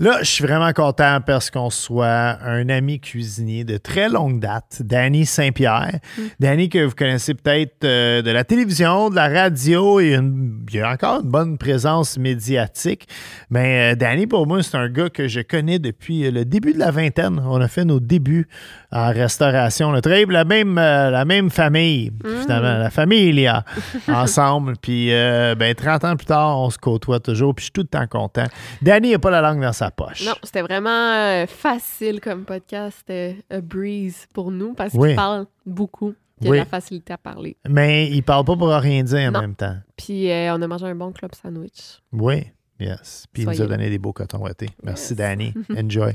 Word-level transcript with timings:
Là, 0.00 0.18
je 0.20 0.26
suis 0.30 0.44
vraiment 0.44 0.72
content 0.72 1.18
parce 1.26 1.50
qu'on 1.50 1.70
soit 1.70 2.38
un 2.44 2.68
ami 2.68 3.00
cuisinier 3.00 3.64
de 3.64 3.78
très 3.78 4.08
longue 4.08 4.38
date, 4.38 4.80
Danny 4.84 5.26
Saint-Pierre. 5.26 5.98
Danny 6.38 6.68
que 6.68 6.84
vous 6.84 6.94
connaissez 6.94 7.34
peut-être 7.34 7.82
euh, 7.82 8.22
de 8.22 8.30
la 8.30 8.44
télévision, 8.44 9.10
de 9.10 9.16
la 9.16 9.28
radio 9.28 9.98
et 9.98 10.14
une- 10.14 10.64
il 10.72 10.80
a 10.82 10.92
encore 10.92 11.22
une 11.24 11.28
bonne 11.28 11.58
présence 11.58 12.16
médiatique. 12.16 13.08
Mais 13.50 13.92
euh, 13.92 13.96
Danny, 13.96 14.28
pour 14.28 14.46
moi, 14.46 14.62
c'est 14.62 14.76
un 14.76 14.88
gars 14.88 15.10
que 15.10 15.26
je 15.26 15.40
connais 15.40 15.80
depuis 15.80 16.30
le 16.30 16.44
début 16.44 16.74
de 16.74 16.78
la 16.78 16.92
vingtaine. 16.92 17.42
On 17.44 17.60
a 17.60 17.66
fait 17.66 17.84
nos 17.84 17.98
débuts 17.98 18.46
en 18.90 19.08
restauration. 19.12 19.88
On 19.88 19.94
a 19.94 20.00
travaillé 20.00 20.24
pour 20.24 20.32
la 20.32 20.44
même, 20.44 20.78
euh, 20.78 21.10
la 21.10 21.24
même 21.24 21.50
famille, 21.50 22.10
finalement, 22.22 22.78
la 22.78 22.90
famille 22.90 23.28
il 23.28 23.40
y 23.40 23.46
a 23.46 23.64
ensemble. 24.08 24.74
Puis, 24.80 25.12
euh, 25.12 25.54
ben, 25.54 25.74
30 25.74 26.04
ans 26.04 26.16
plus 26.16 26.26
tard, 26.26 26.58
on 26.60 26.70
se 26.70 26.78
côtoie 26.78 27.20
toujours. 27.20 27.54
Puis, 27.54 27.62
je 27.62 27.66
suis 27.66 27.72
tout 27.72 27.82
le 27.82 27.86
temps 27.88 28.06
content. 28.06 28.46
Danny 28.82 29.10
n'a 29.12 29.18
pas 29.18 29.30
la 29.30 29.40
langue 29.42 29.60
dans 29.60 29.72
sa 29.72 29.90
poche. 29.90 30.24
Non, 30.24 30.32
c'était 30.42 30.62
vraiment 30.62 30.88
euh, 31.14 31.46
facile 31.46 32.20
comme 32.20 32.44
podcast. 32.44 32.98
C'était 33.00 33.36
a 33.50 33.60
breeze 33.60 34.26
pour 34.32 34.50
nous 34.50 34.72
parce 34.74 34.94
Oui. 34.94 35.08
qu'il 35.08 35.16
parle 35.16 35.46
beaucoup. 35.66 36.14
Il 36.40 36.44
y 36.44 36.48
a 36.48 36.50
Oui. 36.52 36.56
de 36.58 36.62
la 36.62 36.66
facilité 36.66 37.12
à 37.12 37.18
parler. 37.18 37.56
Mais 37.68 38.08
il 38.10 38.22
parle 38.22 38.44
pas 38.44 38.56
pour 38.56 38.68
rien 38.68 39.02
dire 39.02 39.28
en 39.34 39.40
même 39.40 39.56
temps. 39.56 39.76
Puis 39.96 40.30
on 40.30 40.62
a 40.62 40.66
mangé 40.68 40.86
un 40.86 40.94
bon 40.94 41.10
club 41.12 41.32
sandwich. 41.34 41.98
Oui, 42.12 42.46
yes. 42.78 43.26
Puis 43.32 43.42
il 43.42 43.48
nous 43.48 43.60
a 43.60 43.66
donné 43.66 43.90
des 43.90 43.98
beaux 43.98 44.12
cotons 44.12 44.38
ouatés. 44.38 44.70
Merci, 44.84 45.14
Yes. 45.14 45.16
Danny. 45.18 45.52
Enjoy. 45.76 46.12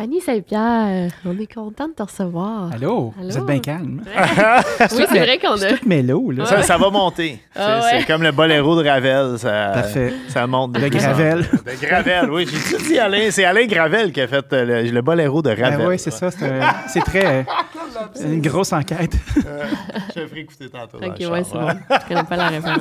Danny 0.00 0.18
Saint-Pierre, 0.22 1.10
on 1.26 1.38
est 1.38 1.52
content 1.52 1.88
de 1.88 1.92
te 1.92 2.02
recevoir. 2.02 2.70
Allô? 2.72 3.12
Vous 3.20 3.36
êtes 3.36 3.44
bien 3.44 3.58
calme? 3.58 4.00
Oui, 4.96 5.04
c'est 5.10 5.18
vrai 5.18 5.38
qu'on 5.38 5.58
C'est 5.58 5.66
a. 5.74 5.76
tout 5.76 5.86
mélo, 5.86 6.30
là. 6.30 6.46
Ça, 6.46 6.62
ça 6.62 6.78
va 6.78 6.88
monter. 6.88 7.38
Ah 7.54 7.80
c'est 7.82 7.96
ouais. 7.96 8.00
c'est 8.00 8.06
comme 8.06 8.22
le 8.22 8.32
boléro 8.32 8.82
de 8.82 8.88
Ravel. 8.88 9.38
Ça, 9.38 9.72
Parfait. 9.74 10.14
ça 10.28 10.46
monte. 10.46 10.72
de 10.72 10.88
Gravel. 10.88 11.40
De 11.42 11.86
Gravel, 11.86 12.30
oui. 12.30 12.46
J'ai 12.50 12.76
tout 12.78 12.82
dit 12.82 12.98
Alain. 12.98 13.30
C'est 13.30 13.44
Alain 13.44 13.66
Gravel 13.66 14.10
qui 14.10 14.22
a 14.22 14.26
fait 14.26 14.50
euh, 14.54 14.82
le, 14.84 14.90
le 14.90 15.02
boléro 15.02 15.42
de 15.42 15.50
Ravel. 15.50 15.76
Ben 15.76 15.88
oui, 15.88 15.98
c'est 15.98 16.10
ça. 16.10 16.30
C'est 16.30 16.60
c'est 16.88 17.00
très. 17.00 17.26
euh, 17.26 17.42
une 18.24 18.40
grosse 18.40 18.72
enquête. 18.72 19.12
Je 19.36 20.20
vais 20.20 20.28
ferai 20.28 20.40
écouter 20.40 20.70
tantôt. 20.70 20.96
Ok, 20.96 21.30
ouais, 21.30 21.44
c'est 21.44 21.52
bon. 21.58 21.68
Je 21.90 22.08
connais 22.08 22.24
pas 22.24 22.36
la 22.36 22.48
référence. 22.48 22.80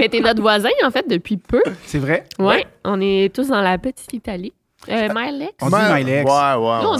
Mais 0.00 0.08
t'es 0.08 0.18
notre 0.18 0.40
voisin, 0.42 0.70
en 0.84 0.90
fait, 0.90 1.06
depuis 1.08 1.36
peu. 1.36 1.62
C'est 1.84 1.98
vrai? 2.00 2.24
Ouais. 2.40 2.66
On 2.84 3.00
est 3.00 3.32
tous 3.32 3.46
dans 3.48 3.62
la 3.62 3.78
petite 3.78 4.12
Italie. 4.12 4.52
Euh, 4.88 5.08
Milex. 5.14 5.52
On 5.62 5.68
dit 5.68 5.74
Milex. 5.92 6.30
Ouais, 6.30 6.54
ouais. 6.54 6.82
Nous, 6.82 6.88
on 6.88 6.98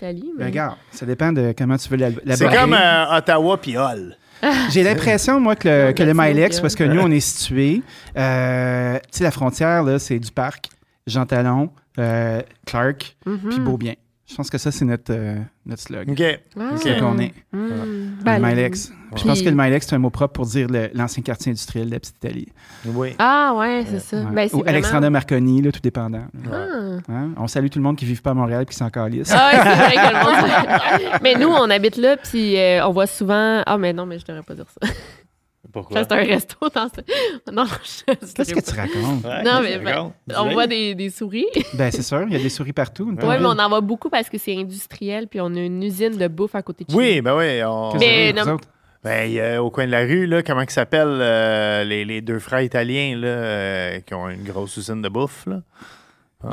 Italie. 0.00 0.32
Mais... 0.38 0.44
regarde, 0.46 0.76
ça 0.92 1.06
dépend 1.06 1.32
de 1.32 1.52
comment 1.56 1.76
tu 1.76 1.88
veux 1.88 1.96
la- 1.96 2.10
C'est 2.10 2.24
l'aborder. 2.44 2.56
comme 2.56 2.74
euh, 2.74 3.16
Ottawa 3.16 3.56
puis 3.58 3.76
Hull. 3.76 4.16
J'ai 4.70 4.84
l'impression, 4.84 5.40
moi, 5.40 5.56
que 5.56 5.68
le, 5.88 5.92
que 5.92 6.02
le 6.04 6.14
Milex, 6.14 6.60
parce 6.60 6.76
que 6.76 6.84
nous, 6.84 7.00
on 7.00 7.10
est 7.10 7.18
situé, 7.20 7.82
euh, 8.16 8.94
tu 9.10 9.18
sais, 9.18 9.24
la 9.24 9.30
frontière, 9.32 9.82
là, 9.82 9.98
c'est 9.98 10.18
du 10.20 10.30
parc, 10.30 10.66
Jean 11.08 11.26
Talon, 11.26 11.70
euh, 11.98 12.40
Clark, 12.64 13.16
Mhm. 13.26 13.38
puis 13.50 13.58
Beaubien. 13.60 13.94
Je 14.28 14.34
pense 14.36 14.50
que 14.50 14.58
ça, 14.58 14.70
c'est 14.70 14.84
notre, 14.84 15.10
euh, 15.10 15.38
notre 15.64 15.82
slug. 15.82 16.10
OK. 16.10 16.22
Ah. 16.58 16.72
C'est 16.76 16.90
là 16.90 17.00
qu'on 17.00 17.18
est. 17.18 17.32
Mm. 17.50 17.58
Le 18.18 18.24
Ben, 18.24 18.38
Milex. 18.40 18.92
Je 19.16 19.24
pense 19.24 19.40
que 19.40 19.48
le 19.48 19.54
Milex, 19.56 19.86
c'est 19.86 19.94
un 19.94 19.98
mot 19.98 20.10
propre 20.10 20.34
pour 20.34 20.44
dire 20.44 20.68
l'ancien 20.92 21.22
quartier 21.22 21.50
industriel 21.50 21.86
de 21.86 21.92
la 21.92 21.98
petite 22.00 22.16
Italie. 22.16 22.48
Oui. 22.84 23.14
Ah, 23.18 23.54
ouais, 23.56 23.84
c'est 23.88 24.00
ça. 24.00 24.18
Ouais. 24.18 24.24
Ben, 24.30 24.44
Ou 24.52 24.58
vraiment- 24.58 24.68
Alexandre 24.68 25.08
Marconi, 25.08 25.62
là, 25.62 25.72
tout 25.72 25.80
dépendant. 25.80 26.26
Ah. 26.52 26.56
Hein? 27.08 27.30
On 27.38 27.46
salue 27.48 27.68
tout 27.68 27.78
le 27.78 27.84
monde 27.84 27.96
qui 27.96 28.04
ne 28.04 28.10
vit 28.10 28.20
pas 28.20 28.32
à 28.32 28.34
Montréal 28.34 28.62
et 28.64 28.66
qui 28.66 28.76
s'en 28.76 28.90
calisse. 28.90 29.32
Ah, 29.34 29.50
c'est 29.52 29.74
vrai 29.74 29.94
que 29.94 30.12
le 30.12 31.08
monde. 31.08 31.20
mais 31.22 31.34
nous, 31.36 31.48
on 31.48 31.70
habite 31.70 31.96
là, 31.96 32.18
puis 32.18 32.58
euh, 32.58 32.86
on 32.86 32.92
voit 32.92 33.06
souvent. 33.06 33.62
Ah, 33.64 33.78
mais 33.78 33.94
non, 33.94 34.04
mais 34.04 34.18
je 34.18 34.26
devrais 34.26 34.42
pas 34.42 34.54
dire 34.54 34.66
ça. 34.80 34.88
Pourquoi? 35.80 36.02
C'est 36.02 36.12
un 36.12 36.16
resto 36.24 36.56
dans 36.74 36.88
ce. 36.88 37.00
Non, 37.52 37.64
je 37.66 38.14
Qu'est-ce 38.34 38.54
que 38.54 38.60
tu 38.60 38.76
racontes? 38.76 39.24
Ouais, 39.24 39.42
Non, 39.42 39.60
mais 39.62 39.78
ben, 39.78 40.12
on 40.36 40.50
voit 40.50 40.66
des, 40.66 40.94
des 40.94 41.10
souris. 41.10 41.46
Ben, 41.74 41.90
c'est 41.90 42.02
sûr, 42.02 42.22
il 42.26 42.32
y 42.32 42.36
a 42.36 42.42
des 42.42 42.48
souris 42.48 42.72
partout. 42.72 43.06
Oui, 43.10 43.36
mais 43.40 43.46
on 43.46 43.58
en 43.58 43.68
voit 43.68 43.80
beaucoup 43.80 44.10
parce 44.10 44.28
que 44.28 44.38
c'est 44.38 44.56
industriel, 44.56 45.28
puis 45.28 45.40
on 45.40 45.54
a 45.54 45.60
une 45.60 45.82
usine 45.82 46.16
de 46.16 46.28
bouffe 46.28 46.54
à 46.54 46.62
côté 46.62 46.84
de 46.84 46.90
chez 46.90 46.96
Oui, 46.96 47.20
ben 47.20 47.36
oui. 47.36 47.62
On... 47.64 47.96
Mais 47.98 48.32
non- 48.32 48.54
autres? 48.54 48.68
Ben, 49.04 49.26
il 49.26 49.34
y 49.34 49.40
a 49.40 49.62
au 49.62 49.70
coin 49.70 49.86
de 49.86 49.92
la 49.92 50.00
rue, 50.00 50.26
là, 50.26 50.42
comment 50.42 50.62
ils 50.62 50.70
s'appellent 50.70 51.06
euh, 51.20 51.84
les, 51.84 52.04
les 52.04 52.20
deux 52.20 52.40
frères 52.40 52.62
italiens 52.62 53.16
là, 53.16 53.28
euh, 53.28 54.00
qui 54.00 54.12
ont 54.14 54.28
une 54.28 54.42
grosse 54.42 54.76
usine 54.76 55.00
de 55.02 55.08
bouffe? 55.08 55.46
Là? 55.46 55.60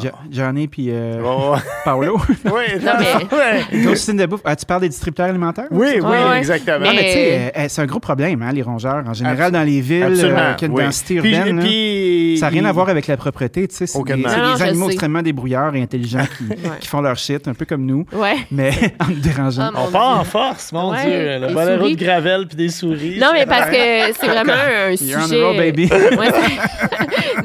Jo- 0.02 0.10
Johnny 0.32 0.68
puis 0.68 0.88
euh, 0.90 1.22
Oh, 1.24 1.54
Paolo. 1.86 2.18
oui, 2.46 2.52
Non, 2.84 2.94
mais- 2.98 3.38
ouais. 3.38 3.62
Une 3.72 3.86
grosse 3.86 4.02
usine 4.02 4.18
de 4.18 4.26
bouffe. 4.26 4.42
Ah, 4.44 4.56
tu 4.56 4.66
parles 4.66 4.82
des 4.82 4.90
distributeurs 4.90 5.28
alimentaires? 5.28 5.68
oui, 5.70 6.00
oui, 6.02 6.18
exactement. 6.40 6.80
Non, 6.88 6.92
mais 6.92 7.04
tu 7.04 7.12
sais, 7.12 7.52
Mais- 7.56 7.62
euh, 7.62 7.66
c'est 7.70 7.82
un 7.84 7.86
gros 7.86 8.00
problème, 8.00 8.42
hein, 8.42 8.52
les 8.52 8.64
rongeurs. 8.64 9.04
En 9.08 9.14
général, 9.14 9.52
dans 9.52 9.62
les 9.62 9.82
villes, 9.82 10.06
euh, 10.24 10.54
ont 10.56 10.66
une 10.66 10.72
oui. 10.72 10.84
densité 10.86 11.20
Puis- 11.20 11.36
urbaine, 11.36 11.58
là, 11.58 11.62
puis- 11.62 12.36
ça 12.40 12.48
n'a 12.48 12.50
rien 12.50 12.66
à 12.66 12.72
voir 12.72 12.90
avec 12.90 13.06
la 13.06 13.16
propreté. 13.16 13.68
Tu 13.68 13.76
sais, 13.76 13.86
c'est 13.86 14.02
des, 14.02 14.16
Non, 14.16 14.28
animaux 14.28 14.86
sais. 14.88 14.94
extrêmement 14.94 15.22
débrouillards 15.22 15.76
et 15.76 15.84
intelligents 15.84 16.26
qui, 16.36 16.46
Ouais. 16.50 16.58
qui 16.80 16.88
font 16.88 17.02
leur 17.02 17.16
shit, 17.18 17.48
un 17.48 17.54
peu 17.54 17.66
comme 17.66 17.86
nous, 17.86 18.08
Ouais. 18.12 18.38
mais 18.50 18.72
en 19.00 19.10
nous 19.10 19.20
dérangeant. 19.20 19.70
Ah, 19.72 19.72
mon 19.72 19.86
On 19.86 19.92
part 19.92 20.20
en 20.20 20.24
force, 20.24 20.72
mon 20.74 20.94
Ouais, 20.94 21.06
Dieu. 21.06 21.48
Le 21.48 21.78
souris. 21.78 21.96
de 21.96 22.04
Gravel 22.04 22.48
puis 22.48 22.58
des 22.58 22.70
souris. 22.70 23.20
Non, 23.20 23.28
mais 23.34 23.46
parce 23.46 23.70
que 23.70 23.76
c'est 24.20 24.28
vraiment 24.28 24.52
un 24.54 24.90
You're 24.94 25.20
on 25.22 25.28
sujet. 25.28 25.44
a 25.44 25.46
roll, 25.46 25.58
baby. 25.58 25.90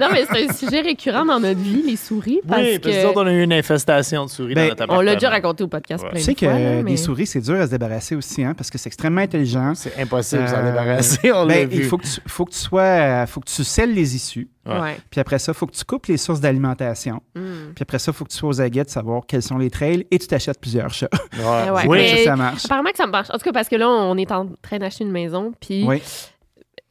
Non, 0.00 0.06
mais 0.10 0.24
c'est 0.32 0.48
un 0.48 0.52
sujet 0.54 0.80
récurrent 0.80 1.26
dans 1.26 1.38
notre 1.38 1.60
vie, 1.60 1.82
les 1.86 1.96
souris. 1.96 2.29
Parce 2.46 2.60
Oui, 2.62 2.78
parce 2.78 2.94
que 2.94 3.00
que 3.00 3.02
nous 3.04 3.08
autres, 3.10 3.22
on 3.22 3.26
a 3.26 3.32
eu 3.32 3.42
une 3.42 3.52
infestation 3.52 4.24
de 4.24 4.30
souris 4.30 4.54
Ben, 4.54 4.70
dans 4.74 4.86
notre 4.86 4.94
on 4.94 5.00
l'a 5.00 5.14
déjà 5.14 5.30
raconté 5.30 5.64
au 5.64 5.68
podcast 5.68 6.04
Ouais. 6.04 6.10
plein 6.10 6.18
Tu 6.20 6.22
de 6.22 6.26
sais 6.26 6.34
que 6.34 6.46
fois. 6.46 6.58
là, 6.58 6.82
mais- 6.82 6.90
des 6.92 6.96
souris, 6.96 7.26
c'est 7.26 7.40
dur 7.40 7.54
à 7.60 7.66
se 7.66 7.70
débarrasser 7.70 8.14
aussi, 8.16 8.44
hein, 8.44 8.54
parce 8.56 8.70
que 8.70 8.78
c'est 8.78 8.88
extrêmement 8.88 9.20
intelligent. 9.22 9.74
C'est 9.74 9.98
impossible 10.00 10.42
de 10.44 10.48
s'en 10.48 10.56
Euh, 10.58 10.70
débarrasser, 10.70 11.32
on 11.32 11.44
l'a 11.44 11.54
Ben, 11.54 11.68
vu. 11.68 11.76
il 11.78 11.84
faut 11.84 11.98
que 11.98 12.04
tu, 12.06 12.20
faut 12.26 12.44
que 12.44 12.52
tu 12.52 12.58
sois, 12.58 12.82
euh, 12.82 13.26
faut 13.26 13.40
que 13.40 13.48
tu 13.50 13.64
scelles 13.64 13.92
les 13.94 14.14
issues. 14.16 14.48
Ouais. 14.66 14.96
Puis 15.10 15.20
après 15.20 15.38
ça, 15.38 15.52
il 15.52 15.54
faut 15.56 15.66
que 15.66 15.74
tu 15.74 15.84
coupes 15.84 16.06
les 16.06 16.16
sources 16.18 16.40
d'alimentation. 16.40 17.22
Mm. 17.34 17.72
Puis 17.74 17.82
après 17.82 17.98
ça, 17.98 18.12
il 18.12 18.14
faut 18.14 18.24
que 18.24 18.30
tu 18.30 18.36
sois 18.36 18.48
aux 18.50 18.60
aguets 18.60 18.84
de 18.84 18.90
savoir 18.90 19.22
quels 19.26 19.42
sont 19.42 19.58
les 19.58 19.70
trails 19.70 20.06
et 20.10 20.18
tu 20.18 20.26
t'achètes 20.26 20.60
plusieurs 20.60 20.92
chats. 20.92 21.08
Ouais. 21.38 21.86
Que 22.20 22.24
ça 22.24 22.36
marche. 22.36 22.64
Apparemment 22.66 22.90
que 22.90 22.96
ça 22.96 23.06
marche. 23.06 23.28
En 23.30 23.34
tout 23.38 23.44
cas, 23.44 23.52
parce 23.52 23.68
que 23.68 23.76
là, 23.76 23.88
on 23.88 24.16
est 24.16 24.30
en 24.30 24.46
train 24.62 24.78
d'acheter 24.78 25.04
une 25.04 25.10
maison, 25.10 25.52
puis 25.60 25.84
Oui. 25.86 26.02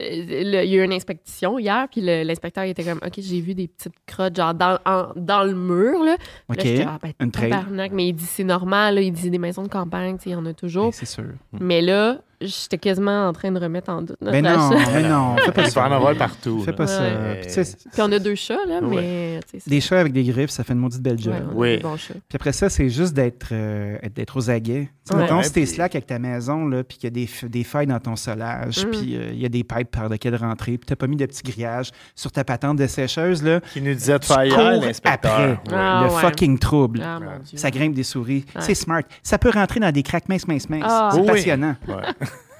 Euh, 0.00 0.42
le- 0.44 0.64
il 0.64 0.70
y 0.70 0.78
a 0.78 0.82
eu 0.82 0.84
une 0.84 0.92
inspection 0.92 1.58
hier, 1.58 1.86
puis 1.90 2.00
l'inspecteur 2.00 2.64
était 2.64 2.84
comme, 2.84 3.00
OK, 3.04 3.12
j'ai 3.18 3.40
vu 3.40 3.54
des 3.54 3.68
petites 3.68 3.94
crottes, 4.06 4.36
genre 4.36 4.54
dans, 4.54 4.78
en- 4.86 5.08
dans 5.16 5.44
le 5.44 5.54
mur, 5.54 6.02
là. 6.04 6.16
OK. 6.48 6.56
Là, 6.56 6.62
j'étais, 6.64 6.84
ah, 6.86 6.98
ben, 7.02 7.12
Une 7.20 7.30
trail. 7.30 7.50
tabarnak. 7.50 7.92
Mais 7.92 8.08
il 8.08 8.12
dit, 8.14 8.24
c'est 8.24 8.44
normal, 8.44 8.96
là. 8.96 9.00
il 9.02 9.12
dit 9.12 9.30
des 9.30 9.38
maisons 9.38 9.62
de 9.62 9.68
campagne, 9.68 10.16
il 10.26 10.32
y 10.32 10.34
en 10.34 10.46
a 10.46 10.54
toujours. 10.54 10.92
C'est 10.94 11.06
sûr. 11.06 11.24
Mais 11.60 11.82
là, 11.82 12.20
j'étais 12.40 12.78
quasiment 12.78 13.28
en 13.28 13.32
train 13.32 13.52
de 13.52 13.60
remettre 13.60 13.90
en 13.90 14.02
doute 14.02 14.16
notre 14.20 14.32
Ben 14.32 14.44
non, 14.44 14.70
achat. 14.76 14.90
mais 14.92 15.08
non, 15.08 15.36
fais 15.36 15.52
pas 15.52 15.66
en 15.66 15.70
ça. 15.70 15.84
avoir 15.84 16.16
partout. 16.16 16.62
Fais 16.64 16.72
pas 16.72 16.86
ça. 16.86 17.02
Ouais. 17.02 17.40
Puis, 17.44 18.00
on 18.02 18.10
a 18.12 18.18
deux 18.18 18.34
chats, 18.34 18.64
là, 18.66 18.80
Ouais. 18.80 19.40
mais... 19.52 19.60
des 19.66 19.80
chats 19.80 20.00
avec 20.00 20.12
des 20.12 20.24
griffes, 20.24 20.50
ça 20.50 20.64
fait 20.64 20.72
une 20.72 20.78
maudite 20.78 21.02
belle 21.02 21.18
job. 21.18 21.34
ouais, 21.54 21.80
Oui. 21.84 21.96
Puis 22.28 22.36
après 22.36 22.52
ça, 22.52 22.68
c'est 22.68 22.88
juste 22.88 23.14
d'être 23.14 23.48
euh, 23.52 23.98
d'être 24.14 24.36
aux 24.36 24.50
aguets. 24.50 24.88
Mettons, 25.14 25.42
si 25.42 25.52
t'es 25.52 25.62
puis- 25.62 25.70
slack 25.70 25.94
avec 25.96 26.06
ta 26.06 26.18
maison, 26.20 26.66
là, 26.66 26.84
puis 26.84 26.96
qu'il 26.98 27.04
y 27.16 27.22
a 27.22 27.26
des, 27.26 27.48
des 27.48 27.64
failles 27.64 27.86
dans 27.88 27.98
ton 27.98 28.14
solage, 28.16 28.86
Mm. 28.86 28.90
puis 28.90 29.16
euh, 29.16 29.30
il 29.32 29.40
y 29.40 29.44
a 29.44 29.48
des 29.48 29.64
pipes 29.64 29.90
par 29.90 30.08
lesquelles 30.08 30.36
rentrer, 30.36 30.78
puis 30.78 30.86
t'as 30.86 30.96
pas 30.96 31.06
mis 31.08 31.16
de 31.16 31.26
petits 31.26 31.42
grillages 31.42 31.90
sur 32.14 32.30
ta 32.30 32.44
patente 32.44 32.78
de 32.78 32.86
sécheuse, 32.86 33.42
là, 33.42 33.60
Qui 33.72 33.82
nous 33.82 33.92
disait 33.94 34.18
de 34.18 34.24
faire 34.24 34.44
l'inspecteur. 34.80 35.60
Ah, 35.72 36.04
le 36.08 36.14
ouais. 36.14 36.20
fucking 36.20 36.58
trouble. 36.58 37.02
Ah, 37.04 37.18
mon 37.18 37.38
Dieu. 37.44 37.58
Ça 37.58 37.70
grimpe 37.70 37.94
des 37.94 38.04
souris. 38.04 38.44
Ouais. 38.54 38.60
C'est 38.60 38.74
smart. 38.74 39.02
Ça 39.22 39.36
peut 39.38 39.50
rentrer 39.50 39.80
dans 39.80 39.90
des 39.90 40.02
craques 40.02 40.28
minces, 40.28 40.46
minces, 40.46 40.68
minces. 40.70 40.84
Ah. 40.86 41.10
C'est 41.12 41.20
Oui. 41.20 41.26
passionnant. 41.26 41.74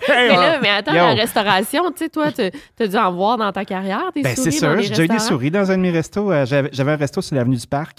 Mais 0.08 0.28
là, 0.28 0.58
mais 0.60 0.68
attends, 0.70 0.92
la 0.92 1.14
restauration, 1.14 1.90
tu 1.90 1.98
sais, 2.04 2.08
toi, 2.08 2.32
t'as 2.32 2.50
t'as 2.76 2.86
dû 2.86 2.96
en 2.96 3.12
voir 3.12 3.36
dans 3.38 3.52
ta 3.52 3.64
carrière, 3.64 4.10
des 4.14 4.22
Ben, 4.22 4.34
c'est 4.36 4.50
souris 4.50 4.76
dans 4.76 4.82
sûr. 4.82 4.94
J'ai 4.94 5.04
eu 5.04 5.08
des 5.08 5.18
souris 5.18 5.50
dans 5.50 5.70
un 5.70 5.76
de 5.76 5.82
mes 5.82 5.90
restos. 5.90 6.30
Euh, 6.32 6.44
J'avais 6.46 6.92
un 6.92 6.96
resto 6.96 7.20
sur 7.20 7.36
l'avenue 7.36 7.56
du 7.56 7.66
Parc. 7.66 7.98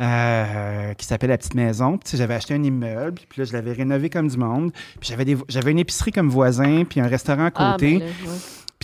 Euh, 0.00 0.94
qui 0.94 1.06
s'appelle 1.06 1.30
La 1.30 1.38
Petite 1.38 1.54
Maison. 1.54 1.98
Puis, 1.98 2.10
tu 2.10 2.16
j'avais 2.16 2.34
acheté 2.34 2.54
un 2.54 2.62
immeuble, 2.62 3.20
puis 3.28 3.40
là, 3.40 3.44
je 3.44 3.52
l'avais 3.52 3.72
rénové 3.72 4.10
comme 4.10 4.28
du 4.28 4.36
monde. 4.36 4.72
Puis 5.00 5.10
j'avais, 5.48 5.70
une 5.72 5.78
épicerie 5.78 6.12
comme 6.12 6.28
voisin, 6.28 6.84
puis 6.88 7.00
un 7.00 7.06
restaurant 7.06 7.46
à 7.46 7.50
Ah, 7.54 7.72
côté. 7.72 7.98
ben 7.98 8.00
là, 8.00 8.04
ouais. 8.06 8.38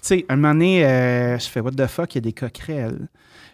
Puis, 0.05 0.17
tu 0.17 0.21
sais, 0.21 0.27
un 0.29 0.37
moment 0.37 0.53
donné, 0.55 0.85
euh, 0.85 1.39
je 1.39 1.49
fais 1.49 1.61
What 1.61 1.73
the 1.73 1.87
fuck, 1.87 2.15
il 2.15 2.19
y 2.19 2.19
a 2.19 2.21
des 2.23 2.33
coquerelles. 2.33 3.09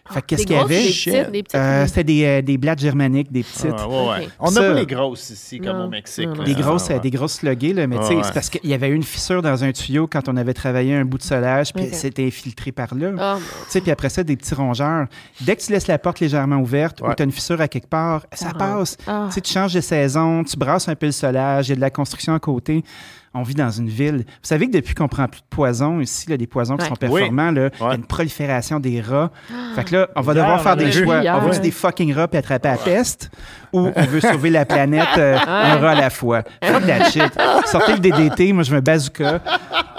Fait 0.09 0.19
que 0.21 0.25
qu'est-ce 0.25 0.45
qu'il 0.47 0.55
y 0.55 0.59
avait? 0.59 0.81
Des 0.83 0.89
petites, 0.89 1.31
des 1.31 1.43
petites. 1.43 1.55
Euh, 1.55 1.85
c'était 1.87 2.03
des, 2.03 2.25
euh, 2.25 2.41
des 2.41 2.57
blattes 2.57 2.79
germaniques, 2.81 3.31
des 3.31 3.43
petites. 3.43 3.65
Ouais, 3.65 4.09
ouais. 4.09 4.25
Ok. 4.25 4.29
On 4.39 4.51
n'a 4.51 4.59
pas 4.61 4.73
les 4.73 4.85
grosses 4.87 5.29
ici, 5.29 5.59
comme 5.59 5.77
Non. 5.77 5.85
au 5.85 5.89
Mexique. 5.89 6.25
Non, 6.25 6.33
non. 6.33 6.39
là. 6.39 6.45
Des 6.45 6.55
grosses, 6.55 6.87
Ah, 6.89 6.93
ouais. 6.95 6.99
des 6.99 7.11
grosses 7.11 7.33
sluggées, 7.35 7.71
là, 7.73 7.87
mais 7.87 7.97
tu 7.99 8.05
sais, 8.07 8.17
c'est 8.23 8.33
parce 8.33 8.49
qu'il 8.49 8.69
y 8.69 8.73
avait 8.73 8.89
eu 8.89 8.95
une 8.95 9.03
fissure 9.03 9.41
dans 9.43 9.63
un 9.63 9.71
tuyau 9.71 10.07
quand 10.07 10.27
on 10.27 10.35
avait 10.37 10.55
travaillé 10.55 10.95
un 10.95 11.05
bout 11.05 11.19
de 11.19 11.23
solage, 11.23 11.71
puis 11.71 11.87
c'était 11.93 12.25
infiltré 12.25 12.71
par 12.71 12.93
là. 12.95 13.11
Ah, 13.19 13.37
Tu 13.39 13.71
sais, 13.71 13.79
puis 13.81 13.91
après 13.91 14.09
ça, 14.09 14.23
des 14.23 14.35
petits 14.35 14.55
rongeurs. 14.55 15.05
Dès 15.39 15.55
que 15.55 15.61
tu 15.61 15.71
laisses 15.71 15.87
la 15.87 15.99
porte 15.99 16.19
légèrement 16.19 16.57
ouverte 16.57 16.99
ou 17.01 17.05
tu 17.15 17.21
as 17.21 17.25
une 17.25 17.31
fissure 17.31 17.61
à 17.61 17.67
quelque 17.67 17.87
part, 17.87 18.25
ça 18.33 18.53
passe. 18.53 18.97
ah. 19.07 19.27
Tu 19.29 19.35
sais, 19.35 19.41
tu 19.41 19.53
changes 19.53 19.73
de 19.75 19.81
saison, 19.81 20.43
tu 20.43 20.57
brasses 20.57 20.89
un 20.89 20.95
peu 20.95 21.05
le 21.05 21.11
solage, 21.13 21.67
il 21.67 21.69
y 21.69 21.73
a 21.73 21.75
de 21.75 21.81
la 21.81 21.91
construction 21.91 22.33
à 22.33 22.39
côté. 22.39 22.83
On 23.33 23.43
vit 23.43 23.55
dans 23.55 23.69
une 23.71 23.87
ville. 23.87 24.25
Vous 24.27 24.33
savez 24.43 24.67
que 24.69 24.73
depuis 24.73 24.93
qu'on 24.93 25.07
prend 25.07 25.25
plus 25.27 25.39
de 25.39 25.45
poisons 25.49 26.01
ici, 26.01 26.29
là, 26.29 26.35
des 26.35 26.47
poisons 26.47 26.75
qui 26.75 26.83
Ouais. 26.83 26.89
sont 26.89 26.95
performants, 26.95 27.51
il 27.55 27.57
y 27.79 27.83
a 27.83 27.95
une 27.95 28.03
prolifération 28.05 28.79
des 28.81 28.99
rats. 28.99 29.31
Fait 29.75 29.85
que 29.85 29.95
là, 29.95 30.09
on 30.17 30.21
va 30.21 30.33
devoir 30.33 30.61
faire 30.61 30.75
des 30.75 30.91
choix. 30.91 31.21
On 31.35 31.39
veut 31.39 31.51
Ouais. 31.51 31.59
des 31.59 31.71
fucking 31.71 32.13
rats 32.13 32.27
puis 32.27 32.37
attraper 32.37 32.67
la 32.69 32.77
peste? 32.77 33.31
Ou 33.73 33.89
on 33.95 34.01
veut 34.03 34.19
sauver 34.21 34.49
la 34.49 34.65
planète 34.65 35.07
euh, 35.17 35.37
un 35.47 35.77
rat 35.77 35.91
à 35.91 35.95
la 36.01 36.09
fois. 36.09 36.43
Fuck 36.63 36.85
that 36.87 37.09
shit. 37.11 37.31
Sortez 37.65 37.93
le 37.93 37.99
DDT, 37.99 38.53
moi 38.53 38.63
je 38.63 38.71
veux 38.71 38.77
un 38.77 38.81
bazooka. 38.81 39.39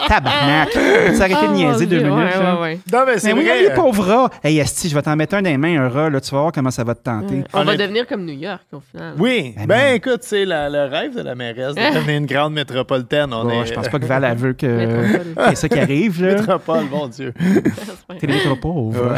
Tabarnak. 0.09 0.71
Peux-tu 0.73 1.23
arrêter 1.23 1.49
de 1.49 1.53
niaiser 1.53 1.87
deux 1.87 1.99
minutes? 2.01 2.13
ouais, 2.13 2.43
là? 2.43 2.55
ouais, 2.57 2.61
ouais. 2.61 2.79
Non, 2.93 3.05
mais 3.07 3.19
c'est 3.19 3.33
Mais 3.33 3.41
oui, 3.41 3.47
vrai. 3.47 3.63
les 3.63 3.71
pauvres 3.71 4.05
rats. 4.05 4.31
Hey, 4.43 4.59
Esti, 4.59 4.89
je 4.89 4.95
vais 4.97 5.01
t'en 5.03 5.15
mettre 5.15 5.37
un 5.37 5.43
dans 5.43 5.49
les 5.51 5.57
mains, 5.57 5.81
un 5.81 5.89
rat, 5.89 6.11
là, 6.11 6.21
tu 6.21 6.33
vas 6.35 6.41
voir 6.41 6.53
comment 6.53 6.73
ça 6.73 6.83
va 6.83 6.97
te 6.97 7.05
tenter. 7.05 7.45
On 7.55 7.63
va 7.63 7.77
devenir 7.77 8.07
comme 8.09 8.25
New 8.25 8.35
York, 8.35 8.63
au 8.73 8.81
final. 8.91 9.15
Oui. 9.19 9.55
Ben, 9.57 9.67
Ben, 9.67 9.77
man. 9.85 9.95
écoute, 9.95 10.21
c'est 10.23 10.45
la- 10.45 10.69
le 10.69 10.85
rêve 10.87 11.15
de 11.15 11.23
la 11.23 11.35
mairesse 11.37 11.77
de 11.77 11.81
devenir 11.95 12.17
une 12.19 12.27
grande 12.27 12.53
métropolitaine. 12.53 13.33
On 13.33 13.45
Bon, 13.45 13.63
est... 13.63 13.67
je 13.67 13.75
pense 13.75 13.89
pas 13.89 13.99
que 14.01 14.05
Val 14.05 14.25
elle 14.25 14.37
veut 14.37 14.53
que 14.55 14.67
Métropole. 14.67 15.35
c'est 15.51 15.55
ça 15.55 15.69
qui 15.69 15.79
arrive. 15.79 16.21
Là. 16.23 16.35
Métropole, 16.35 16.85
mon 16.91 17.07
Dieu. 17.07 17.33
T'es 18.19 18.27
trop 18.27 18.57
pauvre. 18.57 19.15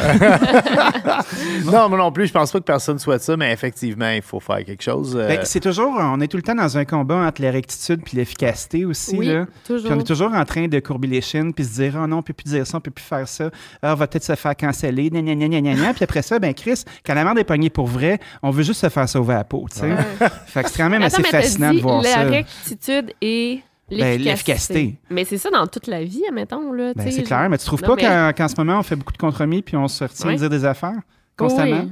non, 1.64 1.88
moi 1.88 1.98
non 1.98 2.12
plus, 2.12 2.26
je 2.26 2.32
pense 2.32 2.52
pas 2.52 2.58
que 2.58 2.64
personne 2.64 2.98
souhaite 2.98 3.22
ça, 3.22 3.36
mais 3.36 3.52
effectivement, 3.52 4.10
il 4.10 4.22
faut 4.22 4.40
faire 4.44 4.64
quelque 4.64 4.82
chose. 4.82 5.16
euh, 5.16 5.26
Ben, 5.28 5.40
c'est 5.44 5.60
toujours, 5.60 5.92
on 5.98 6.20
est 6.20 6.28
tout 6.28 6.36
le 6.36 6.42
temps 6.42 6.54
dans 6.54 6.76
un 6.78 6.84
combat 6.84 7.16
entre 7.26 7.42
la 7.42 7.50
rectitude 7.50 8.02
puis 8.04 8.16
l'efficacité 8.16 8.84
aussi. 8.84 9.16
Oui, 9.16 9.26
Là. 9.26 9.46
toujours. 9.66 9.86
Puis 9.90 9.96
on 9.96 10.00
est 10.00 10.06
toujours 10.06 10.32
en 10.32 10.44
train 10.44 10.68
de 10.68 10.78
courber 10.80 11.08
les 11.08 11.20
chines 11.20 11.52
puis 11.54 11.64
se 11.64 11.74
dire, 11.74 11.94
oh 12.02 12.06
non, 12.06 12.18
on 12.18 12.22
peut 12.22 12.32
plus 12.32 12.44
dire 12.50 12.66
ça, 12.66 12.78
on 12.78 12.80
peut 12.80 12.90
plus 12.90 13.04
faire 13.04 13.26
ça. 13.26 13.50
Ah, 13.82 13.92
on 13.92 13.96
va 13.96 14.06
peut-être 14.06 14.24
se 14.24 14.34
faire 14.34 14.56
canceller, 14.56 15.10
gna, 15.10 15.22
gna, 15.22 15.34
gna, 15.34 15.48
gna, 15.48 15.60
gna, 15.60 15.74
gna. 15.74 15.94
Puis 15.94 16.04
après 16.04 16.22
ça, 16.22 16.38
ben 16.38 16.52
Chris, 16.54 16.84
quand 17.04 17.14
la 17.14 17.24
merde 17.24 17.38
est 17.38 17.44
pognée 17.44 17.70
pour 17.70 17.86
vrai, 17.86 18.18
on 18.42 18.50
veut 18.50 18.62
juste 18.62 18.80
se 18.80 18.88
faire 18.88 19.08
sauver 19.08 19.34
la 19.34 19.44
peau, 19.44 19.66
tu 19.72 19.80
sais. 19.80 19.96
Fait 20.46 20.62
que 20.62 20.70
c'est 20.70 20.76
quand 20.78 20.90
même 20.90 21.02
Attends, 21.02 21.18
assez 21.18 21.28
fascinant 21.30 21.70
dit 21.70 21.78
de 21.78 21.82
voir 21.82 22.02
la 22.02 22.08
ça. 22.10 22.22
rectitude 22.24 23.12
et 23.20 23.60
Ben, 23.90 24.20
l'efficacité. 24.20 24.96
mais 25.10 25.24
c'est 25.24 25.38
ça 25.38 25.50
dans 25.50 25.66
toute 25.66 25.86
la 25.86 26.02
vie, 26.04 26.22
admettons. 26.28 26.72
Là, 26.72 26.92
Ben, 26.94 27.04
tu 27.04 27.10
sais, 27.10 27.16
c'est 27.18 27.22
clair, 27.22 27.48
mais 27.50 27.58
tu 27.58 27.64
trouves 27.66 27.82
Non, 27.82 27.88
pas 27.88 27.96
mais- 27.96 28.02
qu'en, 28.02 28.32
qu'en 28.36 28.48
ce 28.48 28.54
moment, 28.58 28.78
on 28.78 28.82
fait 28.82 28.96
beaucoup 28.96 29.12
de 29.12 29.18
compromis 29.18 29.62
puis 29.62 29.76
on 29.76 29.88
se 29.88 30.04
retient 30.04 30.28
Oui. 30.28 30.34
de 30.34 30.38
dire 30.40 30.50
des 30.50 30.64
affaires 30.64 30.96
constamment? 31.36 31.82
Oui. 31.84 31.90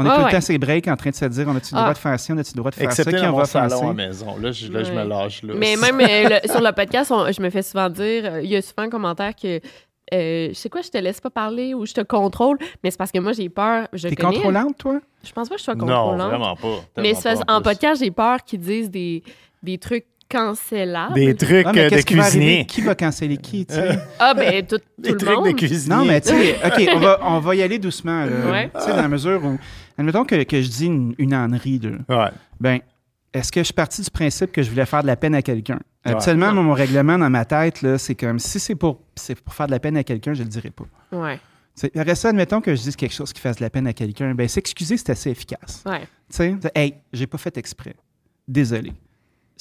On 0.00 0.04
est 0.04 0.08
tout 0.14 0.20
ouais. 0.20 0.24
le 0.26 0.30
temps 0.32 0.40
ces 0.40 0.58
breaks 0.58 0.88
en 0.88 0.96
train 0.96 1.10
de 1.10 1.14
se 1.14 1.24
dire, 1.26 1.46
on 1.48 1.56
a-tu 1.56 1.74
le 1.74 1.78
Ah. 1.78 1.82
droit 1.82 1.92
de 1.94 1.98
faire 1.98 2.18
ci, 2.20 2.32
on 2.32 2.38
a-tu 2.38 2.52
le 2.54 2.56
droit 2.58 2.70
de 2.70 2.76
faire 2.76 2.84
Excepté 2.86 3.10
ça, 3.12 3.16
qui 3.18 3.22
dans 3.24 3.32
on 3.34 3.36
va 3.42 3.60
à 3.60 3.68
la 3.68 3.92
maison. 3.92 4.36
Là, 4.38 4.52
je, 4.52 4.72
là, 4.72 4.82
je 4.82 4.92
me 4.92 5.04
lâche. 5.04 5.42
Là. 5.42 5.54
Mais 5.56 5.76
même 5.76 6.00
euh, 6.00 6.40
le- 6.42 6.48
sur 6.50 6.60
le 6.60 6.72
podcast, 6.72 7.10
on- 7.10 7.30
je 7.30 7.40
me 7.42 7.50
fais 7.50 7.62
souvent 7.62 7.88
dire, 7.88 8.24
euh, 8.24 8.42
il 8.42 8.50
y 8.50 8.56
a 8.56 8.62
souvent 8.62 8.82
un 8.84 8.90
commentaire 8.90 9.34
que 9.34 9.60
euh, 10.12 10.48
je 10.48 10.54
sais 10.54 10.68
quoi, 10.68 10.80
je 10.82 10.88
te 10.88 10.98
laisse 10.98 11.20
pas 11.20 11.30
parler 11.30 11.72
ou 11.72 11.86
je 11.86 11.92
te 11.92 12.00
contrôle, 12.00 12.58
mais 12.82 12.90
c'est 12.90 12.96
parce 12.98 13.12
que 13.12 13.18
moi 13.20 13.32
j'ai 13.32 13.48
peur. 13.48 13.86
Je 13.92 14.08
T'es 14.08 14.16
contrôlante, 14.16 14.76
toi? 14.76 14.98
Je 15.22 15.30
pense 15.32 15.48
pas 15.48 15.54
que 15.54 15.60
je 15.60 15.64
sois 15.64 15.74
Non, 15.76 15.86
contrôlante. 15.86 16.28
vraiment 16.30 16.56
pas. 16.56 16.80
mais 17.00 17.12
pas, 17.12 17.34
en 17.46 17.60
plus. 17.60 17.62
podcast, 17.70 18.02
j'ai 18.02 18.10
peur 18.10 18.42
qu'ils 18.44 18.58
disent 18.60 18.90
des, 18.90 19.22
des 19.62 19.78
trucs 19.78 20.06
cancellables. 20.30 21.14
Des 21.14 21.34
trucs 21.34 21.66
mais 21.66 21.80
euh, 21.80 21.84
de 21.84 21.88
qu'est-ce 21.90 22.06
qui 22.06 22.14
va 22.14 22.22
arriver? 22.24 22.38
cuisinier. 22.40 22.66
Qui 22.66 22.80
va 22.80 22.94
canceller 22.94 23.36
qui, 23.36 23.66
tu 23.66 23.74
sais? 23.74 23.98
Ah, 24.18 24.32
ben, 24.34 24.64
tout, 24.66 24.78
tout 24.78 24.84
Des 24.98 25.10
le 25.10 25.16
trucs 25.18 25.36
monde. 25.36 25.46
de 25.48 25.52
cuisinier. 25.52 25.94
Non, 25.96 26.04
mais 26.06 26.20
tu 26.22 26.28
sais, 26.28 26.56
OK, 26.66 26.88
on 26.94 26.98
va, 27.00 27.18
on 27.22 27.38
va 27.40 27.54
y 27.54 27.62
aller 27.62 27.78
doucement. 27.78 28.24
là. 28.24 28.50
Ouais. 28.50 28.70
Tu 28.74 28.80
sais, 28.80 28.90
dans 28.90 28.96
la 29.02 29.08
mesure 29.08 29.44
où, 29.44 29.58
admettons 29.98 30.24
que, 30.24 30.42
que 30.44 30.62
je 30.62 30.68
dis 30.68 30.86
une, 30.86 31.14
une 31.18 31.34
ânerie, 31.34 31.78
là. 31.80 31.90
Ouais. 32.24 32.30
ben, 32.58 32.80
est-ce 33.32 33.52
que 33.52 33.60
je 33.60 33.64
suis 33.66 33.74
parti 33.74 34.02
du 34.02 34.10
principe 34.10 34.50
que 34.52 34.62
je 34.62 34.70
voulais 34.70 34.86
faire 34.86 35.02
de 35.02 35.06
la 35.06 35.16
peine 35.16 35.34
à 35.34 35.42
quelqu'un? 35.42 35.78
Ouais. 36.06 36.34
Mon 36.34 36.72
règlement 36.72 37.18
dans 37.18 37.28
ma 37.30 37.44
tête, 37.44 37.82
là, 37.82 37.98
c'est 37.98 38.14
comme, 38.14 38.38
si 38.38 38.58
c'est 38.58 38.74
pour, 38.74 39.00
c'est 39.14 39.38
pour 39.40 39.52
faire 39.54 39.66
de 39.66 39.72
la 39.72 39.78
peine 39.80 39.96
à 39.98 40.02
quelqu'un, 40.02 40.32
je 40.32 40.42
le 40.42 40.48
dirai 40.48 40.70
pas. 40.70 40.84
Ouais, 41.12 41.38
Après 41.94 42.14
ça, 42.14 42.30
admettons 42.30 42.60
que 42.60 42.74
je 42.74 42.80
dise 42.80 42.96
quelque 42.96 43.12
chose 43.14 43.32
qui 43.32 43.40
fasse 43.40 43.56
de 43.56 43.62
la 43.62 43.70
peine 43.70 43.86
à 43.86 43.92
quelqu'un, 43.92 44.34
ben, 44.34 44.48
s'excuser, 44.48 44.96
c'est 44.96 45.10
assez 45.10 45.30
efficace. 45.30 45.84
ouais, 45.86 46.00
Tu 46.00 46.06
sais, 46.36 46.56
hey, 46.74 46.94
j'ai 47.12 47.26
pas 47.26 47.38
fait 47.38 47.56
exprès. 47.58 47.94
Désolé. 48.48 48.92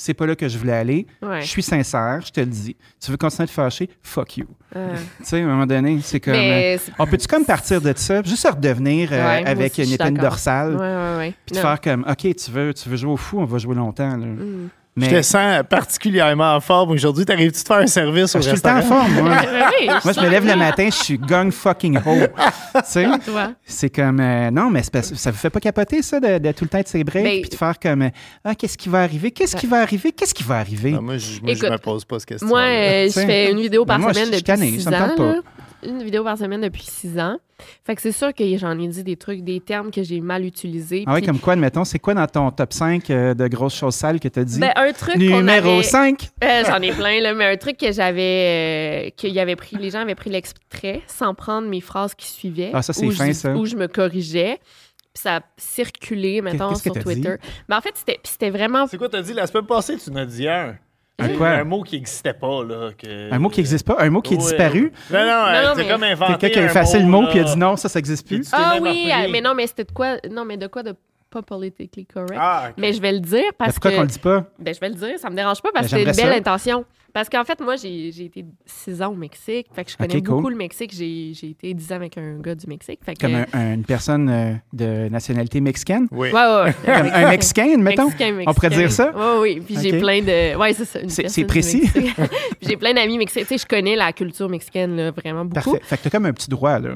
C'est 0.01 0.13
pas 0.13 0.25
là 0.25 0.34
que 0.36 0.48
je 0.48 0.57
voulais 0.57 0.72
aller. 0.74 1.06
ouais. 1.22 1.42
Je 1.42 1.48
suis 1.48 1.62
sincère, 1.62 2.22
je 2.25 2.31
te 2.31 2.40
le 2.40 2.46
dis. 2.46 2.78
Tu 3.04 3.12
veux 3.12 3.18
continuer 3.18 3.48
de 3.48 3.51
fâcher? 3.51 3.90
Fuck 4.01 4.38
you. 4.38 4.46
Euh, 4.75 4.96
Tu 5.19 5.25
sais, 5.25 5.42
à 5.42 5.44
un 5.44 5.48
moment 5.48 5.66
donné, 5.66 6.00
c'est 6.01 6.22
comme. 6.22 6.34
euh, 6.36 6.78
on 6.98 7.06
peut-tu 7.06 7.28
comme 7.28 7.44
partir 7.44 7.81
de 7.81 7.92
ça, 7.96 8.24
juste 8.24 8.48
redevenir 8.48 9.10
euh, 9.12 9.18
Ouais, 9.18 9.44
avec 9.46 9.74
aussi, 9.74 9.84
une 9.84 9.92
épine 9.92 10.13
dorsale, 10.18 10.75
Ouais, 10.78 11.34
puis 11.46 11.54
de 11.54 11.60
Non. 11.60 11.62
faire 11.68 11.81
comme, 11.81 12.06
OK, 12.10 12.34
tu 12.36 12.51
veux, 12.51 12.74
tu 12.74 12.88
veux 12.88 12.96
jouer 12.96 13.12
au 13.12 13.18
fou, 13.18 13.40
on 13.40 13.46
va 13.46 13.57
jouer 13.57 13.75
longtemps. 13.75 14.16
là. 14.16 14.25
Mm. 14.25 14.69
Je 15.00 15.06
Mais 15.06 15.18
te 15.18 15.22
sens 15.22 15.63
particulièrement 15.69 16.56
en 16.56 16.60
forme 16.60 16.92
aujourd'hui. 16.92 17.25
T'arrives-tu 17.25 17.62
de 17.62 17.68
faire 17.68 17.78
un 17.78 17.88
service 17.88 18.36
au 18.36 18.40
je 18.42 18.50
suis 18.50 18.51
tout 18.51 18.56
le 18.57 18.62
temps 18.62 18.72
en 18.72 18.75
restaurant? 18.75 19.01
forme, 19.06 19.13
moi. 19.28 19.38
Je 20.13 20.22
me 20.22 20.30
lève 20.30 20.46
le 20.46 20.56
matin, 20.56 20.88
je 20.92 20.96
suis 21.04 21.18
gang 21.18 21.51
fucking 21.51 21.98
ho. 21.98 22.01
tu 22.75 22.81
sais, 22.86 23.07
c'est 23.63 23.90
comme, 23.90 24.19
euh, 24.19 24.51
non, 24.51 24.69
mais 24.69 24.81
ça 24.84 25.31
vous 25.31 25.38
fait 25.38 25.50
pas 25.50 25.60
capoter, 25.60 26.01
ça, 26.01 26.19
de, 26.19 26.38
de 26.38 26.51
tout 26.51 26.66
le 26.66 26.69
temps 26.69 26.78
être 26.80 26.88
ses 26.88 27.04
breaks, 27.04 27.24
Ben- 27.24 27.42
puis 27.42 27.50
de 27.50 27.56
faire 27.56 27.80
comme, 27.80 28.01
euh, 28.04 28.10
ah, 28.44 28.56
qu'est-ce 28.56 28.78
qui 28.78 28.90
va 28.90 29.01
arriver? 29.04 29.31
Qu'est-ce 29.31 29.56
qui 29.56 29.68
va 29.68 29.78
arriver? 29.81 30.12
Qu'est-ce 30.12 30.34
qui 30.34 30.44
va 30.44 30.57
arriver? 30.57 30.92
Non, 30.92 31.01
moi, 31.01 31.18
je, 31.18 31.40
moi, 31.42 31.54
je 31.54 31.66
me 31.66 31.78
pose 31.78 32.04
pas 32.06 32.19
cette 32.19 32.30
question. 32.30 32.48
Moi, 32.48 32.62
euh, 32.62 33.07
je 33.07 33.13
fais 33.13 33.51
une 33.51 33.60
vidéo 33.62 33.86
par 33.86 34.00
moi, 34.00 34.13
semaine 34.13 34.28
je 34.30 34.34
suis 34.36 34.44
depuis 34.44 34.54
tanné, 34.54 34.72
six 34.78 34.88
ans. 34.88 34.92
là. 34.92 35.36
Une 35.83 36.03
vidéo 36.03 36.23
par 36.23 36.37
semaine 36.37 36.61
depuis 36.61 36.83
six 36.83 37.19
ans. 37.19 37.37
Fait 37.85 37.95
que 37.95 38.01
c'est 38.01 38.11
sûr 38.11 38.33
que 38.33 38.57
j'en 38.57 38.77
ai 38.79 38.87
dit 38.87 39.03
des 39.03 39.17
trucs, 39.17 39.43
des 39.43 39.59
termes 39.59 39.91
que 39.91 40.03
j'ai 40.03 40.21
mal 40.21 40.45
utilisés. 40.45 41.03
Ah 41.07 41.15
oui, 41.15 41.21
comme 41.21 41.39
quoi, 41.39 41.53
admettons, 41.53 41.83
c'est 41.83 42.00
quoi 42.00 42.13
dans 42.13 42.27
ton 42.27 42.51
top 42.51 42.74
5 42.74 43.09
euh, 43.09 43.33
de 43.33 43.48
grosses 43.48 43.75
choses 43.75 43.95
sales 43.95 44.19
que 44.19 44.27
tu 44.27 44.39
as 44.39 44.43
dit? 44.43 44.59
Ben, 44.59 44.71
un 44.75 44.91
truc 44.93 45.17
Numéro 45.17 45.69
avait... 45.69 45.83
5. 45.83 46.29
Euh, 46.43 46.63
J'en 46.65 46.81
ai 46.81 46.91
plein, 46.91 47.19
là, 47.21 47.33
mais 47.33 47.45
un 47.45 47.57
truc 47.57 47.77
que 47.77 47.91
j'avais... 47.91 49.07
euh, 49.07 49.09
qu'il 49.15 49.31
y 49.31 49.39
avait 49.39 49.55
pris... 49.55 49.75
Les 49.77 49.89
gens 49.89 50.00
avaient 50.00 50.15
pris 50.15 50.29
l'extrait 50.29 51.01
sans 51.07 51.33
prendre 51.33 51.67
mes 51.67 51.81
phrases 51.81 52.15
qui 52.15 52.27
suivaient. 52.27 52.71
Ah, 52.74 52.81
ça, 52.81 52.93
c'est 52.93 53.09
fin, 53.12 53.27
je, 53.27 53.33
ça. 53.33 53.55
Où 53.55 53.65
je 53.65 53.75
me 53.75 53.88
corrigeais. 53.88 54.59
Puis 55.13 55.21
ça 55.24 55.38
a 55.38 55.41
circulé, 55.57 56.41
mettons, 56.41 56.75
sur 56.75 56.93
Twitter. 56.93 57.36
Mais 57.67 57.75
en 57.75 57.81
fait, 57.81 57.93
c'était 58.24 58.50
vraiment... 58.50 58.88
C'est 58.88 58.98
quoi, 58.98 59.09
t'as 59.09 59.21
dit? 59.21 59.33
La 59.33 59.48
semaine 59.48 59.65
passée, 59.65 59.98
tu 59.98 60.12
n'as 60.12 60.25
dit 60.25 60.48
un. 60.48 60.77
Un 61.19 61.29
quoi? 61.29 61.49
Un 61.49 61.63
mot 61.63 61.83
qui 61.83 61.95
n'existait 61.95 62.33
pas, 62.33 62.63
là. 62.63 62.89
que- 62.97 63.33
Un 63.33 63.39
mot 63.39 63.49
qui 63.49 63.59
n'existe 63.59 63.85
pas, 63.85 63.95
un 63.99 64.09
mot 64.09 64.21
qui 64.21 64.33
est 64.33 64.38
Ouais. 64.38 64.43
disparu? 64.43 64.91
Non, 65.11 65.19
non, 65.19 65.25
euh, 65.25 65.63
non, 65.63 65.69
c'est 65.75 65.83
mais- 65.83 65.89
comme 65.91 66.03
inventé. 66.03 66.33
Quelqu'un 66.39 66.59
qui 66.59 66.59
a 66.59 66.65
effacé 66.65 66.99
le 66.99 67.05
mot 67.05 67.21
là. 67.23 67.27
puis 67.29 67.39
a 67.39 67.43
dit 67.43 67.57
non, 67.57 67.75
ça, 67.77 67.89
ça 67.89 67.99
n'existe 67.99 68.27
plus. 68.27 68.47
Ah 68.53 68.77
oui, 68.81 69.09
euh, 69.11 69.27
mais 69.31 69.41
non, 69.41 69.53
mais 69.55 69.67
c'était 69.67 69.83
de 69.85 69.91
quoi... 69.91 70.17
Non, 70.31 70.45
mais 70.45 70.57
de 70.57 70.67
quoi 70.67 70.83
de 70.83 70.95
pas 71.29 71.41
politically 71.43 72.05
correct? 72.07 72.33
Ah. 72.39 72.69
Mais 72.77 72.91
je 72.93 72.99
vais 73.01 73.11
le 73.11 73.19
dire 73.19 73.43
Ben, 73.43 73.51
parce 73.59 73.73
pourquoi 73.73 73.91
que... 73.91 73.95
qu'on 73.97 74.01
le 74.01 74.07
dit 74.07 74.17
pas? 74.19 74.45
Ben, 74.57 74.73
je 74.73 74.79
vais 74.79 74.89
le 74.89 74.95
dire, 74.95 75.19
ça 75.19 75.29
me 75.29 75.35
dérange 75.35 75.61
pas 75.61 75.69
parce 75.71 75.85
Ben, 75.91 76.05
que 76.05 76.11
c'est 76.13 76.21
une 76.21 76.25
belle 76.27 76.33
ça. 76.43 76.51
intention. 76.51 76.85
Parce 77.13 77.30
qu'en 77.30 77.44
fait, 77.44 77.60
moi, 77.62 77.75
j'ai 77.75 78.08
été 78.08 78.46
six 78.66 79.01
ans 79.01 79.12
au 79.12 79.16
Mexique. 79.16 79.68
Fait 79.74 79.84
que 79.86 79.92
je 79.92 79.98
connais 79.98 80.22
cool. 80.22 80.36
beaucoup 80.36 80.50
le 80.50 80.56
Mexique. 80.56 80.94
J'ai 80.94 81.32
été 81.50 81.74
dix 81.74 81.92
ans 81.92 81.96
avec 81.96 82.18
un 82.18 82.38
gars 82.39 82.56
du 82.56 82.68
Mexique. 82.68 83.00
Fait 83.04 83.16
que, 83.16 83.22
Comme 83.22 83.36
un- 83.36 83.46
un- 83.54 83.74
une 83.75 83.84
personne 83.86 84.30
euh, 84.30 84.54
de 84.74 85.10
nationalité 85.10 85.62
mexicaine? 85.62 86.08
Oui. 86.12 86.30
Ouais, 86.32 86.34
ouais, 86.34 86.63
ouais. 86.66 86.74
Comme 86.86 87.08
un 87.13 87.30
Mexicain, 87.30 87.78
mettons? 87.78 88.06
Mexicain, 88.06 88.44
On 88.48 88.54
pourrait 88.54 88.70
dire 88.70 88.92
ça? 88.92 89.12
Oui, 89.16 89.56
oui. 89.58 89.62
Puis 89.66 89.78
j'ai 89.82 90.00
plein 90.00 90.22
de. 90.22 90.56
Ouais, 90.58 90.74
c'est 90.74 90.86
ça. 90.86 91.00
C'est- 91.08 91.46
précis. 91.46 91.89
J'ai 92.62 92.78
plein 92.78 92.94
d'amis 92.94 93.18
mexicains. 93.18 93.42
Tu 93.46 93.48
sais, 93.48 93.58
je 93.58 93.66
connais 93.66 93.96
la 93.96 94.12
culture 94.13 94.50
mexicaine 94.50 94.96
là, 94.96 95.12
vraiment 95.12 95.46
beaucoup. 95.46 95.72
Parfait. 95.72 95.82
Fait 95.84 95.98
que 95.98 96.04
t'as 96.04 96.10
comme 96.10 96.25
un 96.25 96.34
petit 96.34 96.50
droit, 96.50 96.80
là. 96.80 96.92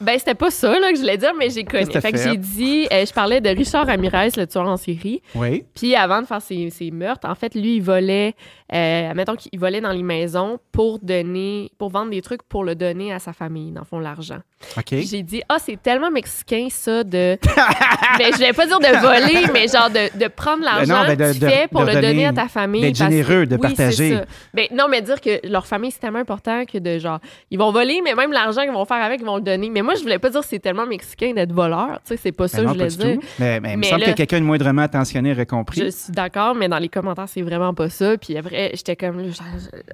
Ben, 0.00 0.18
c'était 0.18 0.34
pas 0.34 0.50
ça 0.50 0.68
là, 0.80 0.88
que 0.90 0.96
je 0.96 1.00
voulais 1.02 1.16
dire, 1.16 1.30
mais 1.38 1.48
j'ai 1.48 1.62
connu. 1.62 1.86
Que 1.86 2.00
Fait 2.00 2.10
que 2.10 2.18
fait? 2.18 2.30
j'ai 2.30 2.36
dit, 2.36 2.88
euh, 2.92 3.06
je 3.06 3.12
parlais 3.12 3.40
de 3.40 3.48
Richard 3.50 3.86
Ramirez, 3.86 4.30
le 4.36 4.46
tueur 4.48 4.66
en 4.66 4.76
série. 4.76 5.22
Oui. 5.36 5.62
Puis 5.76 5.94
avant 5.94 6.20
de 6.22 6.26
faire 6.26 6.42
ses, 6.42 6.70
ses 6.70 6.90
meurtres, 6.90 7.28
en 7.28 7.36
fait, 7.36 7.54
lui, 7.54 7.76
il 7.76 7.82
volait, 7.82 8.34
euh, 8.72 9.12
mettons 9.14 9.36
qu'il 9.36 9.58
volait 9.58 9.80
dans 9.80 9.92
les 9.92 10.02
maisons 10.02 10.58
pour 10.72 10.98
donner, 10.98 11.70
pour 11.78 11.90
vendre 11.90 12.10
des 12.10 12.22
trucs 12.22 12.42
pour 12.42 12.64
le 12.64 12.74
donner 12.74 13.12
à 13.12 13.18
sa 13.18 13.32
famille, 13.32 13.70
dans 13.72 13.80
le 13.82 13.86
fond, 13.86 13.98
l'argent. 13.98 14.38
OK. 14.76 14.94
J'ai 15.00 15.22
dit, 15.22 15.42
ah, 15.48 15.56
c'est 15.58 15.80
tellement 15.82 16.10
mexicain, 16.10 16.68
ça, 16.70 17.02
de. 17.04 17.36
mais 18.18 18.30
je 18.32 18.38
vais 18.38 18.52
pas 18.52 18.66
dire 18.66 18.78
de 18.78 19.00
voler, 19.00 19.46
mais 19.52 19.66
genre 19.68 19.90
de, 19.90 20.16
de 20.18 20.28
prendre 20.28 20.62
l'argent 20.62 21.02
ben, 21.06 21.16
de- 21.16 21.24
que 21.24 21.32
tu 21.32 21.38
de- 21.40 21.48
fais 21.48 21.68
pour 21.68 21.82
de 21.82 21.86
le 21.88 21.92
donner 21.94 22.08
donner- 22.08 22.26
à 22.26 22.32
ta 22.32 22.48
famille. 22.48 22.80
d'être 22.82 22.92
que- 22.92 22.98
généreux, 22.98 23.46
de 23.46 23.56
oui, 23.56 23.60
partager. 23.60 24.14
ça. 24.16 24.24
Ben, 24.54 24.66
non, 24.72 24.86
mais 24.88 25.02
dire 25.02 25.20
que 25.20 25.46
leur 25.48 25.66
famille, 25.66 25.90
c'est 25.90 25.98
tellement 26.00 26.20
important 26.20 26.64
que 26.64 26.78
de 26.78 26.98
genre, 26.98 27.18
ils 27.50 27.58
vont 27.58 27.72
voler, 27.72 28.00
mais 28.04 28.14
même 28.14 28.32
l'argent 28.32 28.62
qu'ils 28.62 28.70
vont 28.72 28.84
faire 28.84 29.02
avec, 29.02 29.20
ils 29.20 29.26
vont 29.26 29.36
le 29.36 29.42
donner. 29.42 29.68
Mais 29.70 29.82
moi, 29.82 29.94
je 29.96 30.02
voulais 30.02 30.18
pas 30.18 30.30
dire 30.30 30.40
que 30.40 30.46
c'est 30.46 30.58
tellement 30.60 30.86
mexicain 30.86 31.32
d'être 31.34 31.52
voleur. 31.52 31.98
Tu 32.06 32.14
sais, 32.14 32.16
c'est 32.16 32.32
pas 32.32 32.46
ça 32.48 32.58
Ben 32.58 32.62
que 32.62 32.68
non, 32.68 32.72
je 32.74 32.78
voulais 32.98 33.12
dire. 33.14 33.20
tout. 33.20 33.26
Mais, 33.38 33.60
mais 33.60 33.72
il 33.72 33.78
me 33.78 33.82
semble 33.82 34.00
là- 34.02 34.06
que 34.12 34.16
quelqu'un 34.16 34.40
de 34.40 34.44
moindrement 34.44 34.82
attentionné 34.82 35.32
aurait 35.32 35.46
compris. 35.46 35.80
Je 35.80 35.90
suis 35.90 36.12
d'accord, 36.12 36.54
mais 36.54 36.68
dans 36.68 36.78
les 36.78 36.88
commentaires, 36.88 37.28
c'est 37.28 37.42
vraiment 37.42 37.74
pas 37.74 37.88
ça. 37.90 38.16
Puis 38.16 38.36
après, 38.36 38.61
j'étais 38.74 38.96
comme. 38.96 39.18
là, 39.20 39.30
genre, 39.30 39.46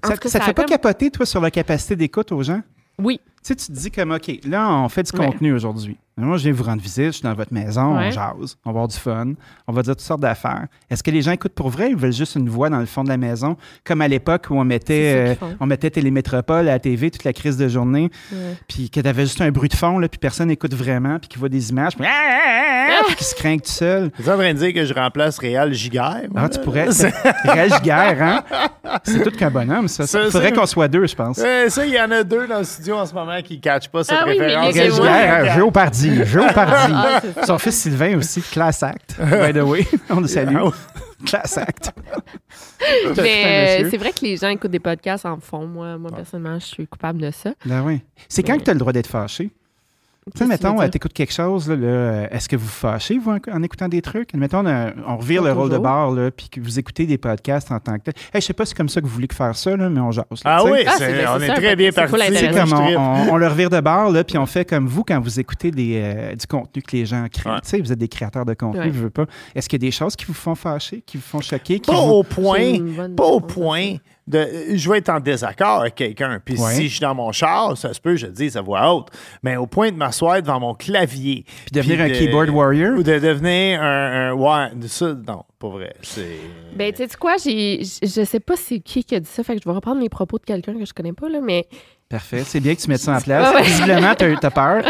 en 0.04 0.08
Ça, 0.08 0.14
tout 0.14 0.20
cas, 0.20 0.28
ça 0.28 0.38
te 0.40 0.44
fait 0.44 0.52
pas 0.54 0.62
comme- 0.62 0.70
capoter, 0.70 1.10
toi, 1.10 1.26
sur 1.26 1.40
la 1.40 1.50
capacité 1.50 1.96
d'écoute 1.96 2.32
aux 2.32 2.42
gens? 2.42 2.60
Oui. 2.98 3.20
Tu 3.48 3.54
sais, 3.54 3.66
tu 3.66 3.72
te 3.72 3.78
dis 3.78 3.90
comme, 3.90 4.12
OK, 4.12 4.30
là, 4.44 4.68
on 4.70 4.88
fait 4.90 5.10
du 5.10 5.18
Ouais. 5.18 5.24
contenu 5.26 5.54
aujourd'hui. 5.54 5.96
Moi, 6.18 6.36
je 6.36 6.42
viens 6.42 6.52
vous 6.52 6.64
rendre 6.64 6.82
visite, 6.82 7.04
je 7.06 7.10
suis 7.12 7.22
dans 7.22 7.32
votre 7.34 7.54
maison, 7.54 7.96
on 7.96 8.10
jase, 8.10 8.56
on 8.64 8.70
va 8.70 8.80
avoir 8.80 8.88
du 8.88 8.96
fun, 8.96 9.34
on 9.68 9.72
va 9.72 9.82
dire 9.82 9.92
toutes 9.94 10.04
sortes 10.04 10.20
d'affaires. 10.20 10.66
Est-ce 10.90 11.00
que 11.04 11.12
les 11.12 11.22
gens 11.22 11.30
écoutent 11.30 11.54
pour 11.54 11.68
vrai 11.70 11.86
ou 11.86 11.90
ils 11.90 11.96
veulent 11.96 12.12
juste 12.12 12.34
une 12.34 12.48
voix 12.48 12.68
dans 12.70 12.80
le 12.80 12.86
fond 12.86 13.04
de 13.04 13.08
la 13.08 13.16
maison, 13.16 13.56
comme 13.84 14.00
à 14.00 14.08
l'époque 14.08 14.46
où 14.50 14.54
on 14.58 14.64
mettait, 14.64 15.36
euh, 15.40 15.46
on 15.60 15.66
mettait 15.66 15.90
Télémétropole 15.90 16.68
à 16.68 16.72
la 16.72 16.78
TV 16.80 17.12
toute 17.12 17.22
la 17.22 17.32
crise 17.32 17.56
de 17.56 17.68
journée, 17.68 18.10
Ouais. 18.32 18.56
puis 18.66 18.90
que 18.90 18.98
t'avais 19.00 19.22
juste 19.22 19.40
un 19.42 19.52
bruit 19.52 19.68
de 19.68 19.76
fond, 19.76 20.00
là, 20.00 20.08
puis 20.08 20.18
personne 20.18 20.48
n'écoute 20.48 20.74
vraiment, 20.74 21.20
puis 21.20 21.28
qui 21.28 21.38
voit 21.38 21.48
des 21.48 21.70
images, 21.70 21.94
puis, 21.96 22.04
ah, 22.04 23.02
puis 23.06 23.14
qui 23.14 23.22
se 23.24 23.36
craignent 23.36 23.60
tout 23.60 23.70
seul. 23.70 24.10
Tu 24.10 24.22
es 24.22 24.28
en 24.28 24.36
train 24.36 24.52
de 24.54 24.58
dire 24.58 24.74
que 24.74 24.84
je 24.84 24.92
remplace 24.94 25.38
Réal 25.38 25.72
Giguère? 25.72 26.22
moi, 26.32 26.42
Ah, 26.42 26.48
tu 26.48 26.58
pourrais. 26.58 26.88
Réal 27.44 27.72
Giguère, 27.74 28.16
hein? 28.20 28.98
C'est 29.04 29.22
tout 29.22 29.30
qu'un 29.30 29.50
bonhomme, 29.50 29.86
ça. 29.86 30.02
Il 30.24 30.32
faudrait 30.32 30.50
qu'on 30.52 30.66
soit 30.66 30.88
deux, 30.88 31.06
je 31.06 31.14
pense. 31.14 31.38
Euh, 31.38 31.68
ça, 31.68 31.86
il 31.86 31.92
y 31.94 32.00
en 32.00 32.10
a 32.10 32.24
deux 32.24 32.48
dans 32.48 32.58
le 32.58 32.64
studio 32.64 32.96
en 32.96 33.06
ce 33.06 33.14
moment 33.14 33.37
qui 33.42 33.56
ne 33.56 33.60
catchent 33.60 33.88
pas 33.88 34.04
cette 34.04 34.16
Ah 34.20 34.24
oui, 34.26 34.36
mais 34.38 34.54
référence. 34.56 34.96
Giguère, 34.96 35.34
hein, 35.50 35.54
Géopardy, 35.54 36.24
Géopardy. 36.24 36.92
Ah. 36.94 37.20
Son 37.46 37.58
fils 37.58 37.76
Sylvain 37.76 38.16
aussi, 38.18 38.40
class 38.42 38.82
act. 38.82 39.16
By 39.18 39.52
the 39.52 39.62
way, 39.62 39.86
on 40.10 40.20
le 40.20 40.26
salue. 40.28 40.56
Ah 40.58 40.64
oui. 40.66 40.72
Class 41.26 41.58
act. 41.58 41.92
Mais 43.16 43.82
euh, 43.84 43.88
c'est 43.90 43.96
vrai 43.96 44.12
que 44.12 44.24
les 44.24 44.36
gens 44.36 44.48
écoutent 44.48 44.70
des 44.70 44.78
podcasts 44.78 45.26
en 45.26 45.38
fond. 45.40 45.66
Moi, 45.66 45.98
moi 45.98 46.10
personnellement, 46.14 46.58
je 46.60 46.66
suis 46.66 46.86
coupable 46.86 47.20
de 47.20 47.30
ça. 47.30 47.50
Ben 47.66 47.82
oui. 47.84 48.00
C'est 48.28 48.42
quand 48.42 48.52
Mais- 48.52 48.58
que 48.58 48.64
tu 48.64 48.70
as 48.70 48.74
le 48.74 48.78
droit 48.78 48.92
d'être 48.92 49.08
fâché? 49.08 49.50
Tu 50.34 50.38
sais, 50.38 50.46
mettons, 50.46 50.80
euh, 50.80 50.88
t'écoutes 50.88 51.12
quelque 51.12 51.32
chose, 51.32 51.68
là, 51.68 51.76
là, 51.76 51.86
euh, 51.86 52.26
est-ce 52.30 52.48
que 52.48 52.56
vous 52.56 52.64
vous 52.66 52.68
fâchez, 52.70 53.18
vous, 53.18 53.30
en, 53.30 53.38
en 53.52 53.62
écoutant 53.62 53.88
des 53.88 54.02
trucs? 54.02 54.34
Mettons, 54.34 54.64
euh, 54.66 54.90
on 55.06 55.16
revire 55.16 55.42
Pas 55.42 55.48
le 55.48 55.54
rôle 55.54 55.70
de 55.70 55.78
bar, 55.78 56.10
là, 56.10 56.30
puis 56.30 56.48
que 56.48 56.60
vous 56.60 56.78
écoutez 56.78 57.06
des 57.06 57.18
podcasts 57.18 57.70
en 57.72 57.78
tant 57.80 57.96
que 57.98 58.04
tel. 58.04 58.14
Hey, 58.34 58.40
je 58.40 58.46
sais 58.46 58.52
pas 58.52 58.64
si 58.64 58.70
c'est 58.70 58.76
comme 58.76 58.88
ça 58.88 59.00
que 59.00 59.06
vous 59.06 59.12
voulez 59.12 59.28
que 59.28 59.34
faire 59.34 59.56
ça, 59.56 59.76
là, 59.76 59.88
mais 59.88 60.00
on 60.00 60.10
jase. 60.10 60.24
là, 60.30 60.36
Ah 60.44 60.64
oui, 60.64 60.80
Ah, 60.86 60.92
c'est- 60.98 61.04
c'est- 61.06 61.26
on 61.28 61.38
c'est 61.38 61.44
est 61.44 61.46
ça, 61.48 61.54
très 61.54 61.76
bien 61.76 61.90
c'est 61.92 62.06
parti. 62.06 62.22
Intéressant. 62.22 62.76
comme 62.76 62.96
on, 62.96 62.98
on- 62.98 63.32
on 63.32 63.36
le 63.36 63.46
revire 63.48 63.70
de 63.70 63.80
bord, 63.80 64.10
là, 64.10 64.24
puis 64.24 64.38
on 64.38 64.46
fait 64.46 64.64
comme 64.64 64.86
vous 64.86 65.04
quand 65.04 65.20
vous 65.20 65.40
écoutez 65.40 65.70
des, 65.70 66.00
euh, 66.02 66.34
du 66.34 66.46
contenu 66.46 66.82
que 66.82 66.96
les 66.96 67.06
gens 67.06 67.26
créent. 67.32 67.50
Ouais. 67.50 67.60
Tu 67.62 67.68
sais, 67.70 67.80
vous 67.80 67.92
êtes 67.92 67.98
des 67.98 68.08
créateurs 68.08 68.44
de 68.44 68.54
contenu, 68.54 68.80
Ouais. 68.80 68.92
je 68.92 68.98
veux 68.98 69.10
pas. 69.10 69.26
Est-ce 69.54 69.68
qu'il 69.68 69.82
y 69.82 69.84
a 69.84 69.86
des 69.88 69.92
choses 69.92 70.16
qui 70.16 70.24
vous 70.26 70.34
font 70.34 70.54
fâcher, 70.54 71.02
qui 71.06 71.16
vous 71.16 71.22
font 71.22 71.40
choquer? 71.40 71.80
Qui 71.80 71.90
Pas 71.90 72.00
vous- 72.00 72.12
au 72.12 72.22
C'est 72.28 72.34
point, 72.42 73.08
pas 73.16 73.24
au 73.24 73.40
point 73.40 73.96
de. 74.28 74.46
Je 74.76 74.90
vais 74.90 74.98
être 74.98 75.08
en 75.08 75.20
désaccord 75.20 75.80
avec 75.80 75.94
quelqu'un. 75.96 76.40
Puis 76.44 76.58
Ouais. 76.60 76.72
si 76.74 76.84
je 76.88 76.92
suis 76.94 77.00
dans 77.00 77.14
mon 77.14 77.32
char, 77.32 77.76
ça 77.76 77.92
se 77.94 78.00
peut, 78.00 78.16
je 78.16 78.26
le 78.26 78.32
dis 78.32 78.50
à 78.56 78.60
voix 78.60 78.92
haute. 78.94 79.08
Mais 79.42 79.56
au 79.56 79.66
point 79.66 79.90
de 79.90 79.96
m'asseoir 79.96 80.40
devant 80.42 80.60
mon 80.60 80.74
clavier. 80.74 81.44
Puis 81.46 81.72
devenir 81.72 82.00
un 82.02 82.08
de- 82.08 82.14
keyboard 82.14 82.50
warrior? 82.50 82.98
Ou 82.98 83.02
de 83.02 83.18
devenir 83.18 83.82
un. 83.82 84.30
un- 84.30 84.32
ouais, 84.34 84.68
ça, 84.86 85.14
non, 85.14 85.44
pas 85.58 85.68
vrai. 85.68 85.94
C'est. 86.02 86.38
Ben, 86.76 86.92
tu 86.92 86.98
sais 87.06 87.16
quoi, 87.18 87.36
j'ai, 87.42 87.82
je 87.82 88.06
je 88.06 88.24
sais 88.24 88.40
pas 88.40 88.54
c'est 88.56 88.80
qui 88.80 89.02
qui 89.04 89.14
a 89.14 89.20
dit 89.20 89.28
ça, 89.28 89.42
fait 89.42 89.56
que 89.56 89.62
je 89.64 89.68
vais 89.68 89.74
reprendre 89.74 90.00
les 90.00 90.08
propos 90.08 90.38
de 90.38 90.44
quelqu'un 90.44 90.74
que 90.78 90.84
je 90.84 90.92
connais 90.92 91.12
pas, 91.12 91.28
là, 91.28 91.40
mais. 91.42 91.66
Parfait. 92.08 92.42
C'est 92.44 92.60
bien 92.60 92.74
que 92.74 92.80
tu 92.80 92.88
mettes 92.88 93.00
ça 93.02 93.16
en 93.16 93.20
place. 93.20 93.50
Ouais, 93.50 93.56
ouais. 93.56 93.62
Visiblement, 93.62 94.14
t'as 94.14 94.34
as 94.42 94.50
peur. 94.50 94.82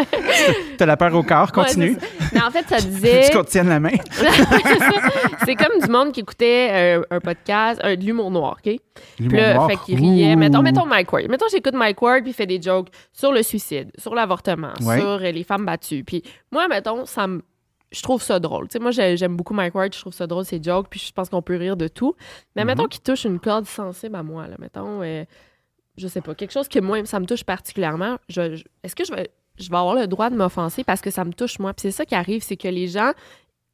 T'as 0.77 0.87
la 0.87 0.97
peur 0.97 1.13
au 1.15 1.25
corps. 1.25 1.51
Continue. 1.51 1.91
Ouais, 1.97 1.99
mais 2.33 2.43
en 2.43 2.51
fait, 2.53 2.65
ça 2.69 2.77
disait. 2.81 3.29
tu 3.29 3.37
qu'on 3.37 3.43
tienne 3.43 3.69
la 3.69 3.81
main. 3.81 3.91
c'est 5.45 5.57
comme 5.57 5.81
du 5.81 5.89
monde 5.91 6.13
qui 6.13 6.21
écoutait 6.21 6.69
euh, 6.71 7.03
un 7.11 7.21
podcast, 7.21 7.81
euh, 7.85 7.97
de 7.97 8.05
l'humour 8.05 8.31
noir, 8.31 8.57
OK? 8.65 8.77
L'humour 9.19 9.55
noir. 9.55 9.71
fait 9.71 9.77
qu'il 9.79 9.99
riait. 9.99 10.37
Mettons, 10.37 10.63
mettons 10.63 10.87
Mike 10.87 11.13
Ward. 11.13 11.29
Mettons, 11.29 11.47
j'écoute 11.51 11.75
Mike 11.75 12.01
Ward, 12.01 12.23
puis 12.23 12.31
il 12.31 12.35
fait 12.35 12.47
des 12.47 12.61
jokes 12.63 12.89
sur 13.13 13.33
le 13.33 13.43
suicide, 13.43 13.91
sur 13.99 14.15
l'avortement, 14.15 14.73
sur 14.81 14.89
euh, 15.05 15.19
les 15.19 15.43
femmes 15.45 15.65
battues. 15.67 16.05
Puis 16.05 16.23
moi, 16.53 16.69
mettons, 16.69 17.05
ça 17.07 17.27
me... 17.27 17.43
Je 17.91 18.03
trouve 18.03 18.23
ça 18.23 18.39
drôle. 18.39 18.69
Tu 18.69 18.75
sais, 18.75 18.79
moi, 18.81 18.91
j'ai- 18.91 19.17
j'aime 19.17 19.35
beaucoup 19.35 19.55
Mike 19.55 19.75
Ward, 19.75 19.95
je 19.95 19.99
trouve 20.01 20.13
ça 20.13 20.27
drôle, 20.27 20.45
ses 20.45 20.63
jokes, 20.63 20.89
puis 20.91 21.01
je 21.01 21.11
pense 21.11 21.31
qu'on 21.31 21.41
peut 21.41 21.57
rire 21.57 21.75
de 21.77 21.89
tout. 21.89 22.15
Mais 22.55 22.63
Mhm. 22.63 22.67
mettons 22.69 22.85
qu'il 22.87 23.01
touche 23.01 23.25
une 23.25 23.41
corde 23.41 23.65
sensible 23.67 24.15
à 24.15 24.23
moi, 24.23 24.47
là. 24.47 24.57
Mettons, 24.59 25.01
euh, 25.03 25.25
je 25.99 26.09
sais 26.09 26.21
pas, 26.21 26.35
quelque 26.35 26.53
chose 26.53 26.69
que 26.69 26.79
moi, 26.79 27.05
ça 27.05 27.21
me 27.21 27.27
touche 27.27 27.45
particulièrement. 27.45 28.17
Je, 28.29 28.57
je- 28.57 28.65
Est-ce 28.83 28.95
que 28.97 29.05
je 29.05 29.13
vais, 29.13 29.31
je 29.59 29.69
vais 29.69 29.77
avoir 29.77 29.95
le 29.95 30.07
droit 30.07 30.31
de 30.31 30.37
m'offenser 30.37 30.85
parce 30.85 31.01
que 31.01 31.11
ça 31.11 31.25
me 31.25 31.33
touche 31.33 31.59
moi? 31.59 31.75
Puis 31.75 31.83
c'est 31.83 31.91
ça 31.91 32.05
qui 32.07 32.15
arrive, 32.15 32.43
c'est 32.43 32.57
que 32.57 32.69
les 32.69 32.89
gens 32.89 33.13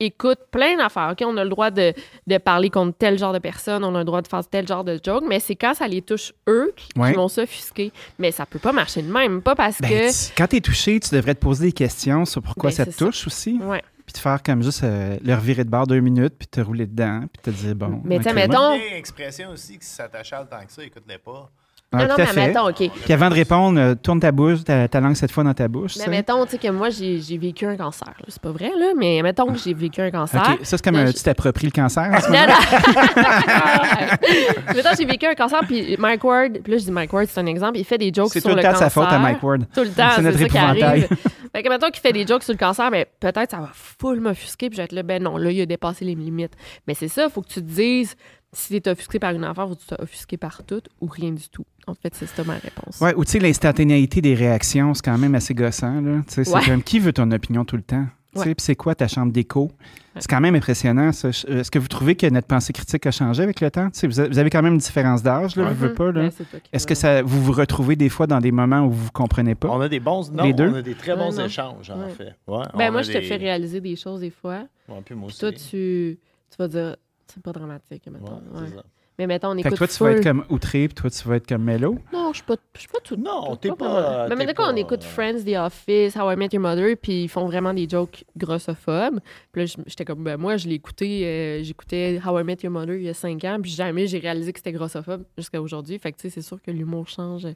écoutent 0.00 0.47
plein 0.50 0.76
d'affaires. 0.76 1.11
OK, 1.12 1.25
on 1.26 1.37
a 1.37 1.45
le 1.45 1.50
droit 1.50 1.71
de, 1.71 1.93
de 2.26 2.38
parler 2.38 2.69
contre 2.69 2.99
tel 2.99 3.16
genre 3.16 3.33
de 3.33 3.38
personne, 3.38 3.85
on 3.85 3.95
a 3.95 3.99
le 3.99 4.04
droit 4.04 4.23
de 4.23 4.26
faire 4.28 4.45
tel 4.47 4.66
genre 4.66 4.83
de 4.83 4.99
joke, 5.02 5.23
mais 5.28 5.38
c'est 5.38 5.54
quand 5.54 5.73
ça 5.75 5.87
les 5.87 6.02
touche 6.02 6.33
eux 6.49 6.73
qui 6.76 6.99
Ouais. 6.99 7.12
vont 7.12 7.28
s'offusquer. 7.28 7.93
Mais 8.19 8.33
ça 8.33 8.45
peut 8.45 8.59
pas 8.59 8.73
marcher 8.73 9.02
de 9.02 9.12
même, 9.12 9.40
pas 9.40 9.54
parce 9.54 9.81
Ben, 9.81 9.88
que... 9.88 10.11
tu- 10.28 10.33
quand 10.37 10.49
t'es 10.49 10.61
touché, 10.61 10.99
tu 10.99 11.14
devrais 11.14 11.35
te 11.37 11.40
poser 11.40 11.66
des 11.66 11.73
questions 11.73 12.25
sur 12.25 12.43
pourquoi 12.43 12.71
Ben, 12.71 12.76
ça 12.76 12.87
te 12.87 12.90
ça. 12.90 13.04
touche 13.07 13.26
aussi. 13.28 13.59
Ouais. 13.62 13.83
Puis 14.04 14.12
te 14.14 14.19
faire 14.19 14.43
comme 14.43 14.62
juste 14.62 14.83
euh, 14.85 15.16
le 15.25 15.35
revirer 15.35 15.64
de 15.64 15.71
bord 15.71 15.87
deux 15.87 16.00
minutes, 16.00 16.35
puis 16.38 16.49
te 16.49 16.61
rouler 16.61 16.87
dedans, 16.87 17.23
puis 17.33 17.40
te 17.43 17.50
dire, 17.57 17.75
bon. 17.76 18.02
Mais 18.04 18.19
tu 18.19 18.25
sais, 18.25 18.31
ok. 18.31 18.35
mettons- 18.37 18.75
Une 18.75 18.97
expression 18.97 19.50
aussi 19.50 19.78
que 19.78 19.85
si 19.85 19.95
ça 19.95 20.09
t'achale 20.09 20.47
tant 20.50 20.62
que 20.66 20.73
ça, 20.73 20.83
écoute-les 20.85 21.19
pas. 21.19 21.50
Ah, 21.99 22.03
non, 22.03 22.09
non, 22.09 22.15
tout 22.15 22.21
mais 22.21 22.27
fait. 22.27 22.47
mettons, 22.49 22.69
OK. 22.69 22.91
Puis 23.05 23.13
avant 23.13 23.29
de 23.31 23.35
répondre, 23.35 23.81
euh, 23.81 23.95
tourne 23.95 24.21
ta 24.21 24.33
bouche, 24.33 24.65
ta, 24.65 24.89
ta 24.89 25.01
langue 25.01 25.17
cette 25.17 25.31
fois 25.31 25.45
dans 25.45 25.55
ta 25.55 25.69
bouche. 25.69 25.97
Mais 25.99 26.05
ça. 26.05 26.11
mettons, 26.11 26.45
tu 26.45 26.53
sais, 26.53 26.59
que 26.59 26.69
moi, 26.69 26.89
j'ai 26.91 27.39
vécu 27.39 27.67
un 27.67 27.77
cancer. 27.77 28.13
C'est 28.29 28.41
pas 28.43 28.51
vrai, 28.53 28.71
là, 28.79 28.93
mais 28.97 29.21
mettons 29.23 29.47
que 29.53 29.59
j'ai 29.59 29.75
vécu 29.75 30.01
un 30.01 30.11
cancer. 30.11 30.41
OK, 30.41 30.59
ça, 30.65 30.77
c'est 30.77 30.85
comme 30.85 30.95
Là, 30.95 31.01
un, 31.03 31.13
tu 31.13 31.23
t'appropries 31.23 31.67
le 31.67 31.73
cancer. 31.73 32.11
en 32.13 32.21
ce 32.21 32.29
Non, 32.29 32.47
non. 32.47 32.55
Mettons, 34.75 34.89
j'ai 34.99 35.05
vécu 35.05 35.27
un 35.27 35.35
cancer, 35.35 35.61
puis 35.67 35.97
Mike 35.99 36.25
Ward, 36.25 36.53
puis 36.63 36.73
là, 36.73 36.79
je 36.79 36.85
dis 36.85 36.91
Mike 36.91 37.13
Ward, 37.13 37.27
c'est 37.29 37.41
un 37.41 37.47
exemple, 37.47 37.79
il 37.79 37.85
fait 37.85 37.99
des 37.99 38.13
jokes 38.15 38.31
C'est 38.33 38.41
sur 38.41 38.51
tout 38.51 38.57
le 38.57 38.57
le 38.57 38.63
temps 38.63 38.69
de 38.69 38.73
cancer. 38.75 38.91
sa 38.91 39.01
faute 39.01 39.13
à 39.13 39.19
Mike 39.19 39.43
Ward. 39.43 39.67
Tout 39.75 39.83
le 39.83 39.89
temps, 39.91 40.09
C'est 40.11 40.17
c'est 40.17 40.23
notre 40.23 40.39
ça 40.39 40.45
qui 40.49 40.57
épouvantail. 40.57 40.83
arrive. 40.83 41.09
fait 41.55 41.63
que 41.63 41.69
mettons 41.69 41.91
qu'il 41.91 42.01
fait 42.01 42.13
des 42.13 42.27
jokes 42.27 42.43
sur 42.43 42.53
le 42.53 42.59
cancer, 42.59 42.91
mais 42.91 43.07
peut-être 43.21 43.51
ça 43.51 43.59
va 43.59 43.71
full 43.73 44.21
m'offusquer, 44.21 44.69
puis 44.69 44.77
je 44.77 44.83
vais 44.83 44.87
être 44.87 44.93
là, 44.93 45.03
ben 45.03 45.23
non, 45.23 45.37
là, 45.37 45.51
il 45.51 45.61
a 45.61 45.67
dépassé 45.67 46.05
les 46.05 46.15
limites. 46.15 46.53
Mais 46.87 46.95
c'est 46.95 47.09
ça, 47.09 47.29
faut 47.29 47.43
que 47.43 47.49
tu 47.49 47.61
te 47.61 47.71
dises, 47.71 48.17
si 48.55 48.81
t'es 48.81 48.91
offusqué 48.91 49.19
par 49.19 49.33
une 49.33 49.45
affaire, 49.45 49.69
tu 49.77 49.85
sois 49.87 50.01
offusqué 50.03 50.37
par 50.37 50.63
tout 50.65 50.83
ou 51.01 51.07
rien 51.07 51.33
du 51.33 51.49
tout. 51.49 51.65
En 51.87 51.95
fait, 51.95 52.15
c'est 52.15 52.27
ça 52.27 52.43
ma 52.45 52.55
réponse. 52.55 53.01
Ouais, 53.01 53.15
ou 53.15 53.25
tu 53.25 53.33
sais, 53.33 53.39
l'instantanéité 53.41 54.21
des 54.21 54.35
réactions, 54.35 54.95
c'est 54.95 55.05
quand 55.05 55.19
même 55.19 55.35
assez 55.35 55.55
gossant. 55.55 56.01
Là. 56.01 56.21
Tu 56.27 56.35
sais, 56.35 56.45
C'est 56.45 56.55
Ouais. 56.55 56.65
comme 56.65 56.83
qui 56.83 56.99
veut 56.99 57.13
ton 57.13 57.31
opinion 57.31 57.65
tout 57.65 57.77
le 57.77 57.83
temps? 57.83 58.07
Tu 58.35 58.41
sais, 58.41 58.49
Ouais. 58.49 58.55
Puis 58.57 58.65
c'est 58.65 58.75
quoi 58.75 58.95
ta 58.97 59.07
chambre 59.07 59.33
d'écho? 59.33 59.71
C'est 60.19 60.29
quand 60.29 60.41
même 60.41 60.55
impressionnant. 60.55 61.13
ça. 61.13 61.29
Est-ce 61.29 61.71
que 61.71 61.79
vous 61.79 61.89
trouvez 61.89 62.15
que 62.17 62.27
notre 62.29 62.47
pensée 62.47 62.73
critique 62.73 63.05
a 63.07 63.11
changé 63.11 63.43
avec 63.43 63.61
le 63.61 63.71
temps? 63.71 63.91
Tu 63.91 63.99
sais, 64.01 64.07
vous 64.07 64.29
vous 64.33 64.39
avez 64.39 64.49
quand 64.51 64.63
même 64.63 64.75
une 64.75 64.79
différence 64.79 65.23
d'âge, 65.23 65.55
là, 65.57 65.69
je 65.69 65.75
veux 65.75 65.93
pas. 65.95 66.11
Là. 66.13 66.31
Est-ce 66.73 66.87
que 66.87 66.95
ça, 66.95 67.23
vous 67.23 67.43
vous 67.43 67.53
retrouvez 67.53 67.97
des 67.97 68.09
fois 68.09 68.27
dans 68.27 68.41
des 68.41 68.51
moments 68.53 68.81
où 68.87 68.91
vous 68.91 69.05
ne 69.07 69.11
comprenez 69.11 69.55
pas? 69.55 69.69
On 69.69 69.81
a 69.81 69.89
des 69.89 70.01
bons. 70.01 70.31
Non, 70.33 70.45
Les 70.45 70.53
deux? 70.53 70.69
on 70.69 70.75
a 70.75 70.83
des 70.83 70.95
très 70.95 71.15
bons 71.17 71.37
Ouais, 71.37 71.47
échanges, 71.47 71.91
en 71.91 72.09
fait. 72.09 72.35
Ouais, 72.47 72.63
Ben 72.77 72.91
moi, 72.93 73.03
je 73.03 73.13
te 73.13 73.21
fais 73.21 73.37
réaliser 73.37 73.81
des 73.81 73.97
choses 73.97 74.21
des 74.21 74.31
fois. 74.31 74.65
Ouais, 74.89 75.01
puis 75.05 75.15
moi 75.15 75.29
Puis 75.29 75.35
aussi. 75.35 75.41
toi, 75.41 75.53
tu, 75.53 76.19
tu 76.51 76.57
vas 76.59 76.69
dire, 76.69 76.97
c'est 77.26 77.43
pas 77.43 77.52
dramatique, 77.52 78.07
mettons. 78.11 78.35
Ouais, 78.52 78.61
Ouais. 78.61 78.83
Mais 79.16 79.28
mettons, 79.28 79.50
on 79.50 79.54
Fait 79.54 79.62
que 79.62 79.69
écoute 79.69 79.78
toi, 79.78 79.87
tu 79.87 80.02
vas 80.02 80.11
être 80.11 80.25
comme 80.25 80.45
outré, 80.50 80.88
puis 80.88 80.95
toi, 80.97 81.09
tu 81.09 81.28
vas 81.28 81.37
être 81.37 81.47
comme 81.47 81.62
mélo. 81.62 81.99
Non, 82.12 82.31
je 82.33 82.38
suis 82.38 82.45
pas, 82.45 82.57
je 82.75 82.81
suis 82.81 82.88
pas 82.88 82.99
tout. 82.99 83.14
Non, 83.14 83.54
t'es 83.54 83.69
pas- 83.71 83.75
vraiment. 83.76 84.28
Mais 84.31 84.35
maintenant, 84.35 84.52
quand 84.57 84.71
on 84.71 84.75
pas- 84.75 84.81
écoute 84.81 85.04
Friends, 85.04 85.45
The 85.45 85.54
Office, 85.57 86.16
How 86.16 86.33
I 86.33 86.37
Met 86.37 86.49
Your 86.52 86.61
Mother, 86.62 86.97
puis 87.00 87.23
ils 87.23 87.28
font 87.28 87.47
vraiment 87.47 87.73
des 87.73 87.88
jokes 87.88 88.25
grossophobes. 88.37 89.21
Puis 89.52 89.66
là, 89.66 89.73
j'étais 89.87 90.04
comme, 90.04 90.25
ben 90.25 90.37
moi, 90.37 90.57
je 90.57 90.66
l'ai 90.66 90.75
écouté, 90.75 91.25
euh, 91.25 91.62
j'écoutais 91.62 92.21
How 92.26 92.40
I 92.40 92.43
Met 92.43 92.57
Your 92.64 92.73
Mother 92.73 92.97
il 92.97 93.04
y 93.04 93.09
a 93.09 93.14
cinq 93.14 93.45
ans, 93.45 93.59
puis 93.62 93.71
jamais 93.71 94.09
j'ai 94.09 94.19
réalisé 94.19 94.52
que 94.52 94.59
c'était 94.59 94.73
grossophobe 94.73 95.23
jusqu'à 95.38 95.62
aujourd'hui. 95.62 95.97
Fait 96.00 96.11
que, 96.11 96.16
tu 96.16 96.23
sais, 96.23 96.31
c'est 96.31 96.43
sûr 96.43 96.61
que 96.61 96.73
l'humour 96.73 97.07
change. 97.07 97.47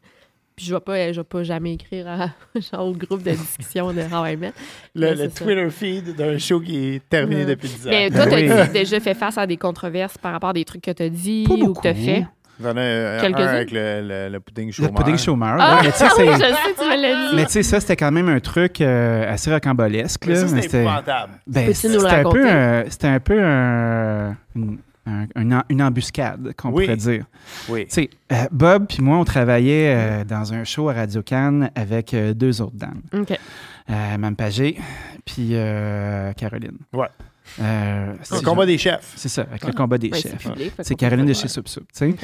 Puis 0.58 0.66
je 0.66 0.74
vais 0.74 0.80
pas, 0.80 1.12
je 1.12 1.20
vais 1.20 1.24
pas 1.24 1.42
jamais 1.44 1.74
écrire 1.74 2.08
à, 2.08 2.26
genre, 2.60 2.88
au 2.88 2.92
groupe 2.92 3.22
de 3.22 3.30
discussion 3.30 3.92
de 3.92 4.00
How 4.00 4.26
I 4.26 4.36
Met. 4.36 4.52
Le, 4.94 5.10
le 5.14 5.30
ça. 5.30 5.44
Twitter 5.44 5.70
feed 5.70 6.16
d'un 6.16 6.36
show 6.36 6.58
qui 6.60 6.94
est 6.96 7.08
terminé 7.08 7.42
Ouais. 7.42 7.46
depuis 7.46 7.68
10 7.68 7.86
ans. 7.86 7.90
Mais 7.90 8.10
toi, 8.10 8.24
Oui. 8.32 8.48
t'as 8.48 8.66
déjà 8.66 8.98
fait 8.98 9.14
face 9.14 9.38
à 9.38 9.46
des 9.46 9.56
controverses 9.56 10.18
par 10.18 10.32
rapport 10.32 10.50
à 10.50 10.52
des 10.54 10.64
trucs 10.64 10.82
que 10.82 10.90
t'as 10.90 11.08
dit 11.08 11.44
Pas 11.46 11.54
ou 11.54 11.72
que 11.74 11.80
t'as 11.82 11.92
beaucoup. 11.92 12.04
fait? 12.04 12.26
J'en 12.60 12.72
ai 12.72 12.80
euh, 12.80 13.18
un 13.18 13.20
Quelques-uns? 13.20 13.46
avec 13.46 13.70
le, 13.70 14.00
le, 14.02 14.28
le 14.32 14.40
pudding 14.40 14.66
Le 14.66 14.72
chômeur. 14.72 14.94
pudding 14.94 15.16
chômeur. 15.16 15.56
Ah, 15.60 15.76
ouais, 15.76 15.82
mais 15.84 15.92
tu 15.92 15.98
sais, 15.98 16.04
oui, 16.18 16.26
je 16.32 16.38
sais, 16.38 16.74
tu 16.76 16.84
me 16.84 17.00
l'as 17.02 17.30
dit. 17.30 17.36
mais 17.36 17.46
tu 17.46 17.52
sais, 17.52 17.62
ça, 17.62 17.78
c'était 17.78 17.94
quand 17.94 18.10
même 18.10 18.28
un 18.28 18.40
truc 18.40 18.80
euh, 18.80 19.32
assez 19.32 19.52
rocambolesque. 19.52 20.26
Mais 20.26 20.34
là, 20.34 20.40
ça, 20.40 20.60
c'était- 20.60 20.80
épouvantable. 20.82 21.32
Ben, 21.46 21.66
Peux-tu 21.66 21.86
nous 21.86 21.92
le 21.92 21.98
c'était 22.00 22.12
un 22.12 22.16
raconter? 22.16 22.38
peu, 22.40 22.48
un- 22.50 22.84
c'était 22.90 23.06
un 23.06 23.20
peu 23.20 23.40
un- 23.40 24.36
une, 24.56 24.78
un- 25.34 25.62
une 25.68 25.82
embuscade, 25.82 26.52
qu'on 26.56 26.70
Oui. 26.70 26.84
pourrait 26.84 26.96
dire. 26.96 27.24
Oui. 27.68 27.86
Tu 27.86 27.92
sais, 27.94 28.10
euh, 28.32 28.44
Bob 28.50 28.86
puis 28.88 29.02
moi, 29.02 29.18
on 29.18 29.24
travaillait 29.24 29.94
euh, 29.94 30.24
dans 30.24 30.52
un 30.52 30.64
show 30.64 30.88
à 30.88 30.94
Radio 30.94 31.22
Cannes 31.22 31.70
avec 31.74 32.14
euh, 32.14 32.34
deux 32.34 32.60
autres 32.60 32.76
dames. 32.76 33.00
OK. 33.12 33.30
euh, 33.32 33.36
Mme 34.18 34.36
Pagé, 34.36 34.78
puis 35.24 35.50
euh, 35.52 36.32
Caroline. 36.34 36.78
Ouais. 36.92 37.08
Euh, 37.60 38.12
Le 38.12 38.18
c'est 38.22 38.44
combat 38.44 38.66
des 38.66 38.78
chefs. 38.78 39.12
C'est 39.16 39.28
ça, 39.28 39.42
avec 39.42 39.64
le 39.64 39.72
combat 39.72 39.98
des 39.98 40.10
Ouais, 40.10 40.20
c'est 40.20 40.30
chefs. 40.40 40.72
C'est 40.80 40.94
Caroline 40.94 41.26
de 41.26 41.32
chez 41.32 41.48
Soup 41.48 41.66
Soup, 41.68 41.84
tu 41.92 41.98
sais. 41.98 42.08
Ok. 42.10 42.18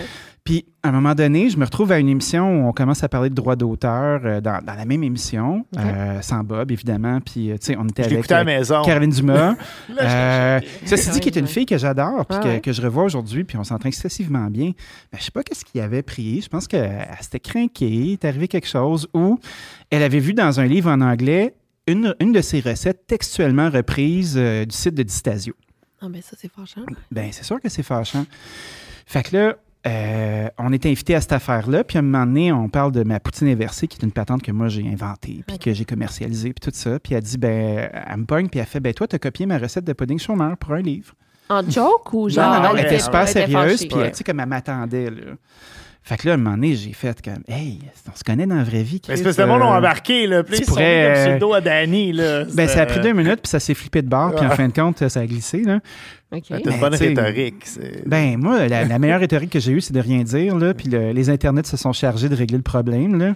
Puis, 0.44 0.66
à 0.82 0.90
un 0.90 0.92
moment 0.92 1.14
donné, 1.14 1.48
je 1.48 1.56
me 1.56 1.64
retrouve 1.64 1.90
à 1.90 1.98
une 1.98 2.08
émission 2.10 2.64
où 2.64 2.68
on 2.68 2.72
commence 2.72 3.02
à 3.02 3.08
parler 3.08 3.30
de 3.30 3.34
droits 3.34 3.56
d'auteur 3.56 4.20
euh, 4.24 4.40
dans, 4.42 4.62
dans 4.62 4.74
la 4.74 4.84
même 4.84 5.02
émission, 5.02 5.64
euh, 5.78 6.20
sans 6.20 6.44
Bob, 6.44 6.70
évidemment. 6.70 7.18
Puis, 7.22 7.50
euh, 7.50 7.54
tu 7.54 7.66
sais, 7.68 7.76
on 7.78 7.86
était 7.88 8.02
Je 8.04 8.14
avec 8.16 8.30
à 8.30 8.38
la 8.38 8.44
maison. 8.44 8.82
Caroline 8.82 9.10
Dumas. 9.14 9.54
Là, 9.88 10.02
Euh, 10.02 10.60
je- 10.82 10.88
ceci 10.90 11.10
dit, 11.10 11.20
qui 11.20 11.30
est 11.30 11.36
une 11.38 11.46
fille 11.46 11.64
que 11.64 11.78
j'adore, 11.78 12.26
puis 12.26 12.36
Ah 12.38 12.42
que, 12.42 12.48
ouais. 12.48 12.60
que 12.60 12.72
je 12.72 12.82
revois 12.82 13.04
aujourd'hui, 13.04 13.44
puis 13.44 13.56
on 13.56 13.64
s'entend 13.64 13.88
excessivement 13.88 14.48
bien. 14.50 14.72
Mais 15.12 15.18
je 15.18 15.24
sais 15.24 15.30
pas 15.30 15.42
qu'est-ce 15.42 15.64
qu'il 15.64 15.80
avait 15.80 16.02
pris. 16.02 16.42
Je 16.42 16.48
pense 16.48 16.68
qu'elle 16.68 17.08
s'était 17.22 17.40
craquée, 17.40 17.88
il 17.88 18.12
est 18.12 18.24
arrivé 18.26 18.46
quelque 18.46 18.68
chose 18.68 19.08
où 19.14 19.38
elle 19.90 20.02
avait 20.02 20.18
vu 20.18 20.34
dans 20.34 20.60
un 20.60 20.66
livre 20.66 20.90
en 20.90 21.00
anglais 21.00 21.54
une, 21.86 22.14
une 22.20 22.32
de 22.32 22.40
ses 22.40 22.60
recettes 22.60 23.06
textuellement 23.06 23.70
reprises 23.70 24.34
euh, 24.36 24.64
du 24.64 24.74
site 24.76 24.94
de 24.94 25.02
Distasio. 25.02 25.54
Ah, 26.00 26.06
ben 26.08 26.20
ça, 26.22 26.36
c'est 26.38 26.50
fâchant. 26.50 26.82
Ben, 27.10 27.30
c'est 27.32 27.44
sûr 27.44 27.60
que 27.60 27.68
c'est 27.68 27.82
fâchant. 27.82 28.26
Fait 29.06 29.22
que 29.22 29.36
là, 29.36 29.56
euh, 29.86 30.48
on 30.58 30.72
est 30.72 30.86
invité 30.86 31.14
à 31.14 31.20
cette 31.20 31.32
affaire-là, 31.32 31.84
puis 31.84 31.96
à 31.96 32.00
un 32.00 32.02
moment 32.02 32.24
donné, 32.26 32.52
on 32.52 32.68
parle 32.68 32.92
de 32.92 33.02
ma 33.04 33.20
poutine 33.20 33.48
inversée, 33.48 33.86
qui 33.86 33.98
est 34.00 34.04
une 34.04 34.12
patente 34.12 34.42
que 34.42 34.50
moi 34.52 34.68
j'ai 34.68 34.86
inventée, 34.88 35.44
puis 35.46 35.58
que 35.58 35.72
j'ai 35.74 35.84
commercialisée, 35.84 36.52
puis 36.54 36.70
tout 36.70 36.74
ça. 36.76 36.98
Puis 36.98 37.14
elle 37.14 37.22
dit, 37.22 37.36
ben, 37.38 37.90
elle 37.92 38.16
me 38.18 38.24
pogne, 38.24 38.48
puis 38.48 38.60
elle 38.60 38.66
fait, 38.66 38.80
ben, 38.80 38.94
toi, 38.94 39.06
t'as 39.06 39.18
copié 39.18 39.44
ma 39.46 39.58
recette 39.58 39.84
de 39.84 39.92
pudding 39.92 40.18
chômeur 40.18 40.56
pour 40.56 40.72
un 40.72 40.80
livre. 40.80 41.14
En 41.50 41.62
joke 41.68 42.12
ou 42.14 42.30
genre. 42.30 42.54
non, 42.54 42.62
non, 42.62 42.68
non, 42.70 42.76
elle 42.76 42.86
était 42.86 42.98
super 42.98 43.20
elle 43.22 43.28
sérieuse, 43.28 43.86
puis 43.86 43.98
Ouais. 43.98 44.10
tu 44.10 44.16
sais, 44.18 44.24
comme 44.24 44.40
elle 44.40 44.46
m'attendait, 44.48 45.10
là. 45.10 45.22
Fait 46.06 46.18
que 46.18 46.26
là, 46.26 46.32
à 46.32 46.34
un 46.34 46.36
moment 46.36 46.56
donné, 46.56 46.74
j'ai 46.76 46.92
fait 46.92 47.22
comme, 47.22 47.42
hey, 47.48 47.78
on 48.12 48.14
se 48.14 48.22
connaît 48.22 48.46
dans 48.46 48.56
la 48.56 48.62
vraie 48.62 48.82
vie. 48.82 49.00
Mais 49.08 49.16
c'est 49.16 49.22
Chris, 49.22 49.24
parce 49.24 49.36
que 49.36 49.40
le 49.42 49.48
monde 49.48 49.62
euh, 49.62 49.64
a 49.64 49.78
embarqué, 49.78 50.26
là. 50.26 50.42
Puis 50.44 50.56
ils 50.58 50.64
sont 50.66 50.72
mis 50.72 50.76
comme 50.76 51.14
sur 51.14 51.30
euh, 51.30 51.32
le 51.32 51.38
dos 51.40 51.54
à 51.54 51.60
Danny, 51.62 52.12
là. 52.12 52.44
Ben, 52.52 52.68
ça 52.68 52.82
a 52.82 52.86
pris 52.86 53.00
deux 53.00 53.14
minutes, 53.14 53.40
puis 53.42 53.48
ça 53.48 53.58
s'est 53.58 53.72
flippé 53.72 54.02
de 54.02 54.08
bord, 54.08 54.34
puis 54.34 54.44
en 54.44 54.50
fin 54.50 54.68
de 54.68 54.72
compte, 54.74 55.08
ça 55.08 55.20
a 55.20 55.26
glissé, 55.26 55.62
là. 55.62 55.80
OK. 56.30 56.50
Une 56.50 56.78
bonne 56.78 56.94
rhétorique. 56.94 57.62
c'est- 57.64 58.06
Ben, 58.06 58.36
moi, 58.36 58.68
la, 58.68 58.84
la 58.84 58.98
meilleure 58.98 59.20
rhétorique 59.20 59.48
que 59.50 59.60
j'ai 59.60 59.72
eue, 59.72 59.80
c'est 59.80 59.94
de 59.94 60.00
rien 60.00 60.22
dire, 60.24 60.56
là, 60.58 60.74
puis 60.74 60.88
le- 60.90 61.12
les 61.12 61.30
internets 61.30 61.64
se 61.66 61.78
sont 61.78 61.94
chargés 61.94 62.28
de 62.28 62.34
régler 62.34 62.58
le 62.58 62.62
problème, 62.62 63.18
là. 63.18 63.28
Ouais. 63.28 63.34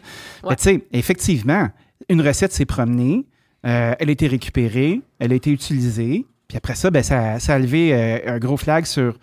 Mais 0.50 0.56
tu 0.56 0.64
sais, 0.64 0.84
effectivement, 0.92 1.68
une 2.10 2.20
recette 2.20 2.52
s'est 2.52 2.66
promenée, 2.66 3.24
euh, 3.66 3.94
elle 3.98 4.08
a 4.10 4.12
été 4.12 4.26
récupérée, 4.26 5.00
elle 5.20 5.32
a 5.32 5.34
été 5.36 5.50
utilisée, 5.50 6.26
puis 6.48 6.58
après 6.58 6.74
ça, 6.74 6.90
ben, 6.90 7.02
ça, 7.02 7.38
ça 7.38 7.54
a 7.54 7.58
levé 7.58 7.94
euh, 7.94 8.18
un 8.26 8.38
gros 8.38 8.56
flag 8.58 8.84
sur 8.84 9.14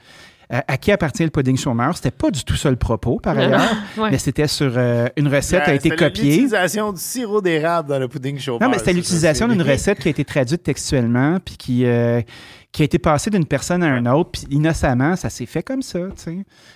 euh, 0.54 0.60
à 0.68 0.78
qui 0.78 0.92
appartient 0.92 1.24
le 1.24 1.30
pudding 1.30 1.58
chômeur? 1.58 1.96
C'était 1.96 2.12
pas 2.12 2.32
du 2.32 2.44
tout 2.44 2.56
ça 2.56 2.70
le 2.70 2.76
propos, 2.76 3.20
par 3.20 3.38
ailleurs, 3.38 3.62
Ouais. 3.98 4.12
mais 4.12 4.18
c'était 4.18 4.48
sur 4.48 4.74
euh, 4.76 5.08
une 5.18 5.28
recette 5.28 5.64
Ben, 5.66 5.72
a 5.72 5.74
été 5.76 5.90
c'était 5.90 5.96
copiée. 6.06 6.24
L'utilisation 6.32 6.92
du 6.94 7.00
sirop 7.02 7.42
d'érable 7.42 7.90
dans 7.90 8.00
le 8.00 8.08
pudding 8.08 8.38
chaud. 8.40 8.58
Non, 8.62 8.70
mais 8.70 8.78
c'était 8.78 8.94
l'utilisation 8.94 9.48
d'une 9.48 9.62
recette 9.62 10.00
qui 10.00 10.08
a 10.08 10.12
été 10.12 10.24
traduite 10.26 10.64
textuellement, 10.64 11.40
puis 11.44 11.58
qui, 11.58 11.86
euh, 11.86 12.22
qui 12.72 12.82
a 12.82 12.86
été 12.86 13.00
passée 13.00 13.30
d'une 13.30 13.46
personne 13.46 13.84
à 13.84 13.98
une 13.98 14.08
autre, 14.08 14.32
puis 14.32 14.44
innocemment, 14.52 15.16
ça 15.16 15.30
s'est 15.30 15.46
fait 15.46 15.64
comme 15.64 15.82
ça, 15.82 16.00
tu 16.00 16.24
sais. 16.24 16.32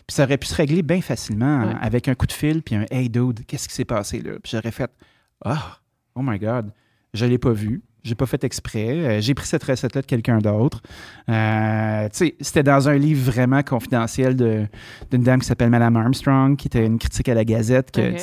Puis 0.08 0.16
ça 0.16 0.24
aurait 0.24 0.38
pu 0.38 0.48
se 0.48 0.56
régler 0.56 0.82
bien 0.82 1.02
facilement 1.02 1.66
Ouais. 1.66 1.74
avec 1.82 2.08
un 2.08 2.16
coup 2.16 2.26
de 2.28 2.32
fil, 2.32 2.62
puis 2.64 2.76
un 2.76 2.86
«Hey, 2.92 3.10
dude, 3.10 3.46
qu'est-ce 3.46 3.68
qui 3.68 3.76
s'est 3.76 3.86
passé 3.86 4.22
là?» 4.22 4.32
Puis 4.44 4.52
j'aurais 4.54 4.72
fait 4.72 4.90
«Ah, 5.46 5.78
oh 6.16 6.22
my 6.24 6.40
God, 6.40 6.72
je 7.14 7.26
l'ai 7.26 7.38
pas 7.38 7.52
vu.» 7.52 7.82
J'ai 8.10 8.16
pas 8.16 8.26
fait 8.26 8.44
exprès. 8.44 8.90
Euh, 8.90 9.22
j'ai 9.22 9.34
pris 9.34 9.46
cette 9.48 9.64
recette-là 9.64 10.02
de 10.02 10.06
quelqu'un 10.08 10.40
d'autre. 10.40 10.82
Euh, 11.30 12.08
c'était 12.12 12.64
dans 12.64 12.90
un 12.90 12.98
livre 12.98 13.32
vraiment 13.32 13.62
confidentiel 13.64 14.36
de- 14.36 14.66
d'une 15.12 15.24
dame 15.24 15.40
qui 15.40 15.48
s'appelle 15.48 15.70
Madame 15.70 15.96
Armstrong, 15.96 16.56
qui 16.58 16.68
était 16.68 16.86
une 16.86 16.98
critique 16.98 17.30
à 17.30 17.34
la 17.36 17.46
Gazette, 17.46 17.92
que. 17.92 18.18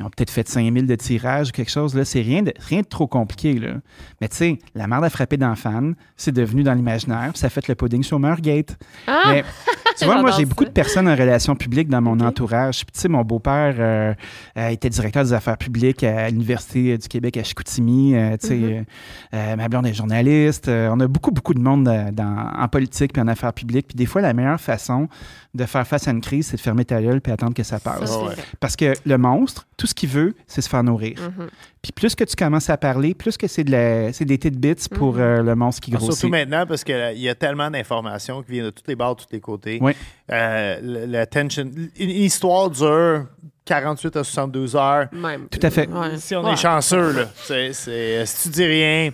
Ils 0.00 0.02
ont 0.06 0.08
peut-être 0.08 0.30
fait 0.30 0.48
5000 0.48 0.86
de 0.86 0.94
tirages 0.94 1.48
ou 1.48 1.52
quelque 1.52 1.70
chose. 1.70 1.94
Là, 1.94 2.06
c'est 2.06 2.22
rien 2.22 2.42
de, 2.42 2.52
rien 2.58 2.80
de 2.80 2.86
trop 2.86 3.06
compliqué. 3.06 3.54
Là. 3.58 3.74
Mais 4.20 4.28
tu 4.28 4.36
sais, 4.36 4.58
la 4.74 4.86
merde 4.86 5.04
a 5.04 5.10
frappé 5.10 5.36
dans 5.36 5.54
fan, 5.54 5.94
c'est 6.16 6.32
devenu 6.32 6.62
dans 6.62 6.72
l'imaginaire, 6.72 7.32
ça 7.34 7.46
a 7.46 7.50
fait 7.50 7.68
le 7.68 7.74
pudding 7.74 8.02
sur 8.02 8.18
Gate. 8.40 8.78
Ah! 9.06 9.22
Mais 9.26 9.44
tu 9.98 10.06
vois, 10.06 10.20
moi, 10.22 10.30
j'ai 10.30 10.46
beaucoup 10.46 10.64
de 10.64 10.70
personnes 10.70 11.06
en 11.06 11.14
relations 11.14 11.54
publiques 11.54 11.88
dans 11.88 12.00
mon 12.00 12.18
entourage. 12.20 12.84
Puis 12.86 12.92
tu 12.94 13.00
sais, 13.00 13.08
mon 13.08 13.22
beau-père 13.22 13.74
euh, 13.78 14.14
euh, 14.56 14.68
était 14.68 14.88
directeur 14.88 15.22
des 15.22 15.34
affaires 15.34 15.58
publiques 15.58 16.02
à 16.02 16.30
l'Université 16.30 16.96
du 16.96 17.06
Québec 17.06 17.36
à 17.36 17.44
Chicoutimi. 17.44 18.16
Euh, 18.16 18.36
tu 18.40 18.48
sais, 18.48 19.56
ma 19.56 19.68
blonde 19.68 19.86
est 19.86 19.94
journaliste. 19.94 20.68
On 20.68 20.98
a 21.00 21.06
beaucoup, 21.08 21.30
beaucoup 21.30 21.54
de 21.54 21.60
monde 21.60 21.84
dans- 21.84 22.50
en 22.56 22.68
politique 22.68 23.12
puis 23.12 23.22
en 23.22 23.28
affaires 23.28 23.52
publiques. 23.52 23.88
Puis 23.88 23.96
des 23.96 24.06
fois, 24.06 24.22
la 24.22 24.32
meilleure 24.32 24.60
façon 24.60 25.08
de 25.52 25.64
faire 25.64 25.84
face 25.86 26.06
à 26.06 26.12
une 26.12 26.20
crise, 26.20 26.46
c'est 26.48 26.56
de 26.56 26.60
fermer 26.60 26.84
ta 26.84 27.02
gueule 27.02 27.20
puis 27.20 27.32
attendre 27.32 27.54
que 27.54 27.62
ça 27.64 27.80
passe. 27.80 28.08
vrai. 28.10 28.36
Parce 28.60 28.76
que 28.76 28.92
le 29.04 29.18
monstre, 29.18 29.66
tout 29.76 29.86
ce 29.88 29.94
qu'il 29.94 30.08
veut, 30.08 30.34
c'est 30.46 30.60
se 30.60 30.68
faire 30.68 30.84
nourrir. 30.84 31.18
Mhm. 31.20 31.48
Puis 31.82 31.90
plus 31.92 32.14
que 32.14 32.22
tu 32.24 32.36
commences 32.36 32.70
à 32.70 32.76
parler, 32.76 33.14
plus 33.14 33.36
que 33.36 33.48
c'est 33.48 33.64
de 33.64 33.72
la- 33.72 34.12
c'est 34.12 34.24
des 34.24 34.38
tidbits 34.38 34.88
pour 34.94 35.14
Mhm. 35.14 35.20
euh, 35.20 35.42
le 35.42 35.54
monstre 35.56 35.80
qui 35.80 35.90
Ah, 35.92 35.96
grossit. 35.96 36.14
Surtout 36.14 36.30
maintenant, 36.30 36.66
parce 36.66 36.84
qu'il 36.84 36.94
y 37.18 37.28
a 37.28 37.34
tellement 37.34 37.70
d'informations 37.70 38.42
qui 38.42 38.52
viennent 38.52 38.66
de 38.66 38.70
tous 38.70 38.84
les 38.86 38.94
bords, 38.94 39.16
de 39.16 39.22
tous 39.22 39.28
les 39.32 39.40
côtés. 39.40 39.78
Oui. 39.82 39.92
Euh, 40.30 40.78
le- 40.82 41.06
la 41.06 41.26
tension. 41.26 41.68
Une 41.98 42.10
histoire 42.10 42.70
dure 42.70 43.26
48 43.64 44.16
à 44.16 44.24
72 44.24 44.76
heures. 44.76 45.06
Même. 45.12 45.48
Tout 45.48 45.58
à 45.62 45.70
fait. 45.70 45.88
Ouais. 45.88 46.16
Si 46.18 46.34
on 46.36 46.44
Ouais. 46.44 46.52
est 46.52 46.56
chanceux, 46.56 47.12
là. 47.12 47.24
C'est- 47.34 47.72
c'est- 47.72 48.24
si 48.26 48.42
tu 48.44 48.48
dis 48.54 48.64
rien, 48.64 49.10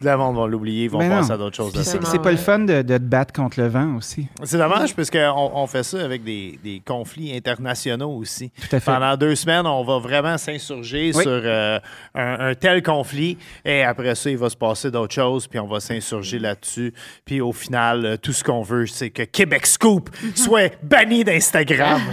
le 0.00 0.16
monde 0.16 0.36
va 0.36 0.46
l'oublier, 0.46 0.84
ils 0.84 0.90
vont 0.90 0.98
Mais 0.98 1.08
non. 1.08 1.16
passer 1.16 1.32
à 1.32 1.36
d'autres 1.36 1.56
choses. 1.56 1.72
Puis 1.72 1.82
c'est 1.84 2.22
pas 2.22 2.30
le 2.30 2.36
fun 2.36 2.60
de, 2.60 2.82
de 2.82 2.98
te 2.98 3.02
battre 3.02 3.32
contre 3.32 3.60
le 3.60 3.66
vent 3.68 3.96
aussi. 3.96 4.28
C'est 4.44 4.58
dommage 4.58 4.94
parce 4.94 5.10
qu'on 5.10 5.50
on 5.54 5.66
fait 5.66 5.82
ça 5.82 6.04
avec 6.04 6.22
des, 6.24 6.58
des 6.62 6.80
conflits 6.86 7.36
internationaux 7.36 8.10
aussi. 8.16 8.50
Tout 8.50 8.76
à 8.76 8.80
fait. 8.80 8.90
Pendant 8.92 9.16
deux 9.16 9.34
semaines, 9.34 9.66
on 9.66 9.82
va 9.82 9.98
vraiment 9.98 10.38
s'insurger 10.38 11.10
Oui. 11.14 11.22
sur 11.22 11.30
euh, 11.32 11.78
un, 12.14 12.50
un 12.50 12.54
tel 12.54 12.82
conflit 12.82 13.38
et 13.64 13.82
après 13.82 14.14
ça, 14.14 14.30
il 14.30 14.38
va 14.38 14.48
se 14.50 14.56
passer 14.56 14.90
d'autres 14.90 15.14
choses, 15.14 15.46
puis 15.46 15.58
on 15.58 15.66
va 15.66 15.80
s'insurger 15.80 16.38
là-dessus. 16.38 16.94
Puis 17.24 17.40
au 17.40 17.52
final, 17.52 18.04
euh, 18.04 18.16
tout 18.16 18.32
ce 18.32 18.44
qu'on 18.44 18.62
veut, 18.62 18.86
c'est 18.86 19.10
que 19.10 19.22
Québec 19.22 19.66
Scoop 19.66 20.10
soit 20.34 20.72
banni 20.82 21.24
d'Instagram. 21.24 22.00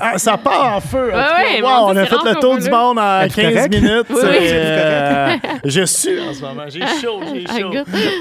Ah, 0.00 0.18
ça 0.18 0.36
part 0.36 0.76
en 0.76 0.80
feu. 0.80 1.10
en 1.12 1.16
Ouais, 1.16 1.60
cas. 1.60 1.62
Wow, 1.62 1.88
on 1.92 1.96
a 1.96 2.04
fait 2.06 2.16
le 2.24 2.34
tour 2.40 2.58
du 2.58 2.68
monde 2.70 2.98
en 2.98 3.20
Es-tu 3.22 3.36
15 3.40 3.54
correct? 3.54 3.74
minutes. 3.74 4.06
Oui. 4.10 4.16
euh, 4.24 5.36
je 5.64 5.84
suis 5.84 6.20
en 6.20 6.32
ce 6.34 6.40
moment. 6.40 6.64
J'ai 6.68 6.80
chaud, 7.00 7.13
j'ai 7.32 7.44
Ah, 7.48 7.58
chaud. 7.58 7.70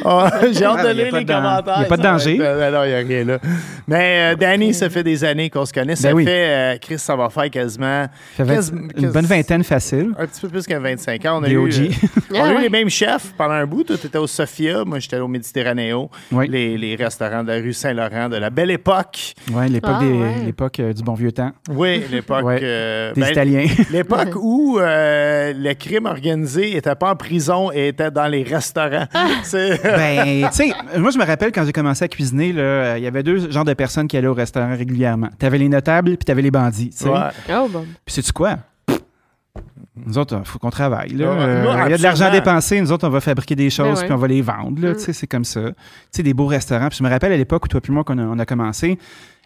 Ah, 0.05 0.31
J'ai 0.51 0.65
hâte 0.65 0.77
Ah, 0.79 0.83
de 0.87 0.89
lire 0.93 1.15
les 1.15 1.25
commentaires. 1.25 1.81
y 1.81 1.83
a 1.83 1.85
pas 1.85 1.97
de 1.97 2.01
Ça 2.01 2.11
danger. 2.11 2.37
euh, 2.39 2.71
non, 2.71 2.83
il 2.83 2.87
n'y 2.89 2.93
a 2.93 2.97
rien 2.97 3.25
là. 3.25 3.39
Mais 3.87 4.33
euh, 4.33 4.35
Danny, 4.35 4.73
ça 4.73 4.89
fait 4.89 5.03
des 5.03 5.23
années 5.23 5.49
qu'on 5.49 5.65
se 5.65 5.73
connaît. 5.73 5.95
Ça 5.95 6.09
Ben 6.09 6.15
oui. 6.15 6.25
fait, 6.25 6.47
euh, 6.47 6.77
Chris, 6.81 6.99
ça 6.99 7.15
va 7.15 7.29
faire 7.29 7.49
quasiment 7.49 8.05
Ça 8.37 8.45
fait 8.45 8.59
une 8.97 9.11
bonne 9.11 9.25
vingtaine 9.25 9.63
facile. 9.63 10.11
un 10.17 10.25
petit 10.25 10.41
peu 10.41 10.49
plus 10.49 10.65
que 10.65 10.73
25 10.73 11.25
ans. 11.25 11.39
On 11.39 11.43
a 11.43 11.47
Des 11.47 11.53
eu, 11.53 11.57
OG. 11.57 11.73
euh, 11.73 11.87
on 12.31 12.35
a 12.35 12.39
Ah 12.43 12.51
eu 12.51 12.55
ouais. 12.55 12.61
les 12.63 12.69
mêmes 12.69 12.89
chefs 12.89 13.33
pendant 13.37 13.53
un 13.53 13.65
bout. 13.65 13.83
Toi, 13.83 13.97
tu 13.99 14.07
étais 14.07 14.17
au 14.17 14.27
Sophia. 14.27 14.83
Moi, 14.85 14.99
j'étais 14.99 15.17
au 15.19 15.27
Méditerranéo. 15.27 16.09
Oui. 16.31 16.47
Les, 16.49 16.77
les 16.77 16.95
restaurants 16.95 17.43
de 17.43 17.49
la 17.49 17.55
rue 17.57 17.73
Saint-Laurent 17.73 18.29
de 18.29 18.37
la 18.37 18.49
belle 18.49 18.71
époque. 18.71 19.33
Ouais, 19.51 19.67
l'époque 19.67 19.95
Ah, 19.99 20.03
des- 20.03 20.11
ouais. 20.11 20.33
l'époque, 20.45 20.79
euh, 20.79 20.93
du 20.93 21.03
bon 21.03 21.13
vieux 21.13 21.31
temps, 21.31 21.51
Oui, 21.69 22.03
l'époque. 22.11 22.43
Ouais. 22.43 22.59
euh, 22.63 23.13
des 23.13 23.21
ben, 23.21 23.31
Italiens. 23.31 23.65
L'époque 23.91 24.29
où 24.35 24.79
euh, 24.79 25.53
le 25.55 25.73
crime 25.73 26.05
organisé 26.05 26.75
était 26.77 26.95
pas 26.95 27.11
en 27.11 27.15
prison 27.15 27.71
et 27.73 27.89
était 27.89 28.11
dans 28.11 28.27
les 28.27 28.43
restaurants. 28.43 28.82
C'est- 29.43 29.81
ben, 29.83 30.49
tu 30.49 30.55
sais, 30.55 30.73
moi, 30.97 31.11
je 31.11 31.17
me 31.17 31.25
rappelle 31.25 31.51
quand 31.51 31.65
j'ai 31.65 31.71
commencé 31.73 32.03
à 32.05 32.07
cuisiner, 32.07 32.53
là, 32.53 32.61
euh, 32.61 32.95
il 32.97 33.03
y 33.03 33.07
avait 33.07 33.23
deux 33.23 33.51
genres 33.51 33.65
de 33.65 33.73
personnes 33.73 34.07
qui 34.07 34.17
allaient 34.17 34.27
au 34.27 34.33
restaurant 34.33 34.75
régulièrement. 34.75 35.29
T'avais 35.39 35.57
les 35.57 35.69
notables, 35.69 36.11
puis 36.17 36.25
t'avais 36.25 36.41
les 36.41 36.51
bandits. 36.51 36.89
tu 36.91 36.97
sais. 37.05 37.09
Ouais. 37.09 37.29
Oh, 37.51 37.67
bon. 37.69 37.85
Puis 38.05 38.15
sais-tu 38.15 38.31
quoi? 38.33 38.57
Nous 40.05 40.17
autres, 40.17 40.35
il 40.39 40.45
faut 40.47 40.57
qu'on 40.59 40.71
travaille. 40.71 41.09
là. 41.11 41.31
Ouais, 41.31 41.37
Euh, 41.39 41.83
Il 41.85 41.91
y 41.91 41.93
a 41.93 41.97
de 41.97 42.03
l'argent 42.03 42.31
dépensé. 42.31 42.81
Nous 42.81 42.91
autres, 42.91 43.07
on 43.07 43.11
va 43.11 43.21
fabriquer 43.21 43.55
des 43.55 43.69
choses, 43.69 44.01
puis 44.03 44.11
on 44.11 44.17
va 44.17 44.27
les 44.27 44.41
vendre. 44.41 44.81
là. 44.81 44.91
Mm. 44.91 44.95
Tu 44.95 44.99
sais, 45.01 45.13
C'est 45.13 45.27
comme 45.27 45.45
ça. 45.45 45.61
Tu 45.69 45.73
sais, 46.11 46.23
des 46.23 46.33
beaux 46.33 46.47
restaurants. 46.47 46.89
Puis 46.89 46.97
je 46.97 47.03
me 47.03 47.09
rappelle 47.09 47.31
à 47.31 47.37
l'époque 47.37 47.65
où 47.65 47.67
toi 47.67 47.79
puis 47.79 47.93
moi, 47.93 48.03
qu'on 48.03 48.17
a, 48.17 48.23
on 48.23 48.39
a 48.39 48.45
commencé, 48.45 48.97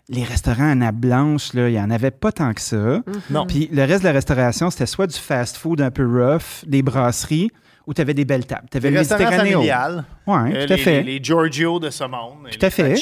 les 0.09 0.23
restaurants 0.23 0.71
à 0.71 0.75
nappe 0.75 0.95
blanche, 0.95 1.53
là, 1.53 1.67
il 1.67 1.73
n'y 1.73 1.79
en 1.81 1.91
avait 1.91 2.11
pas 2.11 2.31
tant 2.31 2.53
que 2.53 2.61
ça. 2.61 3.01
Non. 3.29 3.45
Puis 3.45 3.69
le 3.73 3.83
reste 3.83 4.03
de 4.03 4.07
la 4.07 4.13
restauration, 4.13 4.69
c'était 4.69 4.85
soit 4.85 5.07
du 5.07 5.17
fast-food 5.17 5.81
un 5.81 5.91
peu 5.91 6.05
rough, 6.07 6.63
des 6.65 6.81
brasseries, 6.81 7.51
ou 7.87 7.93
tu 7.93 8.01
avais 8.01 8.13
des 8.13 8.25
belles 8.25 8.45
tables. 8.45 8.67
Tu 8.69 8.77
avais 8.77 8.89
Les 8.89 8.93
le 8.95 8.99
restaurants 8.99 9.21
Méditerranéo. 9.23 9.53
familiales. 9.59 10.03
Oui, 10.27 10.35
Euh, 10.53 10.65
tout 10.67 10.73
à 10.73 10.75
les, 10.75 10.81
fait. 10.83 11.03
Les, 11.03 11.13
les 11.19 11.23
Giorgio 11.23 11.79
de 11.79 11.89
ce 11.89 12.03
monde. 12.03 12.49
Tout 12.51 12.63
à 12.65 12.69
fait. 12.69 12.95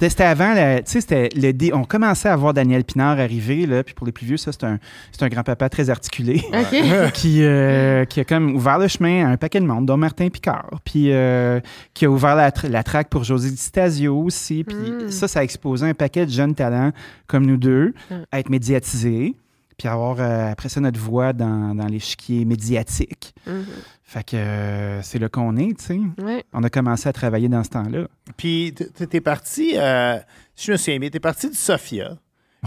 C'était 0.00 0.22
avant, 0.22 0.54
tu 0.54 0.82
sais, 0.84 1.00
c'était 1.00 1.28
le 1.34 1.50
dé- 1.52 1.72
on 1.74 1.82
commençait 1.82 2.28
à 2.28 2.36
voir 2.36 2.54
Daniel 2.54 2.84
Pinard 2.84 3.18
arriver, 3.18 3.66
là, 3.66 3.82
puis 3.82 3.94
pour 3.94 4.06
les 4.06 4.12
plus 4.12 4.26
vieux, 4.26 4.36
ça, 4.36 4.52
c'est 4.52 4.62
un, 4.62 4.78
c'est 5.10 5.24
un 5.24 5.28
grand-papa 5.28 5.68
très 5.68 5.90
articulé 5.90 6.40
OK. 6.52 7.12
qui, 7.14 7.42
euh, 7.42 8.04
qui 8.04 8.20
a 8.20 8.24
comme 8.24 8.54
ouvert 8.54 8.78
le 8.78 8.86
chemin 8.86 9.26
à 9.26 9.30
un 9.30 9.36
paquet 9.36 9.58
de 9.58 9.66
monde, 9.66 9.86
dont 9.86 9.96
Martin 9.96 10.28
Picard, 10.28 10.70
puis 10.84 11.10
euh, 11.10 11.58
qui 11.94 12.04
a 12.04 12.10
ouvert 12.10 12.36
la, 12.36 12.50
tra- 12.50 12.68
la 12.68 12.84
traque 12.84 13.08
pour 13.08 13.24
José 13.24 13.50
Di 13.50 13.56
Stasio 13.56 14.16
aussi, 14.22 14.62
puis 14.62 14.76
Mm. 14.76 15.10
ça, 15.10 15.26
ça 15.26 15.40
a 15.40 15.42
exposé 15.42 15.84
un 15.88 15.94
paquet 15.94 16.26
de 16.26 16.30
jeunes 16.30 16.54
talents 16.54 16.92
comme 17.26 17.44
nous 17.44 17.56
deux 17.56 17.92
Mm. 18.08 18.14
à 18.30 18.38
être 18.38 18.50
médiatisés, 18.50 19.34
puis 19.78 19.86
avoir 19.88 20.20
euh, 20.20 20.50
après 20.50 20.68
ça 20.68 20.80
notre 20.80 20.98
voix 20.98 21.32
dans, 21.32 21.74
dans 21.74 21.86
l'échiquier 21.86 22.44
médiatique. 22.44 23.32
Mhm. 23.46 23.64
Fait 24.02 24.24
que 24.24 24.36
euh, 24.36 25.02
c'est 25.02 25.18
là 25.18 25.28
qu'on 25.28 25.56
est, 25.56 25.78
tu 25.78 25.84
sais. 25.84 26.00
Ouais. 26.22 26.44
On 26.52 26.62
a 26.64 26.70
commencé 26.70 27.08
à 27.08 27.12
travailler 27.12 27.48
dans 27.48 27.62
ce 27.62 27.70
temps-là. 27.70 28.08
Puis, 28.36 28.74
t'es 28.74 29.20
parti, 29.20 29.76
euh, 29.76 30.18
si 30.56 30.66
je 30.66 30.72
me 30.72 30.76
souviens 30.76 30.98
bien, 30.98 31.10
t'es 31.10 31.20
parti 31.20 31.48
du 31.48 31.56
Sophia. 31.56 32.16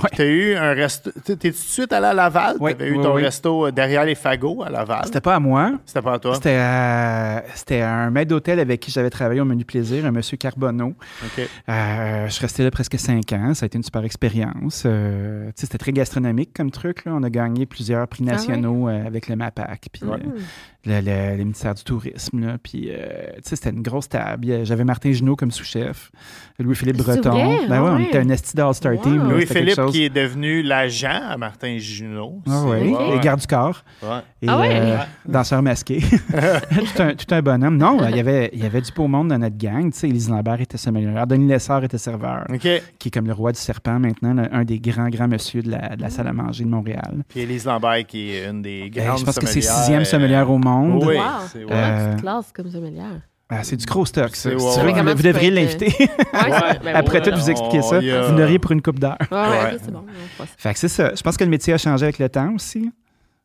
Ouais. 0.01 0.09
Tu 0.13 0.21
as 0.21 0.25
eu 0.25 0.55
un 0.55 0.71
resto. 0.73 1.11
T'es 1.25 1.35
tout 1.35 1.47
de 1.49 1.51
suite 1.53 1.91
allé 1.91 2.05
à 2.07 2.13
Laval? 2.13 2.55
Ouais, 2.61 2.73
Tu 2.75 2.81
avais 2.81 2.91
eu 2.91 2.95
ouais, 2.97 3.03
ton 3.03 3.13
ouais. 3.15 3.23
resto 3.23 3.67
euh, 3.67 3.71
derrière 3.71 4.05
les 4.05 4.15
fagots 4.15 4.63
à 4.63 4.69
Laval? 4.69 5.01
C'était 5.03 5.19
pas 5.19 5.35
à 5.35 5.39
moi. 5.41 5.73
C'était 5.85 6.01
pas 6.01 6.13
à 6.13 6.19
toi? 6.19 6.33
C'était 6.35 6.55
à- 6.57 7.43
c'était 7.55 7.81
un 7.81 8.09
maître 8.09 8.29
d'hôtel 8.29 8.59
avec 8.61 8.79
qui 8.79 8.89
j'avais 8.89 9.09
travaillé 9.09 9.41
au 9.41 9.45
Menu 9.45 9.65
Plaisir, 9.65 10.05
un 10.05 10.11
monsieur 10.11 10.37
Carbonneau. 10.37 10.93
OK. 11.25 11.49
Euh, 11.67 12.25
je 12.25 12.31
suis 12.31 12.41
resté 12.41 12.63
là 12.63 12.71
presque 12.71 12.97
cinq 12.97 13.33
ans. 13.33 13.53
Ça 13.53 13.65
a 13.65 13.67
été 13.67 13.77
une 13.77 13.83
super 13.83 14.05
expérience. 14.05 14.83
Euh, 14.85 15.47
tu 15.47 15.51
sais, 15.55 15.65
c'était 15.65 15.77
très 15.77 15.91
gastronomique 15.91 16.51
comme 16.55 16.71
truc. 16.71 17.03
Là. 17.03 17.11
On 17.13 17.23
a 17.23 17.29
gagné 17.29 17.65
plusieurs 17.65 18.07
prix 18.07 18.23
Ah 18.27 18.31
ouais? 18.31 18.37
nationaux 18.37 18.87
euh, 18.87 19.05
avec 19.05 19.27
le 19.27 19.35
MAPAC, 19.35 19.87
puis 19.91 20.05
Ouais. 20.05 20.15
euh, 20.25 20.39
le, 20.85 20.99
le- 21.01 21.37
le 21.37 21.43
ministère 21.43 21.73
du 21.75 21.83
Tourisme. 21.83 22.39
Là. 22.45 22.57
Puis, 22.61 22.87
euh, 22.89 22.97
tu 23.35 23.41
sais, 23.49 23.55
c'était 23.55 23.69
une 23.69 23.81
grosse 23.83 24.09
table. 24.09 24.65
J'avais 24.65 24.83
Martin 24.83 25.11
Junot 25.11 25.35
comme 25.35 25.51
sous-chef, 25.51 26.11
Louis-Philippe 26.59 26.97
Breton. 26.97 27.29
vrai? 27.31 27.59
Ben 27.67 27.75
Ah 27.77 27.83
ouais, 27.83 27.89
on 27.91 27.95
ouais. 27.97 28.03
était 28.05 28.17
un 28.19 28.29
esti 28.29 28.55
d'All-Star 28.55 28.93
Wow. 28.93 29.01
Team. 29.03 29.29
Louis-Philippe 29.29 29.85
qui 29.91 30.03
est 30.05 30.09
devenu 30.09 30.61
l'agent 30.63 31.19
à 31.29 31.37
Martin 31.37 31.77
Junot. 31.77 32.41
Ah 32.49 32.63
les 32.79 33.19
gardes 33.19 33.39
du 33.41 33.47
corps. 33.47 33.83
Ouais. 34.01 34.09
Et, 34.41 34.47
Ah 34.47 34.59
ouais? 34.59 34.69
euh, 34.73 34.97
danseur 35.27 35.61
masqué. 35.61 35.99
tout, 36.31 37.01
un, 37.03 37.13
tout 37.13 37.33
un 37.35 37.41
bonhomme. 37.41 37.77
Non, 37.77 37.97
il 38.09 38.15
y 38.15 38.19
avait, 38.19 38.49
il 38.53 38.63
y 38.63 38.65
avait 38.65 38.81
du 38.81 38.91
beau 38.91 39.07
monde 39.07 39.27
dans 39.29 39.37
notre 39.37 39.57
gang. 39.57 39.91
Tu 39.91 39.99
sais, 39.99 40.09
Élise 40.09 40.29
Lambert 40.29 40.61
était 40.61 40.77
sommelière. 40.77 41.27
Denis 41.27 41.47
Lessard 41.47 41.83
était 41.83 41.97
serveur, 41.97 42.45
OK. 42.49 42.59
qui 42.99 43.07
est 43.07 43.11
comme 43.11 43.27
le 43.27 43.33
roi 43.33 43.51
du 43.51 43.59
serpent 43.59 43.99
maintenant, 43.99 44.33
là, 44.33 44.49
un 44.51 44.63
des 44.63 44.79
grands, 44.79 45.09
grands 45.09 45.27
monsieur 45.27 45.61
de 45.61 45.69
la, 45.71 45.95
de 45.95 46.01
la 46.01 46.09
salle 46.09 46.27
à 46.27 46.33
manger 46.33 46.63
de 46.63 46.69
Montréal. 46.69 47.23
Puis 47.29 47.41
Élise 47.41 47.65
Lambert, 47.65 48.05
qui 48.07 48.31
est 48.31 48.49
une 48.49 48.61
des 48.61 48.89
Ben, 48.89 49.05
grandes 49.05 49.19
je 49.19 49.25
pense 49.25 49.37
que 49.39 49.45
c'est 49.45 49.61
sixième 49.61 50.01
euh, 50.01 50.05
sommelière 50.05 50.49
au 50.49 50.57
monde. 50.57 50.70
Oui, 50.79 51.15
Wow. 51.17 51.23
c'est 51.51 51.63
ouais. 51.63 51.71
Euh, 51.71 52.07
Petite 52.11 52.21
classe 52.21 52.51
comme 52.53 52.69
sommelière. 52.71 53.21
Ah, 53.53 53.63
c'est 53.63 53.75
du 53.75 53.85
gros 53.85 54.05
stock, 54.05 54.33
ça. 54.35 54.49
Si 54.49 54.55
tu 54.55 54.63
veux, 54.85 55.13
vous, 55.13 55.21
devriez 55.23 55.49
être, 55.49 55.53
l'inviter. 55.53 55.93
Ouais, 56.33 56.79
ben 56.83 56.95
Après 56.95 57.19
oui, 57.19 57.29
tout, 57.31 57.37
vous 57.37 57.49
expliquer 57.49 57.81
ça. 57.81 57.97
a- 57.97 58.27
Vous 58.29 58.33
n'auriez 58.37 58.59
pour 58.59 58.71
une 58.71 58.81
coupe 58.81 58.97
d'heure. 58.99 59.17
Ouais, 59.29 59.37
ouais, 59.37 59.77
c'est 59.83 59.91
bon. 59.91 60.05
ça. 60.37 60.45
Fait 60.57 60.73
que 60.73 60.79
c'est 60.79 60.87
ça. 60.87 61.13
Je 61.13 61.21
pense 61.21 61.35
que 61.35 61.43
le 61.43 61.49
métier 61.49 61.73
a 61.73 61.77
changé 61.77 62.03
avec 62.05 62.17
le 62.19 62.29
temps 62.29 62.53
aussi. 62.55 62.89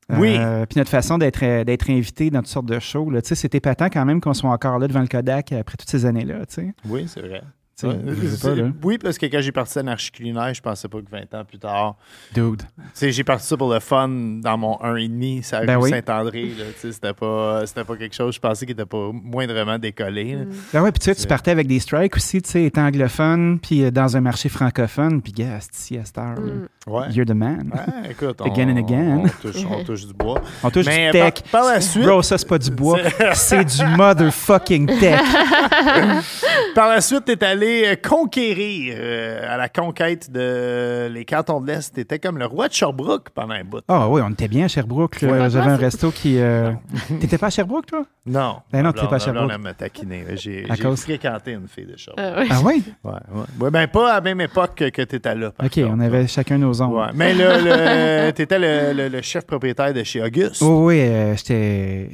Oui. 0.09 0.37
Euh, 0.39 0.65
puis 0.67 0.79
notre 0.79 0.91
façon 0.91 1.19
d'être 1.19 1.65
d'être 1.65 1.91
invité 1.91 2.31
dans 2.31 2.39
toutes 2.39 2.47
sortes 2.49 2.67
de 2.67 2.79
shows. 2.79 3.11
là. 3.11 3.21
Tu 3.21 3.31
sais, 3.31 3.35
C'est 3.35 3.53
épatant 3.57 3.87
quand 3.87 4.05
même 4.05 4.21
qu'on 4.21 4.33
soit 4.35 4.51
encore 4.51 4.79
là 4.79 4.87
devant 4.87 5.01
le 5.01 5.09
Kodak 5.09 5.51
après 5.51 5.77
toutes 5.77 5.91
ces 5.91 6.07
années-là. 6.07 6.47
tu 6.47 6.55
sais. 6.55 6.75
Oui, 6.89 7.07
c'est 7.09 7.21
vrai. 7.23 7.43
Ouais. 7.83 7.95
pas. 8.43 8.49
Oui, 8.83 8.97
parce 8.97 9.19
que 9.19 9.27
quand 9.27 9.41
j'ai 9.43 9.53
parti 9.53 9.79
à 9.79 9.83
l'anarchie 9.83 10.11
culinaire, 10.11 10.55
je 10.55 10.63
pensais 10.63 10.89
pas 10.89 10.99
que 11.03 11.11
20 11.11 11.35
ans 11.39 11.45
plus 11.45 11.59
tard. 11.59 11.97
Dude. 12.35 12.63
J'ai 12.99 13.23
parti 13.23 13.47
ça 13.47 13.55
pour 13.57 13.71
le 13.73 13.81
fun 13.81 14.09
dans 14.09 14.57
mon 14.57 14.77
1,5, 14.83 15.43
ça 15.43 15.63
Ben 15.65 15.77
oui. 15.77 15.91
Saint-André. 15.91 16.45
là. 16.59 16.65
Tu 16.75 16.81
sais, 16.81 16.93
C'était 16.93 17.13
pas, 17.13 17.67
c'était 17.67 17.85
pas 17.85 17.97
quelque 17.97 18.15
chose, 18.15 18.35
je 18.35 18.41
pensais 18.41 18.65
qu'il 18.65 18.73
était 18.73 18.87
pas 18.87 19.11
moindrement 19.13 19.79
décollé. 19.79 20.37
là. 20.37 20.45
Ben 20.73 20.81
ouais, 20.83 20.91
puis 20.91 21.01
tu 21.01 21.05
sais, 21.05 21.15
tu 21.15 21.27
partais 21.27 21.51
avec 21.51 21.67
des 21.67 21.79
strikes 21.79 22.17
aussi, 22.17 22.41
tu 22.41 22.51
sais, 22.51 22.65
étant 22.65 22.87
anglophone, 22.87 23.59
puis 23.61 23.85
euh, 23.85 23.91
dans 23.91 24.17
un 24.17 24.23
marché 24.23 24.49
francophone, 24.49 25.21
puis 25.21 25.33
gars, 25.33 25.59
ici 25.71 25.99
à 25.99 26.05
cette 26.07 26.17
heure, 26.17 26.41
là, 26.41 26.53
Mm. 26.53 26.69
Ouais. 26.89 27.11
you're 27.11 27.27
the 27.27 27.31
man. 27.35 27.73
Ouais, 27.75 28.11
écoute, 28.13 28.41
on, 28.41 28.45
Again 28.45 28.69
and 28.71 28.77
again. 28.77 29.23
On, 29.25 29.29
touche, 29.51 29.65
on 29.69 29.83
touche 29.85 30.07
du 30.07 30.15
bois. 30.15 30.41
On 30.63 30.71
touche 30.71 30.87
Mais 30.87 31.11
du 31.11 31.19
par, 31.19 31.33
tech. 31.35 31.45
par 31.51 31.65
la 31.67 31.81
suite, 31.81 32.05
Bro, 32.05 32.23
ça, 32.23 32.39
c'est 32.39 32.49
pas 32.49 32.59
du 32.59 32.71
bois, 32.71 33.01
c'est 33.35 33.65
du 33.65 33.85
motherfucking 33.97 34.87
tech. 35.01 35.21
par 36.75 36.89
la 36.89 37.01
suite, 37.01 37.25
t'es 37.25 37.45
allé 37.45 37.66
euh, 37.67 37.97
conquérir 37.97 38.95
euh, 38.99 39.55
à 39.55 39.57
la 39.57 39.69
conquête 39.69 40.31
de 40.31 41.09
les 41.11 41.25
cantons 41.25 41.61
de 41.61 41.67
l'Est. 41.69 41.95
T'étais 41.95 42.19
comme 42.19 42.39
le 42.39 42.47
roi 42.47 42.69
de 42.69 42.73
Sherbrooke 42.73 43.31
pendant 43.31 43.55
un 43.55 43.65
bout. 43.65 43.83
Ah 43.89 44.09
oui, 44.09 44.21
on 44.25 44.31
était 44.31 44.49
bien 44.49 44.65
à 44.67 44.69
Sherbrooke. 44.69 45.21
là. 45.23 45.33
Ouais. 45.33 45.51
J'avais 45.51 45.71
un 45.71 45.77
resto 45.77 46.11
qui... 46.11 46.39
euh, 46.39 46.71
T'étais 47.21 47.39
pas 47.39 47.47
à 47.47 47.51
Sherbrooke, 47.51 47.87
toi? 47.87 48.05
Non. 48.27 48.57
Ben 48.73 48.79
non, 48.83 48.89
Ma 48.89 48.93
t'étais 48.93 49.07
pas 49.07 49.09
à 49.09 49.19
ma 49.19 49.19
Sherbrooke. 49.25 49.51
elle 49.55 49.61
me 49.61 49.73
taquiner. 49.73 50.25
là. 50.29 50.35
J'ai 50.37 50.67
fréquenté 50.97 51.53
une 51.53 51.69
fille 51.69 51.87
de 51.87 51.97
Sherbrooke. 51.97 52.25
Ah, 52.37 52.41
ouais. 52.41 52.47
Ah 52.51 52.61
oui? 52.65 52.83
Ouais, 53.05 53.13
ouais. 53.13 53.43
Ouais, 53.61 53.71
ben 53.71 53.87
pas 53.89 54.13
à 54.13 54.15
la 54.17 54.21
même 54.21 54.41
époque 54.41 54.75
que, 54.77 55.03
t'étais 55.03 55.35
là. 55.35 55.51
par 55.51 55.67
OK, 55.67 55.75
contre, 55.75 55.89
on 55.93 55.97
là. 55.97 56.05
avait 56.07 56.27
chacun 56.27 56.59
nos 56.59 56.81
ondes. 56.83 56.95
Ouais. 56.95 57.07
Mais 57.15 57.35
le- 57.35 58.31
t'étais 58.33 58.59
le, 58.59 58.93
le- 58.95 59.09
le 59.09 59.23
chef 59.23 59.45
propriétaire 59.47 59.93
de 59.95 60.03
chez 60.03 60.23
Auguste. 60.23 60.63
Oh, 60.63 60.87
oui, 60.87 61.01
euh, 61.01 61.35
j'étais... 61.37 62.11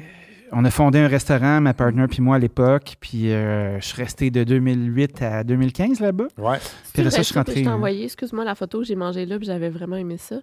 On 0.54 0.64
a 0.64 0.70
fondé 0.70 0.98
un 0.98 1.08
restaurant, 1.08 1.62
ma 1.62 1.72
partner 1.72 2.06
puis 2.08 2.20
moi 2.20 2.36
à 2.36 2.38
l'époque, 2.38 2.96
puis 3.00 3.32
euh, 3.32 3.80
je 3.80 3.86
suis 3.86 3.96
resté 3.96 4.30
de 4.30 4.44
2008 4.44 5.22
à 5.22 5.44
2015 5.44 6.00
là-bas. 6.00 6.26
Ouais. 6.36 6.58
C'est 6.84 7.00
après 7.00 7.10
ça, 7.10 7.18
je 7.18 7.22
suis 7.22 7.34
rentré, 7.34 7.56
Je 7.56 7.60
t'ai 7.62 7.68
euh, 7.68 7.72
envoyé, 7.72 8.04
excuse-moi, 8.04 8.44
la 8.44 8.54
photo 8.54 8.80
que 8.80 8.84
j'ai 8.84 8.94
mangée 8.94 9.24
là, 9.24 9.38
puis 9.38 9.46
j'avais 9.46 9.70
vraiment 9.70 9.96
aimé 9.96 10.18
ça. 10.18 10.36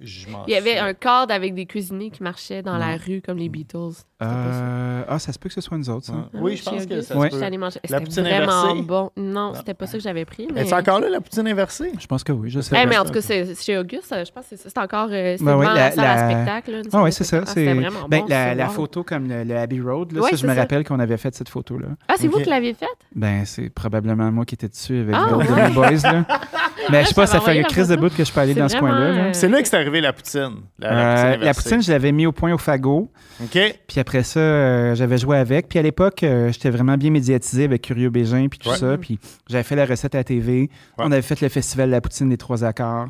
Je 0.00 0.26
Il 0.46 0.52
y 0.52 0.56
avait 0.56 0.78
un 0.78 0.94
cadre 0.94 1.32
avec 1.34 1.54
des 1.54 1.66
cuisiniers 1.66 2.10
qui 2.10 2.22
marchaient 2.22 2.62
dans 2.62 2.78
la 2.78 2.96
rue 2.96 3.20
comme 3.24 3.36
les 3.38 3.48
Beatles. 3.50 3.92
Euh, 4.22 5.02
ah, 5.08 5.18
ça 5.18 5.32
se 5.32 5.38
peut 5.38 5.48
que 5.48 5.54
ce 5.54 5.60
soit 5.60 5.76
nous 5.78 5.88
autres, 5.90 6.06
ça. 6.06 6.12
Ouais. 6.12 6.18
Ah 6.34 6.38
Oui, 6.40 6.56
je 6.56 6.62
pense 6.64 6.80
chez 6.82 6.86
que 6.86 7.00
ça 7.02 7.16
Ouais. 7.16 7.30
se 7.30 7.36
peut. 7.36 7.42
allée 7.42 7.56
manger. 7.58 7.80
La 7.88 7.98
C'était 7.98 8.04
poutine 8.10 8.22
vraiment 8.22 8.52
inversée? 8.64 8.82
bon. 8.82 9.10
Non, 9.16 9.52
c'était 9.54 9.74
pas 9.74 9.86
ça 9.86 9.96
que 9.98 10.02
j'avais 10.02 10.24
pris. 10.24 10.46
Mais... 10.54 10.62
Est-ce 10.62 10.74
encore 10.74 11.00
là, 11.00 11.08
la 11.08 11.20
poutine 11.20 11.46
inversée? 11.48 11.92
Je 11.98 12.06
pense 12.06 12.22
que 12.24 12.32
oui, 12.32 12.50
je 12.50 12.60
sais 12.60 12.76
Eh, 12.82 12.86
mais 12.86 12.98
en 12.98 13.04
tout 13.04 13.12
cas, 13.12 13.20
c'est 13.22 13.54
chez 13.62 13.78
Auguste, 13.78 14.14
je 14.14 14.30
pense 14.32 14.44
que 14.44 14.56
c'est 14.56 14.56
ça. 14.58 14.68
C'est 14.68 14.78
encore. 14.78 15.08
euh, 15.10 15.36
C'est 15.38 15.44
Ben 15.44 15.56
oui, 15.56 15.66
la- 15.66 15.94
la 15.94 16.30
spectacle. 16.30 16.70
là, 16.72 16.78
une 16.78 16.84
Ah 16.92 17.02
oui, 17.02 17.12
c'est 17.12 17.24
ça. 17.24 17.38
Ah, 17.42 17.46
C'est 17.46 17.54
C'était 17.66 17.74
vraiment 17.74 18.08
ben, 18.08 18.20
bon. 18.20 18.26
la, 18.28 18.48
c'est 18.50 18.54
la 18.56 18.66
wow. 18.66 18.72
photo 18.72 19.04
comme 19.04 19.28
le, 19.28 19.44
le 19.44 19.56
Abbey 19.56 19.80
Road, 19.80 20.12
là, 20.12 20.20
Ouais, 20.22 20.30
ça, 20.30 20.36
je 20.36 20.46
me 20.46 20.54
ça. 20.54 20.60
rappelle 20.60 20.84
qu'on 20.84 21.00
avait 21.00 21.16
fait 21.16 21.34
cette 21.34 21.48
photo-là. 21.48 21.88
Ah, 22.08 22.14
c'est 22.18 22.28
vous 22.28 22.38
qui 22.40 22.48
l'aviez 22.50 22.74
faite? 22.74 22.88
Ben, 23.14 23.44
c'est 23.46 23.70
probablement 23.70 24.30
moi 24.30 24.44
qui 24.44 24.54
étais 24.54 24.68
dessus 24.68 25.00
avec 25.00 25.14
Ah, 25.16 25.36
mes 25.36 25.74
boys. 25.74 25.88
Mais 26.90 27.02
je 27.02 27.08
sais 27.08 27.14
pas, 27.14 27.26
Ça 27.26 27.34
fait 27.34 27.38
envoyé 27.40 27.60
un 27.60 27.62
la 27.62 27.68
crise 27.68 27.88
de 27.88 27.96
bout 27.96 28.14
que 28.14 28.24
je 28.24 28.32
peux 28.32 28.40
aller 28.40 28.54
dans 28.54 28.68
ce 28.68 28.76
coin-là. 28.78 29.00
euh, 29.00 29.30
C'est 29.32 29.48
là 29.48 29.60
que 29.62 29.68
c'est 29.68 29.76
arrivé 29.76 29.89
la 29.98 30.12
poutine. 30.12 30.50
La, 30.78 30.90
la 30.90 30.94
Euh, 30.94 31.14
poutine 31.14 31.30
la 31.30 31.34
inversée. 31.50 31.62
poutine, 31.62 31.82
je 31.82 31.90
l'avais 31.90 32.12
mis 32.12 32.26
au 32.26 32.32
point 32.32 32.52
au 32.52 32.58
fagot. 32.58 33.10
OK. 33.42 33.58
Puis 33.88 33.98
après 33.98 34.22
ça, 34.22 34.38
euh, 34.38 34.94
j'avais 34.94 35.18
joué 35.18 35.38
avec. 35.38 35.68
Puis 35.68 35.78
à 35.78 35.82
l'époque, 35.82 36.22
euh, 36.22 36.52
j'étais 36.52 36.70
vraiment 36.70 36.96
bien 36.96 37.10
médiatisé 37.10 37.64
avec 37.64 37.82
Curieux 37.82 38.10
Bégin 38.10 38.46
puis 38.48 38.58
tout 38.60 38.68
Ouais. 38.70 38.76
ça. 38.76 38.96
Puis 38.98 39.18
j'avais 39.48 39.64
fait 39.64 39.74
la 39.76 39.86
recette 39.86 40.14
à 40.14 40.18
la 40.18 40.24
TV. 40.24 40.70
On 40.98 41.10
avait 41.10 41.22
fait 41.22 41.40
le 41.40 41.48
festival 41.48 41.88
de 41.88 41.92
la 41.92 42.00
poutine 42.00 42.28
des 42.28 42.36
trois 42.36 42.62
accords. 42.64 43.08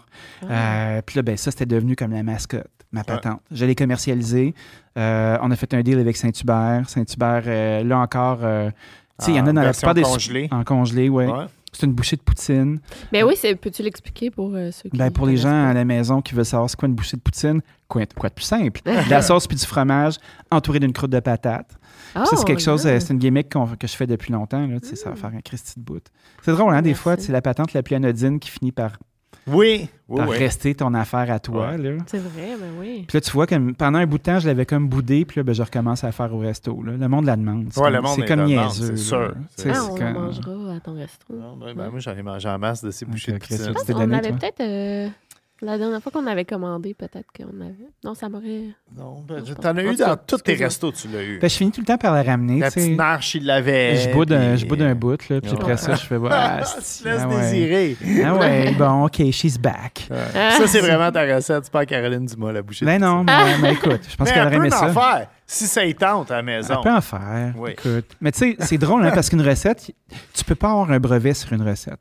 Ah. 0.48 0.52
Euh, 0.96 1.02
puis 1.04 1.16
là, 1.16 1.22
ben, 1.22 1.36
ça, 1.36 1.50
c'était 1.50 1.66
devenu 1.66 1.96
comme 1.96 2.12
la 2.12 2.22
mascotte, 2.22 2.70
ma 2.92 3.04
patente. 3.04 3.40
Je 3.50 3.66
l'ai 3.66 3.74
commercialisé. 3.74 4.54
Euh, 4.96 5.36
on 5.42 5.50
a 5.50 5.56
fait 5.56 5.74
un 5.74 5.82
deal 5.82 5.98
avec 5.98 6.16
Saint-Hubert. 6.16 6.88
Saint-Hubert, 6.88 7.42
euh, 7.46 7.82
là 7.84 7.98
encore, 7.98 8.38
euh, 8.42 8.70
tu 9.18 9.26
sais, 9.26 9.30
il 9.32 9.36
y 9.36 9.40
en 9.40 9.46
a 9.46 9.50
En 9.50 9.52
dans 9.52 9.62
la 9.62 9.72
plupart 9.72 9.94
des... 9.94 10.02
En 10.50 10.64
congelé, 10.64 11.08
ouais. 11.10 11.26
Ouais. 11.26 11.44
C'est 11.72 11.86
une 11.86 11.92
bouchée 11.92 12.16
de 12.16 12.22
poutine. 12.22 12.80
Ben 13.12 13.24
oui, 13.24 13.34
peux-tu 13.60 13.82
l'expliquer 13.82 14.30
pour 14.30 14.52
euh, 14.54 14.70
ceux 14.72 14.88
qui. 14.90 14.96
Ben, 14.96 15.10
pour 15.10 15.26
les 15.26 15.36
gens 15.36 15.68
à 15.68 15.72
la 15.72 15.84
maison 15.84 16.20
qui 16.20 16.34
veulent 16.34 16.44
savoir 16.44 16.68
c'est 16.68 16.76
quoi 16.78 16.88
une 16.88 16.94
bouchée 16.94 17.16
de 17.16 17.22
poutine, 17.22 17.60
quoi, 17.88 18.02
quoi 18.18 18.28
de 18.28 18.34
plus 18.34 18.44
simple? 18.44 18.80
De 18.84 19.10
la 19.10 19.22
sauce 19.22 19.46
puis 19.46 19.56
du 19.56 19.64
fromage 19.64 20.14
entouré 20.50 20.80
d'une 20.80 20.92
croûte 20.92 21.10
de 21.10 21.20
patate. 21.20 21.68
Puis 22.14 22.24
ça, 22.24 22.30
c'est 22.32 22.36
Oh, 22.40 22.44
quelque 22.44 22.60
chose, 22.62 22.84
yeah. 22.84 22.94
euh, 22.94 23.00
c'est 23.00 23.12
une 23.12 23.18
gimmick 23.20 23.48
que 23.48 23.86
je 23.86 23.94
fais 23.96 24.06
depuis 24.06 24.32
longtemps. 24.32 24.66
Là, 24.66 24.76
Ça 24.82 25.10
va 25.10 25.16
faire 25.16 25.30
un 25.32 25.40
Christy 25.40 25.78
de 25.78 25.84
bout. 25.84 26.02
C'est 26.42 26.50
drôle, 26.52 26.74
hein, 26.74 26.82
des 26.82 26.90
Merci. 26.90 27.02
fois, 27.02 27.16
c'est 27.18 27.30
la 27.32 27.40
patente 27.40 27.72
la 27.72 27.82
plus 27.84 27.94
anodine 27.94 28.40
qui 28.40 28.50
finit 28.50 28.72
par, 28.72 28.98
Oui. 29.52 29.88
Oui, 30.08 30.16
par 30.18 30.28
oui. 30.28 30.38
rester 30.38 30.74
ton 30.74 30.92
affaire 30.94 31.30
à 31.30 31.38
toi. 31.38 31.70
Ouais. 31.70 31.78
Là. 31.78 31.90
C'est 32.06 32.18
vrai, 32.18 32.56
ben 32.60 32.70
oui. 32.80 33.04
Puis 33.06 33.16
là, 33.16 33.20
tu 33.20 33.30
vois, 33.30 33.46
comme, 33.46 33.74
pendant 33.76 33.98
un 34.00 34.06
bout 34.06 34.18
de 34.18 34.22
temps, 34.24 34.40
je 34.40 34.48
l'avais 34.48 34.66
comme 34.66 34.88
boudé, 34.88 35.24
puis 35.24 35.36
là, 35.38 35.44
ben, 35.44 35.54
je 35.54 35.62
recommence 35.62 36.02
à 36.02 36.08
le 36.08 36.12
faire 36.12 36.34
au 36.34 36.38
resto. 36.38 36.82
là. 36.82 36.92
Le 36.98 37.08
monde 37.08 37.26
la 37.26 37.36
demande. 37.36 37.66
C'est 37.70 37.78
Ouais, 37.80 37.86
comme, 37.86 37.94
le 37.94 38.00
monde 38.02 38.12
c'est 38.16 38.22
est 38.22 38.26
comme 38.26 38.44
niaiseux. 38.44 38.96
c'est 38.96 39.02
sûr. 39.02 39.34
Tu 39.56 39.62
sais, 39.62 39.70
Ah, 39.70 39.74
c'est 39.74 39.80
on 39.92 39.94
comme- 39.94 40.12
mangera 40.14 40.74
à 40.76 40.80
ton 40.80 40.94
resto. 40.94 41.26
Non, 41.32 41.56
ben, 41.56 41.74
ben, 41.74 41.90
moi, 41.90 42.00
j'en 42.00 42.16
ai 42.16 42.22
mangé 42.22 42.48
en 42.48 42.58
masse 42.58 42.82
de 42.82 42.90
ces 42.90 43.04
bouchées 43.06 43.32
Ok, 43.34 43.38
de 43.38 43.46
poutine. 43.46 43.66
tu 43.68 43.72
pense 43.72 43.86
donné, 43.86 44.16
avait 44.16 44.28
toi? 44.30 44.38
peut-être. 44.38 44.60
euh, 44.60 45.08
la 45.62 45.78
dernière 45.78 46.02
fois 46.02 46.10
qu'on 46.12 46.26
avait 46.26 46.44
commandé, 46.44 46.94
peut-être 46.94 47.26
qu'on 47.36 47.60
avait. 47.60 47.74
Non, 48.04 48.14
ça 48.14 48.28
m'aurait. 48.28 48.64
Non, 48.96 49.22
ben, 49.26 49.44
Je 49.44 49.52
t'en 49.54 49.76
as 49.76 49.82
eu 49.82 49.90
en 49.90 49.94
dans 49.94 50.16
tous 50.16 50.38
tes 50.38 50.54
restos, 50.54 50.92
tu 50.92 51.08
l'as 51.08 51.22
eu. 51.22 51.38
Ben, 51.38 51.50
je 51.50 51.54
finis 51.56 51.70
tout 51.70 51.80
le 51.80 51.86
temps 51.86 51.98
par 51.98 52.14
la 52.14 52.22
ramener. 52.22 52.58
La 52.60 52.70
petite 52.70 52.96
marche, 52.96 53.34
il 53.34 53.44
l'avait. 53.46 53.96
Je 53.96 54.10
boude 54.12 54.32
un, 54.32 54.50
puis- 54.52 54.58
je 54.58 54.66
boude 54.66 54.82
un 54.82 54.94
bout, 54.94 55.28
là, 55.28 55.40
puis 55.40 55.50
Ouais. 55.52 55.56
après 55.60 55.76
ça, 55.76 55.94
je 55.94 56.06
fais. 56.06 56.16
Ah, 56.30 56.60
tu 56.64 57.02
te 57.02 57.08
laisses 57.08 57.20
ah 57.22 57.28
ouais. 57.28 57.40
désirer. 57.40 57.96
Ah 58.24 58.34
ouais, 58.36 58.72
bon, 58.72 59.04
OK, 59.06 59.30
she's 59.32 59.58
back. 59.58 60.06
Ouais. 60.10 60.16
Ça, 60.52 60.66
c'est 60.66 60.80
vraiment 60.80 61.10
ta 61.12 61.22
recette. 61.22 61.64
C'est 61.64 61.72
pas 61.72 61.84
Caroline 61.86 62.26
Dumas, 62.26 62.52
la 62.52 62.62
bouchée 62.62 62.84
de 62.84 62.90
Ben 62.90 63.00
non, 63.00 63.24
mais, 63.24 63.58
mais 63.62 63.72
écoute, 63.74 64.00
je 64.08 64.16
pense 64.16 64.28
Mais 64.28 64.34
qu'elle 64.34 64.42
elle 64.42 64.46
aurait 64.48 64.56
peut 64.58 64.66
aimé 64.66 64.74
en 64.74 64.78
ça. 64.78 64.88
faire, 64.92 65.28
si 65.46 65.66
ça 65.66 65.84
y 65.84 65.94
tente 65.94 66.30
à 66.30 66.36
la 66.36 66.42
maison. 66.42 66.74
Elle 66.76 66.80
peut 66.90 66.96
en 66.96 67.00
faire. 67.00 67.54
Oui. 67.56 67.70
Écoute. 67.72 68.16
Mais 68.20 68.32
tu 68.32 68.38
sais, 68.38 68.56
c'est 68.60 68.78
drôle, 68.78 69.04
hein, 69.04 69.10
parce 69.14 69.28
qu'une 69.28 69.42
recette, 69.46 69.92
tu 70.34 70.44
peux 70.44 70.54
pas 70.54 70.70
avoir 70.70 70.90
un 70.90 70.98
brevet 71.00 71.34
sur 71.34 71.52
une 71.52 71.62
recette. 71.68 72.00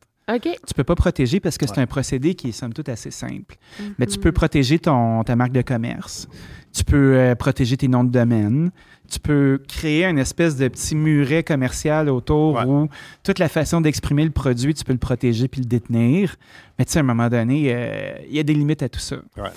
Tu 0.67 0.73
peux 0.75 0.83
pas 0.83 0.95
protéger 0.95 1.39
parce 1.39 1.57
que 1.57 1.65
c'est 1.67 1.79
un 1.79 1.87
procédé 1.87 2.35
qui 2.35 2.49
est 2.49 2.51
somme 2.51 2.73
toute 2.73 2.89
assez 2.89 3.11
simple. 3.11 3.55
Mais 3.97 4.05
tu 4.05 4.17
Mhm. 4.17 4.23
peux 4.23 4.31
protéger 4.31 4.77
ton, 4.79 5.23
ta 5.23 5.35
marque 5.35 5.51
de 5.51 5.61
commerce. 5.61 6.27
Tu 6.73 6.83
peux 6.83 7.15
euh, 7.17 7.35
protéger 7.35 7.77
tes 7.77 7.87
noms 7.87 8.03
de 8.03 8.11
domaine. 8.11 8.71
Tu 9.09 9.19
peux 9.19 9.59
créer 9.67 10.05
une 10.05 10.19
espèce 10.19 10.55
de 10.55 10.67
petit 10.67 10.95
muret 10.95 11.41
commercial 11.43 12.09
autour 12.09 12.55
Ouais. 12.55 12.63
où 12.65 12.87
toute 13.23 13.39
la 13.39 13.49
façon 13.49 13.81
d'exprimer 13.81 14.23
le 14.23 14.29
produit, 14.31 14.73
tu 14.75 14.83
peux 14.83 14.93
le 14.93 14.99
protéger 14.99 15.47
puis 15.47 15.61
le 15.61 15.65
détenir. 15.67 16.35
Mais 16.77 16.85
tu 16.85 16.91
sais, 16.91 16.99
à 16.99 17.01
un 17.01 17.05
moment 17.05 17.27
donné, 17.29 17.73
euh, 17.73 18.11
il 18.27 18.35
y 18.35 18.39
a 18.39 18.43
des 18.43 18.53
limites 18.53 18.83
à 18.83 18.89
tout 18.89 18.99
ça. 18.99 19.15
Ouais. 19.37 19.49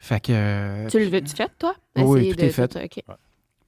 Fait 0.00 0.20
que. 0.20 0.32
euh, 0.32 0.88
Tu 0.88 0.98
le 0.98 1.06
veux-tu 1.06 1.34
fait, 1.36 1.50
toi? 1.58 1.74
Oui, 1.96 2.32
tout 2.34 2.40
est 2.40 2.50
fait. 2.50 2.76
OK. 2.76 3.04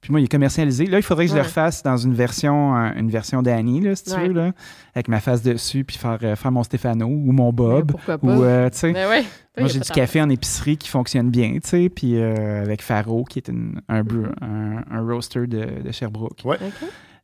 Puis 0.01 0.11
moi, 0.11 0.19
il 0.19 0.23
est 0.23 0.27
commercialisé. 0.31 0.87
Là, 0.87 0.97
il 0.97 1.03
faudrait 1.03 1.25
que 1.25 1.31
je 1.31 1.35
le 1.35 1.43
refasse 1.43 1.83
dans 1.83 1.95
une 1.95 2.15
version, 2.15 2.75
euh, 2.75 2.89
une 2.97 3.11
version 3.11 3.43
d'Annie, 3.43 3.81
là, 3.81 3.95
si 3.95 4.05
tu 4.05 4.11
Ouais. 4.13 4.27
veux, 4.27 4.33
là, 4.33 4.51
avec 4.95 5.07
ma 5.07 5.19
face 5.19 5.43
dessus, 5.43 5.83
puis 5.83 5.95
faire, 5.97 6.17
euh, 6.23 6.35
faire 6.35 6.51
mon 6.51 6.63
Stéphano 6.63 7.05
ou 7.05 7.31
mon 7.31 7.53
Bob. 7.53 7.91
Pourquoi 7.91 8.17
pas? 8.17 8.27
Ou, 8.27 8.43
euh, 8.43 8.67
tu 8.71 8.77
sais, 8.79 8.93
Ben 8.93 9.07
ouais. 9.07 9.23
moi, 9.59 9.67
j'ai 9.67 9.79
du 9.79 9.89
café 9.91 10.19
en 10.19 10.29
épicerie 10.29 10.77
qui 10.77 10.89
fonctionne 10.89 11.29
bien, 11.29 11.51
tu 11.63 11.69
sais, 11.69 11.89
puis 11.89 12.15
euh, 12.17 12.63
avec 12.63 12.81
Faro, 12.81 13.23
qui 13.25 13.37
est 13.39 13.47
une- 13.47 13.79
un, 13.89 14.01
bre- 14.01 14.33
un, 14.41 14.83
un 14.89 15.01
roaster 15.05 15.45
de, 15.45 15.83
de 15.83 15.91
Sherbrooke. 15.91 16.43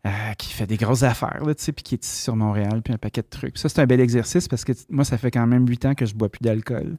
Euh, 0.06 0.10
qui 0.38 0.47
fait 0.58 0.66
des 0.68 0.78
grosses 0.78 1.04
affaires, 1.04 1.44
là, 1.46 1.54
tu 1.56 1.64
sais, 1.64 1.72
puis 1.72 1.84
qui 1.84 1.96
est 1.96 2.04
ici 2.06 2.22
sur 2.24 2.36
Montréal, 2.36 2.82
puis 2.84 2.94
un 2.94 2.98
paquet 2.98 3.22
de 3.22 3.28
trucs. 3.30 3.58
Ça, 3.58 3.70
c'est 3.70 3.80
un 3.82 3.86
bel 3.86 4.00
exercice 4.00 4.48
parce 4.48 4.64
que 4.66 4.72
moi, 4.90 5.04
ça 5.06 5.18
fait 5.18 5.32
quand 5.32 5.46
même 5.48 5.68
huit 5.68 5.86
ans 5.86 5.94
que 5.96 6.06
je 6.06 6.16
bois 6.16 6.30
plus 6.30 6.40
d'alcool. 6.42 6.98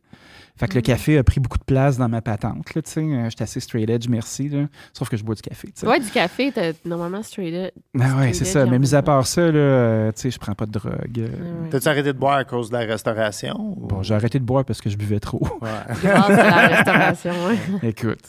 Fait 0.56 0.66
que 0.66 0.74
le 0.74 0.80
café 0.80 1.16
a 1.18 1.22
pris 1.22 1.38
beaucoup 1.38 1.58
de 1.58 1.62
place 1.64 1.98
dans 1.98 2.08
ma 2.08 2.20
patente, 2.20 2.74
là, 2.74 2.82
tu 2.82 2.90
sais. 2.90 3.00
Euh, 3.00 3.30
J'étais 3.30 3.44
assez 3.44 3.60
straight 3.60 3.88
edge, 3.88 4.08
merci, 4.08 4.48
là. 4.48 4.66
Sauf 4.92 5.08
que 5.08 5.16
je 5.16 5.22
bois 5.22 5.36
du 5.36 5.42
café, 5.42 5.68
tu 5.68 5.74
sais. 5.76 5.86
Ouais, 5.86 6.00
du 6.00 6.08
café, 6.10 6.50
t'as 6.52 6.72
normalement 6.84 7.22
straight 7.22 7.54
up. 7.54 7.70
Ben 7.94 8.18
ouais, 8.18 8.32
c'est 8.32 8.44
ça. 8.44 8.62
edge, 8.62 8.68
Mais 8.70 8.78
mis 8.80 8.92
à 8.94 9.02
part 9.02 9.24
ça, 9.26 9.40
là, 9.42 9.56
euh, 9.56 10.12
tu 10.12 10.22
sais, 10.22 10.30
je 10.32 10.38
prends 10.38 10.54
pas 10.54 10.66
de 10.66 10.72
drogue. 10.72 10.92
euh. 11.18 11.28
Ouais. 11.28 11.68
T'as-tu 11.70 11.88
arrêté 11.88 12.12
de 12.12 12.18
boire 12.18 12.38
à 12.38 12.44
cause 12.44 12.70
de 12.70 12.74
la 12.76 12.80
restauration? 12.86 13.56
ou- 13.78 13.86
Bon, 13.86 14.02
j'ai 14.02 14.14
arrêté 14.14 14.40
de 14.40 14.44
boire 14.44 14.64
parce 14.64 14.80
que 14.80 14.90
je 14.90 14.96
buvais 14.96 15.20
trop. 15.20 15.46
Ouais. 15.62 15.68
Grâce 16.02 16.30
à 16.30 16.36
la 16.50 16.66
restauration, 16.76 17.32
ouais. 17.46 17.88
Écoute, 17.90 18.26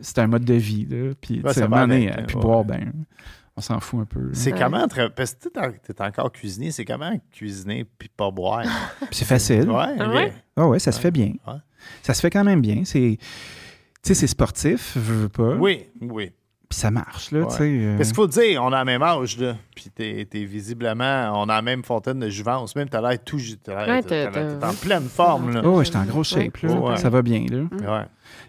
c'est 0.00 0.18
un 0.20 0.28
mode 0.28 0.44
de 0.44 0.54
vie, 0.54 0.86
là. 0.88 1.12
Puis, 1.20 1.42
tu 1.42 1.48
sais, 1.48 1.54
ça 1.54 1.60
à 1.62 1.64
un 1.64 1.68
va 1.68 1.76
moment 1.76 1.88
donné, 1.92 2.10
avec, 2.12 2.26
puis 2.28 2.36
boire, 2.38 2.64
ben, 2.64 2.92
on 3.56 3.60
s'en 3.60 3.78
fout 3.80 4.00
un 4.00 4.04
peu. 4.04 4.30
C'est 4.32 4.52
Ouais. 4.52 4.58
comment, 4.58 4.84
tra- 4.86 5.10
parce 5.10 5.34
que 5.34 5.48
t'es 5.48 5.58
en- 5.60 5.70
t'es 5.72 6.00
encore 6.02 6.32
cuisinier, 6.32 6.70
c'est 6.72 6.84
comment 6.84 7.12
cuisiner 7.32 7.84
puis 7.84 8.08
pas 8.14 8.30
boire? 8.30 8.62
Puis 9.00 9.08
c'est 9.12 9.24
facile. 9.24 9.70
Ouais, 9.70 9.94
Ah 9.98 10.08
ouais? 10.10 10.32
Ah 10.56 10.66
ouais, 10.68 10.78
ça 10.78 10.90
se 10.92 11.00
fait 11.00 11.10
bien. 11.12 11.32
Ouais. 11.46 11.54
Ça 12.02 12.14
se 12.14 12.20
fait 12.20 12.30
quand 12.30 12.44
même 12.44 12.60
bien. 12.60 12.82
C'est, 12.84 13.18
tu 13.20 13.26
sais, 14.02 14.14
c'est 14.14 14.26
sportif, 14.26 14.96
veux, 14.96 15.22
veux 15.22 15.28
pas. 15.28 15.54
Oui, 15.56 15.84
oui. 16.00 16.32
Puis 16.68 16.78
ça 16.80 16.90
marche, 16.90 17.30
là, 17.30 17.40
Ouais. 17.40 17.46
tu 17.48 17.54
sais. 17.56 17.62
euh, 17.62 17.96
Parce 17.96 18.08
qu'il 18.08 18.16
faut 18.16 18.26
dire, 18.26 18.60
on 18.64 18.72
a 18.72 18.78
le 18.80 18.84
même 18.86 19.02
âge, 19.02 19.38
là. 19.38 19.54
Puis 19.76 19.90
t'es, 19.94 20.26
t'es 20.28 20.44
visiblement, 20.44 21.30
on 21.40 21.44
a 21.48 21.54
la 21.56 21.62
même 21.62 21.84
fontaine 21.84 22.18
de 22.18 22.28
jouvence. 22.30 22.74
Même 22.74 22.88
t'as 22.88 23.00
l'air 23.02 23.22
tout. 23.22 23.38
T'as 23.62 24.02
t'es 24.02 24.26
en 24.64 24.72
pleine 24.74 25.04
forme, 25.08 25.52
là. 25.52 25.60
Oh, 25.64 25.76
ouais, 25.78 25.84
j'étais 25.84 25.98
en 25.98 26.04
grosse 26.06 26.30
shape, 26.30 26.56
là. 26.62 26.72
Ouais. 26.72 26.96
Ça 26.96 27.10
va 27.10 27.22
bien, 27.22 27.44
là. 27.48 27.58
Ouais. 27.98 28.06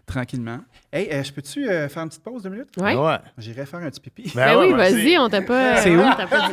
Tranquillement. 0.07 0.59
Hey, 0.93 1.09
euh, 1.11 1.23
je 1.23 1.31
peux-tu 1.33 1.67
euh, 1.69 1.89
faire 1.89 2.03
une 2.03 2.09
petite 2.09 2.23
pause 2.23 2.43
de 2.43 2.49
minutes? 2.49 2.69
Ouais. 2.77 2.95
Ouais. 2.95 3.17
J'irai 3.37 3.65
faire 3.65 3.81
un 3.81 3.89
petit 3.89 3.99
pipi. 3.99 4.31
Ben 4.33 4.57
ouais, 4.57 4.67
oui, 4.67 4.73
vas-y. 4.73 5.17
on 5.17 5.27
t'a 5.27 5.41
pas. 5.41 5.77
C'est 5.77 5.95
où? 5.95 6.01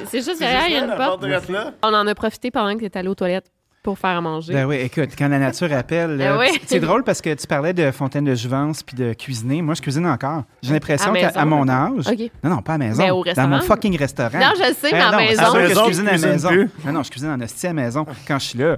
C'est 0.09 0.23
juste 0.23 0.39
derrière, 0.41 0.67
il 0.69 0.73
y 0.75 0.77
a 0.77 0.85
une 0.85 0.97
porte. 0.97 1.23
là. 1.25 1.73
On 1.83 1.95
en 1.95 2.07
a 2.07 2.15
profité 2.15 2.51
pendant 2.51 2.73
que 2.75 2.81
tu 2.81 2.85
étais 2.87 2.99
allé 2.99 3.09
aux 3.09 3.15
toilettes 3.15 3.47
pour 3.85 3.99
faire 3.99 4.11
à 4.11 4.21
manger. 4.21 4.53
Ben 4.55 4.65
oui, 4.65 4.77
écoute, 4.77 5.11
quand 5.19 5.27
la 5.29 5.39
nature 5.41 5.73
appelle, 5.73 6.17
Ben 6.17 6.37
oui. 6.39 6.47
c'est 6.67 6.79
drôle 6.81 7.03
parce 7.05 7.21
que 7.21 7.35
tu 7.35 7.47
parlais 7.49 7.73
de 7.73 7.91
fontaine 7.91 8.25
de 8.25 8.35
jouvence 8.35 8.83
puis 8.85 8.97
de 8.97 9.13
cuisiner. 9.13 9.61
Moi, 9.61 9.75
je 9.75 9.83
cuisine 9.83 10.07
encore. 10.07 10.45
J'ai 10.63 10.73
l'impression 10.73 11.13
qu'à 11.13 11.45
mon 11.45 11.69
âge, 11.69 12.07
OK. 12.09 12.31
non, 12.45 12.51
non, 12.51 12.63
pas 12.63 12.75
à 12.75 12.79
la 12.79 12.87
maison, 12.87 13.03
Ben, 13.03 13.11
au 13.11 13.17
dans 13.17 13.23
restaurant. 13.23 13.49
mon 13.49 13.61
fucking 13.61 13.97
restaurant. 13.99 14.39
Non, 14.39 14.53
je 14.57 14.73
sais, 14.75 14.89
mais 14.93 14.99
Eh 14.99 15.01
à 15.01 15.11
non, 15.11 15.17
maison. 15.19 15.53
Que 15.53 15.61
je 15.63 15.69
maison, 15.69 15.85
cuisine 15.87 16.09
à 16.09 16.19
maison. 16.19 16.51
Non, 16.85 16.93
non, 16.93 17.03
je 17.03 17.11
cuisine 17.11 17.31
en 17.31 17.41
hostie 17.41 17.67
à 17.67 17.71
la 17.71 17.75
maison 17.83 18.07
quand 18.27 18.39
je 18.39 18.45
suis 18.47 18.59
là. 18.59 18.77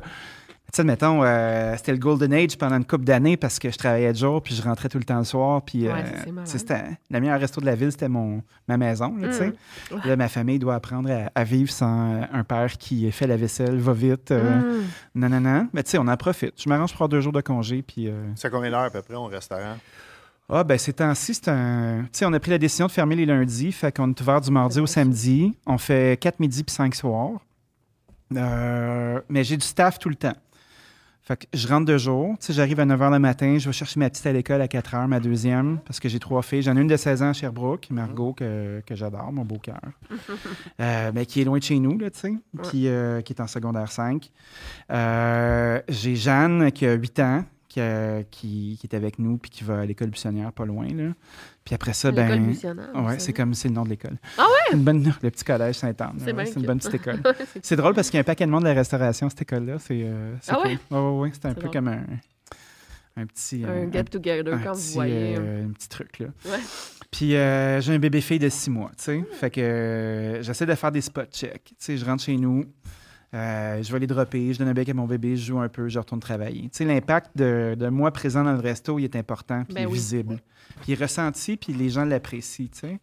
Tu 0.75 0.79
sais, 0.79 0.85
mettons, 0.85 1.23
euh, 1.23 1.77
c'était 1.77 1.93
le 1.93 1.99
Golden 1.99 2.33
Age 2.35 2.59
pendant 2.59 2.75
une 2.77 2.85
couple 2.85 3.05
d'années 3.05 3.37
parce 3.37 3.61
que 3.61 3.71
je 3.71 3.79
travaillais 3.79 4.13
de 4.13 4.19
jour 4.19 4.43
puis 4.43 4.57
je 4.57 4.63
rentrais 4.63 4.89
tout 4.89 4.99
le 4.99 5.05
temps 5.05 5.19
le 5.19 5.23
soir. 5.25 5.63
Puis, 5.63 5.87
Ouais, 5.87 5.93
euh, 5.95 6.45
ça, 6.45 6.59
c'était 6.59 6.83
le 7.11 7.21
meilleur 7.21 7.39
resto 7.39 7.61
de 7.61 7.67
la 7.67 7.77
ville, 7.77 7.93
c'était 7.93 8.09
mon, 8.09 8.43
ma 8.67 8.77
maison. 8.77 9.15
Là, 9.17 9.29
tu 9.29 9.35
sais. 9.35 9.53
Mm. 9.93 9.97
Là, 10.09 10.17
ma 10.17 10.29
famille 10.29 10.59
doit 10.59 10.75
apprendre 10.75 11.09
à, 11.13 11.31
à 11.33 11.45
vivre 11.45 11.71
sans 11.71 12.15
euh, 12.15 12.23
un 12.33 12.43
père 12.43 12.73
qui 12.77 13.09
fait 13.13 13.29
la 13.29 13.37
vaisselle, 13.37 13.77
va 13.79 13.93
vite. 13.93 14.33
euh, 14.33 14.81
Mm. 14.81 14.85
non, 15.15 15.29
non, 15.29 15.41
non. 15.41 15.69
Mais 15.73 15.85
tu 15.85 15.91
sais, 15.91 15.99
on 15.99 16.09
en 16.09 16.17
profite. 16.17 16.55
Je 16.61 16.69
m'arrange 16.69 16.91
pour 16.91 17.03
avoir 17.03 17.09
deux 17.09 17.21
jours 17.21 17.33
de 17.33 17.41
congé. 17.41 17.83
Puis, 17.83 18.09
euh, 18.09 18.25
C'est 18.35 18.51
combien 18.51 18.71
d'heures 18.71 18.81
à 18.81 18.91
peu 18.91 19.01
près 19.03 19.15
au 19.15 19.27
restaurant? 19.27 19.77
ah, 20.49 20.65
ben, 20.65 20.77
ces 20.77 20.93
temps-ci, 20.93 21.35
c'est 21.35 21.49
un. 21.51 22.03
Tu 22.13 22.19
sais, 22.19 22.25
on 22.27 22.33
a 22.33 22.41
pris 22.41 22.51
la 22.51 22.59
décision 22.59 22.87
de 22.87 22.91
fermer 22.93 23.15
les 23.15 23.27
lundis. 23.27 23.71
Fait 23.71 23.95
qu'on 23.97 24.11
est 24.11 24.21
ouvert 24.21 24.41
du 24.41 24.51
mardi 24.51 24.81
au 24.81 24.87
samedi. 24.87 25.57
On 25.67 25.79
fait 25.79 26.21
4 26.21 26.41
midis 26.41 26.65
puis 26.65 26.75
5 26.75 26.97
soirs. 26.97 27.31
Euh, 28.37 29.21
mais 29.29 29.45
j'ai 29.45 29.57
du 29.57 29.65
staff 29.65 30.01
tout 30.01 30.09
le 30.09 30.17
temps. 30.17 30.35
Fait 31.27 31.39
que 31.39 31.47
je 31.55 31.67
rentre 31.67 31.87
deux 31.87 31.97
jours. 31.97 32.37
Tu 32.39 32.47
sais, 32.47 32.53
j'arrive 32.53 32.81
à 32.81 32.85
9 32.85 33.01
h 33.01 33.13
le 33.13 33.19
matin. 33.19 33.57
Je 33.59 33.67
vais 33.67 33.73
chercher 33.73 33.99
ma 33.99 34.11
petite 34.11 34.27
à 34.27 34.33
l'école 34.33 34.61
à 34.61 34.69
4 34.69 34.95
h, 34.95 35.07
ma 35.07 35.21
deuxième, 35.21 35.79
parce 35.87 35.99
que 35.99 36.07
j'ai 36.07 36.19
trois 36.19 36.43
filles. 36.43 36.61
J'en 36.61 36.77
ai 36.77 36.83
une 36.83 36.87
de 36.87 36.99
16 36.99 37.23
ans 37.23 37.31
à 37.31 37.33
Sherbrooke, 37.33 37.89
Margot, 37.91 38.35
que, 38.35 38.83
que 38.87 38.95
j'adore, 38.95 39.33
mon 39.33 39.45
beau 39.45 39.59
cœur. 39.59 39.81
Euh, 40.81 41.13
mais 41.15 41.25
qui 41.25 41.41
est 41.41 41.45
loin 41.45 41.59
de 41.59 41.63
chez 41.63 41.79
nous, 41.79 41.99
là, 41.99 42.11
tu 42.11 42.19
sais. 42.19 42.35
Puis 42.65 42.89
euh, 42.89 43.21
qui 43.21 43.33
est 43.33 43.41
en 43.41 43.47
secondaire 43.47 43.91
5. 43.91 44.31
Euh, 44.91 45.81
j'ai 45.89 46.17
Jeanne, 46.17 46.73
qui 46.73 46.85
a 46.85 46.95
8 46.95 47.21
ans, 47.21 47.45
qui, 47.69 47.81
euh, 47.81 48.23
qui, 48.31 48.77
qui 48.81 48.87
est 48.87 48.95
avec 48.95 49.19
nous, 49.19 49.39
puis 49.39 49.51
qui 49.51 49.65
va 49.65 49.81
à 49.81 49.87
l'école 49.87 50.09
buissonnière, 50.09 50.53
pas 50.53 50.65
loin, 50.65 50.89
là. 50.89 51.13
Puis 51.65 51.75
après 51.75 51.95
ça, 51.95 52.11
ben. 52.13 52.53
Ouais, 52.95 53.19
c'est 53.19 53.33
comme 53.33 53.55
c'est 53.55 53.69
le 53.69 53.75
nom 53.75 53.85
de 53.85 53.89
l'école. 53.89 54.19
Ah 54.37 54.43
ouais? 54.43 54.77
Une 54.77 54.85
bonne, 54.85 55.03
le 55.23 55.31
petit 55.31 55.45
collège 55.45 55.77
Sainte-Anne. 55.77 56.17
C'est 56.19 56.35
Ouais, 56.35 56.51
une 56.51 56.63
bonne 56.67 56.79
petite 56.79 56.95
école. 56.95 57.23
C'est- 57.63 57.77
drôle 57.77 57.95
parce 57.95 58.11
qu'il 58.11 58.19
y 58.19 58.19
a 58.19 58.21
un 58.21 58.25
paquet 58.25 58.45
de 58.45 58.51
monde 58.51 58.65
de 58.65 58.69
la 58.69 58.75
restauration 58.75 59.31
cette 59.31 59.43
école-là. 59.43 59.79
C'est 59.79 60.03
euh, 60.05 60.35
Ah 60.49 60.57
cool. 60.63 60.71
ouais? 60.73 60.79
Ouais, 60.91 61.21
ouais. 61.21 61.31
C'est 61.33 61.47
un 61.47 61.55
peu 61.55 61.61
drôle. 61.63 61.73
comme 61.73 61.89
un, 61.89 62.03
un 63.17 63.27
petit. 63.27 63.65
euh, 63.65 63.87
Un 63.87 63.91
get-together, 63.93 64.55
un 64.55 64.59
comme 64.59 64.73
petit, 64.75 64.89
vous 64.89 64.95
voyez. 64.95 65.37
euh, 65.39 65.65
un 65.67 65.71
petit 65.71 65.89
truc, 65.89 66.19
là. 66.19 66.27
Ouais. 66.45 66.59
Puis 67.11 67.35
euh, 67.37 67.81
j'ai 67.81 67.95
un 67.95 67.99
bébé-fille 67.99 68.39
de 68.41 68.49
six 68.51 68.69
mois, 68.71 68.91
tu 68.99 69.05
sais. 69.05 69.25
Fait 69.33 69.51
que 69.51 70.41
j'essaie 70.43 70.67
de 70.67 70.75
faire 70.75 70.93
des 70.93 71.01
spot 71.01 71.31
checks. 71.33 71.65
Tu 71.65 71.75
sais, 71.79 71.97
je 71.97 72.05
rentre 72.05 72.23
chez 72.25 72.37
nous, 72.37 72.65
euh, 73.35 73.83
je 73.83 73.93
vais 73.93 73.99
les 73.99 74.07
dropper, 74.07 74.53
je 74.53 74.59
donne 74.59 74.69
un 74.69 74.75
bec 74.75 74.89
à 74.89 74.95
mon 74.95 75.07
bébé, 75.07 75.37
je 75.37 75.47
joue 75.47 75.59
un 75.59 75.69
peu, 75.69 75.89
je 75.89 75.99
retourne 75.99 76.21
travailler. 76.21 76.63
Tu 76.63 76.69
sais, 76.73 76.85
l'impact 76.85 77.37
de, 77.37 77.75
de 77.79 77.89
moi 77.89 78.13
présent 78.13 78.45
dans 78.45 78.53
le 78.53 78.61
resto, 78.61 78.99
il 78.99 79.05
est 79.05 79.17
important, 79.17 79.65
puis 79.65 79.75
Ben 79.75 79.81
il 79.81 79.85
est 79.85 79.87
oui. 79.87 79.95
visible. 79.95 80.39
Puis 80.81 80.93
il 80.93 80.93
est 80.93 81.03
ressenti, 81.03 81.57
puis 81.57 81.73
les 81.73 81.91
gens 81.91 82.05
l'apprécient, 82.05 82.67
tu 82.67 82.79
sais. 82.79 83.01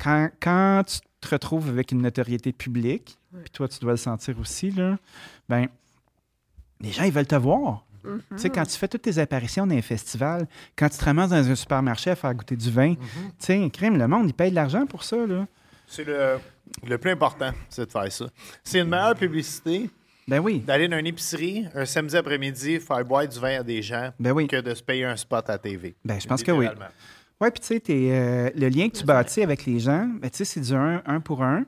Quand, 0.00 0.30
quand 0.40 0.82
tu 0.86 0.98
te 1.20 1.28
retrouves 1.28 1.68
avec 1.68 1.92
une 1.92 2.02
notoriété 2.02 2.52
publique, 2.52 3.18
puis 3.32 3.50
toi, 3.52 3.68
tu 3.68 3.78
dois 3.80 3.92
le 3.92 3.96
sentir 3.98 4.38
aussi, 4.38 4.70
là, 4.70 4.98
ben 5.48 5.66
les 6.80 6.90
gens, 6.92 7.04
ils 7.04 7.12
veulent 7.12 7.26
te 7.26 7.36
voir. 7.36 7.84
Mhm. 8.04 8.20
Tu 8.30 8.38
sais, 8.38 8.50
quand 8.50 8.64
tu 8.66 8.76
fais 8.76 8.88
toutes 8.88 9.02
tes 9.02 9.18
apparitions 9.18 9.66
dans 9.66 9.74
les 9.74 9.82
festivals, 9.82 10.46
quand 10.76 10.88
tu 10.88 10.98
te 10.98 11.04
ramasses 11.04 11.30
dans 11.30 11.50
un 11.50 11.54
supermarché 11.54 12.10
à 12.10 12.16
faire 12.16 12.34
goûter 12.34 12.56
du 12.56 12.70
vin, 12.70 12.94
tu 12.94 13.00
sais, 13.38 13.70
crime, 13.70 13.96
le 13.96 14.08
monde, 14.08 14.26
il 14.28 14.34
paye 14.34 14.50
de 14.50 14.56
l'argent 14.56 14.86
pour 14.86 15.04
ça, 15.04 15.24
là. 15.26 15.46
C'est 15.92 16.04
le, 16.04 16.38
le 16.86 16.96
plus 16.96 17.10
important, 17.10 17.50
c'est 17.68 17.84
de 17.84 17.90
faire 17.90 18.10
ça. 18.10 18.26
C'est 18.64 18.78
une 18.78 18.88
meilleure 18.88 19.14
publicité 19.14 19.90
Ben 20.26 20.38
oui, 20.38 20.60
d'aller 20.60 20.88
dans 20.88 20.96
une 20.96 21.06
épicerie 21.06 21.66
un 21.74 21.84
samedi 21.84 22.16
après-midi, 22.16 22.80
faire 22.80 23.04
boire 23.04 23.28
du 23.28 23.38
vin 23.38 23.60
à 23.60 23.62
des 23.62 23.82
gens 23.82 24.10
ben 24.18 24.32
oui. 24.32 24.46
que 24.46 24.60
de 24.60 24.74
se 24.74 24.82
payer 24.82 25.04
un 25.04 25.16
spot 25.16 25.50
à 25.50 25.58
TV. 25.58 25.94
Ben, 26.02 26.18
je 26.18 26.26
pense 26.26 26.42
que 26.42 26.50
oui. 26.50 26.66
Ouais, 27.40 27.50
puis 27.50 27.60
tu 27.60 27.66
sais, 27.66 27.82
euh, 27.90 28.50
le 28.54 28.68
lien 28.68 28.88
que 28.88 28.96
tu 28.96 29.04
bâtis 29.04 29.42
avec 29.42 29.66
les 29.66 29.80
gens, 29.80 30.08
ben, 30.20 30.30
tu 30.30 30.38
sais, 30.38 30.44
c'est 30.46 30.60
du 30.60 30.72
un, 30.72 31.02
un 31.04 31.20
pour 31.20 31.42
un. 31.42 31.64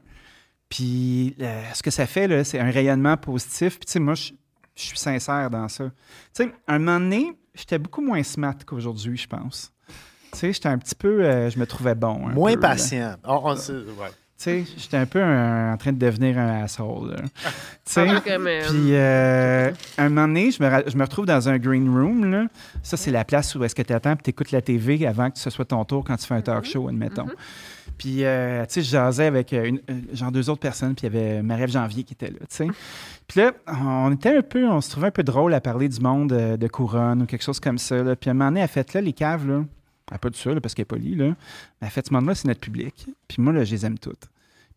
Puis 0.70 1.36
euh, 1.40 1.62
ce 1.74 1.82
que 1.82 1.90
ça 1.90 2.06
fait, 2.06 2.44
c'est 2.44 2.58
un 2.58 2.70
rayonnement 2.70 3.18
positif. 3.18 3.78
Puis 3.78 3.86
tu 3.86 3.92
sais, 3.92 4.00
moi, 4.00 4.14
je 4.14 4.32
je 4.74 4.82
suis 4.82 4.98
sincère 4.98 5.50
dans 5.50 5.68
ça. 5.68 5.84
Tu 6.34 6.44
sais, 6.44 6.52
un 6.66 6.78
moment 6.78 6.98
donné, 6.98 7.32
j'étais 7.54 7.78
beaucoup 7.78 8.00
moins 8.00 8.22
smart 8.22 8.56
qu'aujourd'hui, 8.66 9.16
je 9.16 9.26
pense. 9.26 9.72
Tu 10.34 10.40
sais, 10.40 10.52
j'étais 10.52 10.68
un 10.68 10.78
petit 10.78 10.94
peu, 10.94 11.24
euh, 11.24 11.48
je 11.50 11.58
me 11.58 11.66
trouvais 11.66 11.94
bon. 11.94 12.28
un 12.28 12.32
Moins 12.32 12.54
peu, 12.54 12.60
patient. 12.60 13.14
On- 13.24 13.40
on-. 13.52 13.54
Tu 13.56 13.62
sais, 14.36 14.64
j'étais 14.76 14.96
un 14.96 15.06
peu 15.06 15.22
un- 15.22 15.72
en 15.72 15.76
train 15.76 15.92
de 15.92 15.98
devenir 15.98 16.36
un 16.38 16.64
asshole. 16.64 17.14
euh, 18.00 18.20
puis 18.68 18.88
euh, 18.94 19.70
un 19.96 20.08
moment 20.08 20.26
donné, 20.26 20.50
je 20.50 20.62
me, 20.62 20.82
je 20.90 20.96
me 20.96 21.02
retrouve 21.04 21.24
dans 21.26 21.48
un 21.48 21.56
green 21.58 21.88
room. 21.88 22.30
Là. 22.30 22.46
Ça, 22.82 22.96
c'est 22.96 23.10
la 23.12 23.24
place 23.24 23.54
où 23.54 23.62
est-ce 23.64 23.74
que 23.74 23.82
tu 23.82 23.92
attends 23.92 24.12
et 24.12 24.16
tu 24.22 24.30
écoutes 24.30 24.50
la 24.50 24.60
TV 24.60 25.06
avant 25.06 25.30
que 25.30 25.38
ce 25.38 25.50
soit 25.50 25.64
ton 25.64 25.84
tour 25.84 26.02
quand 26.04 26.16
tu 26.16 26.26
fais 26.26 26.34
un 26.34 26.40
talk 26.42 26.64
show, 26.64 26.88
admettons. 26.88 27.26
Puis, 27.96 28.24
euh, 28.24 28.62
tu 28.66 28.74
sais, 28.74 28.82
je 28.82 28.90
jasais 28.90 29.26
avec 29.26 29.52
euh, 29.52 29.66
une- 29.66 29.80
euh, 29.88 29.94
genre 30.12 30.32
deux 30.32 30.50
autres 30.50 30.60
personnes, 30.60 30.94
puis 30.96 31.06
il 31.06 31.14
y 31.14 31.16
avait 31.16 31.42
Marie-Ève 31.42 31.70
Janvier 31.70 32.02
qui 32.02 32.14
était 32.14 32.26
là, 32.30 32.38
tu 32.40 32.46
sais. 32.48 32.66
Puis 33.28 33.40
là, 33.40 33.52
on 33.68 34.12
était 34.12 34.36
un 34.36 34.42
peu, 34.42 34.66
on 34.68 34.80
se 34.80 34.90
trouvait 34.90 35.06
un 35.06 35.12
peu 35.12 35.22
drôle 35.22 35.54
à 35.54 35.60
parler 35.60 35.88
du 35.88 36.00
monde 36.00 36.32
euh, 36.32 36.56
de 36.56 36.66
couronne 36.66 37.22
ou 37.22 37.26
quelque 37.26 37.44
chose 37.44 37.60
comme 37.60 37.78
ça. 37.78 38.02
là. 38.02 38.16
Puis 38.16 38.28
à 38.28 38.32
un 38.32 38.34
moment 38.34 38.50
donné, 38.50 38.60
elle 38.60 38.64
a 38.64 38.68
fait 38.68 38.92
là, 38.94 39.00
les 39.00 39.12
caves, 39.12 39.46
là, 39.48 39.62
elle 40.10 40.16
a 40.16 40.18
pas 40.18 40.30
de 40.30 40.36
ça, 40.36 40.52
là, 40.52 40.60
parce 40.60 40.74
qu'elle 40.74 40.82
est 40.82 40.86
polie, 40.86 41.14
là. 41.14 41.34
Elle 41.80 41.86
a 41.86 41.90
fait, 41.90 42.06
ce 42.06 42.12
monde-là, 42.12 42.34
c'est 42.34 42.48
notre 42.48 42.60
public. 42.60 43.06
Puis 43.28 43.40
moi, 43.40 43.52
là, 43.52 43.64
je 43.64 43.70
les 43.72 43.86
aime 43.86 43.98
toutes. 43.98 44.28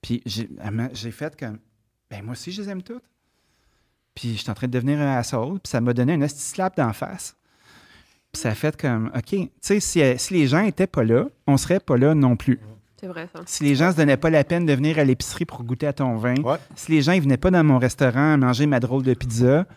Puis 0.02 0.22
j'ai 0.26 1.12
fait 1.12 1.38
comme, 1.38 1.58
ben 2.10 2.24
moi 2.24 2.34
aussi, 2.34 2.52
je 2.52 2.62
les 2.62 2.70
aime 2.70 2.82
toutes. 2.84 3.04
Puis 4.16 4.34
je 4.36 4.42
suis 4.42 4.50
en 4.50 4.54
train 4.54 4.68
de 4.68 4.72
devenir 4.72 5.00
un 5.00 5.18
asshole. 5.18 5.60
Puis 5.60 5.70
ça 5.70 5.82
m'a 5.82 5.94
donné 5.94 6.14
un 6.14 6.22
esti 6.22 6.42
slap 6.42 6.78
d'en 6.78 6.94
face. 6.94 7.36
Puis 8.32 8.42
ça 8.42 8.50
a 8.50 8.56
fait 8.56 8.80
comme, 8.80 9.12
OK, 9.16 9.26
tu 9.26 9.50
sais, 9.62 9.80
si, 9.80 10.02
euh, 10.02 10.16
si 10.18 10.34
les 10.34 10.48
gens 10.48 10.64
étaient 10.64 10.88
pas 10.88 11.04
là, 11.04 11.26
on 11.46 11.58
serait 11.58 11.80
pas 11.80 11.98
là 11.98 12.14
non 12.16 12.36
plus. 12.36 12.60
C'est 13.00 13.08
vrai, 13.08 13.30
ça. 13.34 13.42
Si 13.46 13.64
les 13.64 13.76
gens 13.76 13.92
se 13.92 13.98
donnaient 13.98 14.18
pas 14.18 14.30
la 14.32 14.44
peine 14.44 14.66
de 14.66 14.74
venir 14.74 14.98
à 14.98 15.04
l'épicerie 15.04 15.46
pour 15.46 15.64
goûter 15.64 15.86
à 15.88 15.94
ton 15.94 16.18
vin, 16.18 16.36
Ouais. 16.42 16.58
si 16.76 16.92
les 16.92 17.02
gens 17.04 17.12
ils 17.12 17.22
venaient 17.22 17.38
pas 17.38 17.52
dans 17.52 17.64
mon 17.64 17.78
restaurant 17.78 18.34
à 18.34 18.38
manger 18.38 18.66
ma 18.66 18.80
drôle 18.80 19.04
de 19.04 19.14
pizza, 19.14 19.68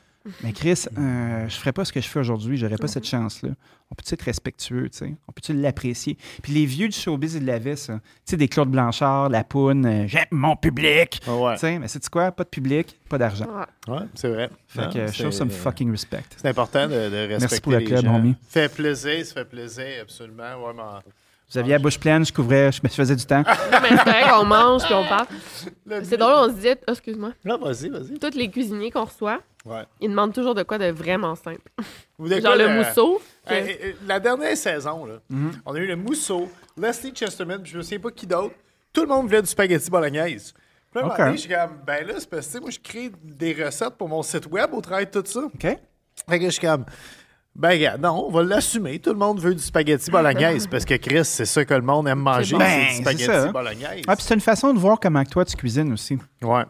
mais 0.42 0.52
Chris, 0.52 0.84
euh, 0.98 1.48
je 1.48 1.56
ferais 1.56 1.72
pas 1.72 1.84
ce 1.84 1.92
que 1.92 2.00
je 2.00 2.06
fais 2.08 2.20
aujourd'hui, 2.20 2.56
j'aurais 2.56 2.76
pas 2.76 2.88
cette 2.88 3.06
chance-là. 3.06 3.50
On 3.90 3.94
peut-tu 3.96 4.14
être 4.14 4.22
respectueux, 4.22 4.88
tu 4.90 4.98
sais? 4.98 5.14
On 5.26 5.32
peut-tu 5.32 5.52
l'apprécier? 5.52 6.16
Puis 6.42 6.52
les 6.52 6.64
vieux 6.66 6.88
du 6.88 6.96
showbiz, 6.96 7.34
ils 7.34 7.44
l'avaient, 7.44 7.74
ça. 7.74 7.94
Tu 7.94 8.00
sais, 8.26 8.36
des 8.36 8.46
Claude 8.46 8.70
Blanchard, 8.70 9.28
La 9.30 9.42
Poune, 9.42 9.84
euh, 9.86 10.06
j'aime 10.06 10.26
mon 10.30 10.54
public! 10.54 11.20
Ah 11.26 11.34
ouais. 11.34 11.54
Tu 11.54 11.60
sais, 11.60 11.78
mais 11.78 11.88
c'est 11.88 12.08
quoi? 12.08 12.30
Pas 12.30 12.44
de 12.44 12.48
public, 12.50 12.98
pas 13.08 13.18
d'argent. 13.18 13.46
Ouais. 13.88 13.96
C'est 14.14 14.28
vrai. 14.28 14.48
Fait 14.68 14.82
Non, 14.82 14.90
que 14.92 15.10
show 15.10 15.30
some 15.32 15.50
fucking 15.50 15.90
respect. 15.90 16.22
C'est 16.36 16.48
important 16.48 16.86
de, 16.86 17.08
de 17.10 17.26
respecter 17.32 17.60
pour 17.60 17.72
le 17.72 17.78
les 17.78 17.84
club, 17.86 18.04
gens. 18.04 18.16
homie. 18.16 18.36
Fait 18.48 18.72
plaisir, 18.72 19.26
ça 19.26 19.34
fait 19.34 19.44
plaisir, 19.46 19.86
absolument. 20.02 20.54
Ouais, 20.64 20.72
mais 20.74 20.82
en- 20.82 21.00
Vous 21.52 21.58
aviez 21.58 21.72
la 21.72 21.78
bouche 21.78 21.98
pleine, 21.98 22.24
je 22.24 22.32
couvrais, 22.32 22.70
je 22.70 22.80
me 22.82 22.88
faisais 22.88 23.16
du 23.16 23.24
temps. 23.26 23.42
Mais 23.82 23.88
c'est 23.90 24.04
correct, 24.04 24.30
on 24.34 24.44
mange 24.44 24.84
puis 24.84 24.94
on 24.94 25.04
parle. 25.08 25.26
Le 25.86 26.04
C'est 26.04 26.16
drôle, 26.16 26.34
on 26.36 26.48
se 26.48 26.60
dit, 26.60 26.68
oh, 26.70 26.92
excuse-moi, 26.92 27.32
Là, 27.44 27.56
vas-y, 27.56 27.88
vas-y. 27.88 28.18
tous 28.18 28.36
les 28.36 28.48
cuisiniers 28.50 28.90
qu'on 28.90 29.04
reçoit, 29.04 29.40
Ouais. 29.66 29.82
ils 30.00 30.08
demandent 30.08 30.32
toujours 30.32 30.54
de 30.54 30.62
quoi 30.62 30.78
de 30.78 30.86
vraiment 30.90 31.34
simple. 31.34 31.60
Vous 32.16 32.24
voulez 32.26 32.40
Genre 32.40 32.54
quoi, 32.54 32.56
le 32.56 32.68
le- 32.68 32.78
mousseau. 32.78 33.20
que- 33.46 33.52
Euh, 33.52 33.56
euh, 33.84 33.92
la 34.06 34.18
dernière 34.20 34.56
saison, 34.56 35.04
là, 35.04 35.14
Mhm. 35.28 35.52
on 35.66 35.74
a 35.74 35.78
eu 35.78 35.86
le 35.86 35.96
mousseau, 35.96 36.48
Leslie 36.78 37.12
Chesterman, 37.14 37.60
puis 37.62 37.72
je 37.72 37.76
me 37.78 37.82
souviens 37.82 37.98
pas 37.98 38.10
qui 38.10 38.26
d'autre. 38.26 38.54
Tout 38.92 39.02
le 39.02 39.08
monde 39.08 39.26
voulait 39.26 39.42
du 39.42 39.48
spaghetti 39.48 39.90
bolognaise. 39.90 40.54
Puis 40.92 41.02
là, 41.02 41.14
donné, 41.16 41.32
je 41.32 41.36
suis 41.42 41.48
comme, 41.50 41.78
ben 41.86 42.06
là, 42.06 42.14
c'est 42.18 42.28
parce 42.30 42.46
que 42.46 42.52
tu 42.52 42.56
sais, 42.56 42.60
moi, 42.60 42.70
je 42.70 42.78
crée 42.80 43.12
des 43.22 43.52
recettes 43.64 43.96
pour 43.98 44.08
mon 44.08 44.22
site 44.22 44.46
web 44.50 44.72
au 44.72 44.80
travers 44.80 45.06
de 45.06 45.20
tout 45.20 45.26
ça. 45.30 45.40
OK? 45.40 45.78
Fait 46.28 46.38
que 46.38 46.44
je 46.46 46.50
suis 46.50 46.60
comme, 46.66 46.84
ben 47.56 47.70
regarde, 47.70 48.00
non, 48.00 48.26
on 48.26 48.30
va 48.30 48.42
l'assumer. 48.42 48.98
Tout 49.00 49.10
le 49.10 49.18
monde 49.18 49.40
veut 49.40 49.54
du 49.54 49.62
spaghetti 49.62 50.10
bolognaise 50.10 50.66
parce 50.66 50.84
que 50.84 50.94
Chris, 50.94 51.24
c'est 51.24 51.44
ça 51.46 51.64
que 51.64 51.74
le 51.74 51.82
monde 51.82 52.08
aime 52.08 52.20
manger, 52.20 52.56
bon. 52.56 52.60
c'est 52.60 52.66
Ben, 52.66 52.86
du 52.86 52.94
c'est 52.94 53.00
spaghetti 53.02 53.24
ça. 53.24 53.52
bolognaise. 53.52 54.02
Ah, 54.06 54.16
puis 54.16 54.24
c'est 54.26 54.34
une 54.34 54.40
façon 54.40 54.72
de 54.72 54.78
voir 54.78 54.98
comment 55.00 55.22
que 55.24 55.30
toi 55.30 55.44
tu 55.44 55.56
cuisines 55.56 55.92
aussi. 55.92 56.16
Ouais, 56.42 56.64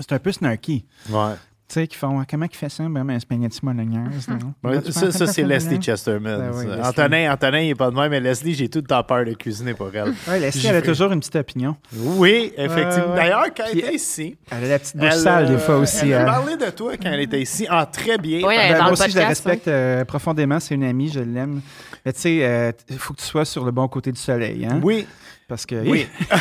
C'est 0.00 0.12
un 0.12 0.18
peu 0.18 0.32
snarky. 0.32 0.86
ouais. 1.10 1.34
Tu 1.72 1.80
sais, 1.80 1.86
qui 1.86 1.96
font 1.96 2.20
ah, 2.20 2.24
comment 2.28 2.44
il 2.44 2.54
fait 2.54 2.68
ça? 2.68 2.84
Ben, 2.86 3.02
ben, 3.02 3.18
spaghetti 3.18 3.60
bolognaise. 3.62 4.28
Ben, 4.62 4.82
ça, 4.90 5.10
ça 5.10 5.26
c'est 5.26 5.42
Leslie? 5.42 5.80
Chesterman. 5.80 6.38
Ben 6.38 6.50
oui. 6.54 6.66
Leslie. 6.66 6.82
Antonin, 6.82 7.32
Antonin, 7.32 7.60
il 7.60 7.70
est 7.70 7.74
pas 7.74 7.90
de 7.90 7.96
même, 7.96 8.10
mais 8.10 8.20
Leslie, 8.20 8.52
j'ai 8.52 8.68
tout 8.68 8.80
le 8.80 8.84
temps 8.84 9.02
peur 9.02 9.24
de 9.24 9.32
cuisiner 9.32 9.72
pour 9.72 9.88
elle. 9.94 10.12
Ouais, 10.28 10.38
Leslie, 10.38 10.66
elle 10.66 10.76
a 10.76 10.82
toujours 10.82 11.12
une 11.12 11.20
petite 11.20 11.36
opinion. 11.36 11.74
Oui, 11.96 12.52
effectivement. 12.58 13.14
D'ailleurs, 13.14 13.46
quand 13.56 13.64
elle 13.72 13.78
était 13.78 13.94
ici, 13.94 14.36
Elle 14.50 14.64
a 14.64 14.68
la 14.68 14.78
petite 14.80 14.98
bouche 14.98 15.14
sale 15.14 15.46
des 15.46 15.54
euh, 15.54 15.58
fois 15.58 15.78
aussi. 15.78 16.10
Elle 16.10 16.12
a 16.12 16.22
hein. 16.22 16.24
parlé 16.26 16.56
de 16.58 16.70
toi 16.72 16.92
quand 16.98 17.08
elle 17.10 17.20
était 17.20 17.40
ici, 17.40 17.66
en 17.70 17.86
très 17.86 18.18
bien. 18.18 18.46
Oui, 18.46 18.54
Ben, 18.54 18.64
elle 18.64 18.72
dans 18.72 18.78
moi 18.80 18.88
le 18.88 18.92
aussi, 18.92 19.10
je 19.10 19.16
la 19.16 19.28
respecte 19.28 19.68
euh, 19.68 20.04
profondément. 20.04 20.60
C'est 20.60 20.74
une 20.74 20.84
amie, 20.84 21.08
je 21.08 21.20
l'aime. 21.20 21.62
Mais 22.04 22.12
tu 22.12 22.20
sais, 22.20 22.74
il 22.90 22.98
faut 22.98 23.14
que 23.14 23.20
tu 23.20 23.26
sois 23.26 23.46
sur 23.46 23.64
le 23.64 23.70
bon 23.70 23.88
côté 23.88 24.12
du 24.12 24.20
soleil. 24.20 24.66
Hein? 24.66 24.78
Oui, 24.82 25.06
Parce 25.52 25.66
que. 25.66 25.74
oui. 25.86 26.06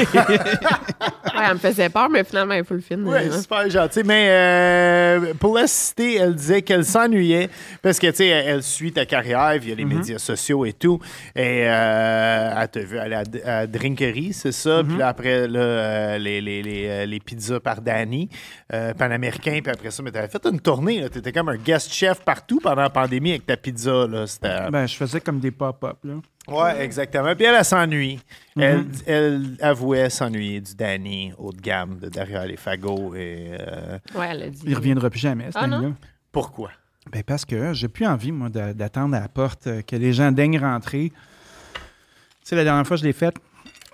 Ouais, 1.34 1.48
elle 1.48 1.54
me 1.54 1.60
faisait 1.60 1.90
peur, 1.90 2.10
mais 2.10 2.24
finalement, 2.26 2.54
il 2.54 2.64
faut 2.66 2.74
le 2.74 2.82
film. 2.82 3.08
Oui, 3.08 3.32
super 3.32 3.68
gentil. 3.70 4.02
Mais 4.04 4.28
euh, 4.30 5.34
pour 5.40 5.56
la 5.56 5.66
citer, 5.66 6.16
elle 6.16 6.36
disait 6.36 6.62
qu'elle 6.62 6.84
s'ennuyait 6.84 7.50
parce 7.82 8.00
que, 8.00 8.08
tu 8.08 8.18
sais, 8.18 8.28
elle, 8.28 8.48
elle 8.48 8.64
suit 8.64 8.92
ta 8.92 9.06
carrière 9.06 9.58
via 9.58 9.74
les 9.74 9.86
médias 9.86 10.20
sociaux 10.20 10.66
et 10.66 10.74
tout. 10.74 11.00
Et 11.36 11.64
euh, 11.66 12.54
elle 12.62 12.68
t'a 12.68 12.80
vu 12.82 13.00
aller 13.00 13.16
à, 13.16 13.60
à 13.60 13.66
Drinkery, 13.68 14.34
c'est 14.34 14.52
ça? 14.52 14.84
Puis 14.86 14.98
là, 14.98 15.08
après, 15.08 15.48
là, 15.48 15.60
euh, 15.60 16.18
les, 16.18 16.42
les, 16.42 16.62
les, 16.62 17.08
les 17.08 17.20
pizzas 17.20 17.62
par 17.62 17.82
Danny, 17.82 18.30
euh, 18.74 18.94
panaméricain. 18.94 19.60
Puis 19.64 19.72
après 19.72 19.90
ça, 19.92 20.04
mais 20.04 20.12
t'avais 20.12 20.28
fait 20.28 20.46
une 20.46 20.60
tournée. 20.60 21.08
Tu 21.12 21.20
étais 21.20 21.32
comme 21.32 21.50
un 21.50 21.58
guest 21.58 21.92
chef 21.94 22.22
partout 22.22 22.60
pendant 22.62 22.82
la 22.82 22.90
pandémie 22.90 23.32
avec 23.32 23.46
ta 23.46 23.56
pizza. 23.58 24.06
Là. 24.06 24.26
Ben, 24.70 24.86
je 24.86 24.96
faisais 24.96 25.22
comme 25.22 25.40
des 25.40 25.52
pop-up. 25.52 25.98
Ouais, 26.52 26.84
exactement. 26.84 27.36
Puis 27.36 27.46
elle, 27.46 27.56
elle 27.56 27.66
s'ennuie. 27.66 28.20
elle, 28.58 28.86
elle 29.08 29.58
avouait 29.62 30.10
s'ennuyer 30.10 30.62
du 30.62 30.76
Danny 30.76 31.34
haut 31.38 31.52
de 31.52 31.62
gamme 31.62 31.98
de 32.00 32.10
derrière 32.10 32.46
les 32.46 32.58
fagots. 32.58 33.16
Et 33.16 33.52
euh, 33.60 33.98
Ouais, 34.16 34.28
elle 34.32 34.44
a 34.44 34.50
dit. 34.50 34.62
Il 34.66 34.76
reviendra 34.76 35.10
plus 35.10 35.20
jamais, 35.20 35.46
cet 35.46 35.58
Ah, 35.58 35.68
pourquoi? 36.32 36.72
Ben 37.12 37.24
parce 37.24 37.46
que 37.46 37.74
j'ai 37.74 37.88
plus 37.88 38.06
envie, 38.06 38.32
moi, 38.32 38.50
d'a- 38.50 38.74
d'attendre 38.74 39.16
à 39.16 39.22
la 39.22 39.28
porte, 39.28 39.68
euh, 39.68 39.82
que 39.82 39.96
les 39.96 40.14
gens 40.14 40.32
daignent 40.32 40.60
rentrer. 40.60 41.12
Tu 41.12 41.80
sais, 42.44 42.56
la 42.56 42.64
dernière 42.64 42.86
fois 42.86 42.96
que 42.96 43.02
je 43.02 43.08
l'ai 43.08 43.14
faite, 43.14 43.36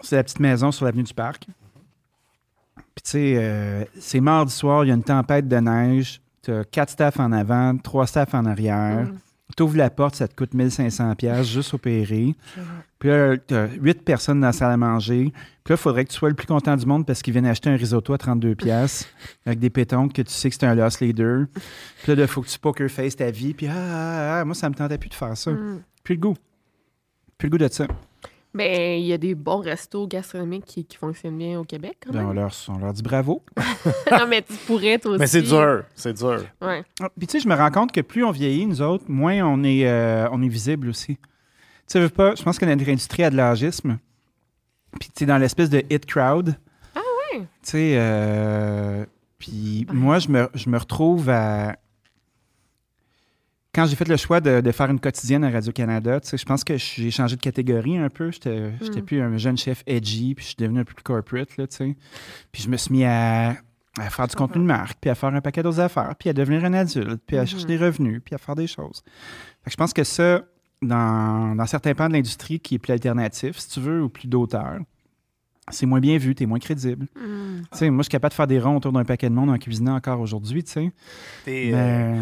c'est 0.01 0.17
la 0.17 0.23
petite 0.23 0.39
maison 0.41 0.71
sur 0.71 0.85
l'avenue 0.85 1.03
du 1.03 1.13
Parc. 1.13 1.45
Puis, 2.75 3.03
tu 3.03 3.11
sais, 3.11 3.33
euh, 3.37 3.85
c'est 3.99 4.19
mardi 4.19 4.53
soir, 4.53 4.83
il 4.83 4.89
y 4.89 4.91
a 4.91 4.93
une 4.93 5.03
tempête 5.03 5.47
de 5.47 5.55
neige. 5.57 6.19
Tu 6.43 6.51
as 6.51 6.63
quatre 6.65 6.89
staffs 6.89 7.19
en 7.19 7.31
avant, 7.31 7.77
trois 7.77 8.07
staffs 8.07 8.33
en 8.33 8.45
arrière. 8.45 9.05
Mm. 9.05 9.17
Tu 9.55 9.63
ouvres 9.63 9.77
la 9.77 9.89
porte, 9.89 10.15
ça 10.15 10.27
te 10.27 10.35
coûte 10.35 10.53
1500$ 10.53 11.15
piastres 11.15 11.51
juste 11.51 11.73
opérer. 11.73 12.35
Puis 12.99 13.09
là, 13.09 13.37
tu 13.37 13.55
as 13.55 13.67
huit 13.67 14.03
personnes 14.03 14.41
dans 14.41 14.47
la 14.47 14.53
salle 14.53 14.71
à 14.71 14.77
manger. 14.77 15.31
Puis 15.63 15.73
là, 15.73 15.75
il 15.75 15.77
faudrait 15.77 16.05
que 16.05 16.11
tu 16.11 16.17
sois 16.17 16.29
le 16.29 16.35
plus 16.35 16.47
content 16.47 16.75
du 16.75 16.85
monde 16.85 17.05
parce 17.05 17.21
qu'ils 17.21 17.31
viennent 17.33 17.45
acheter 17.45 17.69
un 17.69 17.75
risotto 17.75 18.13
à 18.13 18.17
32$ 18.17 18.55
piastres 18.55 19.07
avec 19.45 19.59
des 19.59 19.69
pétons 19.69 20.09
que 20.09 20.21
tu 20.21 20.31
sais 20.31 20.49
que 20.49 20.55
c'est 20.59 20.65
un 20.65 20.75
loss 20.75 20.99
leader. 20.99 21.45
Puis 22.03 22.15
là, 22.15 22.21
il 22.21 22.27
faut 22.27 22.41
que 22.41 22.49
tu 22.49 22.59
poker 22.59 22.89
face 22.89 23.15
ta 23.15 23.31
vie. 23.31 23.53
Puis 23.53 23.67
ah, 23.67 23.73
ah, 23.75 24.39
ah, 24.41 24.45
moi, 24.45 24.53
ça 24.53 24.69
me 24.69 24.75
tentait 24.75 24.97
plus 24.97 25.09
de 25.09 25.15
faire 25.15 25.35
ça. 25.37 25.51
Mm. 25.51 25.81
Plus 26.03 26.15
le 26.15 26.21
goût. 26.21 26.35
Plus 27.37 27.47
le 27.47 27.51
goût 27.51 27.57
de 27.57 27.67
ça. 27.71 27.87
Ben, 28.57 28.99
il 28.99 29.05
y 29.05 29.13
a 29.13 29.17
des 29.17 29.35
bons 29.35 29.59
restos 29.59 30.07
gastronomiques 30.07 30.65
qui, 30.65 30.83
qui 30.85 30.97
fonctionnent 30.97 31.37
bien 31.37 31.59
au 31.59 31.63
Québec, 31.63 31.97
quand 32.03 32.11
Ben, 32.11 32.23
on, 32.23 32.27
même. 32.29 32.35
leur, 32.37 32.51
on 32.69 32.77
leur 32.79 32.91
dit 32.93 33.03
bravo. 33.03 33.43
non, 34.11 34.25
mais 34.27 34.41
tu 34.41 34.53
pourrais, 34.65 34.97
toi 34.97 35.11
aussi. 35.11 35.19
Mais 35.19 35.27
c'est 35.27 35.41
dur, 35.43 35.83
c'est 35.95 36.13
dur. 36.13 36.43
Ouais. 36.61 36.83
Ah, 36.99 37.09
Puis 37.17 37.27
tu 37.27 37.33
sais, 37.33 37.39
je 37.43 37.47
me 37.47 37.55
rends 37.55 37.69
compte 37.71 37.91
que 37.91 38.01
plus 38.01 38.23
on 38.23 38.31
vieillit, 38.31 38.65
nous 38.65 38.81
autres, 38.81 39.05
moins 39.07 39.41
on 39.43 39.63
est, 39.63 39.87
euh, 39.87 40.27
on 40.31 40.41
est 40.41 40.47
visible 40.47 40.89
aussi. 40.89 41.15
Tu 41.17 41.23
sais, 41.87 41.99
veux 41.99 42.09
pas, 42.09 42.35
je 42.35 42.43
pense 42.43 42.57
que 42.57 42.65
notre 42.65 42.89
industrie 42.89 43.23
a 43.23 43.29
de 43.29 43.35
l'âgisme. 43.37 43.99
Puis 44.99 45.09
tu 45.09 45.19
sais, 45.19 45.25
dans 45.25 45.37
l'espèce 45.37 45.69
de 45.69 45.83
hit 45.89 46.05
crowd. 46.05 46.55
Ah 46.95 46.99
ouais? 47.33 47.39
Tu 47.41 47.47
sais, 47.61 47.93
euh, 47.97 49.05
puis 49.37 49.85
moi, 49.93 50.19
je 50.19 50.29
me, 50.29 50.49
je 50.55 50.69
me 50.69 50.77
retrouve 50.77 51.29
à... 51.29 51.75
Quand 53.77 53.85
j'ai 53.85 53.95
fait 53.95 54.07
le 54.07 54.17
choix 54.17 54.41
de, 54.41 54.59
de 54.59 54.71
faire 54.71 54.89
une 54.89 54.99
quotidienne 54.99 55.43
à 55.43 55.51
Radio-Canada, 55.51 56.19
je 56.33 56.43
pense 56.45 56.63
que 56.63 56.77
j'ai 56.77 57.11
changé 57.11 57.35
de 57.35 57.41
catégorie 57.41 57.95
un 57.99 58.09
peu. 58.09 58.31
J'étais 58.31 58.71
Mm. 58.81 59.01
plus 59.05 59.21
un 59.21 59.37
jeune 59.37 59.55
chef 59.55 59.83
edgy, 59.85 60.33
puis 60.33 60.43
je 60.43 60.47
suis 60.47 60.55
devenu 60.57 60.79
un 60.79 60.83
peu 60.83 60.95
plus 60.95 61.03
corporate, 61.03 61.55
là, 61.57 61.67
tu 61.67 61.75
sais. 61.77 61.95
Puis 62.51 62.63
je 62.63 62.69
me 62.69 62.77
suis 62.77 62.91
mis 62.91 63.05
à, 63.05 63.49
à 63.99 64.09
faire 64.09 64.27
du 64.27 64.35
contenu 64.35 64.61
de 64.63 64.67
marque, 64.67 64.97
puis 64.99 65.11
à 65.11 65.15
faire 65.15 65.29
un 65.29 65.41
paquet 65.41 65.61
d'autres 65.61 65.79
affaires, 65.79 66.15
puis 66.17 66.27
à 66.27 66.33
devenir 66.33 66.65
un 66.65 66.73
adulte, 66.73 67.21
puis 67.27 67.37
à 67.37 67.41
Mhm. 67.41 67.47
chercher 67.47 67.65
des 67.67 67.77
revenus, 67.77 68.19
puis 68.25 68.33
à 68.33 68.39
faire 68.39 68.55
des 68.55 68.65
choses. 68.65 69.03
Fait 69.63 69.65
que 69.65 69.71
je 69.71 69.77
pense 69.77 69.93
que 69.93 70.03
ça, 70.03 70.41
dans, 70.81 71.53
dans 71.55 71.65
certains 71.67 71.93
pans 71.93 72.07
de 72.07 72.13
l'industrie 72.13 72.59
qui 72.59 72.75
est 72.75 72.79
plus 72.79 72.93
alternatif, 72.93 73.59
si 73.59 73.69
tu 73.69 73.79
veux, 73.79 74.01
ou 74.01 74.09
plus 74.09 74.27
d'auteur, 74.27 74.79
c'est 75.69 75.85
moins 75.85 75.99
bien 75.99 76.17
vu, 76.17 76.33
tu 76.35 76.43
es 76.43 76.45
moins 76.45 76.59
crédible. 76.59 77.05
Mm. 77.15 77.61
Tu 77.71 77.77
sais, 77.77 77.89
moi, 77.89 77.99
je 78.01 78.03
suis 78.05 78.11
capable 78.11 78.31
de 78.31 78.35
faire 78.35 78.47
des 78.47 78.59
ronds 78.59 78.77
autour 78.77 78.91
d'un 78.93 79.03
paquet 79.03 79.29
de 79.29 79.33
monde 79.35 79.49
en 79.49 79.57
cuisinant 79.57 79.95
encore 79.95 80.19
aujourd'hui, 80.19 80.63
tu 80.63 80.71
sais. 80.71 80.91
T'es, 81.45 81.71
euh, 81.73 82.15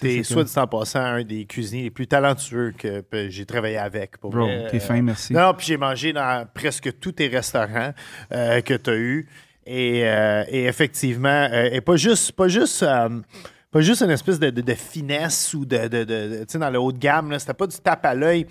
t'es 0.00 0.16
c'est 0.18 0.22
soit 0.22 0.44
dit 0.44 0.52
en 0.58 0.66
passant 0.66 1.00
un 1.00 1.22
des 1.24 1.44
cuisiniers 1.44 1.82
les 1.84 1.90
plus 1.90 2.06
talentueux 2.06 2.72
que 2.76 3.04
j'ai 3.28 3.44
travaillé 3.44 3.76
avec. 3.78 4.16
Pour 4.18 4.30
Bro, 4.30 4.46
t'es 4.70 4.76
Euh, 4.76 4.80
fin, 4.80 5.02
merci. 5.02 5.32
Non, 5.32 5.52
puis 5.56 5.66
j'ai 5.66 5.76
mangé 5.76 6.12
dans 6.12 6.46
presque 6.54 6.98
tous 6.98 7.12
tes 7.12 7.28
restaurants 7.28 7.92
euh, 8.32 8.60
que 8.62 8.74
tu 8.74 8.90
as 8.90 8.96
eus. 8.96 9.28
Et, 9.66 10.02
euh, 10.06 10.44
et 10.48 10.64
effectivement, 10.66 11.48
euh, 11.52 11.68
et 11.72 11.80
pas 11.80 11.96
juste, 11.96 12.32
pas 12.32 12.46
juste, 12.48 12.82
euh, 12.84 13.08
pas 13.72 13.80
juste 13.80 14.00
une 14.02 14.10
espèce 14.10 14.38
de, 14.38 14.48
de- 14.50 14.60
de 14.60 14.74
finesse 14.74 15.52
ou 15.54 15.66
de, 15.66 15.76
de, 15.88 15.88
de- 15.88 16.04
de- 16.04 16.38
tu 16.44 16.52
sais, 16.52 16.58
dans 16.58 16.70
le 16.70 16.78
haut 16.78 16.92
de 16.92 16.98
gamme, 16.98 17.32
là, 17.32 17.38
c'était 17.40 17.52
pas 17.52 17.66
du 17.66 17.76
tape 17.76 18.06
à 18.06 18.14
l'œil. 18.14 18.46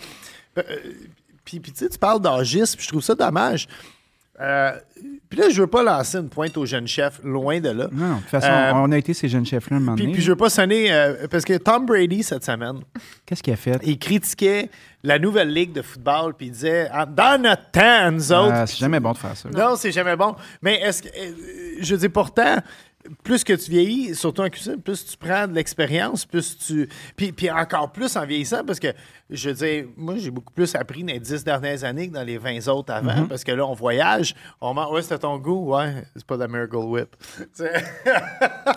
Puis, 1.44 1.60
puis 1.60 1.72
tu 1.72 1.80
sais, 1.80 1.90
tu 1.90 1.98
parles 1.98 2.22
d'âgisme, 2.22 2.76
puis 2.76 2.84
je 2.86 2.90
trouve 2.90 3.04
ça 3.04 3.16
dommage. 3.16 3.68
Euh, 4.42 4.72
puis 5.30 5.40
là, 5.40 5.50
je 5.50 5.62
veux 5.62 5.68
pas 5.68 5.82
lancer 5.82 6.18
une 6.18 6.28
pointe 6.30 6.58
aux 6.58 6.66
jeunes 6.66 6.88
chefs, 6.88 7.22
loin 7.24 7.60
de 7.62 7.70
là. 7.70 7.88
Non, 7.92 8.16
de 8.16 8.20
toute 8.22 8.30
façon, 8.30 8.48
Euh, 8.52 8.72
on 8.76 8.92
a 8.92 8.98
été 8.98 9.14
ces 9.14 9.30
jeunes 9.30 9.46
chefs-là 9.46 9.78
un 9.78 9.80
moment 9.80 9.96
Puis, 9.96 10.04
donné. 10.04 10.14
puis 10.16 10.24
je 10.24 10.32
veux 10.32 10.36
pas 10.38 10.50
sonner, 10.50 10.92
euh, 10.92 11.28
parce 11.32 11.46
que 11.46 11.58
Tom 11.58 11.86
Brady, 11.86 12.22
cette 12.24 12.44
semaine, 12.44 12.80
Qu'est-ce 13.26 13.42
qu'il 13.42 13.54
a 13.54 13.56
fait? 13.56 13.80
il 13.84 13.98
critiquait 13.98 14.70
la 15.04 15.20
nouvelle 15.20 15.54
ligue 15.54 15.72
de 15.72 15.82
football, 15.82 16.34
puis 16.34 16.48
il 16.48 16.52
disait 16.52 16.90
Ah, 16.92 17.06
Dans 17.06 17.42
notre 17.42 17.72
temps, 17.72 18.12
nous 18.12 18.32
autres. 18.34 18.52
Ah, 18.54 18.68
c'est 18.68 18.78
jamais 18.80 19.00
bon 19.00 19.14
de 19.14 19.18
faire 19.18 19.38
ça. 19.38 19.50
Non, 19.50 19.76
c'est 19.78 19.92
jamais 19.92 20.16
bon. 20.16 20.36
Mais 20.62 20.82
est-ce 20.82 21.02
que. 21.04 21.10
je 21.80 21.96
dis 21.96 22.10
pourtant. 22.10 22.58
Plus 23.24 23.44
que 23.44 23.54
tu 23.54 23.72
vieillis, 23.72 24.16
surtout 24.16 24.42
en 24.42 24.50
cuisine, 24.50 24.82
plus 24.82 25.06
tu 25.06 25.18
prends 25.18 25.48
de 25.48 25.54
l'expérience, 25.54 26.26
plus 26.26 26.58
tu. 26.58 26.90
Puis, 27.16 27.32
puis 27.32 27.50
encore 27.52 27.92
plus 27.92 28.16
en 28.16 28.26
vieillissant, 28.26 28.64
parce 28.66 28.80
que, 28.80 28.88
je 29.30 29.50
veux 29.50 29.56
dire, 29.56 29.86
moi, 29.98 30.16
j'ai 30.18 30.32
beaucoup 30.32 30.54
plus 30.54 30.76
appris 30.76 31.04
dans 31.04 31.14
les 31.14 31.20
dix 31.20 31.44
dernières 31.44 31.84
années 31.84 32.10
que 32.10 32.14
dans 32.14 32.24
les 32.24 32.38
20 32.38 32.68
autres 32.68 32.94
avant, 32.94 33.06
Mm-hmm. 33.16 33.28
parce 33.28 33.44
que 33.44 33.52
là, 33.52 33.66
on 33.66 33.74
voyage, 33.74 34.36
on 34.60 34.74
mange. 34.74 34.92
Ouais, 34.92 35.02
c'était 35.02 35.20
ton 35.20 35.38
goût, 35.38 35.74
ouais, 35.76 36.06
c'est 36.16 36.26
pas 36.26 36.36
de 36.36 36.42
la 36.42 36.48
Miracle 36.48 36.76
Whip. 36.78 37.16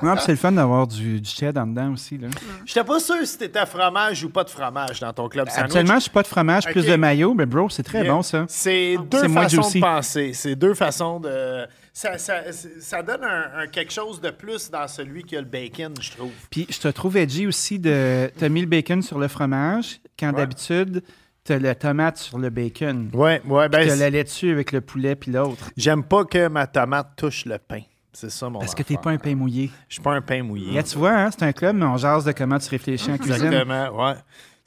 Non, 0.03 0.15
puis 0.15 0.23
c'est 0.25 0.33
le 0.33 0.39
fun 0.39 0.53
d'avoir 0.53 0.87
du, 0.87 1.21
du 1.21 1.31
en 1.47 1.67
dedans 1.67 1.93
aussi. 1.93 2.19
Là. 2.19 2.29
J'étais 2.65 2.85
pas 2.85 3.01
sûr 3.01 3.17
si 3.25 3.39
t'étais 3.39 3.65
fromage 3.67 4.23
ou 4.25 4.31
pas 4.31 4.45
de 4.45 4.51
fromage 4.51 5.01
dans 5.01 5.13
ton 5.13 5.29
club 5.29 5.49
sandwich. 5.49 5.65
Actuellement, 5.65 5.95
je 5.95 6.01
suis 6.01 6.11
pas 6.11 6.23
de 6.23 6.29
fromage, 6.29 6.65
plus 6.67 6.87
de 6.87 6.97
maillot, 6.97 7.35
mais 7.35 7.47
bro, 7.47 7.69
c'est 7.69 7.83
très 7.83 8.05
bon 8.05 8.23
ça. 8.23 8.45
C'est 8.49 8.97
deux 9.11 9.29
façons 9.29 9.71
de 9.71 9.81
penser. 9.81 10.33
C'est 10.35 10.55
deux 10.55 10.75
façons 10.75 11.21
de. 11.21 11.67
Ça, 11.99 12.17
ça, 12.17 12.43
ça 12.79 13.03
donne 13.03 13.25
un, 13.25 13.63
un 13.63 13.67
quelque 13.67 13.93
chose 13.93 14.21
de 14.21 14.31
plus 14.31 14.71
dans 14.71 14.87
celui 14.87 15.25
qui 15.25 15.37
a 15.37 15.41
le 15.41 15.49
bacon, 15.49 15.93
je 16.01 16.13
trouve. 16.13 16.31
Puis 16.49 16.65
je 16.71 16.79
te 16.79 16.87
trouve 16.87 17.17
edgy 17.17 17.49
aussi 17.49 17.81
de. 17.81 18.31
T'as 18.39 18.49
mis 18.49 18.61
le 18.61 18.69
bacon 18.69 19.03
sur 19.03 19.19
le 19.19 19.27
fromage, 19.27 20.01
quand 20.17 20.29
Ouais. 20.29 20.37
d'habitude, 20.37 21.03
t'as 21.43 21.59
la 21.59 21.75
tomate 21.75 22.19
sur 22.19 22.39
le 22.39 22.51
bacon. 22.51 23.11
Ouais, 23.13 23.43
ouais, 23.45 23.69
ben. 23.69 23.85
T'as 23.85 23.97
la 23.97 24.11
laitue 24.11 24.53
avec 24.53 24.71
le 24.71 24.81
poulet 24.81 25.17
puis 25.17 25.33
l'autre. 25.33 25.71
J'aime 25.77 26.05
pas 26.05 26.25
que 26.25 26.47
ma 26.47 26.69
tomate 26.69 27.17
touche 27.17 27.45
le 27.47 27.59
pain. 27.59 27.81
C'est 28.13 28.31
ça 28.31 28.49
mon 28.49 28.61
Parce 28.61 28.77
que 28.77 28.85
t'es 28.85 28.97
pas 28.97 29.11
un 29.11 29.19
pain 29.19 29.35
mouillé. 29.35 29.69
Je 29.89 29.95
suis 29.95 30.03
pas 30.03 30.13
un 30.15 30.21
pain 30.23 30.41
mouillé. 30.45 30.75
Là, 30.75 30.85
tu 30.85 30.99
vois, 30.99 31.11
hein, 31.13 31.31
c'est 31.33 31.43
un 31.45 31.53
club, 31.53 31.75
mais 31.75 31.85
on 31.85 31.97
jase 31.97 32.25
de 32.25 32.31
comment 32.31 32.61
tu 32.61 32.69
réfléchis 32.71 33.11
en 33.11 33.19
cuisine. 33.19 33.47
Exactement, 33.47 34.05
ouais. 34.07 34.15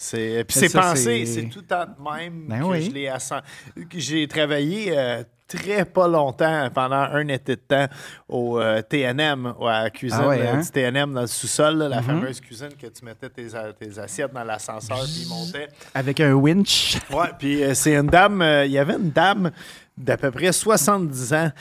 C'est, 0.04 0.44
puis 0.48 0.60
Mais 0.60 0.68
c'est 0.68 0.76
pensé, 0.76 1.26
c'est- 1.28 1.44
tout 1.44 1.60
le 1.60 1.66
temps 1.66 1.86
de 1.86 2.12
même 2.12 2.48
Ben 2.48 2.60
que 2.62 2.66
oui. 2.66 2.82
je 2.82 2.90
l'ai 2.92 3.12
que 3.88 4.00
J'ai 4.00 4.28
travaillé 4.28 4.98
euh, 4.98 5.22
très 5.48 5.86
pas 5.86 6.08
longtemps, 6.08 6.70
pendant 6.74 6.96
un 6.96 7.28
été 7.28 7.56
de 7.56 7.62
temps, 7.62 7.86
au 8.28 8.60
euh, 8.60 8.82
TNM, 8.82 9.54
ou 9.60 9.68
à 9.68 9.84
la 9.84 9.90
cuisine 9.92 10.18
Ah 10.24 10.28
ouais, 10.30 10.40
euh, 10.42 10.54
hein? 10.54 10.60
Mm-hmm. 10.60 10.66
du 10.66 10.72
TNM 10.72 11.14
dans 11.14 11.22
le 11.22 11.28
sous-sol, 11.28 11.78
la 11.78 12.02
fameuse 12.02 12.42
cuisine 12.42 12.70
que 12.82 12.88
tu 12.88 13.06
mettais 13.06 13.30
tes, 13.30 14.00
assiettes 14.00 14.34
dans 14.34 14.44
l'ascenseur 14.44 15.04
puis 15.04 15.22
ils 15.22 15.30
montaient. 15.30 15.68
Avec 15.94 16.20
un 16.20 16.34
winch. 16.34 16.98
Ouais, 17.12 17.28
puis 17.38 17.64
euh, 17.64 17.76
c'est 17.76 17.96
une 17.96 18.08
dame, 18.08 18.42
euh, 18.42 18.66
il 18.66 18.72
y 18.72 18.80
avait 18.80 18.96
une 18.96 19.12
dame 19.12 19.52
d'à 19.96 20.18
peu 20.18 20.32
près 20.32 20.52
70 20.52 21.34
ans 21.34 21.52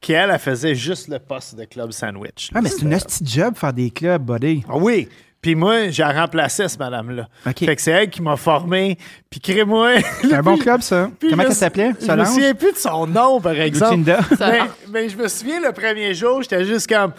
qui, 0.00 0.12
elle, 0.12 0.30
elle 0.30 0.38
faisait 0.38 0.76
juste 0.76 1.08
le 1.08 1.18
poste 1.18 1.56
de 1.56 1.64
club 1.64 1.90
sandwich. 1.90 2.50
Ah, 2.54 2.60
mais 2.60 2.68
c'est 2.68 2.82
une 2.82 2.90
de 2.90 3.26
job 3.26 3.56
faire 3.56 3.72
des 3.72 3.90
clubs, 3.90 4.22
buddy. 4.22 4.64
Ah 4.68 4.76
oui, 4.76 5.08
Puis 5.40 5.54
moi, 5.54 5.88
j'ai 5.90 6.02
remplacé 6.02 6.66
cette 6.68 6.80
madame-là. 6.80 7.28
OK. 7.46 7.58
Fait 7.60 7.76
que 7.76 7.80
c'est 7.82 7.92
elle 7.92 8.10
qui 8.10 8.20
m'a 8.22 8.36
formé. 8.36 8.98
Puis 9.30 9.38
crée-moi. 9.40 10.00
C'est 10.22 10.34
un 10.34 10.42
bon 10.42 10.56
club, 10.58 10.80
ça. 10.82 11.10
Puis 11.20 11.30
Comment 11.30 11.44
me- 11.44 11.50
s'appelait? 11.50 11.92
Je 12.00 12.12
me 12.12 12.24
souviens 12.24 12.54
plus 12.54 12.72
de 12.72 12.76
son 12.78 13.06
nom, 13.06 13.40
par 13.40 13.52
exemple. 13.60 14.12
Mais, 14.40 14.60
mais 14.90 15.08
je 15.08 15.16
me 15.16 15.28
souviens, 15.28 15.60
le 15.60 15.72
premier 15.72 16.12
jour, 16.14 16.42
j'étais 16.42 16.64
juste 16.64 16.88
comme 16.88 17.12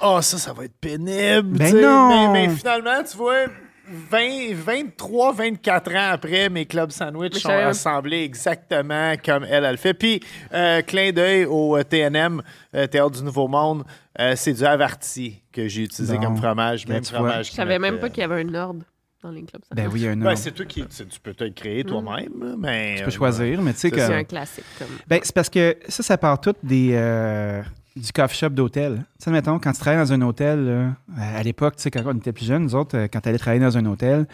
Oh, 0.00 0.20
ça, 0.20 0.38
ça 0.38 0.52
va 0.52 0.64
être 0.64 0.74
pénible. 0.80 1.56
Ben 1.58 1.74
non! 1.80 2.32
Mais, 2.32 2.46
mais 2.48 2.54
finalement, 2.54 3.02
tu 3.08 3.16
vois, 3.16 3.44
20, 3.92 4.54
23, 4.54 5.32
24 5.32 5.90
ans 5.94 6.10
après, 6.12 6.48
mes 6.48 6.66
clubs 6.66 6.90
sandwich 6.90 7.34
sont 7.38 7.50
assemblés 7.50 8.22
exactement 8.22 9.14
comme 9.24 9.44
elle, 9.44 9.64
elle 9.64 9.72
le 9.72 9.76
fait. 9.76 9.94
Puis, 9.94 10.20
euh, 10.52 10.82
clin 10.82 11.12
d'œil 11.12 11.44
au 11.44 11.76
euh, 11.76 11.82
TNM, 11.84 12.42
euh, 12.74 12.86
Théâtre 12.86 13.10
du 13.18 13.22
Nouveau 13.22 13.48
Monde, 13.48 13.84
euh, 14.18 14.32
c'est 14.36 14.52
du 14.54 14.64
Avarti 14.64 15.42
que 15.52 15.68
j'ai 15.68 15.82
utilisé 15.82 16.16
Bon. 16.16 16.24
comme 16.24 16.36
fromage. 16.36 16.86
Ben, 16.86 16.94
Même 16.94 17.04
fromage. 17.04 17.48
Je 17.48 17.52
savais 17.52 17.78
même 17.78 17.98
pas 17.98 18.08
qu'il 18.08 18.20
y 18.22 18.24
avait 18.24 18.42
un 18.42 18.54
ordre 18.54 18.84
dans 19.22 19.30
les 19.30 19.42
clubs. 19.42 19.62
Ben 19.74 19.88
oui, 19.92 20.06
un 20.06 20.16
ben, 20.16 20.30
nom. 20.30 20.36
c'est 20.36 20.52
toi 20.52 20.64
qui 20.66 20.84
tu, 20.86 21.06
tu 21.06 21.20
peux 21.20 21.34
te 21.34 21.44
le 21.44 21.50
créer 21.50 21.84
toi-même, 21.84 22.56
mais. 22.58 22.96
Tu 22.98 23.04
peux 23.04 23.10
choisir, 23.10 23.60
mais 23.62 23.72
tu 23.72 23.78
sais 23.80 23.88
C'est 23.90 23.96
que. 23.96 24.00
C'est 24.00 24.14
un 24.14 24.24
classique. 24.24 24.64
Comme... 24.78 24.88
Ben, 25.06 25.20
c'est 25.22 25.34
parce 25.34 25.48
que 25.50 25.76
ça, 25.88 26.02
ça 26.02 26.18
part 26.18 26.40
tout 26.40 26.54
des, 26.62 26.90
euh, 26.94 27.62
du 27.96 28.12
coffee 28.12 28.36
shop 28.38 28.50
d'hôtel. 28.50 29.04
Tu 29.18 29.24
sais, 29.24 29.30
mettons, 29.30 29.58
quand 29.58 29.72
tu 29.72 29.80
travailles 29.80 30.00
dans 30.06 30.12
un 30.12 30.22
hôtel, 30.22 30.64
là, 30.64 30.96
à 31.36 31.42
l'époque, 31.42 31.76
tu 31.76 31.82
sais, 31.82 31.90
quand 31.90 32.02
on 32.06 32.16
était 32.16 32.32
plus 32.32 32.46
jeunes, 32.46 32.62
nous 32.64 32.74
autres, 32.74 32.96
euh, 32.96 33.06
quand 33.12 33.20
tu 33.20 33.28
allais 33.28 33.38
travailler 33.38 33.62
dans 33.62 33.76
un 33.76 33.84
hôtel, 33.86 34.26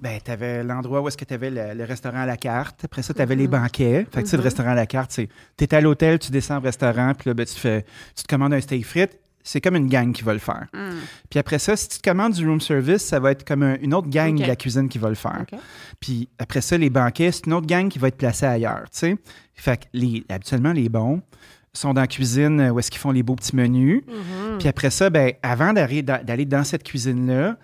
ben, 0.00 0.18
tu 0.22 0.30
avais 0.30 0.62
l'endroit 0.62 1.00
où 1.00 1.08
est-ce 1.08 1.16
que 1.16 1.24
tu 1.24 1.32
avais 1.32 1.50
le, 1.50 1.74
le 1.74 1.84
restaurant 1.84 2.18
à 2.20 2.26
la 2.26 2.36
carte. 2.36 2.84
Après 2.84 3.02
ça, 3.02 3.14
tu 3.14 3.22
avais 3.22 3.36
les 3.36 3.48
banquets. 3.48 4.06
Fait 4.12 4.20
que, 4.20 4.24
tu 4.24 4.30
sais, 4.30 4.36
le 4.36 4.42
restaurant 4.42 4.70
à 4.70 4.74
la 4.74 4.86
carte, 4.86 5.10
c'est. 5.12 5.28
Tu 5.56 5.64
es 5.64 5.74
à 5.74 5.80
l'hôtel, 5.80 6.18
tu 6.18 6.30
descends 6.30 6.58
au 6.58 6.60
restaurant, 6.60 7.12
puis 7.14 7.30
là, 7.30 7.34
ben, 7.34 7.46
tu, 7.46 7.54
fais, 7.58 7.84
tu 8.14 8.22
te 8.24 8.28
commandes 8.28 8.52
un 8.52 8.60
steak 8.60 8.84
frites. 8.84 9.18
C'est 9.48 9.60
comme 9.60 9.76
une 9.76 9.86
gang 9.88 10.12
qui 10.12 10.24
va 10.24 10.32
le 10.32 10.40
faire. 10.40 10.66
Puis 11.30 11.38
après 11.38 11.60
ça, 11.60 11.76
si 11.76 11.88
tu 11.88 11.98
te 11.98 12.10
commandes 12.10 12.32
du 12.32 12.44
room 12.44 12.60
service, 12.60 13.04
ça 13.04 13.20
va 13.20 13.30
être 13.30 13.46
comme 13.46 13.62
un- 13.62 13.76
une 13.80 13.94
autre 13.94 14.08
gang 14.08 14.34
de 14.34 14.44
la 14.44 14.56
cuisine 14.56 14.88
qui 14.88 14.98
va 14.98 15.08
le 15.08 15.14
faire. 15.14 15.44
Puis 16.00 16.28
après 16.40 16.60
ça, 16.60 16.76
les 16.76 16.90
banquets, 16.90 17.30
c'est 17.30 17.46
une 17.46 17.52
autre 17.52 17.66
gang 17.68 17.88
qui 17.88 18.00
va 18.00 18.08
être 18.08 18.16
placée 18.16 18.44
ailleurs, 18.46 18.82
tu 18.90 18.98
sais. 18.98 19.16
Fait 19.54 19.76
que 19.76 19.84
les, 19.92 20.24
habituellement, 20.28 20.72
les 20.72 20.88
bons 20.88 21.22
sont 21.76 21.94
dans 21.94 22.00
la 22.00 22.06
cuisine 22.06 22.60
euh, 22.60 22.70
où 22.70 22.78
est-ce 22.78 22.90
qu'ils 22.90 23.00
font 23.00 23.12
les 23.12 23.22
beaux 23.22 23.36
petits 23.36 23.56
menus. 23.56 24.02
Puis 24.58 24.68
après 24.68 24.90
ça, 24.90 25.10
ben, 25.10 25.32
avant 25.42 25.72
d'aller 25.72 26.02
dans, 26.02 26.24
d'aller 26.24 26.44
dans 26.44 26.64
cette 26.64 26.82
cuisine-là, 26.82 27.56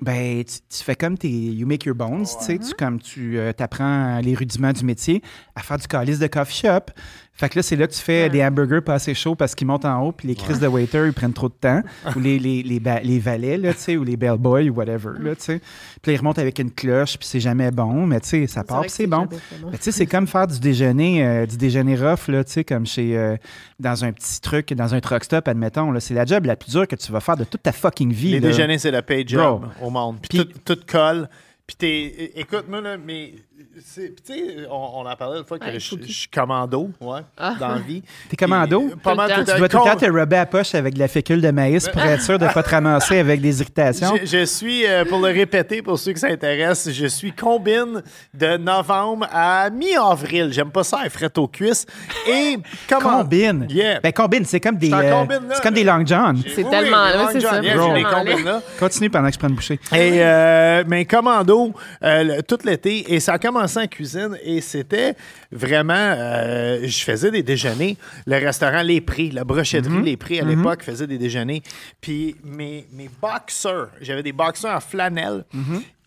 ben, 0.00 0.42
tu, 0.44 0.58
tu 0.68 0.82
fais 0.82 0.96
comme 0.96 1.18
tes 1.18 1.28
You 1.28 1.66
Make 1.66 1.84
Your 1.84 1.94
Bones, 1.94 2.24
tu 2.24 2.44
sais, 2.44 2.58
tu, 2.58 2.74
comme 2.74 3.00
tu 3.00 3.38
apprends 3.58 4.18
les 4.20 4.34
rudiments 4.34 4.72
du 4.72 4.84
métier 4.84 5.22
à 5.54 5.62
faire 5.62 5.76
du 5.76 5.86
calice 5.86 6.18
de 6.18 6.26
coffee 6.26 6.66
shop. 6.66 6.92
Fait 7.40 7.48
que 7.48 7.58
là, 7.58 7.62
c'est 7.62 7.74
là 7.76 7.86
que 7.86 7.92
tu 7.94 8.00
fais 8.00 8.28
des 8.28 8.44
hamburgers 8.44 8.82
pas 8.84 8.92
assez 8.92 9.14
chauds 9.14 9.34
parce 9.34 9.54
qu'ils 9.54 9.66
montent 9.66 9.86
en 9.86 10.02
haut, 10.02 10.12
puis 10.12 10.28
les 10.28 10.34
crises 10.34 10.60
de 10.60 10.66
waiter, 10.66 11.06
ils 11.06 11.12
prennent 11.14 11.32
trop 11.32 11.48
de 11.48 11.54
temps. 11.54 11.80
ou 12.14 12.20
les, 12.20 12.38
les, 12.38 12.62
les, 12.62 12.80
ba- 12.80 13.00
les 13.00 13.18
valets, 13.18 13.56
là, 13.56 13.72
tu 13.72 13.80
sais, 13.80 13.96
ou 13.96 14.04
les 14.04 14.18
bellboys, 14.18 14.68
ou 14.68 14.74
whatever, 14.74 15.12
là, 15.18 15.34
tu 15.34 15.42
sais. 15.42 15.58
Puis 16.02 16.10
là, 16.10 16.12
ils 16.12 16.18
remontent 16.18 16.40
avec 16.42 16.58
une 16.58 16.70
cloche, 16.70 17.16
puis 17.18 17.26
c'est 17.26 17.40
jamais 17.40 17.70
bon, 17.70 18.06
mais 18.06 18.20
tu 18.20 18.28
sais, 18.28 18.46
ça 18.46 18.62
part, 18.62 18.82
puis 18.82 18.90
c'est 18.90 19.06
bon. 19.06 19.26
Mais 19.72 19.78
tu 19.78 19.84
sais, 19.84 19.92
c'est 19.92 20.04
comme 20.06 20.26
faire 20.26 20.46
du 20.46 20.60
déjeuner, 20.60 21.24
euh, 21.26 21.46
du 21.46 21.56
déjeuner 21.56 21.96
rough, 21.96 22.28
là, 22.28 22.44
tu 22.44 22.52
sais, 22.52 22.62
comme 22.64 22.84
chez, 22.84 23.16
euh, 23.16 23.36
dans 23.78 24.04
un 24.04 24.12
petit 24.12 24.40
truc, 24.42 24.74
dans 24.74 24.94
un 24.94 25.00
truck 25.00 25.24
stop, 25.24 25.48
admettons, 25.48 25.92
là. 25.92 26.00
C'est 26.00 26.12
la 26.14 26.26
job 26.26 26.44
la 26.44 26.56
plus 26.56 26.72
dure 26.72 26.86
que 26.86 26.96
tu 26.96 27.10
vas 27.10 27.20
faire 27.20 27.38
de 27.38 27.44
toute 27.44 27.62
ta 27.62 27.72
fucking 27.72 28.12
vie, 28.12 28.32
Les 28.32 28.40
là. 28.40 28.48
déjeuners, 28.48 28.76
c'est 28.78 28.90
le 28.90 29.00
pay 29.00 29.24
job 29.26 29.62
Bro. 29.78 29.86
au 29.86 29.90
monde. 29.90 30.16
Puis, 30.20 30.38
Puis- 30.44 30.52
tout, 30.62 30.74
tout 30.74 30.80
colle. 30.86 31.26
Puis 31.70 31.76
t'es. 31.76 32.32
Écoute, 32.40 32.64
moi, 32.68 32.80
là, 32.80 32.96
mais. 32.96 33.32
c'est- 33.80 34.08
puis 34.08 34.22
Tu 34.26 34.32
sais, 34.34 34.66
on, 34.68 34.74
on 35.02 35.06
en 35.08 35.14
parlait 35.16 35.38
une 35.38 35.44
fois 35.44 35.56
que 35.56 35.64
Ouais, 35.66 35.74
je, 35.78 35.78
suis 35.78 36.28
commando, 36.28 36.90
ouais, 37.00 37.20
dans 37.38 37.68
la 37.68 37.78
vie. 37.78 38.02
T'es 38.28 38.34
commando? 38.34 38.88
Pas 39.00 39.12
Tout 39.12 39.16
mal 39.16 39.28
le 39.30 39.34
tout 39.36 39.44
temps. 39.44 39.52
Tu 39.52 39.58
dois 39.58 39.68
tout 39.68 39.78
le 39.78 39.84
temps 39.84 39.96
te 39.96 40.10
rubber 40.10 40.36
à 40.38 40.46
poche 40.46 40.74
avec 40.74 40.94
de 40.94 40.98
la 40.98 41.06
fécule 41.06 41.40
de 41.40 41.50
maïs 41.52 41.88
pour 41.88 42.02
être 42.02 42.22
sûr 42.22 42.40
de 42.40 42.46
ne 42.46 42.52
pas 42.52 42.64
te 42.64 42.70
ramasser 42.70 43.18
avec 43.20 43.40
des 43.40 43.60
irritations. 43.60 44.16
Je, 44.20 44.26
je 44.26 44.44
suis, 44.46 44.84
euh, 44.84 45.04
pour 45.04 45.20
le 45.20 45.28
répéter, 45.32 45.80
pour 45.80 45.96
ceux 45.96 46.12
qui 46.12 46.18
s'intéressent, 46.18 46.92
je 46.92 47.06
suis 47.06 47.30
combine 47.32 48.02
de 48.34 48.56
novembre 48.56 49.28
à 49.30 49.70
mi-avril. 49.70 50.48
J'aime 50.52 50.72
pas 50.72 50.82
ça, 50.82 50.98
elle 51.04 51.10
frette 51.10 51.38
aux 51.38 51.46
cuisses. 51.46 51.86
Et 52.28 52.56
comment. 52.88 53.18
Combine. 53.22 53.68
Yeah. 53.70 54.00
Ben, 54.00 54.12
combine, 54.12 54.44
c'est 54.44 54.58
comme 54.60 54.76
des, 54.76 54.92
euh, 54.92 55.12
combine, 55.12 55.48
là. 55.48 55.54
c'est 55.54 55.62
comme 55.62 55.74
des 55.74 55.84
long 55.84 56.04
john. 56.04 56.42
C'est 56.52 56.68
tellement 56.68 57.06
les 57.06 57.12
là, 57.12 57.22
Long 57.22 57.28
c'est 57.32 57.40
John, 57.40 57.50
ça. 57.52 57.62
yeah. 57.62 58.62
Continue 58.80 59.10
pendant 59.10 59.28
que 59.28 59.34
je 59.34 59.38
prends 59.38 59.48
une 59.48 59.54
bouchée. 59.54 59.78
Et 59.94 60.24
euh, 60.24 60.82
mais 60.88 61.04
commando 61.04 61.59
euh, 62.02 62.40
tout 62.46 62.58
l'été 62.64 63.12
et 63.14 63.20
ça 63.20 63.34
a 63.34 63.38
commencé 63.38 63.78
en 63.78 63.86
cuisine 63.86 64.36
et 64.42 64.60
c'était 64.60 65.14
vraiment 65.52 65.94
euh, 65.94 66.80
je 66.84 67.02
faisais 67.04 67.30
des 67.30 67.42
déjeuners. 67.42 67.96
Le 68.26 68.36
restaurant 68.36 68.82
Les 68.82 69.00
Prix 69.00 69.30
la 69.30 69.44
brochetterie 69.44 70.02
Les 70.02 70.16
Prix 70.16 70.40
à 70.40 70.44
l'époque 70.44 70.82
faisait 70.82 71.06
des 71.06 71.18
déjeuners. 71.18 71.62
Puis 72.00 72.36
mes 72.44 72.86
mes 72.92 73.08
boxers 73.20 73.88
j'avais 74.00 74.22
des 74.22 74.32
boxers 74.32 74.74
en 74.76 74.80
flanelle. 74.80 75.44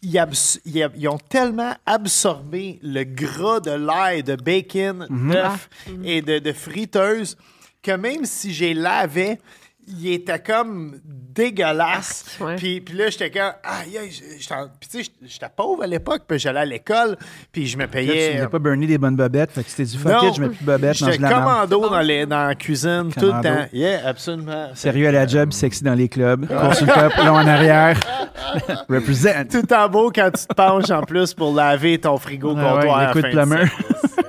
Ils, 0.05 0.17
abs- 0.17 0.59
ils 0.65 1.07
ont 1.07 1.17
tellement 1.17 1.73
absorbé 1.85 2.77
le 2.83 3.03
gras 3.05 3.61
de 3.61 3.71
l'ail, 3.71 4.21
de 4.23 4.35
bacon, 4.35 5.07
d'œuf 5.09 5.69
et 6.03 6.21
de, 6.21 6.39
de 6.39 6.51
friteuse 6.51 7.37
que 7.81 7.91
même 7.91 8.25
si 8.25 8.53
j'ai 8.53 8.73
lavé, 8.73 9.39
il 9.87 10.13
était 10.13 10.39
comme 10.39 10.99
dégueulasse. 11.05 12.37
Ah, 12.39 12.45
ouais. 12.45 12.55
Puis, 12.57 12.81
puis 12.81 12.95
là, 12.95 13.09
j'étais 13.09 13.31
comme, 13.31 13.51
aïe, 13.63 13.97
aïe, 13.97 14.11
j'étais 14.11 14.53
en- 14.53 14.67
puis 14.79 14.89
tu 14.89 15.03
sais, 15.03 15.11
j'étais 15.25 15.47
pauvre 15.55 15.83
à 15.83 15.87
l'époque, 15.87 16.23
puis 16.27 16.37
j'allais 16.39 16.59
à 16.59 16.65
l'école, 16.65 17.17
puis 17.51 17.65
je 17.67 17.75
me 17.77 17.81
Là, 17.83 17.87
tu 17.87 17.93
payais. 17.93 18.31
voulais 18.35 18.47
pas 18.47 18.59
burner 18.59 18.87
des 18.87 18.97
bonnes 18.97 19.15
bobettes, 19.15 19.51
fait 19.51 19.63
que 19.63 19.69
t'es 19.75 19.83
dit, 19.83 19.97
fuck 19.97 20.23
it, 20.23 20.35
je 20.35 20.41
mets 20.41 20.47
plus 20.49 20.59
de 20.59 20.65
bobettes, 20.65 21.01
mange 21.01 21.11
J'étais 21.11 21.23
de 21.23 21.29
commando 21.33 21.89
dans, 21.89 21.99
les, 22.01 22.25
dans 22.25 22.47
la 22.47 22.55
cuisine 22.55 23.09
tout 23.17 23.25
le 23.25 23.41
temps. 23.41 23.65
Yeah, 23.73 24.07
absolument. 24.07 24.69
Sérieux 24.75 25.07
à 25.07 25.11
la 25.11 25.27
job, 25.27 25.51
sexy 25.51 25.83
dans 25.83 25.95
les 25.95 26.07
clubs. 26.09 26.47
Consultant, 26.47 27.09
long 27.25 27.33
en 27.35 27.47
arrière. 27.47 27.99
Represent. 28.89 29.45
Tout 29.49 29.73
en 29.73 29.89
beau 29.89 30.11
quand 30.13 30.29
tu 30.31 30.45
te 30.45 30.53
penches 30.53 30.89
en 30.91 31.01
plus 31.01 31.33
pour 31.33 31.53
laver 31.53 31.97
ton 31.99 32.17
frigo 32.17 32.53
Ah 32.57 32.75
ouais, 32.75 32.81
comptoir. 32.81 32.97
à 32.97 33.01
la 33.07 33.13
de 33.13 33.21
fin 33.21 33.29
plumeur. 33.29 33.47
service. 33.47 33.73
Euh, 34.19 34.23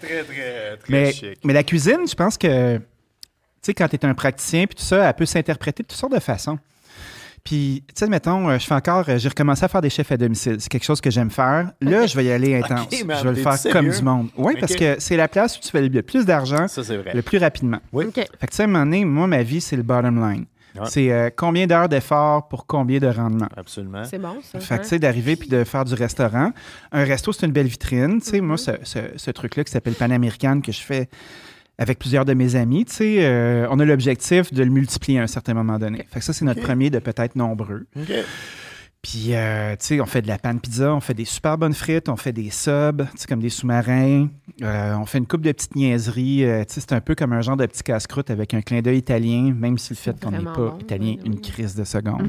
Très, 0.00 0.22
très, 0.22 0.76
très 0.76 0.76
Mais, 0.88 1.12
chic. 1.12 1.38
mais 1.44 1.52
la 1.52 1.62
cuisine, 1.64 2.06
je 2.08 2.14
pense 2.14 2.38
que, 2.38 2.80
sais, 3.62 3.74
quand 3.74 3.88
tu 3.88 3.96
es 3.96 4.04
un 4.06 4.14
praticien, 4.14 4.66
puis 4.66 4.74
tout 4.76 4.82
ça, 4.84 5.08
elle 5.08 5.14
peut 5.14 5.26
s'interpréter 5.26 5.82
de 5.82 5.88
toutes 5.88 5.98
sortes 5.98 6.14
de 6.14 6.20
façons. 6.20 6.58
Puis, 7.44 7.82
tu 7.88 7.92
sais, 7.94 8.06
mettons, 8.08 8.48
euh, 8.50 8.58
je 8.58 8.66
fais 8.66 8.74
encore, 8.74 9.04
euh, 9.08 9.16
j'ai 9.16 9.28
recommencé 9.28 9.64
à 9.64 9.68
faire 9.68 9.80
des 9.80 9.88
chefs 9.90 10.10
à 10.12 10.16
domicile. 10.16 10.56
C'est 10.58 10.68
quelque 10.68 10.84
chose 10.84 11.00
que 11.00 11.10
j'aime 11.10 11.30
faire. 11.30 11.70
Là, 11.80 12.06
je 12.06 12.14
vais 12.16 12.24
y 12.26 12.30
aller 12.32 12.56
intense. 12.56 12.88
Man, 13.04 13.16
je 13.22 13.28
vais 13.28 13.34
le 13.36 13.42
faire 13.42 13.72
comme 13.72 13.88
du 13.88 14.02
monde. 14.02 14.28
Oui, 14.36 14.54
parce 14.60 14.74
que 14.74 14.96
c'est 14.98 15.16
la 15.16 15.28
place 15.28 15.56
où 15.56 15.60
tu 15.60 15.68
fais 15.70 15.80
le 15.88 16.02
plus 16.02 16.26
d'argent 16.26 16.66
le 17.14 17.20
plus 17.22 17.38
rapidement. 17.38 17.78
Oui. 17.92 18.06
OK. 18.06 18.14
Fait 18.16 18.26
que, 18.26 18.46
tu 18.50 18.56
sais, 18.56 18.62
à 18.62 18.66
un 18.66 18.68
moment 18.68 18.84
donné, 18.84 19.04
moi, 19.04 19.26
ma 19.26 19.42
vie, 19.42 19.60
c'est 19.60 19.76
le 19.76 19.82
bottom 19.82 20.16
line. 20.20 20.44
Ouais. 20.74 20.82
C'est 20.90 21.10
euh, 21.10 21.30
combien 21.34 21.66
d'heures 21.66 21.88
d'effort 21.88 22.48
pour 22.48 22.66
combien 22.66 22.98
de 22.98 23.06
rendement. 23.06 23.48
Absolument. 23.56 24.04
C'est 24.04 24.18
bon, 24.18 24.36
ça. 24.42 24.60
Fait 24.60 24.76
que, 24.76 24.82
tu 24.82 24.88
sais, 24.90 24.98
d'arriver 24.98 25.34
puis 25.34 25.48
de 25.48 25.64
faire 25.64 25.84
du 25.86 25.94
restaurant. 25.94 26.52
Un 26.92 27.04
resto, 27.04 27.32
c'est 27.32 27.46
une 27.46 27.52
belle 27.52 27.66
vitrine. 27.66 28.20
Tu 28.20 28.28
sais, 28.30 28.38
Mm-hmm. 28.38 28.42
moi, 28.42 28.58
ce, 28.58 28.72
ce- 28.82 28.98
ce 29.16 29.30
truc-là 29.30 29.64
qui 29.64 29.72
s'appelle 29.72 29.94
Panaméricaine 29.94 30.60
que 30.60 30.70
je 30.70 30.80
fais 30.82 31.08
avec 31.78 31.98
plusieurs 31.98 32.24
de 32.24 32.34
mes 32.34 32.56
amis, 32.56 32.84
tu 32.84 32.94
sais, 32.94 33.16
euh, 33.20 33.66
on 33.70 33.78
a 33.78 33.84
l'objectif 33.84 34.52
de 34.52 34.62
le 34.62 34.70
multiplier 34.70 35.20
à 35.20 35.22
un 35.22 35.26
certain 35.28 35.54
moment 35.54 35.78
donné. 35.78 36.04
Fait 36.10 36.18
que 36.18 36.24
ça, 36.24 36.32
c'est 36.32 36.44
notre 36.44 36.60
premier 36.60 36.90
de 36.90 36.98
peut-être 36.98 37.36
nombreux. 37.36 37.86
Puis, 39.00 39.28
euh, 39.30 39.76
tu 39.76 39.86
sais, 39.86 40.00
on 40.00 40.06
fait 40.06 40.22
de 40.22 40.26
la 40.26 40.38
panne 40.38 40.58
pizza, 40.58 40.92
on 40.92 40.98
fait 40.98 41.14
des 41.14 41.24
super 41.24 41.56
bonnes 41.56 41.72
frites, 41.72 42.08
on 42.08 42.16
fait 42.16 42.32
des 42.32 42.50
subs, 42.50 43.06
tu 43.12 43.18
sais, 43.18 43.26
comme 43.28 43.38
des 43.40 43.48
sous-marins. 43.48 44.28
Euh, 44.60 44.94
on 44.96 45.06
fait 45.06 45.18
une 45.18 45.26
coupe 45.26 45.42
de 45.42 45.52
petites 45.52 45.76
niaiseries. 45.76 46.44
euh, 46.44 46.64
tu 46.64 46.74
sais, 46.74 46.80
c'est 46.80 46.92
un 46.92 47.00
peu 47.00 47.14
comme 47.14 47.32
un 47.32 47.40
genre 47.40 47.56
de 47.56 47.64
petit 47.66 47.84
casse-croûte 47.84 48.28
avec 48.30 48.54
un 48.54 48.60
clin 48.60 48.82
d'œil 48.82 48.98
italien, 48.98 49.54
même 49.56 49.78
si 49.78 49.90
le 49.90 49.96
fait 49.96 50.20
qu'on 50.20 50.32
n'est 50.32 50.42
pas 50.42 50.52
bon, 50.52 50.78
italien 50.80 51.14
oui, 51.16 51.20
une 51.26 51.40
crise 51.40 51.76
de 51.76 51.84
seconde. 51.84 52.28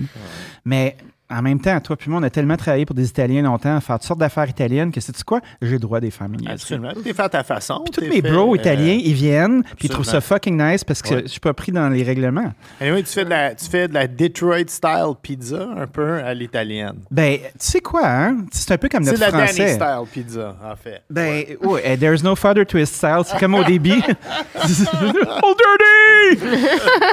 Mais 0.64 0.96
en 1.32 1.42
même 1.42 1.60
temps, 1.62 1.80
toi 1.80 1.96
puis 1.96 2.10
moi, 2.10 2.20
on 2.20 2.24
a 2.24 2.30
tellement 2.30 2.58
travaillé 2.58 2.86
pour 2.86 2.96
des 2.96 3.08
Italiens 3.08 3.42
longtemps, 3.44 3.76
à 3.76 3.82
faire 3.82 3.98
toutes 4.00 4.08
sortes 4.08 4.20
d'affaires 4.20 4.50
italiennes, 4.50 4.92
que 4.92 5.00
sais-tu 5.00 5.24
quoi? 5.24 5.42
J'ai 5.62 5.74
le 5.74 5.80
droit 5.80 6.00
des 6.00 6.10
faire. 6.12 6.28
Absolument. 6.48 6.92
T'es 7.04 7.14
fait 7.14 7.22
à 7.22 7.30
ta 7.30 7.44
façon. 7.44 7.82
Puis 7.86 7.92
tous 7.92 8.02
mes 8.10 8.22
fait, 8.22 8.32
bros 8.32 8.54
euh, 8.54 8.58
italiens, 8.58 8.98
ils 9.02 9.14
viennent, 9.14 9.64
puis 9.78 9.88
ils 9.88 9.90
trouvent 9.90 10.06
ça 10.06 10.22
fucking 10.22 10.62
nice 10.62 10.84
parce 10.84 11.02
que 11.02 11.14
Ouais. 11.16 11.22
je 11.24 11.28
suis 11.28 11.40
pas 11.40 11.54
pris 11.54 11.72
dans 11.72 11.90
les 11.90 12.04
règlements. 12.04 12.52
Anyway, 12.82 13.04
tu 13.04 13.14
fais 13.14 13.26
de 13.26 13.30
la, 13.30 13.54
tu 13.56 13.66
fais 13.66 13.88
de 13.88 13.94
la 13.94 14.08
Detroit 14.08 14.68
style 14.68 15.14
pizza 15.22 15.68
un 15.78 15.88
peu 15.88 16.16
à 16.24 16.34
l'italienne. 16.34 17.00
Ben, 17.12 17.38
tu 17.40 17.50
sais 17.60 17.80
quoi, 17.82 18.08
hein? 18.08 18.38
C'est 18.52 18.72
un 18.72 18.78
peu 18.78 18.90
comme 18.90 19.04
C'est 19.04 19.12
notre 19.12 19.32
la 19.32 19.46
français. 19.46 19.78
Danny 19.78 20.06
style 20.08 20.24
pizza, 20.24 20.56
en 20.64 20.76
fait. 20.76 21.02
Ben, 21.10 21.46
ouais, 21.62 21.82
eh, 21.86 21.98
there's 21.98 22.24
no 22.24 22.36
father 22.36 22.66
twist 22.66 22.96
style. 22.96 23.22
C'est 23.26 23.40
comme 23.40 23.56
au 23.56 23.64
début. 23.64 24.02
oh, 24.02 25.56
dirty! 26.34 26.46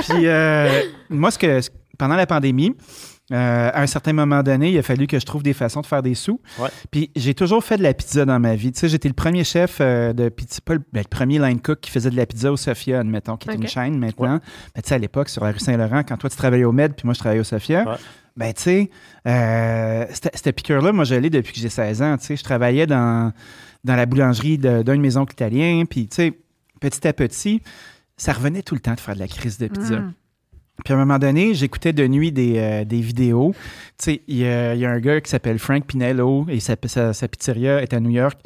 Puis, 0.09 0.27
euh, 0.27 0.83
moi, 1.11 1.31
ce 1.31 1.39
que, 1.39 1.61
pendant 1.99 2.17
la 2.17 2.27
pandémie, 2.27 2.75
euh, 3.33 3.71
à 3.73 3.83
un 3.83 3.87
certain 3.87 4.13
moment 4.13 4.43
donné, 4.43 4.71
il 4.71 4.79
a 4.79 4.83
fallu 4.83 5.07
que 5.09 5.19
je 5.19 5.27
trouve 5.27 5.43
des 5.43 5.53
façons 5.53 5.81
de 5.81 5.87
faire 5.87 6.03
des 6.03 6.15
sous. 6.15 6.41
Ouais. 6.61 6.69
Puis, 6.91 7.11
j'ai 7.17 7.35
toujours 7.35 7.65
fait 7.65 7.77
de 7.77 7.83
la 7.83 7.93
pizza 7.93 8.25
dans 8.25 8.39
ma 8.39 8.55
vie. 8.55 8.71
Tu 8.73 8.79
sais, 8.81 8.89
j'étais 8.89 9.09
le 9.09 9.15
premier 9.15 9.43
chef 9.43 9.79
euh, 9.81 10.13
de 10.13 10.29
pizza, 10.29 10.61
pas 10.65 10.75
le, 10.75 10.81
ben, 10.93 11.01
le 11.01 11.09
premier 11.09 11.39
line 11.41 11.61
cook 11.61 11.81
qui 11.81 11.91
faisait 11.91 12.11
de 12.11 12.17
la 12.17 12.25
pizza 12.27 12.53
au 12.53 12.57
Sophia, 12.57 13.01
admettons, 13.01 13.37
qui 13.37 13.49
est 13.49 13.55
une 13.55 13.69
chaîne 13.69 13.99
maintenant. 13.99 14.41
Mais 14.77 14.83
tu 14.83 14.89
sais, 14.91 14.95
à 14.95 14.99
l'époque, 14.99 15.29
sur 15.29 15.45
la 15.45 15.51
rue 15.53 15.59
Saint-Laurent, 15.59 16.03
quand 16.05 16.17
toi, 16.17 16.31
tu 16.31 16.37
travaillais 16.37 16.65
au 16.65 16.73
Med, 16.73 16.95
puis 16.95 17.05
moi, 17.05 17.15
je 17.15 17.19
travaillais 17.19 17.41
au 17.41 17.45
Sophia. 17.45 17.85
Ouais. 17.89 17.97
Ben, 18.37 18.53
tu 18.53 18.63
sais, 18.63 18.91
euh, 19.27 20.05
cette 20.13 20.55
piqûre-là, 20.55 20.93
moi, 20.93 21.05
je 21.05 21.15
l'ai 21.15 21.31
depuis 21.31 21.53
que 21.53 21.59
j'ai 21.59 21.69
16 21.71 22.03
ans. 22.03 22.17
Tu 22.19 22.27
sais, 22.27 22.37
je 22.37 22.45
travaillais 22.45 22.87
dans, 22.87 23.33
dans 23.83 23.97
la 23.97 24.07
boulangerie 24.07 24.59
de- 24.59 24.83
d'un 24.83 24.95
de 24.97 25.01
mes 25.01 25.17
oncles 25.17 25.33
italiens. 25.33 25.85
Puis, 25.89 26.07
tu 26.07 26.15
sais, 26.17 26.39
petit 26.81 27.09
à 27.09 27.13
petit, 27.13 27.63
ça 28.19 28.33
revenait 28.33 28.63
tout 28.63 28.75
le 28.75 28.81
temps 28.81 28.95
de 28.95 29.01
faire 29.01 29.15
de 29.15 29.21
la 29.21 29.27
crise 29.29 29.59
de 29.59 29.67
pizza. 29.69 29.97
Puis 30.85 30.93
à 30.93 30.97
un 30.97 31.01
moment 31.01 31.19
donné, 31.19 31.55
j'écoutais 31.55 31.93
de 31.93 32.07
nuit 32.07 32.33
des, 32.33 32.59
euh, 32.59 32.85
des 32.85 33.01
vidéos. 33.01 33.55
Tu 33.99 34.05
sais, 34.05 34.23
il 34.29 34.37
y, 34.37 34.47
a 34.47 34.91
un 34.91 35.01
gars 35.01 35.21
qui 35.21 35.31
s'appelle 35.31 35.59
Frank 35.59 35.87
Pinello 35.87 36.47
et 36.49 36.61
sa, 36.61 36.77
sa, 36.85 37.13
sa 37.13 37.29
pizzeria 37.29 37.83
est 37.83 37.95
à 37.95 38.01
New 38.01 38.11
York, 38.11 38.39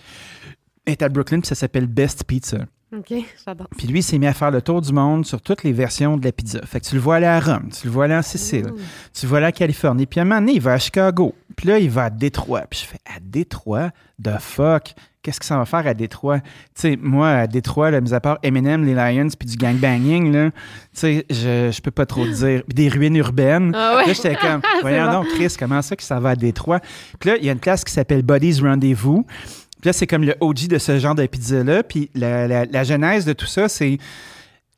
est 0.86 1.02
à 1.02 1.08
Brooklyn, 1.08 1.40
puis 1.40 1.48
ça 1.48 1.54
s'appelle 1.54 1.86
Best 1.86 2.24
Pizza. 2.24 2.66
OK, 2.96 3.14
j'adore. 3.46 3.68
Puis 3.76 3.86
lui, 3.86 4.00
il 4.00 4.02
s'est 4.02 4.18
mis 4.18 4.26
à 4.26 4.34
faire 4.34 4.50
le 4.50 4.60
tour 4.60 4.80
du 4.80 4.92
monde 4.92 5.24
sur 5.24 5.40
toutes 5.40 5.62
les 5.62 5.72
versions 5.72 6.16
de 6.16 6.24
la 6.24 6.32
pizza. 6.32 6.60
Fait 6.66 6.80
que 6.80 6.86
tu 6.86 6.96
le 6.96 7.00
vois 7.00 7.16
aller 7.16 7.26
à 7.26 7.38
Rome, 7.38 7.68
tu 7.70 7.86
le 7.86 7.92
vois 7.92 8.06
aller 8.06 8.16
en 8.16 8.22
Sicile, 8.22 8.72
tu 9.14 9.26
le 9.26 9.28
vois 9.28 9.38
aller 9.38 9.46
à 9.46 9.52
Californie. 9.52 10.06
Puis 10.06 10.18
à 10.18 10.22
un 10.22 10.26
moment 10.26 10.40
donné, 10.40 10.54
il 10.54 10.60
va 10.60 10.72
à 10.72 10.78
Chicago. 10.78 11.34
Puis 11.56 11.68
là, 11.68 11.78
il 11.78 11.88
va 11.88 12.04
à 12.04 12.10
Détroit. 12.10 12.62
Puis 12.68 12.80
je 12.80 12.86
fais, 12.86 12.98
à 13.06 13.20
Détroit? 13.20 13.90
The 14.22 14.38
fuck? 14.40 14.94
Qu'est-ce 15.22 15.38
que 15.38 15.44
ça 15.46 15.58
va 15.58 15.66
faire 15.66 15.86
à 15.86 15.94
Détroit? 15.94 16.40
Tu 16.40 16.46
sais, 16.74 16.98
moi, 17.00 17.28
à 17.30 17.46
Détroit, 17.46 17.90
là, 17.90 18.00
mis 18.00 18.14
à 18.14 18.20
part 18.20 18.38
Eminem, 18.42 18.84
les 18.84 18.94
Lions, 18.94 19.28
puis 19.38 19.48
du 19.48 19.56
gangbanging, 19.56 20.32
là, 20.32 20.50
tu 20.50 20.56
sais, 20.94 21.26
je, 21.28 21.70
je 21.70 21.80
peux 21.82 21.90
pas 21.90 22.06
trop 22.06 22.24
te 22.24 22.30
dire. 22.30 22.62
Puis 22.66 22.74
des 22.74 22.88
ruines 22.88 23.16
urbaines. 23.16 23.72
Ah 23.74 23.96
ouais. 23.98 24.06
Là, 24.06 24.12
j'étais 24.14 24.34
comme, 24.34 24.62
voyons 24.80 25.12
donc, 25.12 25.26
Chris, 25.34 25.54
comment 25.58 25.82
ça 25.82 25.94
que 25.94 26.02
ça 26.02 26.18
va 26.18 26.30
à 26.30 26.36
Détroit? 26.36 26.80
Puis 27.18 27.30
là, 27.30 27.36
il 27.36 27.44
y 27.44 27.50
a 27.50 27.52
une 27.52 27.58
place 27.60 27.84
qui 27.84 27.92
s'appelle 27.92 28.22
Buddy's 28.22 28.62
Rendezvous. 28.62 29.26
Puis 29.80 29.88
là, 29.88 29.92
c'est 29.92 30.06
comme 30.06 30.24
le 30.24 30.34
OG 30.40 30.68
de 30.68 30.78
ce 30.78 30.98
genre 30.98 31.14
de 31.14 31.24
pizza-là. 31.26 31.82
Puis 31.82 32.10
la, 32.14 32.46
la- 32.46 32.64
la 32.66 32.84
genèse 32.84 33.24
de 33.24 33.32
tout 33.32 33.46
ça, 33.46 33.68
c'est 33.68 33.98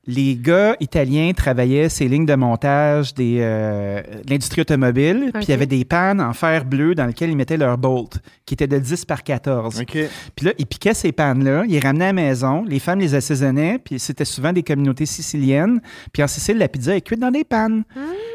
les 0.05 0.35
gars 0.35 0.75
italiens 0.81 1.31
travaillaient 1.33 1.89
ces 1.89 2.09
lignes 2.09 2.27
de 2.27 2.35
montage 2.35 3.15
des, 3.15 3.37
euh, 3.41 4.03
de 4.25 4.31
l'industrie 4.31 4.63
automobile. 4.63 5.31
Puis 5.35 5.45
il 5.45 5.51
y 5.51 5.53
avait 5.53 5.67
des 5.67 5.85
pannes 5.85 6.21
en 6.21 6.33
fer 6.33 6.65
bleu 6.65 6.97
dans 6.97 7.07
lesquelles 7.07 7.31
ils 7.31 7.37
mettaient 7.37 7.57
leur 7.57 7.79
bolt, 7.79 8.19
qui 8.45 8.55
était 8.55 8.67
de 8.67 8.79
10 8.81 9.05
par 9.05 9.23
14. 9.23 9.81
OK. 9.81 9.97
Puis 10.35 10.47
là, 10.47 10.53
ils 10.59 10.67
piquaient 10.67 10.95
ces 10.95 11.13
pannes-là, 11.13 11.63
ils 11.67 11.73
les 11.73 11.79
ramenaient 11.79 12.07
à 12.07 12.09
la 12.09 12.13
maison, 12.15 12.65
les 12.65 12.81
femmes 12.81 12.99
les 12.99 13.15
assaisonnaient, 13.15 13.79
puis 13.79 14.01
c'était 14.01 14.25
souvent 14.25 14.53
des 14.53 14.65
communautés 14.65 15.07
siciliennes. 15.07 15.81
Puis 16.13 16.23
en 16.23 16.27
Sicile, 16.27 16.59
la 16.59 16.67
pizza 16.67 16.97
est 16.97 17.01
cuite 17.03 17.21
dans 17.21 17.31
des 17.31 17.45
pannes. 17.45 17.85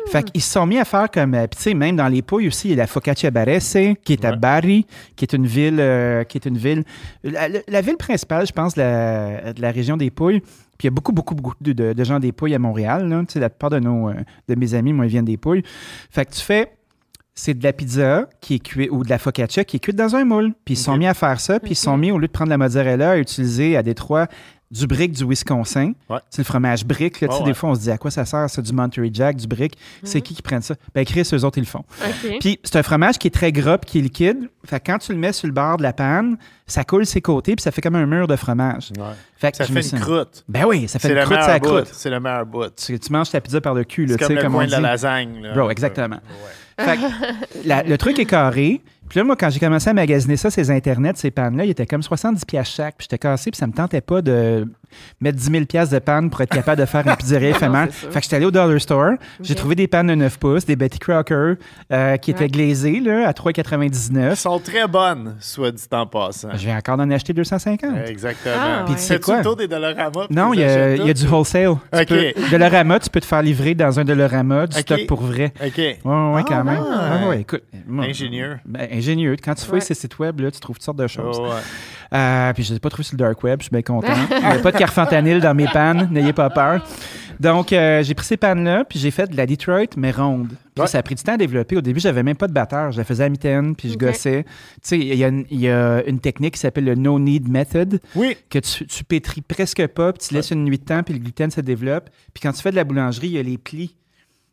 Fait 0.10 0.24
qu'ils 0.24 0.42
se 0.42 0.50
sont 0.54 0.66
mis 0.66 0.78
à 0.78 0.86
faire 0.86 1.12
comme, 1.12 1.34
euh, 1.34 1.48
puis 1.48 1.58
tu 1.58 1.64
sais, 1.64 1.74
même 1.74 1.98
dans 1.98 2.08
les 2.08 2.22
pouilles 2.22 2.48
aussi, 2.48 2.70
il 2.70 2.72
y 2.72 2.74
a 2.76 2.78
la 2.78 2.88
Focaccia 2.88 3.30
Barese, 3.30 3.78
qui 4.06 4.14
est 4.14 4.24
à 4.24 4.32
Ouais. 4.32 4.38
Bari, 4.38 4.86
qui 5.18 5.26
est 5.26 5.34
une 5.34 5.46
ville, 5.46 5.80
euh, 5.82 6.24
qui 6.24 6.38
est 6.38 6.46
une 6.46 6.58
ville, 6.58 6.86
la, 7.26 7.50
la- 7.50 7.60
la 7.68 7.82
ville 7.82 7.98
principale, 7.98 8.48
je 8.48 8.54
pense, 8.54 8.74
de 8.76 8.80
la, 8.82 9.52
de 9.52 9.62
la 9.62 9.72
région 9.72 9.98
des 9.98 10.10
Pouilles. 10.12 10.42
Puis 10.78 10.86
il 10.86 10.86
y 10.86 10.88
a 10.90 10.92
beaucoup, 10.92 11.12
beaucoup, 11.12 11.36
beaucoup 11.36 11.56
de, 11.62 11.74
de- 11.74 11.94
de 11.94 12.04
gens 12.04 12.20
des 12.20 12.32
Pouilles 12.32 12.56
à 12.56 12.60
Montréal. 12.60 13.08
là. 13.10 13.22
Tu 13.28 13.34
sais, 13.34 13.40
la 13.40 13.50
plupart 13.50 13.70
de, 13.72 13.80
nos, 13.80 14.10
euh, 14.10 14.14
de 14.48 14.56
mes 14.56 14.74
amis, 14.74 14.94
moi, 14.94 15.06
ils 15.06 15.10
viennent 15.10 15.26
des 15.26 15.38
Pouilles. 15.38 15.64
Fait 16.12 16.26
que 16.26 16.32
tu 16.32 16.42
fais, 16.42 16.72
c'est 17.34 17.54
de 17.54 17.64
la 17.64 17.74
pizza 17.74 18.28
qui 18.42 18.56
est 18.56 18.60
cuite, 18.60 18.90
ou 18.92 19.04
de 19.04 19.10
la 19.10 19.18
focaccia 19.20 19.64
qui 19.64 19.78
est 19.78 19.80
cuite 19.80 19.96
dans 19.96 20.16
un 20.16 20.26
moule. 20.26 20.54
Puis 20.66 20.74
ils 20.74 20.78
sont 20.78 20.98
mis 20.98 21.08
à 21.08 21.14
faire 21.14 21.40
ça, 21.40 21.60
puis 21.60 21.72
ils 21.72 21.76
sont 21.76 21.98
mis, 21.98 22.12
au 22.12 22.18
lieu 22.18 22.28
de 22.28 22.32
prendre 22.32 22.50
la 22.50 22.58
mozzarella, 22.58 23.12
à 23.12 23.18
utiliser 23.18 23.78
à 23.78 23.84
Détroit 23.84 24.28
du 24.70 24.86
brick 24.86 25.14
du 25.14 25.24
Wisconsin. 25.26 25.94
Ouais. 26.10 26.18
C'est 26.30 26.40
le 26.40 26.44
fromage 26.46 26.84
brick. 26.86 27.22
Là, 27.22 27.30
Ouais, 27.30 27.44
Des 27.46 27.54
fois, 27.54 27.70
on 27.70 27.76
se 27.76 27.80
dit 27.82 27.92
à 27.92 27.98
quoi 27.98 28.12
ça 28.12 28.26
sert, 28.26 28.50
c'est 28.50 28.62
du 28.62 28.74
Monterey 28.74 29.10
Jack, 29.14 29.38
du 29.38 29.48
brick. 29.48 29.78
C'est 30.04 30.20
qui 30.22 30.34
qui 30.36 30.42
prennent 30.42 30.62
ça? 30.62 30.76
Ben, 30.94 31.06
Chris, 31.06 31.28
eux 31.34 31.44
autres, 31.46 31.58
ils 31.58 31.62
le 31.62 31.68
font. 31.68 31.86
Puis 32.42 32.60
c'est 32.64 32.76
un 32.78 32.84
fromage 32.84 33.18
qui 33.18 33.28
est 33.28 33.32
très 33.32 33.52
gras 33.52 33.78
puis 33.78 33.90
qui 33.92 34.00
est 34.00 34.02
liquide. 34.02 34.50
Fait 34.66 34.80
que 34.82 34.92
quand 34.92 34.98
tu 34.98 35.14
le 35.14 35.18
mets 35.18 35.32
sur 35.32 35.48
le 35.48 35.54
bord 35.54 35.78
de 35.78 35.84
la 35.84 35.94
panne, 35.94 36.38
ça 36.66 36.84
coule 36.84 37.06
ses 37.06 37.22
côtés 37.22 37.56
puis 37.56 37.64
ça 37.64 37.72
fait 37.72 37.82
comme 37.82 37.96
un 37.96 38.06
mur 38.06 38.28
de 38.28 38.36
fromage. 38.36 38.92
Ouais. 38.98 39.04
Fait 39.38 39.52
que 39.52 39.58
Ça 39.58 39.66
fait 39.66 39.90
une 39.92 40.00
croûte. 40.02 40.44
Ben 40.50 40.66
oui, 40.66 40.88
ça 40.90 41.00
fait 41.00 41.08
C'est 41.08 41.14
une 41.14 41.20
le 41.20 41.26
croûte, 41.26 41.42
ça 41.44 41.60
croûte. 41.62 41.90
C'est 41.94 42.10
le 42.10 42.20
meilleur 42.20 42.46
bout. 42.46 42.70
Tu, 42.76 43.00
tu 43.00 43.12
manges 43.14 43.30
ta 43.30 43.40
pizza 43.40 43.62
par 43.62 43.74
le 43.74 43.86
cul, 43.86 44.08
C'est 44.10 44.18
tu 44.18 44.26
sais, 44.26 44.28
comme 44.28 44.36
le 44.36 44.42
comme 44.42 44.56
on 44.56 44.58
coin 44.58 44.66
de 44.66 44.72
la 44.72 44.80
lasagne. 44.82 45.42
là. 45.44 45.54
Bro, 45.54 45.70
exactement. 45.70 46.18
Ouais. 46.18 46.86
Fait 46.86 46.98
que 46.98 47.02
la- 47.68 47.84
le 47.84 47.98
truc 47.98 48.20
est 48.20 48.26
carré. 48.26 48.82
Puis 49.10 49.20
là, 49.20 49.24
moi, 49.24 49.36
quand 49.36 49.50
j'ai 49.50 49.60
commencé 49.60 49.90
à 49.90 49.94
magasiner 49.94 50.38
ça, 50.38 50.50
ces 50.50 50.70
internets, 50.72 51.14
ces 51.16 51.32
pannes-là, 51.32 51.66
ils 51.66 51.70
étaient 51.72 51.86
comme 51.86 52.04
70 52.04 52.46
pièces 52.46 52.68
chaque. 52.70 52.96
Puis 52.98 53.08
j'étais 53.10 53.18
cassé, 53.18 53.52
puis 53.52 53.58
ça 53.58 53.68
me 53.68 53.74
tentait 53.74 54.02
pas 54.02 54.22
de 54.22 54.66
mettre 55.20 55.38
10 55.38 55.52
000 55.52 55.66
pièces 55.66 55.90
de 55.90 56.00
panne 56.00 56.30
pour 56.30 56.40
être 56.42 56.50
capable 56.54 56.80
de 56.82 56.86
faire 56.86 57.06
une 57.06 57.16
pizzeria 57.16 57.50
éphémère. 57.52 57.88
Fait 57.92 58.08
que 58.20 58.22
j'étais 58.24 58.36
allé 58.38 58.46
au 58.46 58.52
Dollar 58.52 58.80
Store. 58.80 59.14
J'ai 59.42 59.56
trouvé 59.56 59.76
des 59.76 59.88
pannes 59.88 60.08
de 60.08 60.16
9 60.16 60.38
pouces, 60.40 60.66
des 60.66 60.76
Betty 60.76 61.00
Crocker, 61.00 61.54
euh, 61.92 62.18
qui 62.18 62.32
étaient 62.32 62.44
Ouais. 62.44 62.48
glazées 62.50 63.00
là, 63.00 63.28
à 63.28 63.30
Elles 63.30 63.34
3,99. 63.34 64.36
sont 64.36 64.60
très 64.60 64.88
bonnes, 64.88 65.36
soit 65.40 65.72
dit 65.72 65.84
en 65.92 66.06
passant. 66.06 66.50
Je 66.56 66.66
vais 66.66 66.74
encore 66.74 67.00
en 67.00 67.10
acheter 67.12 67.34
250. 67.34 67.98
Exactement. 68.08 68.56
Ah, 68.58 68.82
Puis 68.86 68.94
ouais. 68.94 69.00
tu 69.00 69.06
sais 69.06 69.14
C'est 69.16 69.24
quoi? 69.24 69.42
tour 69.42 69.56
des 69.56 69.68
Dollarama? 69.68 70.28
Non, 70.30 70.52
tu 70.52 70.58
il 70.58 70.62
y, 70.62 70.64
a, 70.64 70.68
achètes 70.68 71.00
il 71.02 71.08
y 71.08 71.10
a 71.10 71.14
du 71.14 71.28
wholesale. 71.28 71.76
Tu 71.94 72.00
OK. 72.00 72.08
peux- 72.08 72.50
Dollarama, 72.52 73.00
tu 73.00 73.10
peux 73.10 73.20
te 73.20 73.26
faire 73.26 73.42
livrer 73.42 73.74
dans 73.76 74.00
un 74.00 74.04
Dollarama 74.06 74.68
du 74.68 74.78
stock 74.80 75.06
pour 75.08 75.22
vrai. 75.22 75.54
OK. 75.66 75.78
Ouais, 75.78 75.98
ouais, 76.06 76.34
ouais, 76.36 76.44
quand 76.48 76.64
même. 76.64 76.80
ouais. 76.80 76.88
Ah 76.90 77.28
ouais, 77.30 77.42
écoute. 77.42 77.64
moi- 77.88 78.06
Ingénieux. 78.06 78.58
Ben, 78.66 78.88
ingénieux. 78.98 79.36
Quand 79.44 79.56
tu 79.56 79.66
fais 79.66 79.72
Ouais. 79.74 79.80
ces 79.82 79.94
sites 79.94 80.20
web, 80.20 80.40
là, 80.40 80.52
tu 80.52 80.60
trouves 80.60 80.76
toutes 80.78 80.84
sortes 80.86 80.98
de 81.00 81.08
choses. 81.08 81.38
Oh, 81.40 81.46
ouais. 81.48 81.62
Euh, 82.14 82.54
puis 82.54 82.64
je 82.64 82.70
ne 82.70 82.74
les 82.74 82.78
ai 82.78 82.80
pas 82.80 82.90
trouvé 82.90 83.04
sur 83.04 83.14
le 83.16 83.20
dark 83.20 83.44
web, 83.44 83.60
je 83.60 83.66
suis 83.66 83.72
bien 83.72 83.82
content. 83.82 84.08
Il 84.32 84.38
n'y 84.40 84.46
a 84.46 84.60
pas 84.60 84.72
de 84.72 84.78
carfentanil 84.78 85.40
dans 85.42 85.54
mes 85.56 85.68
pannes, 85.68 86.08
n'ayez 86.12 86.34
pas 86.34 86.50
peur. 86.50 86.86
Donc, 87.40 87.72
euh, 87.72 88.02
j'ai 88.02 88.16
pris 88.16 88.26
ces 88.26 88.38
pannes-là, 88.38 88.84
puis 88.86 88.98
j'ai 88.98 89.12
fait 89.12 89.28
de 89.30 89.38
la 89.38 89.46
Detroit, 89.46 89.86
mais 89.96 90.10
ronde. 90.12 90.48
Puis 90.74 90.82
Ouais. 90.82 90.88
ça 90.88 90.98
a 90.98 91.04
pris 91.04 91.14
du 91.14 91.22
temps 91.22 91.34
à 91.34 91.38
développer. 91.38 91.78
Au 91.78 91.82
début, 91.82 92.00
j'avais 92.00 92.24
même 92.24 92.36
pas 92.38 92.48
de 92.48 92.54
batteur. 92.54 92.92
Je 92.92 92.98
la 92.98 93.04
faisais 93.04 93.26
à 93.26 93.30
mitaine, 93.30 93.76
puis 93.76 93.92
je 93.92 93.98
gossais. 93.98 94.44
Tu 94.44 94.50
sais, 94.82 94.98
il 94.98 95.14
y, 95.16 95.24
a 95.24 95.28
une- 95.28 95.46
il 95.52 95.60
y 95.60 95.70
a 95.70 96.04
une 96.08 96.20
technique 96.20 96.56
qui 96.56 96.60
s'appelle 96.60 96.86
le 96.86 96.96
no-need 96.96 97.48
method, 97.48 98.00
Oui. 98.16 98.38
que 98.50 98.58
tu, 98.58 98.88
tu 98.88 99.04
pétris 99.04 99.42
presque 99.42 99.86
pas, 99.88 100.14
puis 100.14 100.28
tu 100.28 100.34
laisses 100.34 100.50
une 100.50 100.64
nuit 100.64 100.80
de 100.80 100.84
temps, 100.86 101.04
puis 101.04 101.14
le 101.14 101.20
gluten 101.20 101.52
se 101.52 101.62
développe. 101.62 102.10
Puis 102.34 102.42
quand 102.42 102.54
tu 102.54 102.62
fais 102.64 102.72
de 102.72 102.76
la 102.76 102.84
boulangerie, 102.86 103.28
il 103.28 103.34
y 103.34 103.40
a 103.40 103.44
les 103.44 103.58
plis. 103.60 103.96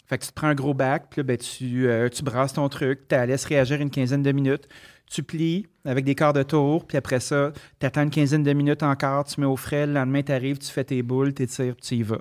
Fait 0.07 0.19
que 0.19 0.25
tu 0.25 0.31
te 0.31 0.35
prends 0.35 0.49
un 0.49 0.55
gros 0.55 0.75
bac, 0.75 1.07
puis 1.11 1.21
là, 1.21 1.23
ben, 1.25 1.37
tu, 1.37 1.89
euh, 1.89 2.09
tu 2.09 2.23
brasses 2.23 2.53
ton 2.53 2.69
truc, 2.69 3.09
tu 3.09 3.15
la 3.15 3.27
laisses 3.27 3.45
réagir 3.47 3.81
une 3.81 3.91
quinzaine 3.91 4.23
de 4.23 4.33
minutes, 4.33 4.69
tu 5.11 5.23
plies 5.23 5.67
avec 5.85 6.05
des 6.05 6.15
quarts 6.15 6.33
de 6.33 6.43
tour, 6.43 6.87
puis 6.87 6.97
après 6.99 7.21
ça, 7.21 7.53
tu 7.81 7.87
attends 7.87 8.03
une 8.03 8.11
quinzaine 8.11 8.43
de 8.43 8.53
minutes 8.53 8.83
encore, 8.83 9.25
tu 9.25 9.41
mets 9.41 9.47
au 9.47 9.57
frais, 9.57 9.87
le 9.87 9.95
lendemain, 9.95 10.23
tu 10.23 10.33
arrives, 10.33 10.59
tu 10.59 10.71
fais 10.71 10.85
tes 10.85 11.03
boules, 11.03 11.33
tu 11.33 11.47
tires, 11.47 11.77
tu 11.77 11.95
y 11.97 12.03
vas. 12.03 12.21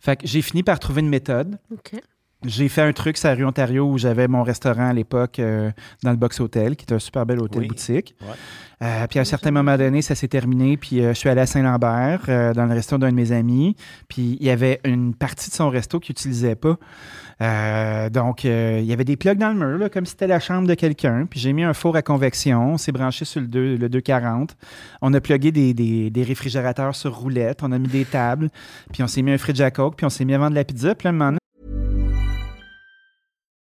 Fait 0.00 0.16
que 0.16 0.26
j'ai 0.26 0.42
fini 0.42 0.62
par 0.62 0.80
trouver 0.80 1.00
une 1.00 1.08
méthode. 1.08 1.58
OK. 1.70 2.00
J'ai 2.44 2.68
fait 2.68 2.82
un 2.82 2.92
truc 2.92 3.16
sur 3.16 3.28
la 3.28 3.34
rue 3.36 3.44
Ontario 3.44 3.84
où 3.88 3.98
j'avais 3.98 4.26
mon 4.26 4.42
restaurant 4.42 4.88
à 4.88 4.92
l'époque 4.92 5.38
euh, 5.38 5.70
dans 6.02 6.10
le 6.10 6.16
Box 6.16 6.40
Hotel, 6.40 6.74
qui 6.76 6.84
est 6.86 6.92
un 6.94 6.98
super 6.98 7.24
bel 7.24 7.38
hôtel 7.40 7.62
Oui. 7.62 7.68
boutique. 7.68 8.14
Ouais. 8.20 8.34
Euh, 8.82 9.06
puis 9.06 9.20
à 9.20 9.22
un 9.22 9.24
certain 9.24 9.52
moment 9.52 9.76
donné, 9.78 10.02
ça 10.02 10.16
s'est 10.16 10.26
terminé. 10.26 10.76
Puis 10.76 11.00
euh, 11.04 11.10
je 11.10 11.18
suis 11.18 11.28
allé 11.28 11.40
à 11.40 11.46
Saint-Lambert, 11.46 12.22
dans 12.54 12.66
le 12.66 12.74
resto 12.74 12.98
d'un 12.98 13.10
de 13.10 13.14
mes 13.14 13.30
amis. 13.30 13.76
Puis 14.08 14.36
il 14.40 14.44
y 14.46 14.50
avait 14.50 14.80
une 14.84 15.14
partie 15.14 15.50
de 15.50 15.54
son 15.54 15.70
resto 15.70 16.00
qu'il 16.00 16.12
n'utilisait 16.14 16.56
pas. 16.56 16.76
Donc, 18.10 18.44
il 18.44 18.84
y 18.84 18.92
avait 18.92 19.04
des 19.04 19.16
plugs 19.16 19.38
dans 19.38 19.48
le 19.48 19.54
mur, 19.58 19.78
là, 19.78 19.88
comme 19.88 20.04
si 20.06 20.12
c'était 20.12 20.26
la 20.28 20.38
chambre 20.40 20.66
de 20.68 20.74
quelqu'un. 20.74 21.26
Puis 21.28 21.40
j'ai 21.40 21.52
mis 21.52 21.64
un 21.64 21.74
four 21.74 21.96
à 21.96 22.02
convection. 22.02 22.74
On 22.74 22.78
s'est 22.78 22.92
branché 22.92 23.24
sur 23.24 23.40
le, 23.40 23.46
2, 23.48 23.76
le 23.76 23.88
240. 23.88 24.56
On 25.00 25.12
a 25.14 25.20
plugué 25.20 25.50
des, 25.52 25.74
des- 25.74 26.10
des 26.10 26.22
réfrigérateurs 26.22 26.94
sur 26.94 27.14
roulette. 27.16 27.60
On 27.62 27.72
a 27.72 27.78
mis 27.78 27.88
des 27.88 28.04
tables. 28.04 28.48
Puis 28.92 29.02
on 29.02 29.06
s'est 29.08 29.22
mis 29.22 29.32
un 29.32 29.38
fridge 29.38 29.60
à 29.60 29.70
coke. 29.70 29.96
Puis 29.96 30.06
on 30.06 30.10
s'est 30.10 30.24
mis 30.24 30.34
à 30.34 30.38
vendre 30.38 30.50
de 30.50 30.56
la 30.56 30.64
pizza. 30.64 30.94
Puis 30.94 31.06
là, 31.06 31.10
un 31.10 31.12
moment 31.12 31.26
donné, 31.30 31.38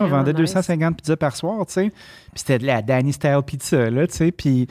On 0.00 0.06
vendait 0.06 0.32
nice. 0.32 0.52
250 0.52 0.96
pizzas 0.98 1.16
par 1.16 1.34
soir, 1.34 1.64
tu 1.66 1.72
sais. 1.72 1.88
Puis 1.90 1.92
c'était 2.36 2.58
de 2.58 2.66
la 2.66 2.82
Danny 2.82 3.12
Style 3.14 3.38
Pizza, 3.46 3.88
là, 3.90 4.06
tu 4.06 4.14
sais. 4.14 4.30
Puis 4.32 4.66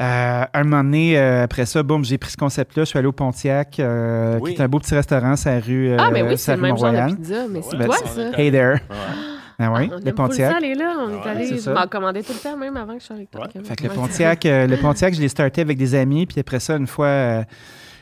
euh, 0.00 0.44
un 0.54 0.62
moment 0.64 0.84
donné, 0.84 1.18
euh, 1.18 1.42
après 1.44 1.66
ça, 1.66 1.82
boum, 1.82 2.04
j'ai 2.04 2.18
pris 2.18 2.30
ce 2.30 2.36
concept-là. 2.36 2.84
Je 2.84 2.88
suis 2.90 2.98
allé 2.98 3.08
au 3.08 3.12
Pontiac, 3.12 3.80
euh, 3.80 4.38
Oui. 4.40 4.54
qui 4.54 4.60
est 4.60 4.64
un 4.64 4.68
beau 4.68 4.78
petit 4.78 4.94
restaurant, 4.94 5.34
sa 5.36 5.58
rue, 5.58 5.90
euh, 5.90 5.96
Ah, 5.98 6.10
mais 6.12 6.22
oui, 6.22 6.38
c'est 6.38 6.52
le 6.52 6.62
rue 6.62 6.68
même 6.68 6.78
genre 6.78 6.92
de 6.92 7.14
pizza, 7.16 7.34
mais 7.50 7.60
c'est 7.62 7.76
toi, 7.84 7.96
c'est- 8.04 8.30
ça. 8.32 8.38
Hey 8.40 8.50
there. 8.52 8.78
Ah 9.62 9.70
oui, 9.74 9.90
On 9.92 9.98
le 10.02 10.12
Pontiac. 10.14 10.52
ça, 10.52 10.56
aller 10.56 10.74
là. 10.74 10.94
On 11.00 11.10
est 11.10 11.14
Ouais, 11.16 11.30
allé, 11.30 11.46
c'est 11.48 11.64
je 11.64 11.70
m'en 11.70 11.86
commandais 11.86 12.22
tout 12.22 12.32
le 12.32 12.38
temps, 12.38 12.56
même 12.56 12.76
avant 12.78 12.94
que 12.94 13.00
je 13.00 13.04
sois 13.04 13.16
avec 13.16 13.30
toi. 13.30 13.42
Ouais. 13.54 13.62
Fait 13.62 13.76
que 13.76 13.82
le 13.82 13.88
Ouais. 13.90 13.94
Pontiac, 13.94 14.46
euh, 14.46 14.66
le 14.66 14.76
Pontiac, 14.78 15.12
je 15.14 15.20
l'ai 15.20 15.28
starté 15.28 15.60
avec 15.60 15.76
des 15.76 15.94
amis, 15.94 16.24
puis 16.26 16.40
après 16.40 16.60
ça, 16.60 16.76
une 16.76 16.86
fois, 16.86 17.06
euh, 17.06 17.42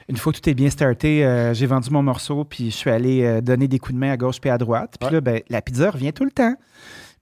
une 0.08 0.16
fois 0.16 0.32
que 0.32 0.38
tout 0.38 0.48
est 0.48 0.54
bien 0.54 0.70
starté, 0.70 1.24
euh, 1.24 1.52
j'ai 1.54 1.66
vendu 1.66 1.90
mon 1.90 2.02
morceau, 2.02 2.44
puis 2.44 2.70
je 2.70 2.76
suis 2.76 2.90
allé 2.90 3.22
euh, 3.24 3.40
donner 3.40 3.68
des 3.68 3.78
coups 3.78 3.94
de 3.94 3.98
main 3.98 4.12
à 4.12 4.16
gauche 4.16 4.40
puis 4.40 4.50
à 4.50 4.56
droite. 4.58 4.94
Puis 4.98 5.08
Ouais. 5.08 5.14
là, 5.14 5.20
ben, 5.20 5.40
la 5.50 5.60
pizza 5.62 5.90
revient 5.90 6.12
tout 6.12 6.24
le 6.24 6.30
temps. 6.30 6.54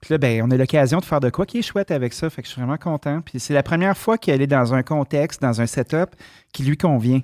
Puis 0.01 0.13
là, 0.13 0.19
ben, 0.19 0.43
on 0.45 0.51
a 0.51 0.57
l'occasion 0.57 0.99
de 0.99 1.05
faire 1.05 1.21
de 1.21 1.31
quoi 1.31 1.47
qui 1.47 1.59
est 1.59 1.63
chouette 1.63 1.91
avec 1.91 2.13
ça. 2.13 2.29
Fait 2.31 2.43
que 2.43 2.47
je 2.49 2.53
suis 2.53 2.61
vraiment 2.61 2.77
content. 2.77 3.21
Puis 3.23 3.41
c'est 3.41 3.55
la 3.55 3.63
première 3.63 3.97
fois 3.97 4.19
qu'elle 4.19 4.43
est 4.43 4.47
dans 4.47 4.75
un 4.75 4.83
contexte, 4.83 5.43
dans 5.43 5.61
un 5.61 5.67
setup 5.67 6.11
qui 6.53 6.63
lui 6.65 6.77
convient. 6.77 7.23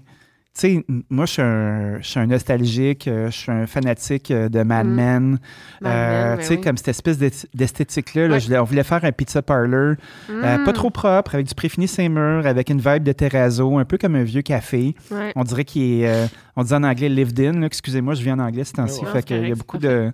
Tu 0.55 0.61
sais, 0.61 0.85
moi, 1.09 1.25
je 1.25 1.33
suis 1.33 1.41
un, 1.43 1.99
je 2.03 2.07
suis 2.07 2.21
un 2.21 2.27
nostalgique, 2.27 3.09
euh, 3.09 3.31
je 3.31 3.37
suis 3.39 3.51
un 3.51 3.67
fanatique 3.67 4.31
euh, 4.31 4.51
de 4.51 4.63
Mad 4.63 4.87
Mm. 4.87 4.91
Men. 4.95 5.39
Euh, 5.83 5.89
Men, 5.89 6.33
tu 6.33 6.37
ben 6.37 6.45
sais, 6.47 6.55
oui. 6.57 6.61
comme 6.61 6.77
cette 6.77 6.89
espèce 6.89 7.19
d'esth- 7.19 7.47
d'esthétique-là, 7.55 8.29
là, 8.29 8.61
on 8.61 8.65
voulait 8.65 8.83
faire 8.83 9.03
un 9.03 9.13
pizza 9.13 9.41
parlor, 9.41 9.95
euh, 10.29 10.59
Mm. 10.59 10.65
pas 10.65 10.73
trop 10.75 10.91
propre, 10.91 11.37
avec 11.37 11.47
du 11.47 11.55
préfini 11.55 11.89
ses 11.89 12.07
murs, 12.11 12.47
avec 12.47 12.69
une 12.69 12.81
vibe 12.81 13.03
de 13.03 13.13
terrazzo, 13.13 13.79
un 13.79 13.87
peu 13.87 13.97
comme 13.97 14.15
un 14.15 14.25
vieux 14.25 14.43
café. 14.43 14.95
On 15.37 15.43
dirait 15.45 15.65
qu'il 15.65 16.03
est, 16.03 16.07
euh, 16.09 16.27
on 16.57 16.65
dit 16.65 16.75
en 16.75 16.83
anglais 16.83 17.09
lived 17.09 17.41
in. 17.41 17.63
Excusez-moi, 17.63 18.13
je 18.13 18.23
viens 18.23 18.39
en 18.39 18.43
anglais 18.47 18.65
ce 18.65 18.75
temps-ci. 18.75 19.03
Fait 19.07 19.23
qu'il 19.23 19.49
y 19.49 19.53
a 19.53 19.55
beaucoup 19.55 19.79
de, 19.79 20.13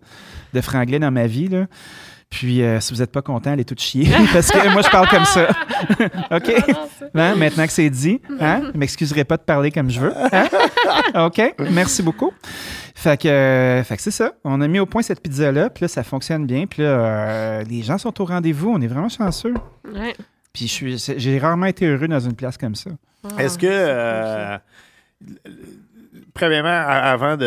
de 0.54 0.60
franglais 0.60 1.00
dans 1.00 1.10
ma 1.10 1.26
vie. 1.26 1.48
Là. 1.48 1.66
Puis, 2.30 2.62
euh, 2.62 2.78
si 2.80 2.92
vous 2.92 3.00
n'êtes 3.00 3.10
pas 3.10 3.22
content, 3.22 3.52
allez 3.52 3.64
tout 3.64 3.74
chier. 3.78 4.06
parce 4.32 4.50
que 4.50 4.68
moi, 4.72 4.82
je 4.82 4.90
parle 4.90 5.08
comme 5.08 5.24
ça. 5.24 5.48
OK? 6.36 6.52
Hein? 7.14 7.34
Maintenant 7.36 7.66
que 7.66 7.72
c'est 7.72 7.88
dit, 7.88 8.20
hein? 8.38 8.60
je 8.66 8.72
ne 8.72 8.78
m'excuserai 8.78 9.24
pas 9.24 9.38
de 9.38 9.42
parler 9.42 9.70
comme 9.70 9.90
je 9.90 9.98
veux. 10.00 10.12
hein? 10.32 10.46
OK? 11.26 11.54
Merci 11.70 12.02
beaucoup. 12.02 12.32
Fait 12.94 13.18
que, 13.20 13.28
euh, 13.28 13.82
fait 13.84 13.96
que 13.96 14.02
c'est 14.02 14.10
ça. 14.10 14.32
On 14.44 14.60
a 14.60 14.68
mis 14.68 14.78
au 14.78 14.86
point 14.86 15.00
cette 15.02 15.22
pizza-là, 15.22 15.70
puis 15.70 15.82
là, 15.84 15.88
ça 15.88 16.02
fonctionne 16.02 16.46
bien. 16.46 16.66
Puis 16.66 16.82
là, 16.82 16.88
euh, 16.88 17.62
les 17.64 17.82
gens 17.82 17.96
sont 17.96 18.20
au 18.20 18.24
rendez-vous. 18.24 18.70
On 18.72 18.80
est 18.80 18.88
vraiment 18.88 19.08
chanceux. 19.08 19.54
Ouais. 19.94 20.14
Puis 20.52 20.66
je 20.66 20.72
suis- 20.72 20.98
c'est- 20.98 21.18
j'ai 21.18 21.38
rarement 21.38 21.66
été 21.66 21.86
heureux 21.86 22.08
dans 22.08 22.20
une 22.20 22.34
place 22.34 22.58
comme 22.58 22.74
ça. 22.74 22.90
Ah, 23.24 23.42
Est-ce 23.42 23.56
que, 23.58 23.66
euh, 23.68 24.58
premièrement, 26.34 26.68
avant 26.88 27.36
de. 27.36 27.44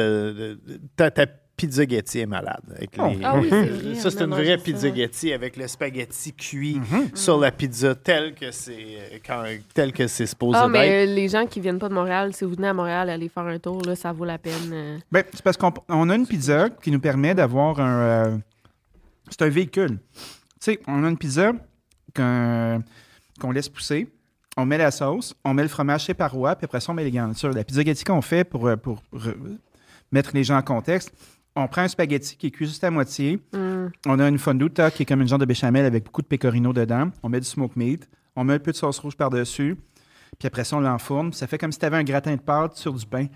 de- 0.57 0.59
de- 0.73 0.81
ta, 0.95 1.11
ta 1.11 1.25
pizzaghetti 1.67 2.19
est 2.19 2.25
malade. 2.25 2.61
Avec 2.75 2.89
Oh. 2.97 3.07
les- 3.09 3.19
Ah 3.23 3.37
oui, 3.37 3.47
c'est 3.49 3.65
vrai, 3.69 3.95
ça, 3.95 4.11
c'est 4.11 4.21
a 4.21 4.23
une 4.25 4.31
vraie 4.31 4.57
ça, 4.57 4.63
pizzaghetti 4.63 5.33
avec 5.33 5.57
le 5.57 5.67
spaghetti 5.67 6.33
cuit 6.33 6.79
Mhm. 6.79 7.15
sur 7.15 7.39
la 7.39 7.51
pizza 7.51 7.93
tel 7.95 8.33
que 8.33 8.51
c'est 8.51 9.21
quand- 9.25 9.43
tel 9.73 9.93
que 9.93 10.07
c'est 10.07 10.25
supposé 10.25 10.57
Ah, 10.61 10.67
mais 10.67 11.05
euh, 11.07 11.13
les 11.13 11.27
gens 11.29 11.45
qui 11.45 11.59
viennent 11.59 11.79
pas 11.79 11.89
de 11.89 11.93
Montréal, 11.93 12.33
si 12.33 12.43
vous 12.45 12.51
venez 12.55 12.67
à 12.67 12.73
Montréal, 12.73 13.09
allez 13.09 13.29
faire 13.29 13.43
un 13.43 13.59
tour, 13.59 13.81
là, 13.85 13.95
ça 13.95 14.11
vaut 14.11 14.25
la 14.25 14.37
peine. 14.37 14.71
euh. 14.73 14.97
Ben, 15.11 15.23
c'est 15.33 15.43
parce 15.43 15.57
qu'on 15.57 15.71
on 15.89 16.09
a 16.09 16.15
une 16.15 16.27
pizza 16.27 16.69
qui 16.69 16.91
nous 16.91 16.99
permet 16.99 17.35
d'avoir 17.35 17.79
un. 17.79 18.01
euh, 18.01 18.37
c'est 19.29 19.41
un 19.43 19.49
véhicule. 19.49 19.99
Tu 20.13 20.21
sais, 20.59 20.79
on 20.87 21.03
a 21.03 21.09
une 21.09 21.17
pizza 21.17 21.53
qu'on 22.15 23.51
laisse 23.51 23.69
pousser. 23.69 24.07
On 24.57 24.65
met 24.65 24.77
la 24.77 24.91
sauce, 24.91 25.33
on 25.45 25.53
met 25.53 25.61
le 25.63 25.69
fromage 25.69 26.03
chez 26.03 26.13
Parois, 26.13 26.55
puis 26.57 26.65
après 26.65 26.81
ça, 26.81 26.91
on 26.91 26.95
met 26.95 27.05
les 27.05 27.11
garnitures. 27.11 27.53
La 27.53 27.63
pizzaghetti 27.63 28.03
qu'on 28.03 28.21
fait 28.21 28.43
pour, 28.43 28.69
pour 28.83 29.01
re- 29.13 29.33
mettre 30.11 30.31
les 30.33 30.43
gens 30.43 30.57
en 30.57 30.61
contexte, 30.61 31.13
on 31.55 31.67
prend 31.67 31.81
un 31.81 31.87
spaghetti 31.87 32.37
qui 32.37 32.47
est 32.47 32.51
cuit 32.51 32.65
juste 32.65 32.83
à 32.83 32.91
moitié. 32.91 33.41
Mm. 33.53 33.87
On 34.07 34.19
a 34.19 34.27
une 34.27 34.39
fonduta 34.39 34.91
qui 34.91 35.03
est 35.03 35.05
comme 35.05 35.21
une 35.21 35.27
genre 35.27 35.39
de 35.39 35.45
béchamel 35.45 35.85
avec 35.85 36.05
beaucoup 36.05 36.21
de 36.21 36.27
pecorino 36.27 36.73
dedans. 36.73 37.09
On 37.23 37.29
met 37.29 37.39
du 37.39 37.47
smoke 37.47 37.73
meat. 37.75 38.07
On 38.35 38.43
met 38.43 38.53
un 38.53 38.59
peu 38.59 38.71
de 38.71 38.77
sauce 38.77 38.99
rouge 38.99 39.17
par-dessus. 39.17 39.77
Puis 40.39 40.47
après 40.47 40.63
ça, 40.63 40.77
on 40.77 40.79
l'enfourne. 40.79 41.33
Ça 41.33 41.47
fait 41.47 41.57
comme 41.57 41.71
si 41.71 41.79
tu 41.79 41.85
avais 41.85 41.97
un 41.97 42.03
gratin 42.03 42.35
de 42.35 42.41
pâte 42.41 42.77
sur 42.77 42.93
du 42.93 43.05
pain. 43.05 43.27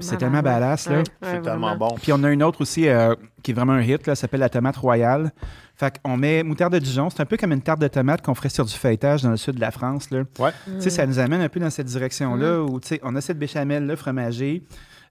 C'est 0.00 0.18
tellement 0.18 0.42
badass, 0.42 0.88
là. 0.88 0.98
Ouais, 0.98 1.04
c'est 1.22 1.42
tellement 1.42 1.76
bon. 1.76 1.94
Puis 2.02 2.12
on 2.12 2.22
a 2.24 2.30
une 2.30 2.42
autre 2.42 2.60
aussi 2.60 2.88
euh, 2.88 3.14
qui 3.42 3.52
est 3.52 3.54
vraiment 3.54 3.72
un 3.72 3.80
hit, 3.80 4.06
là, 4.06 4.14
ça 4.14 4.22
s'appelle 4.22 4.40
la 4.40 4.48
tomate 4.48 4.76
royale. 4.76 5.32
Fait 5.76 5.98
qu'on 6.02 6.16
met 6.16 6.42
moutarde 6.42 6.72
de 6.74 6.78
Dijon, 6.78 7.10
c'est 7.10 7.20
un 7.20 7.26
peu 7.26 7.36
comme 7.36 7.52
une 7.52 7.62
tarte 7.62 7.80
de 7.80 7.88
tomate 7.88 8.22
qu'on 8.22 8.34
ferait 8.34 8.48
sur 8.48 8.64
du 8.64 8.74
feuilletage 8.74 9.22
dans 9.22 9.30
le 9.30 9.36
sud 9.36 9.54
de 9.54 9.60
la 9.60 9.70
France. 9.70 10.10
Là. 10.10 10.24
Ouais. 10.38 10.50
Tu 10.66 10.82
sais, 10.82 10.90
ça 10.90 11.06
nous 11.06 11.18
amène 11.18 11.40
un 11.40 11.48
peu 11.48 11.60
dans 11.60 11.70
cette 11.70 11.86
direction-là 11.86 12.62
où 12.62 12.80
tu 12.80 12.88
sais, 12.88 13.00
on 13.02 13.14
a 13.16 13.20
cette 13.20 13.38
béchamel-là 13.38 13.96
fromagée, 13.96 14.62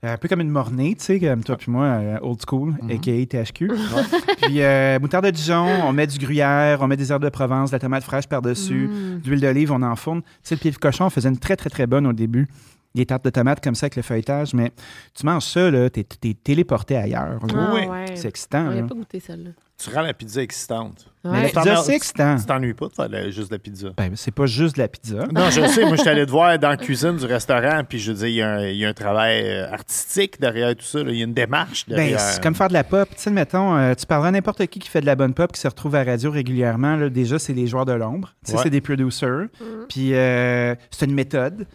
un 0.04 0.18
peu 0.18 0.28
comme 0.28 0.42
une 0.42 0.50
mornée, 0.50 0.96
tu 0.98 1.04
sais, 1.06 1.20
comme 1.20 1.44
toi 1.44 1.56
puis 1.58 1.72
moi, 1.72 1.86
euh, 1.86 2.18
old 2.22 2.40
school, 2.48 2.76
a.k.a. 2.90 3.26
THQ. 3.44 3.72
puis 4.44 4.62
euh, 4.62 5.00
moutarde 5.00 5.26
de 5.26 5.32
Dijon, 5.32 5.66
on 5.86 5.94
met 5.94 6.08
du 6.08 6.20
gruyère, 6.20 6.80
on 6.82 6.88
met 6.88 6.98
des 6.98 7.12
herbes 7.12 7.24
de 7.24 7.30
Provence, 7.30 7.72
de 7.72 7.76
la 7.76 7.80
tomate 7.80 8.04
fraîche 8.04 8.28
par-dessus, 8.28 8.88
Mm. 8.88 9.22
de 9.22 9.30
l'huile 9.30 9.42
d'olive, 9.42 9.72
on 9.72 9.82
enfourne. 9.82 10.22
Tu 10.22 10.28
sais, 10.44 10.56
le 10.56 10.60
pied 10.60 10.72
de 10.72 10.78
cochon, 10.78 11.06
on 11.06 11.10
faisait 11.10 11.30
une 11.30 11.38
très, 11.40 11.56
très, 11.56 11.70
très 11.70 11.88
bonne 11.88 12.06
au 12.08 12.14
début. 12.14 12.48
Des 12.96 13.06
tartes 13.06 13.26
de 13.26 13.30
tomates 13.30 13.62
comme 13.64 13.76
ça 13.76 13.86
avec 13.86 13.98
le 13.98 14.02
feuilletage, 14.02 14.54
mais 14.54 14.72
tu 15.14 15.26
manges 15.26 15.44
ça, 15.44 15.70
là, 15.70 15.90
t'es, 15.90 16.04
t'es 16.04 16.34
téléporté 16.34 16.96
ailleurs. 16.96 17.40
Ah, 17.54 17.72
Oui. 17.74 17.86
ouais. 17.88 18.06
C'est 18.16 18.28
excitant. 18.30 18.68
On 18.70 18.74
n'a 18.74 18.84
pas 18.84 18.96
goûté 18.96 19.20
celle-là. 19.20 19.52
Tu 19.78 19.90
rends 19.94 20.04
la 20.04 20.14
pizza 20.14 20.42
excitante. 20.42 21.06
Mais 21.26 21.42
la 21.44 21.50
pizza, 21.50 21.76
c'est 21.84 21.96
excitant. 21.96 22.38
Tu 22.38 22.46
t'ennuies 22.46 22.74
pas 22.74 22.88
de 22.88 22.94
faire 22.94 23.10
la- 23.10 23.30
juste 23.30 23.52
la 23.52 23.58
pizza? 23.60 23.90
Ben, 23.98 24.14
c'est 24.16 24.32
pas 24.34 24.46
juste 24.46 24.78
de 24.78 24.82
la 24.82 24.88
pizza. 24.88 25.28
Non, 25.34 25.50
je 25.50 25.68
sais. 25.68 25.82
Moi, 25.86 25.98
je 25.98 26.02
suis 26.02 26.10
allé 26.10 26.26
te 26.26 26.32
voir 26.32 26.58
dans 26.58 26.70
la 26.70 26.78
cuisine 26.78 27.18
du 27.18 27.26
restaurant, 27.26 27.82
puis 27.84 28.00
je 28.00 28.14
veux 28.14 28.18
dire, 28.20 28.28
il 28.28 28.36
y 28.36 28.42
a 28.42 28.50
un, 28.54 28.68
il 28.68 28.78
y 28.78 28.86
a 28.86 28.90
un 28.90 28.94
travail 28.94 29.42
euh, 29.46 29.70
artistique 29.70 30.40
derrière 30.40 30.74
tout 30.78 30.86
ça. 30.86 31.00
Il 31.02 31.16
y 31.16 31.22
a 31.22 31.26
une 31.26 31.34
démarche 31.34 31.86
Ben, 31.90 31.98
derrière. 31.98 32.20
c'est 32.22 32.42
comme 32.42 32.56
faire 32.56 32.70
de 32.70 32.74
la 32.74 32.86
pop. 32.86 33.10
Tu 33.10 33.22
sais, 33.24 33.32
mettons, 33.32 33.76
euh, 33.76 33.94
tu 33.96 34.06
parleras 34.06 34.30
à 34.30 34.32
n'importe 34.32 34.66
qui 34.68 34.80
qui 34.80 34.88
fait 34.88 35.02
de 35.02 35.06
la 35.06 35.16
bonne 35.16 35.34
pop, 35.34 35.52
qui 35.52 35.60
se 35.60 35.68
retrouve 35.68 35.94
à 35.96 36.06
la 36.06 36.12
radio 36.12 36.32
régulièrement. 36.32 36.96
là, 36.96 37.10
déjà, 37.10 37.38
c'est 37.38 37.52
les 37.54 37.68
joueurs 37.68 37.86
de 37.86 37.92
l'ombre. 37.94 38.34
Tu 38.46 38.52
sais, 38.52 38.58
Ouais. 38.58 38.64
c'est 38.64 38.70
des 38.70 38.80
producers. 38.82 39.48
Puis 39.90 40.14
euh, 40.14 40.74
c'est 40.90 41.06
une 41.06 41.14
méthode. 41.16 41.66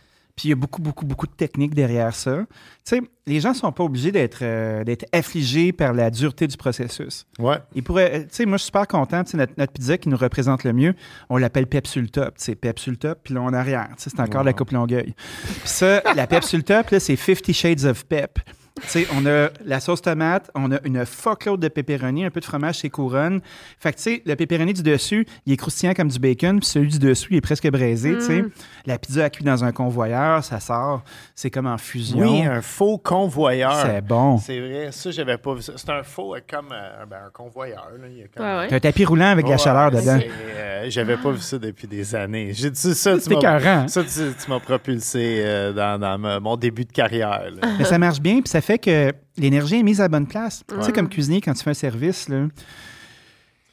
Puis 0.41 0.49
il 0.49 0.53
y 0.53 0.55
a 0.55 0.57
beaucoup, 0.57 0.81
beaucoup, 0.81 1.05
beaucoup 1.05 1.27
de 1.27 1.33
techniques 1.33 1.75
derrière 1.75 2.15
ça. 2.15 2.39
Tu 2.39 2.97
sais, 2.97 3.03
les 3.27 3.41
gens 3.41 3.53
sont 3.53 3.71
pas 3.73 3.85
obligés 3.85 4.11
d'être 4.11 4.39
euh, 4.41 4.85
d'être 4.85 5.05
affligés 5.13 5.71
par 5.71 5.93
la 5.93 6.11
dureté 6.11 6.47
du 6.47 6.57
processus. 6.57 7.27
Ouais. 7.39 7.59
Ils 7.75 7.83
pourraient, 7.83 8.21
euh, 8.21 8.23
tu 8.23 8.29
sais, 8.31 8.47
moi, 8.47 8.57
je 8.57 8.63
suis 8.63 8.69
super 8.69 8.87
content. 8.87 9.23
Tu 9.23 9.33
sais, 9.33 9.37
notre, 9.37 9.53
notre 9.59 9.75
pizza 9.75 9.99
qui 9.99 10.09
nous 10.09 10.17
représente 10.17 10.65
le 10.65 10.73
mieux, 10.73 10.95
on 11.29 11.37
l'appelle 11.37 11.67
Pep 11.67 11.87
sur 11.87 12.01
le 12.01 12.09
top. 12.09 12.39
Tu 12.39 12.45
sais, 12.45 12.55
Pep 12.55 12.79
sur 12.79 12.91
le 12.91 12.97
top, 12.97 13.19
puis 13.23 13.35
là, 13.35 13.43
en 13.43 13.53
arrière. 13.53 13.89
Tu 13.99 14.05
sais, 14.05 14.11
c'est 14.17 14.21
encore 14.23 14.43
la 14.43 14.55
coupe 14.55 14.71
Longueuil. 14.71 15.15
Puis 15.45 15.61
ça, 15.67 16.01
la 16.17 16.27
Pep 16.27 16.43
sur 16.43 16.57
le 16.57 16.65
top, 16.65 16.89
là, 16.89 17.01
c'est 17.01 17.17
50 17.17 17.53
Shades 17.53 17.85
of 17.85 18.07
Pep. 18.07 18.39
Tu 18.83 18.89
sais, 18.89 19.07
on 19.15 19.27
a 19.27 19.49
la 19.65 19.81
sauce 19.81 20.01
tomate, 20.01 20.51
on 20.55 20.73
a 20.73 20.79
une 20.85 21.05
fuckload 21.05 21.61
de 21.61 21.69
pepperoni, 21.69 22.25
un 22.25 22.31
peu 22.31 22.41
de 22.41 22.45
fromage 22.45 22.79
chez 22.79 22.89
Couronne. 22.89 23.41
Fait 23.79 23.93
que, 23.93 23.97
tu 23.99 24.03
sais, 24.05 24.23
le 24.25 24.37
pepperoni 24.37 24.73
du 24.73 24.83
dessus, 24.83 25.27
il 25.45 25.53
est 25.53 25.57
croustillant 25.57 25.93
comme 25.93 26.09
du 26.09 26.19
bacon, 26.19 26.61
puis 26.61 26.67
celui 26.69 26.89
du 26.89 26.99
dessous, 26.99 27.29
il 27.31 27.37
est 27.37 27.41
presque 27.43 27.69
braisé, 27.71 28.15
tu 28.15 28.21
sais. 28.23 28.45
La 28.87 28.99
pizza 28.99 29.25
a 29.25 29.31
cuit 29.31 29.45
dans 29.45 29.65
un 29.65 29.73
convoyeur, 29.73 30.43
ça 30.45 30.61
sort, 30.61 31.03
c'est 31.35 31.51
comme 31.51 31.67
en 31.67 31.77
fusion. 31.79 32.21
Oui, 32.21 32.43
un 32.43 32.63
faux 32.63 32.97
convoyeur. 32.97 33.75
C'est 33.85 34.01
bon. 34.01 34.39
C'est 34.39 34.61
vrai, 34.61 34.89
ça, 34.93 35.11
j'avais 35.11 35.37
pas 35.37 35.55
vu 35.55 35.63
ça. 35.63 35.73
C'est 35.77 35.91
un 35.91 36.03
faux 36.03 36.35
euh, 36.35 36.41
comme 36.49 36.69
euh, 36.73 37.05
ben, 37.11 37.19
un 37.27 37.31
convoyeur. 37.31 37.89
Là. 38.01 38.07
Il 38.11 38.19
y 38.19 38.23
a 38.23 38.27
comme... 38.35 38.47
Ouais, 38.47 38.59
ouais. 38.61 38.69
T'as 38.69 38.77
un 38.77 38.81
tapis 38.81 39.05
roulant 39.05 39.27
avec 39.31 39.45
de 39.45 39.51
la 39.51 39.59
chaleur 39.59 39.91
dedans. 39.91 40.19
euh, 40.57 40.87
j'avais 40.89 41.17
pas 41.17 41.33
vu 41.33 41.41
ça 41.41 41.59
depuis 41.59 41.87
des 41.87 42.15
années. 42.15 42.53
J'ai 42.55 42.71
dit 42.71 42.95
ça, 42.95 43.15
tu 43.17 43.21
C'était 43.21 43.35
m'as, 43.37 43.89
ça, 43.89 44.03
tu, 44.03 44.09
tu 44.43 44.51
m'as 44.51 44.61
propulsé 44.61 45.43
euh, 45.45 45.73
dans, 45.73 45.99
dans 46.01 46.19
ma- 46.19 46.41
mon 46.41 46.57
début 46.57 46.85
de 46.85 46.93
carrière. 46.93 47.43
là. 47.51 47.69
Mais 47.79 47.85
ça 47.85 47.99
marche 47.99 48.21
bien, 48.21 48.41
puis 48.41 48.49
ça 48.49 48.61
fait 48.61 48.70
que 48.79 49.13
l'énergie 49.37 49.77
est 49.77 49.83
mise 49.83 50.01
à 50.01 50.05
la 50.05 50.09
bonne 50.09 50.27
place. 50.27 50.63
Tu 50.69 50.83
sais, 50.83 50.93
comme 50.93 51.09
cuisinier, 51.09 51.41
quand 51.41 51.55
tu 51.55 51.63
fais 51.63 51.71
un 51.71 51.75
service, 51.75 52.29
là, 52.29 52.47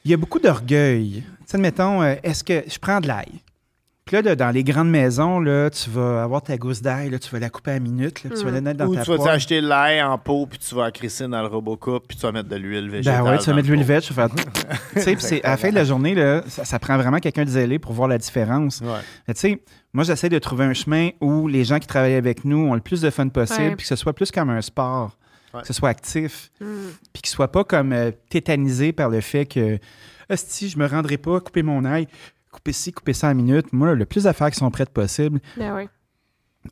il 0.04 0.10
y 0.10 0.14
a 0.14 0.16
beaucoup 0.16 0.38
d'orgueil. 0.38 1.22
Tu 1.22 1.44
sais, 1.46 1.56
admettons, 1.56 2.02
euh, 2.02 2.14
est-ce 2.22 2.42
que 2.44 2.62
je 2.66 2.78
prends 2.78 3.00
de 3.00 3.08
l'ail? 3.08 3.42
Puis 4.08 4.16
là, 4.16 4.22
là, 4.22 4.36
dans 4.36 4.48
les 4.50 4.64
grandes 4.64 4.88
maisons, 4.88 5.38
là, 5.38 5.68
tu 5.68 5.90
vas 5.90 6.22
avoir 6.22 6.40
ta 6.40 6.56
gousse 6.56 6.80
d'ail, 6.80 7.10
là, 7.10 7.18
tu 7.18 7.28
vas 7.28 7.38
la 7.40 7.50
couper 7.50 7.72
à 7.72 7.78
minute, 7.78 8.24
là, 8.24 8.30
tu 8.34 8.42
vas 8.42 8.50
la 8.50 8.62
mettre 8.62 8.78
dans 8.78 8.86
Ou 8.86 8.94
ta 8.94 9.02
tu 9.02 9.10
vas 9.10 9.18
t'acheter 9.22 9.60
l'ail 9.60 10.02
en 10.02 10.16
pot, 10.16 10.46
puis 10.46 10.58
tu 10.58 10.74
vas 10.74 10.84
la 10.84 10.90
crisser 10.92 11.28
dans 11.28 11.42
le 11.42 11.46
Robocop, 11.48 12.08
puis 12.08 12.16
tu 12.16 12.22
vas 12.22 12.32
mettre 12.32 12.48
de 12.48 12.56
l'huile 12.56 12.88
végétale. 12.88 13.22
Ben 13.22 13.30
ouais, 13.32 13.38
tu 13.38 13.50
vas 13.50 13.56
mettre 13.56 13.68
le 13.68 13.74
l'huile 13.74 13.84
veg, 13.86 14.00
tu 14.00 14.14
vas 14.14 14.30
faire... 14.30 14.36
tu 14.94 15.00
sais, 15.02 15.12
puis 15.14 15.22
c'est- 15.22 15.44
à 15.44 15.50
la 15.50 15.56
fin 15.58 15.68
de 15.68 15.74
la 15.74 15.84
journée, 15.84 16.14
là, 16.14 16.42
ça, 16.48 16.64
ça 16.64 16.78
prend 16.78 16.96
vraiment 16.96 17.18
quelqu'un 17.18 17.44
de 17.44 17.50
zélé 17.50 17.78
pour 17.78 17.92
voir 17.92 18.08
la 18.08 18.16
différence. 18.16 18.80
Ouais. 18.80 18.88
Mais 19.28 19.34
tu 19.34 19.40
sais, 19.40 19.62
moi, 19.92 20.04
j'essaie 20.04 20.30
de 20.30 20.38
trouver 20.38 20.64
un 20.64 20.72
chemin 20.72 21.10
où 21.20 21.46
les 21.46 21.64
gens 21.64 21.78
qui 21.78 21.86
travaillent 21.86 22.14
avec 22.14 22.46
nous 22.46 22.66
ont 22.66 22.74
le 22.74 22.80
plus 22.80 23.02
de 23.02 23.10
fun 23.10 23.28
possible, 23.28 23.76
puis 23.76 23.84
que 23.84 23.88
ce 23.88 23.96
soit 23.96 24.14
plus 24.14 24.30
comme 24.30 24.48
un 24.48 24.62
sport, 24.62 25.18
Ouais. 25.52 25.60
que 25.60 25.66
ce 25.66 25.72
soit 25.74 25.90
actif, 25.90 26.50
Mm. 26.62 26.64
puis 27.12 27.20
qu'ils 27.22 27.30
ne 27.32 27.34
soient 27.34 27.52
pas 27.52 27.64
comme 27.64 27.92
euh, 27.92 28.10
tétanisés 28.30 28.92
par 28.92 29.10
le 29.10 29.20
fait 29.20 29.44
que, 29.44 29.78
si 30.34 30.70
je 30.70 30.78
me 30.78 30.86
rendrai 30.86 31.16
pas, 31.18 31.40
couper 31.40 31.62
mon 31.62 31.84
ail, 31.86 32.06
couper 32.52 32.72
ci, 32.72 32.92
couper 32.92 33.12
ça 33.12 33.28
en 33.28 33.34
minute. 33.34 33.72
Moi, 33.72 33.94
le 33.94 34.04
plus 34.06 34.24
d'affaires 34.24 34.50
qui 34.50 34.56
sont 34.58 34.70
prêtes 34.70 34.90
possible, 34.90 35.40
Ben 35.56 35.74
ouais. 35.74 35.88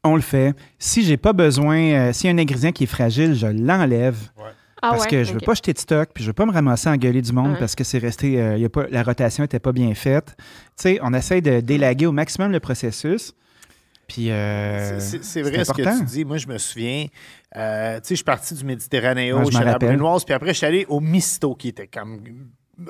on 0.04 0.14
le 0.16 0.22
fait. 0.22 0.54
Si 0.78 1.02
j'ai 1.02 1.16
pas 1.16 1.32
besoin, 1.32 1.78
euh, 1.78 2.12
s'il 2.12 2.28
y 2.28 2.32
a 2.32 2.34
un 2.34 2.38
ingrédient 2.38 2.72
qui 2.72 2.84
est 2.84 2.88
fragile, 2.88 3.34
je 3.34 3.46
l'enlève. 3.46 4.16
Ah 4.82 4.90
parce 4.90 5.04
ouais, 5.04 5.10
que 5.10 5.24
je 5.24 5.30
veux 5.32 5.38
ok. 5.38 5.46
pas 5.46 5.54
jeter 5.54 5.72
de 5.72 5.78
stock, 5.78 6.10
puis 6.12 6.22
je 6.22 6.28
veux 6.28 6.34
pas 6.34 6.44
me 6.44 6.52
ramasser 6.52 6.88
en 6.90 6.96
gueuler 6.96 7.22
du 7.22 7.32
monde 7.32 7.52
Ouais. 7.52 7.58
parce 7.58 7.74
que 7.74 7.82
c'est 7.82 7.96
resté, 7.98 8.38
euh, 8.40 8.56
il 8.56 8.62
y 8.62 8.64
a 8.66 8.68
pas, 8.68 8.86
la 8.90 9.02
rotation 9.02 9.42
était 9.42 9.58
pas 9.58 9.72
bien 9.72 9.94
faite. 9.94 10.34
Tu 10.36 10.44
sais, 10.76 10.98
on 11.02 11.14
essaie 11.14 11.40
de 11.40 11.60
délaguer 11.60 12.04
au 12.06 12.12
maximum 12.12 12.52
le 12.52 12.60
processus. 12.60 13.32
Puis, 14.06 14.30
euh, 14.30 15.00
C'est- 15.00 15.42
vrai 15.42 15.64
ce 15.64 15.72
que 15.72 15.80
important. 15.82 15.98
tu 16.00 16.04
dis. 16.04 16.24
Moi, 16.26 16.36
je 16.36 16.46
me 16.46 16.58
souviens, 16.58 17.06
euh, 17.56 17.96
tu 17.96 18.00
sais, 18.02 18.08
je 18.10 18.14
suis 18.16 18.24
parti 18.24 18.54
du 18.54 18.64
Méditerranéo, 18.64 19.38
Ouais, 19.38 19.44
je 19.46 19.50
suis 19.50 19.56
à 19.66 19.72
rappelle. 19.72 19.88
Brunoise, 19.96 20.24
puis 20.24 20.34
après, 20.34 20.48
je 20.52 20.58
suis 20.58 20.66
allé 20.66 20.84
au 20.88 21.00
Misto, 21.00 21.54
qui 21.56 21.68
était 21.68 21.88
comme. 21.88 22.20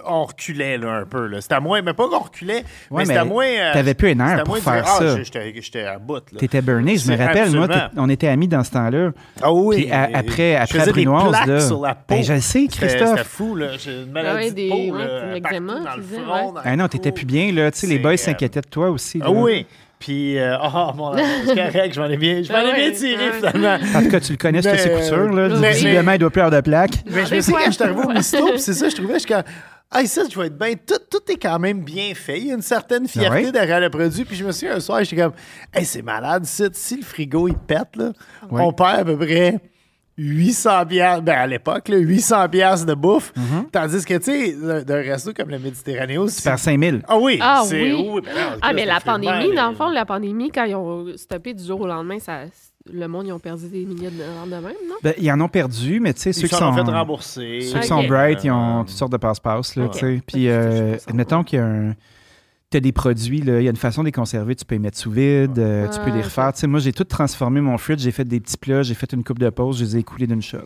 On 0.04 0.24
reculait 0.24 0.78
là, 0.78 0.90
un 0.94 1.04
peu. 1.04 1.26
là. 1.28 1.40
C'était 1.40 1.54
à 1.54 1.60
moins, 1.60 1.80
mais 1.80 1.92
pas 1.92 2.08
qu'on 2.08 2.18
reculait, 2.18 2.64
Ouais, 2.90 3.02
mais 3.02 3.04
c'était 3.06 3.24
moins. 3.24 3.46
euh, 3.46 3.72
t'avais 3.72 3.94
plus 3.94 4.08
un 4.10 4.18
air 4.18 4.28
c'était 4.30 4.40
à 4.40 4.44
pour 4.44 4.58
faire 4.58 4.82
dire, 4.82 4.84
Ah, 4.84 4.98
ça. 4.98 5.22
j'étais 5.22 5.62
j'étais 5.62 5.82
à 5.84 5.98
bout. 5.98 6.14
là. 6.32 6.38
T'étais 6.40 6.60
burné, 6.60 6.96
je 6.96 7.08
me 7.12 7.16
rappelle, 7.16 7.52
moi, 7.52 7.64
absolument. 7.66 7.88
t'es- 7.94 8.00
on 8.00 8.08
était 8.08 8.26
amis 8.26 8.48
dans 8.48 8.64
ce 8.64 8.72
temps-là. 8.72 9.10
Ah 9.40 9.52
oui. 9.52 9.82
Puis 9.84 9.92
à- 9.92 10.10
après, 10.12 10.56
je 10.56 10.62
après 10.62 10.80
à 10.80 10.86
Brunoise, 10.92 11.36
des 11.46 11.52
là, 11.52 11.60
sur 11.60 11.80
la 11.82 11.94
peau. 11.94 12.02
ben, 12.16 12.24
je 12.24 12.32
le 12.32 12.40
sais, 12.40 12.66
C'était- 12.68 12.88
C'était 12.88 13.04
Christophe. 13.04 13.22
fou, 13.28 13.54
là. 13.54 13.76
J'ai 13.78 14.02
une 14.02 14.10
maladie 14.10 14.44
Ouais, 14.46 14.50
des- 14.50 14.64
de 14.64 14.70
peau, 14.70 14.76
ouais, 14.76 15.04
là, 15.04 15.30
dans 15.60 15.96
le 15.96 16.02
front, 16.02 16.46
ouais. 16.48 16.52
dans 16.54 16.60
Ah 16.64 16.76
non, 16.76 16.88
t'étais 16.88 17.12
plus 17.12 17.26
bien, 17.26 17.52
là. 17.52 17.70
Tu 17.70 17.78
sais, 17.78 17.86
les 17.86 17.98
boys 18.00 18.12
euh, 18.12 18.16
s'inquiétaient 18.16 18.60
de 18.62 18.66
toi 18.68 18.90
aussi. 18.90 19.20
Ah 19.22 19.30
oui. 19.30 19.66
Puis, 19.98 20.38
euh, 20.38 20.56
oh 20.62 20.90
mon 20.94 21.12
amour, 21.12 21.24
c'est 21.46 21.54
correct, 21.54 21.94
je 21.94 22.00
m'en 22.00 22.06
ai 22.08 22.16
bien, 22.16 22.42
je 22.42 22.52
m'en 22.52 22.58
ai 22.58 22.70
Ah 22.72 22.76
bien 22.76 22.90
tiré 22.92 23.32
finalement. 23.32 23.78
En 23.94 24.02
tout 24.02 24.10
cas, 24.10 24.20
tu 24.20 24.32
le 24.32 24.38
connais, 24.38 24.60
Mais, 24.62 24.76
c'est 24.76 24.78
ses 24.78 24.90
coutures. 24.90 25.32
Là. 25.32 25.48
mais- 25.58 25.72
Visiblement, 25.72 26.12
il 26.12 26.18
doit 26.18 26.30
plus 26.30 26.42
avoir 26.42 26.62
de 26.62 26.64
plaques. 26.68 27.02
Mais 27.06 27.24
je 27.26 27.34
me 27.34 27.40
souviens 27.40 27.42
fois. 27.42 27.58
quand 27.64 27.70
je 27.70 27.74
suis 27.76 27.84
arrivé 27.84 28.00
au 28.04 28.10
Misto, 28.10 28.46
puis 28.48 28.60
c'est 28.60 28.74
ça, 28.74 28.88
je 28.88 28.94
trouvais, 28.96 29.14
je 29.14 29.18
suis 29.20 29.28
comme, 29.28 29.42
ah, 29.90 30.04
ça, 30.04 30.22
je 30.30 30.38
vais 30.38 30.46
être 30.48 30.58
bien. 30.58 30.72
Tout, 30.74 30.98
tout 31.10 31.32
est 31.32 31.36
quand 31.40 31.58
même 31.60 31.80
bien 31.82 32.12
fait. 32.14 32.38
Il 32.40 32.48
y 32.48 32.50
a 32.50 32.54
une 32.54 32.60
certaine 32.62 33.06
fierté 33.08 33.44
Ouais. 33.46 33.52
derrière 33.52 33.78
le 33.80 33.88
produit. 33.88 34.24
Puis 34.24 34.36
je 34.36 34.44
me 34.44 34.50
souviens, 34.52 34.74
un 34.76 34.80
soir, 34.80 35.02
j'étais 35.04 35.22
comme, 35.22 35.32
hey, 35.72 35.84
c'est 35.84 36.02
malade, 36.02 36.44
si, 36.44 36.64
si 36.72 36.96
le 36.96 37.02
frigo, 37.04 37.46
il 37.48 37.54
pète, 37.56 37.94
là, 37.96 38.12
Ouais. 38.50 38.62
on 38.62 38.72
perd 38.72 38.98
à 39.00 39.04
peu 39.04 39.16
près 39.16 39.60
800 40.18 40.86
piastres, 40.86 41.22
ben 41.22 41.36
à 41.38 41.46
l'époque, 41.46 41.88
là, 41.88 41.96
800 41.98 42.48
piastres 42.48 42.86
de 42.86 42.94
bouffe. 42.94 43.32
Tandis 43.72 44.04
que, 44.04 44.14
tu 44.18 44.24
sais, 44.24 44.84
d'un- 44.84 45.02
resto 45.02 45.32
comme 45.34 45.50
le 45.50 45.58
Méditerranéo, 45.58 46.28
Tu 46.28 46.42
perds 46.42 46.58
5000. 46.58 47.02
Ah 47.06 47.18
oui, 47.18 47.38
Ah 47.42 47.62
c'est 47.66 47.92
oui. 47.92 48.20
ben 48.24 48.32
non, 48.34 48.58
Ah, 48.62 48.72
mais 48.72 48.84
la 48.86 49.00
pandémie, 49.00 49.48
ben, 49.48 49.54
dans 49.54 49.68
le 49.70 49.74
fond, 49.76 49.90
la 49.90 50.06
pandémie, 50.06 50.50
quand 50.50 50.64
ils 50.64 50.74
ont 50.74 51.06
stoppé 51.16 51.52
du 51.54 51.62
jour 51.64 51.80
au 51.82 51.86
lendemain, 51.86 52.18
ça, 52.18 52.40
le 52.92 53.06
monde, 53.08 53.26
ils 53.26 53.32
ont 53.32 53.38
perdu 53.38 53.68
des 53.68 53.84
milliers 53.84 54.10
de 54.10 54.16
dollars 54.18 54.46
de 54.46 54.50
même, 54.66 54.76
non? 54.88 54.94
Ben, 55.02 55.12
ils 55.18 55.30
en 55.30 55.40
ont 55.40 55.48
perdu, 55.48 56.00
mais 56.00 56.14
tu 56.14 56.20
sais, 56.22 56.32
ceux 56.32 56.42
Ils 56.46 56.48
qui 56.48 56.54
sont. 56.54 56.64
ont 56.66 56.72
fait 56.72 56.80
rembourser. 56.82 57.60
Ceux 57.62 57.80
qui 57.80 57.86
sont 57.88 58.04
bright, 58.06 58.42
ils 58.44 58.50
ont 58.50 58.80
Euh, 58.80 58.84
toutes 58.84 58.90
sortes 58.90 59.12
de 59.12 59.16
passe-passe. 59.16 59.76
là, 59.76 59.88
tu 59.92 59.98
sais. 59.98 60.22
Puis, 60.26 60.48
euh, 60.48 60.96
admettons 61.08 61.42
qu'il 61.44 61.58
y 61.58 61.62
a 61.62 61.66
un. 61.66 61.90
Tu 61.92 61.96
as 62.74 62.80
des 62.80 62.92
produits, 62.92 63.38
il 63.38 63.46
y 63.62 63.66
a 63.68 63.70
une 63.70 63.76
façon 63.76 64.02
de 64.02 64.06
les 64.06 64.12
conserver. 64.12 64.54
Tu 64.56 64.64
peux 64.64 64.74
les 64.74 64.80
mettre 64.80 64.98
sous 64.98 65.10
vide, 65.10 65.58
euh, 65.58 65.88
tu 65.88 66.00
peux 66.00 66.10
les 66.10 66.22
refaire. 66.22 66.52
Tu 66.52 66.66
moi, 66.66 66.80
j'ai 66.80 66.92
tout 66.92 67.04
transformé 67.04 67.60
mon 67.60 67.78
fridge, 67.78 68.00
j'ai 68.00 68.10
fait 68.12 68.24
des 68.24 68.40
petits 68.40 68.56
plats, 68.56 68.82
j'ai 68.82 68.94
fait 68.94 69.12
une 69.12 69.22
coupe 69.24 69.38
de 69.38 69.50
pause, 69.50 69.78
je 69.78 69.84
les 69.84 69.96
ai 69.96 70.00
écoulés 70.00 70.26
d'une 70.26 70.42
shot. 70.42 70.58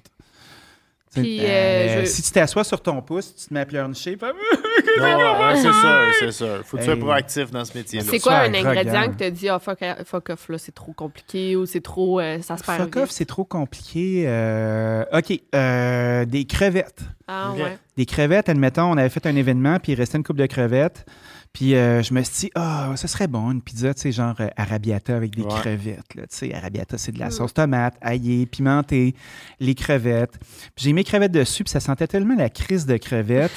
Tu 1.12 1.22
Puis, 1.22 1.40
euh, 1.44 2.03
je- 2.03 2.07
Si 2.07 2.22
tu 2.22 2.30
t'assois 2.30 2.62
sur 2.62 2.80
ton 2.80 3.03
pouce, 3.03 3.34
tu 3.34 3.48
te 3.48 3.53
mets 3.53 3.59
à 3.61 3.66
pleurnicher. 3.66 4.16
Non, 4.20 4.28
ouais, 5.03 5.57
c'est 5.57 5.62
sûr, 5.62 5.98
c'est 6.20 6.30
sûr. 6.30 6.61
Faut 6.64 6.76
que 6.76 6.82
tu 6.82 6.86
sois 6.86 6.96
proactif 6.96 7.51
dans 7.51 7.64
ce 7.64 7.76
métier-là. 7.76 8.07
C'est 8.09 8.18
ça, 8.20 8.22
quoi 8.30 8.38
un 8.42 8.55
ingrédient 8.55 9.11
que 9.11 9.16
tu 9.16 9.24
as 9.24 9.30
dit, 9.32 9.48
ah, 9.48 9.59
fuck, 9.59 9.80
fuck 10.05 10.30
off, 10.30 10.48
là, 10.51 10.59
c'est 10.59 10.70
trop 10.74 10.92
compliqué 10.92 11.57
ou 11.57 11.66
c'est 11.66 11.80
trop. 11.80 12.20
euh, 12.20 12.40
ça 12.42 12.57
se 12.57 12.62
perd. 12.62 12.78
Fuck 12.84 12.96
off, 12.96 13.11
c'est 13.11 13.24
trop 13.24 13.44
compliqué. 13.44 14.22
Euh, 14.28 15.05
OK, 15.12 15.32
euh, 15.53 16.24
des 16.26 16.44
crevettes. 16.44 17.01
Ah, 17.26 17.55
ouais. 17.57 17.76
Des 17.96 18.07
crevettes, 18.07 18.48
admettons, 18.48 18.84
on 18.92 18.96
avait 18.96 19.09
fait 19.09 19.26
un 19.26 19.34
événement, 19.34 19.80
puis 19.80 19.90
il 19.92 19.94
restait 19.96 20.16
une 20.16 20.24
coupe 20.24 20.38
de 20.38 20.46
crevettes. 20.46 21.05
Puis 21.53 21.74
euh, 21.74 22.01
je 22.03 22.14
me 22.14 22.22
suis 22.22 22.46
dit, 22.46 22.51
ah, 22.55 22.92
ça 22.94 23.09
serait 23.09 23.26
bon, 23.26 23.51
une 23.51 23.61
pizza, 23.61 23.92
tu 23.92 24.03
sais, 24.03 24.12
genre 24.12 24.36
euh, 24.40 24.48
arrabbiata 24.57 25.16
avec 25.16 25.34
des 25.34 25.42
Ouais. 25.42 25.48
crevettes. 25.48 26.14
Là, 26.14 26.22
tu 26.22 26.36
sais, 26.36 26.55
arrabbiata, 26.55 26.96
c'est 26.96 27.11
de 27.11 27.18
la 27.18 27.26
Mm. 27.26 27.30
sauce 27.32 27.53
tomate, 27.55 27.94
aillée, 28.01 28.46
pimentée, 28.46 29.16
les 29.59 29.74
crevettes. 29.74 30.38
Puis 30.76 30.84
j'ai 30.84 30.92
mis 30.92 31.03
crevettes 31.03 31.32
dessus, 31.32 31.64
puis 31.64 31.70
ça 31.72 31.80
sentait 31.80 32.07
tellement 32.07 32.36
la 32.36 32.51
crise 32.51 32.86
de 32.86 32.96
crevettes. 32.96 33.51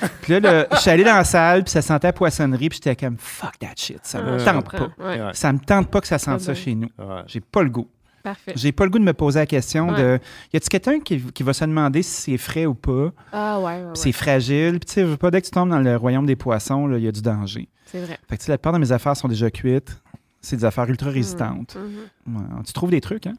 puis 0.22 0.38
là, 0.38 0.66
je 0.72 0.76
suis 0.76 0.90
allé 0.90 1.04
dans 1.04 1.14
la 1.16 1.24
salle, 1.24 1.64
puis 1.64 1.70
ça 1.70 1.80
sentait 1.80 2.08
la 2.08 2.12
poissonnerie, 2.12 2.68
puis 2.68 2.80
j'étais 2.84 2.94
comme, 2.96 3.16
fuck 3.18 3.58
that 3.60 3.68
shit, 3.76 4.00
ça 4.02 4.20
me 4.22 4.38
Ah, 4.40 4.44
tente 4.52 4.70
pas. 4.70 4.90
Ouais. 5.02 5.30
Ça 5.32 5.50
me 5.52 5.58
tente 5.58 5.88
pas 5.90 6.02
que 6.02 6.06
ça 6.06 6.18
sente 6.18 6.40
ça 6.42 6.54
chez 6.54 6.74
nous. 6.74 6.90
Ouais. 6.98 7.22
J'ai 7.28 7.40
pas 7.40 7.62
le 7.62 7.70
goût. 7.70 7.88
Parfait. 8.22 8.52
J'ai 8.56 8.72
pas 8.72 8.84
le 8.84 8.90
goût 8.90 8.98
de 8.98 9.04
me 9.04 9.12
poser 9.14 9.38
la 9.40 9.46
question 9.46 9.88
Ouais. 9.90 9.96
de 10.02 10.20
y 10.52 10.56
a-t-il 10.56 10.68
quelqu'un 10.68 11.00
qui, 11.00 11.20
qui 11.32 11.42
va 11.42 11.52
se 11.52 11.64
demander 11.64 12.02
si 12.02 12.32
c'est 12.32 12.38
frais 12.38 12.66
ou 12.66 12.74
pas, 12.74 13.12
Ah, 13.32 13.58
ouais, 13.58 13.64
ouais, 13.64 13.72
ouais. 13.76 13.92
puis 13.92 14.02
c'est 14.02 14.12
fragile, 14.12 14.72
puis 14.80 14.86
tu 14.86 14.92
sais, 14.94 15.00
je 15.02 15.06
veux 15.06 15.16
pas 15.16 15.30
dès 15.30 15.40
que 15.40 15.46
tu 15.46 15.52
tombes 15.52 15.70
dans 15.70 15.78
le 15.80 15.96
royaume 15.96 16.26
des 16.26 16.36
poissons, 16.36 16.86
là, 16.86 16.98
il 16.98 17.04
y 17.04 17.08
a 17.08 17.12
du 17.12 17.22
danger. 17.22 17.68
C'est 17.86 18.00
vrai. 18.00 18.18
Fait 18.28 18.36
que 18.36 18.40
tu 18.40 18.46
sais, 18.46 18.52
la 18.52 18.58
plupart 18.58 18.72
de 18.74 18.78
mes 18.78 18.92
affaires 18.92 19.16
sont 19.16 19.28
déjà 19.28 19.50
cuites. 19.50 20.00
C'est 20.40 20.56
des 20.56 20.64
affaires 20.64 20.88
ultra 20.88 21.10
résistantes. 21.10 21.76
Mhm. 21.76 22.36
Ouais. 22.36 22.42
Tu 22.66 22.72
trouves 22.72 22.90
des 22.90 23.00
trucs, 23.00 23.26
hein? 23.26 23.34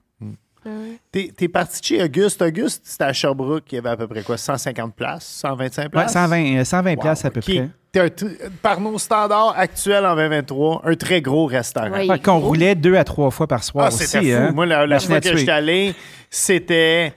Ah 0.66 0.70
ouais. 0.70 1.00
T'es, 1.12 1.32
t'es 1.36 1.48
parti 1.48 1.80
de 1.80 1.86
chez 1.86 2.04
Auguste. 2.04 2.42
Auguste, 2.42 2.82
c'était 2.84 3.06
à 3.06 3.14
Sherbrooke. 3.14 3.64
Il 3.72 3.76
y 3.76 3.78
avait 3.78 3.90
à 3.90 3.96
peu 3.98 4.08
près 4.08 4.24
quoi? 4.24 4.38
150 4.38 4.94
places? 4.94 5.26
125 5.26 5.84
Ouais, 5.84 5.90
places? 5.90 6.12
120, 6.12 6.58
euh, 6.58 6.64
120 6.66 6.96
Wow. 6.96 7.02
places 7.02 7.24
à 7.26 7.32
peu 7.32 7.40
près. 7.40 7.70
T'es 7.92 8.00
un 8.00 8.08
tr- 8.08 8.50
par 8.62 8.80
nos 8.80 8.98
standards 8.98 9.56
actuels 9.58 10.06
en 10.06 10.16
2023, 10.16 10.82
un 10.86 10.96
très 10.96 11.22
gros 11.22 11.46
restaurant. 11.46 12.18
Qu'on 12.24 12.40
roulait 12.40 12.76
deux 12.76 12.96
à 12.96 13.04
trois 13.04 13.32
fois 13.32 13.48
par 13.48 13.64
soir 13.64 13.86
Ah, 13.86 13.88
aussi. 13.94 14.06
c'était 14.06 14.32
fou. 14.34 14.42
hein? 14.42 14.52
Moi, 14.54 14.66
la, 14.66 14.86
la 14.88 15.00
fois 15.00 15.20
que 15.20 15.30
tuer. 15.30 15.38
j'étais 15.38 15.52
allé, 15.52 15.96
c'était 16.30 17.14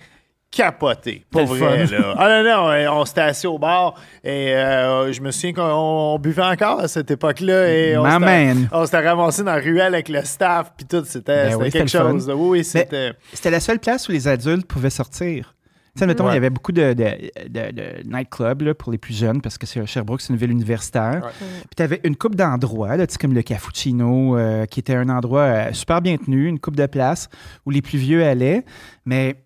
capoté. 0.50 1.24
Pour 1.30 1.46
vrai, 1.46 1.86
fun. 1.86 1.96
là. 1.96 2.14
Ah 2.18 2.42
non, 2.42 2.64
non, 2.64 3.00
on 3.00 3.04
s'était 3.06 3.22
assis 3.22 3.46
au 3.46 3.58
bar 3.58 3.94
et 4.22 4.54
euh, 4.54 5.10
je 5.10 5.20
me 5.22 5.30
souviens 5.30 5.54
qu'on 5.54 5.62
on 5.62 6.18
buvait 6.18 6.42
encore 6.42 6.80
à 6.80 6.88
cette 6.88 7.10
époque-là 7.10 7.68
et 7.72 7.96
on 7.96 8.04
s'était, 8.04 8.18
man. 8.18 8.68
on 8.70 8.84
s'était 8.84 9.08
ramassé 9.08 9.42
dans 9.44 9.54
la 9.54 9.60
ruelle 9.62 9.94
avec 9.94 10.10
le 10.10 10.22
staff 10.24 10.72
puis 10.76 10.84
tout. 10.86 11.02
C'était, 11.06 11.44
Ben 11.44 11.50
c'était 11.52 11.62
oui, 11.64 11.70
quelque 11.70 11.88
chose. 11.90 12.28
Oui, 12.28 12.48
oui, 12.58 12.64
c'était... 12.64 13.12
C'était 13.32 13.50
la 13.50 13.60
seule 13.60 13.78
place 13.78 14.08
où 14.08 14.12
les 14.12 14.28
adultes 14.28 14.66
pouvaient 14.66 14.90
sortir. 14.90 15.54
Tu 15.94 15.98
sais, 16.00 16.06
mettons, 16.06 16.24
Ouais. 16.24 16.30
il 16.32 16.34
y 16.34 16.36
avait 16.38 16.48
beaucoup 16.48 16.72
de, 16.72 16.94
de, 16.94 17.04
de, 17.48 17.70
de 17.70 18.08
nightclubs 18.08 18.72
pour 18.72 18.90
les 18.92 18.96
plus 18.96 19.14
jeunes, 19.14 19.42
parce 19.42 19.58
que 19.58 19.66
c'est- 19.66 19.84
Sherbrooke, 19.84 20.22
c'est 20.22 20.32
une 20.32 20.38
ville 20.38 20.50
universitaire. 20.50 21.20
Ouais. 21.22 21.30
Puis 21.38 21.74
tu 21.76 21.82
avais 21.82 22.00
une 22.04 22.16
coupe 22.16 22.34
d'endroits, 22.34 22.96
là, 22.96 23.06
tu 23.06 23.12
sais, 23.12 23.18
comme 23.18 23.34
le 23.34 23.42
Cappuccino, 23.42 24.38
euh, 24.38 24.64
qui 24.64 24.80
était 24.80 24.94
un 24.94 25.10
endroit 25.10 25.40
euh, 25.42 25.72
super 25.74 26.00
bien 26.00 26.16
tenu, 26.16 26.46
une 26.46 26.58
coupe 26.58 26.76
de 26.76 26.86
place 26.86 27.28
où 27.66 27.70
les 27.70 27.82
plus 27.82 27.98
vieux 27.98 28.24
allaient. 28.24 28.64
Mais 29.04 29.36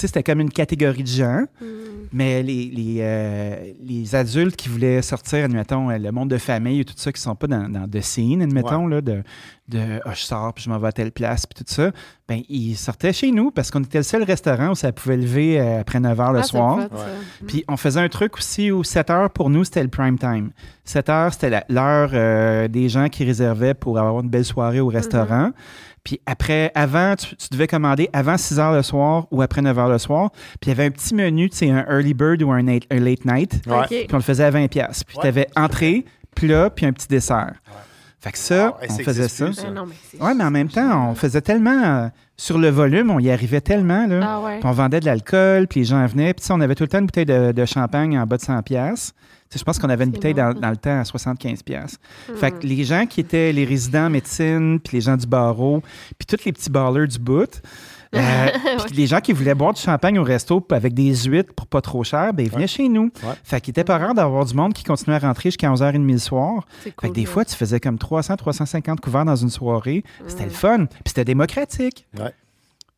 sais, 0.00 0.06
c'était 0.06 0.22
comme 0.22 0.40
une 0.40 0.50
catégorie 0.50 1.02
de 1.02 1.08
gens. 1.08 1.44
Mhm. 1.60 1.68
Mais 2.14 2.42
les, 2.42 2.66
les, 2.66 2.96
euh, 3.00 3.72
les 3.82 4.14
adultes 4.14 4.54
qui 4.56 4.68
voulaient 4.68 5.00
sortir, 5.00 5.44
admettons, 5.46 5.88
euh, 5.90 5.96
le 5.96 6.12
monde 6.12 6.28
de 6.28 6.36
famille 6.36 6.80
et 6.80 6.84
tout 6.84 6.92
ça, 6.96 7.10
qui 7.10 7.20
sont 7.20 7.34
pas 7.34 7.46
dans, 7.46 7.68
dans 7.70 7.86
de 7.86 8.00
scene, 8.00 8.42
admettons, 8.42 8.86
là, 8.86 9.00
de, 9.00 9.22
de 9.68 9.80
ah, 10.04 10.12
je 10.12 10.20
sors 10.22 10.52
puis 10.52 10.64
je 10.64 10.68
m'en 10.68 10.78
vais 10.78 10.88
à 10.88 10.92
telle 10.92 11.12
place 11.12 11.46
puis 11.46 11.64
tout 11.64 11.72
ça, 11.72 11.90
ben 12.28 12.42
ils 12.50 12.74
sortaient 12.76 13.12
chez 13.14 13.30
nous 13.30 13.50
parce 13.50 13.70
qu'on 13.70 13.80
était 13.82 13.98
le 13.98 14.04
seul 14.04 14.24
restaurant 14.24 14.70
où 14.70 14.74
ça 14.74 14.92
pouvait 14.92 15.16
lever 15.16 15.58
euh, 15.58 15.80
après 15.80 16.00
9 16.00 16.18
h 16.18 16.32
le 16.32 16.38
Ah, 16.40 16.42
soir. 16.42 16.80
ça. 16.94 17.06
Puis 17.46 17.64
on 17.68 17.76
faisait 17.78 18.00
un 18.00 18.08
truc 18.10 18.36
aussi 18.36 18.70
où 18.70 18.84
7 18.84 19.08
heures 19.08 19.30
pour 19.30 19.48
nous, 19.48 19.64
c'était 19.64 19.82
le 19.82 19.88
prime 19.88 20.18
time. 20.18 20.50
7 20.84 21.08
heures, 21.08 21.32
c'était 21.32 21.62
l'heure 21.70 22.10
euh, 22.12 22.68
des 22.68 22.90
gens 22.90 23.08
qui 23.08 23.24
réservaient 23.24 23.74
pour 23.74 23.98
avoir 23.98 24.20
une 24.22 24.28
belle 24.28 24.44
soirée 24.44 24.80
au 24.80 24.88
restaurant. 24.88 25.50
Puis 26.04 26.20
après, 26.26 26.72
avant, 26.74 27.14
tu, 27.16 27.36
tu 27.36 27.46
devais 27.52 27.66
commander 27.68 28.10
avant 28.12 28.36
6 28.36 28.58
heures 28.58 28.72
le 28.72 28.82
soir 28.82 29.26
ou 29.30 29.40
après 29.42 29.62
9 29.62 29.78
heures 29.78 29.88
le 29.88 29.98
soir. 29.98 30.30
Puis 30.60 30.62
il 30.62 30.68
y 30.68 30.72
avait 30.72 30.86
un 30.86 30.90
petit 30.90 31.14
menu, 31.14 31.48
tu 31.48 31.56
sais, 31.58 31.70
un 31.70 31.84
early 31.88 32.12
bird 32.14 32.42
ou 32.42 32.50
un, 32.50 32.62
late- 32.62 32.86
un 32.90 32.98
late 32.98 33.24
night. 33.24 33.60
Ouais. 33.66 33.86
Puis 33.88 34.06
on 34.12 34.16
le 34.16 34.22
faisait 34.22 34.44
à 34.44 34.50
20$. 34.50 34.68
piastres. 34.68 35.04
Puis 35.06 35.16
Ouais. 35.18 35.22
tu 35.22 35.28
avais 35.28 35.46
entrée, 35.54 36.04
plat, 36.34 36.70
puis 36.70 36.86
un 36.86 36.92
petit 36.92 37.06
dessert. 37.08 37.52
Fait 38.20 38.30
que 38.32 38.38
ça, 38.38 38.76
on 38.80 38.88
ça 38.96 39.02
faisait 39.02 39.28
ça. 39.28 39.44
plus, 39.46 39.54
ça. 39.54 39.64
Ah, 39.68 39.70
non, 39.72 39.84
mais 39.86 40.20
Ouais, 40.24 40.34
mais 40.34 40.44
en 40.44 40.50
même 40.50 40.68
temps, 40.68 41.10
on 41.10 41.14
faisait 41.16 41.40
tellement 41.40 41.82
euh, 41.84 42.08
sur 42.36 42.56
le 42.58 42.68
volume, 42.68 43.10
on 43.10 43.18
y 43.18 43.30
arrivait 43.30 43.60
tellement. 43.60 44.06
Là. 44.06 44.20
Ah 44.22 44.40
ouais. 44.40 44.58
Puis 44.60 44.68
on 44.68 44.72
vendait 44.72 45.00
de 45.00 45.06
l'alcool, 45.06 45.66
puis 45.66 45.80
les 45.80 45.86
gens 45.86 46.06
venaient. 46.06 46.32
Puis 46.32 46.44
on 46.50 46.60
avait 46.60 46.74
tout 46.76 46.84
le 46.84 46.88
temps 46.88 46.98
une 47.00 47.06
bouteille 47.06 47.26
de, 47.26 47.50
de 47.52 47.64
champagne 47.64 48.16
en 48.18 48.24
bas 48.26 48.36
de 48.36 48.42
100$. 48.42 48.62
piastres. 48.62 49.14
Je 49.54 49.62
pense 49.64 49.78
qu'on 49.78 49.88
avait 49.90 50.04
une 50.04 50.10
bouteille 50.10 50.34
bon, 50.34 50.52
dans, 50.54 50.70
le 50.70 50.76
temps 50.76 51.00
à 51.00 51.02
75$. 51.02 51.62
piastres. 51.62 51.98
Hmm. 52.30 52.36
Fait 52.36 52.50
que 52.52 52.66
les 52.66 52.84
gens 52.84 53.06
qui 53.06 53.20
étaient 53.20 53.52
les 53.52 53.64
résidents 53.64 54.06
en 54.06 54.10
médecine, 54.10 54.80
puis 54.80 54.96
les 54.96 55.00
gens 55.02 55.16
du 55.16 55.26
barreau, 55.26 55.82
puis 56.18 56.26
tous 56.26 56.44
les 56.44 56.52
petits 56.52 56.70
ballers 56.70 57.06
du 57.06 57.18
bout, 57.18 57.60
euh, 58.14 58.46
puis 58.86 58.94
les 58.96 59.06
gens 59.06 59.20
qui 59.20 59.32
voulaient 59.32 59.54
boire 59.54 59.72
du 59.72 59.80
champagne 59.80 60.18
au 60.18 60.22
resto 60.22 60.62
avec 60.70 60.92
des 60.92 61.14
huîtres 61.24 61.54
pour 61.54 61.66
pas 61.66 61.80
trop 61.80 62.04
cher, 62.04 62.34
ben 62.34 62.44
ils 62.44 62.52
venaient 62.52 62.66
chez 62.66 62.86
nous. 62.88 63.04
Ouais. 63.22 63.32
Fait 63.42 63.58
qu'il 63.60 63.70
était 63.70 63.84
pas 63.84 63.96
rare 63.96 64.12
d'avoir 64.14 64.44
du 64.44 64.54
monde 64.54 64.74
qui 64.74 64.84
continuait 64.84 65.16
à 65.16 65.20
rentrer 65.20 65.48
jusqu'à 65.50 65.70
11h30 65.70 66.06
le 66.12 66.18
soir. 66.18 66.66
Fait 66.80 66.90
que 66.92 67.06
des 67.08 67.24
fois, 67.24 67.44
tu 67.46 67.56
faisais 67.56 67.80
comme 67.80 67.98
300, 67.98 68.36
350 68.36 69.00
couverts 69.00 69.24
dans 69.24 69.36
une 69.36 69.48
soirée. 69.48 70.02
puis 70.18 70.24
C'était 70.28 70.44
le 70.44 70.50
Mm. 70.50 70.54
fun. 70.54 70.86
Puis 70.86 70.98
c'était 71.06 71.24
démocratique. 71.24 72.06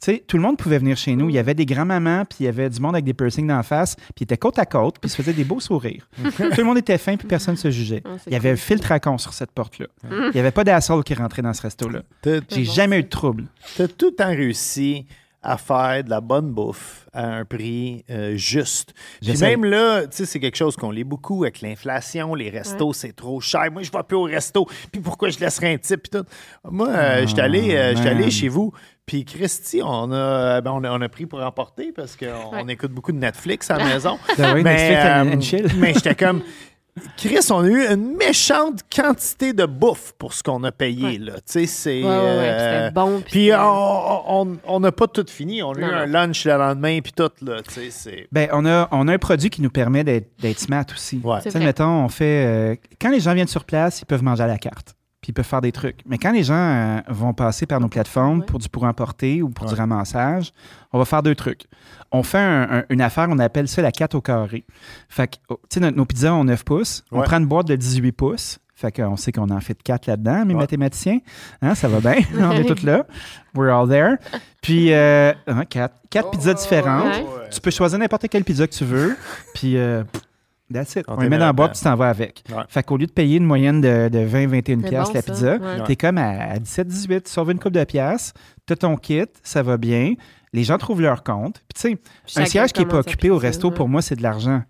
Sais, 0.05 0.23
tout 0.29 0.37
le 0.37 0.43
monde 0.43 0.59
pouvait 0.59 0.77
venir 0.77 0.99
chez 0.99 1.17
nous. 1.17 1.31
Il 1.31 1.35
y 1.35 1.39
avait 1.39 1.55
des 1.55 1.65
grands-mamans, 1.65 2.27
puis 2.27 2.41
il 2.41 2.45
y 2.45 2.49
avait 2.49 2.69
du 2.69 2.79
monde 2.79 2.95
avec 2.95 3.07
des 3.07 3.15
piercings 3.15 3.47
d'en 3.47 3.63
face, 3.63 3.97
puis 3.97 4.13
ils 4.21 4.25
étaient 4.25 4.37
côte 4.37 4.59
à 4.59 4.67
côte, 4.67 4.99
puis 5.01 5.09
ils 5.09 5.11
se 5.11 5.17
faisaient 5.17 5.33
des 5.33 5.45
beaux 5.45 5.61
sourires. 5.61 6.07
tout 6.37 6.43
le 6.59 6.63
monde 6.63 6.77
était 6.77 6.99
fin, 6.99 7.17
puis 7.17 7.27
personne 7.27 7.55
ne 7.55 7.59
se 7.59 7.71
jugeait. 7.71 8.03
Ah, 8.05 8.19
Il 8.27 8.35
y 8.35 8.37
avait 8.37 8.51
un 8.51 8.57
filtre 8.57 8.93
à 8.93 9.01
con 9.01 9.17
sur 9.17 9.33
cette 9.33 9.53
porte-là. 9.53 9.87
Il 10.11 10.33
n'y 10.35 10.41
avait 10.41 10.51
pas 10.51 10.63
d'assaut 10.63 11.01
qui 11.01 11.15
rentrait 11.15 11.41
dans 11.41 11.55
ce 11.55 11.63
resto-là. 11.63 12.03
J'ai 12.23 12.41
bon, 12.41 12.47
jamais 12.71 12.97
ça. 12.97 13.01
eu 13.01 13.03
de 13.05 13.09
trouble. 13.09 13.45
t'as 13.79 13.89
tout 13.89 14.11
le 14.11 14.15
temps 14.15 14.29
réussi 14.29 15.07
à 15.45 15.59
faire 15.59 16.03
de 16.03 16.11
la 16.11 16.21
bonne 16.21 16.51
bouffe 16.51 17.07
à 17.13 17.27
un 17.27 17.45
prix 17.45 18.03
euh, 18.11 18.35
juste. 18.35 18.95
Puis 19.21 19.39
même 19.39 19.65
là, 19.65 20.03
tu 20.03 20.09
sais, 20.17 20.27
c'est 20.27 20.41
quelque 20.41 20.57
chose 20.57 20.75
qu'on 20.75 20.91
lit 20.91 21.05
beaucoup 21.05 21.45
avec 21.45 21.61
l'inflation, 21.61 22.35
les 22.35 22.49
restos, 22.49 22.95
c'est 22.95 23.15
trop 23.15 23.41
cher. 23.41 23.71
Moi, 23.71 23.83
je 23.83 23.93
vais 23.93 24.03
plus 24.03 24.17
au 24.17 24.23
resto. 24.23 24.67
Puis 24.91 25.03
pourquoi 25.03 25.29
je 25.29 25.39
laisserais 25.39 25.75
un 25.75 25.77
type? 25.77 26.09
Puis 26.09 26.19
tout? 26.19 26.27
Moi, 26.69 26.89
euh, 26.89 27.27
j'étais 27.27 27.43
allé, 27.43 27.75
euh, 27.75 27.95
j'étais 27.95 28.09
allé 28.09 28.31
chez 28.31 28.49
vous. 28.49 28.73
Puis 29.07 29.25
Christy, 29.25 29.83
on 29.85 30.11
a, 30.13 30.61
ben, 30.63 30.71
on 30.73 30.83
a, 30.85 30.91
on 30.91 31.01
a 31.03 31.09
pris 31.09 31.27
pour 31.27 31.43
emporter 31.43 31.93
parce 31.93 32.17
qu'on 32.17 32.55
Ouais. 32.57 32.65
écoute 32.73 32.93
beaucoup 32.93 33.13
de 33.13 33.19
Netflix 33.19 33.71
à 33.71 33.77
la 33.77 33.85
maison. 33.85 34.19
Ben 34.39 34.55
oui, 34.55 34.65
and 35.37 35.41
chill. 35.43 35.69
mais 35.79 35.93
j'étais 35.95 36.15
comme... 36.25 36.43
Chris, 37.17 37.41
on 37.51 37.65
a 37.65 37.67
eu 37.67 37.93
une 37.93 38.15
méchante 38.17 38.83
quantité 38.95 39.53
de 39.53 39.67
bouffe 39.67 40.13
pour 40.17 40.33
ce 40.33 40.45
qu'on 40.45 40.63
a 40.63 40.71
payé. 40.71 41.05
Ouais. 41.05 41.19
Là. 41.19 41.33
Tu 41.39 41.41
sais, 41.47 41.67
c'est... 41.67 42.03
Ouais, 42.05 42.09
ouais, 42.09 42.15
ouais, 42.15 42.49
euh, 42.49 42.85
c'était 42.87 42.95
bon. 42.95 43.21
puis 43.21 43.51
euh, 43.51 43.59
on- 43.61 44.23
on 44.29 44.57
on 44.65 44.79
n'a 44.81 44.93
pas 44.93 45.09
tout 45.09 45.27
fini. 45.29 45.61
On 45.61 45.73
a 45.73 45.79
eu 45.81 45.85
un 45.85 46.07
lunch 46.07 46.45
le 46.47 46.53
lendemain, 46.57 47.01
puis 47.03 47.13
tout, 47.13 47.29
là. 47.43 47.63
Tu 47.63 47.75
sais, 47.75 47.91
c'est... 47.91 48.29
Ben, 48.31 48.49
on 48.53 48.65
a, 48.65 48.87
on 48.93 49.09
a 49.09 49.13
un 49.13 49.19
produit 49.19 49.51
qui 49.51 49.61
nous 49.61 49.71
permet 49.71 50.05
d'être 50.05 50.31
d'être 50.41 50.61
smart 50.61 50.87
aussi. 50.95 51.21
Mettons, 51.57 52.05
on 52.05 52.09
fait. 52.09 52.47
euh, 52.47 52.77
quand 53.01 53.11
les 53.11 53.19
gens 53.21 53.35
viennent 53.35 53.49
sur 53.49 53.65
place, 53.65 54.01
ils 54.01 54.07
peuvent 54.07 54.23
manger 54.23 54.45
à 54.45 54.47
la 54.47 54.59
carte. 54.59 54.95
Puis 55.25 55.31
ils 55.31 55.33
peuvent 55.33 55.47
faire 55.47 55.63
des 55.63 55.73
trucs. 55.73 56.01
Mais 56.05 56.19
quand 56.19 56.33
les 56.33 56.43
gens 56.45 56.53
euh, 56.55 57.01
vont 57.09 57.33
passer 57.33 57.65
par 57.65 57.81
nos 57.81 57.89
plateformes 57.89 58.41
Ouais. 58.41 58.45
pour 58.45 58.59
du 58.59 58.69
pour 58.69 58.85
emporter 58.85 59.41
ou 59.41 59.49
pour 59.49 59.65
du 59.67 59.75
ramassage, 59.75 60.53
on 60.93 60.99
va 60.99 61.07
faire 61.07 61.23
deux 61.23 61.35
trucs. 61.35 61.63
On 62.13 62.23
fait 62.23 62.37
un- 62.37 62.69
un- 62.81 62.85
une 62.91 63.01
affaire, 63.01 63.29
on 63.31 63.39
appelle 63.39 63.67
ça 63.67 63.81
la 63.81 63.91
4 63.91 64.15
au 64.17 64.21
carré. 64.21 64.67
Fait 65.09 65.29
que, 65.29 65.37
oh, 65.49 65.59
tu 65.71 65.81
sais, 65.81 65.91
nos 65.93 66.05
pizzas 66.05 66.35
ont 66.35 66.45
9 66.45 66.63
pouces. 66.63 67.05
On 67.11 67.23
prend 67.23 67.39
une 67.39 67.47
boîte 67.47 67.67
de 67.69 67.75
18 67.75 68.13
pouces. 68.13 68.59
Fait 68.75 68.93
qu'on 68.93 69.17
sait 69.17 69.33
qu'on 69.33 69.49
en 69.49 69.61
fait 69.61 69.83
quatre 69.83 70.07
là-dedans, 70.09 70.45
mes 70.45 70.53
mathématiciens. 70.53 71.21
Hein, 71.63 71.75
ça 71.75 71.89
va 71.89 72.01
bien? 72.01 72.23
on 72.39 72.51
est 72.53 72.65
tous 72.65 72.83
là. 72.85 73.07
We're 73.55 73.73
all 73.75 73.89
there. 73.89 74.17
Puis, 74.61 74.93
euh, 74.93 75.33
hein, 75.47 75.65
quatre, 75.65 75.95
quatre 76.11 76.31
pizzas 76.33 76.53
différentes. 76.53 77.07
Ouais. 77.07 77.49
Tu 77.51 77.63
peux 77.63 77.71
choisir 77.71 77.99
n'importe 77.99 78.29
quelle 78.29 78.45
pizza 78.45 78.67
que 78.67 78.75
tu 78.75 78.85
veux. 78.85 79.17
Puis, 79.55 79.79
euh, 79.79 80.05
that's 80.73 80.97
it. 80.97 81.05
On 81.09 81.17
les 81.21 81.29
met 81.29 81.39
dans 81.39 81.47
la 81.47 81.53
boîte, 81.53 81.73
puis 81.73 81.79
tu 81.79 81.85
t'en 81.85 81.97
vas 81.97 82.09
avec. 82.09 82.43
Ouais. 82.51 82.63
Fait 82.69 82.83
qu'au 82.83 82.97
lieu 82.97 83.07
de 83.07 83.13
payer 83.13 83.37
une 83.37 83.45
moyenne 83.45 83.81
de, 83.81 84.09
de 84.09 84.19
20-21 84.19 84.63
C'est 84.83 84.89
piastres 84.89 85.13
bon, 85.13 85.15
la 85.15 85.23
pizza, 85.23 85.57
Ouais. 85.57 85.85
t'es 85.87 85.97
comme 85.97 86.19
à, 86.19 86.29
à 86.53 86.59
17-18, 86.59 87.23
tu 87.23 87.31
sauves 87.31 87.51
une 87.51 87.59
coupe 87.59 87.73
de 87.73 87.85
piastres, 87.85 88.39
t'as 88.67 88.77
ton 88.77 88.97
kit, 88.97 89.25
ça 89.43 89.63
va 89.63 89.77
bien. 89.77 90.15
Les 90.53 90.65
gens 90.65 90.79
trouvent 90.79 91.01
leur 91.03 91.23
compte. 91.25 91.63
Puis, 91.75 91.97
tu 91.97 91.99
sais, 92.27 92.41
un 92.43 92.47
siège 92.47 92.73
qui 92.73 92.81
n'est 92.81 92.87
pas 92.89 92.99
occupé 92.99 93.31
au 93.31 93.39
resto, 93.39 93.69
ouais. 93.71 93.75
pour 93.75 93.89
moi, 93.89 94.03
c'est 94.03 94.17
de 94.17 94.23
l'argent. 94.23 94.63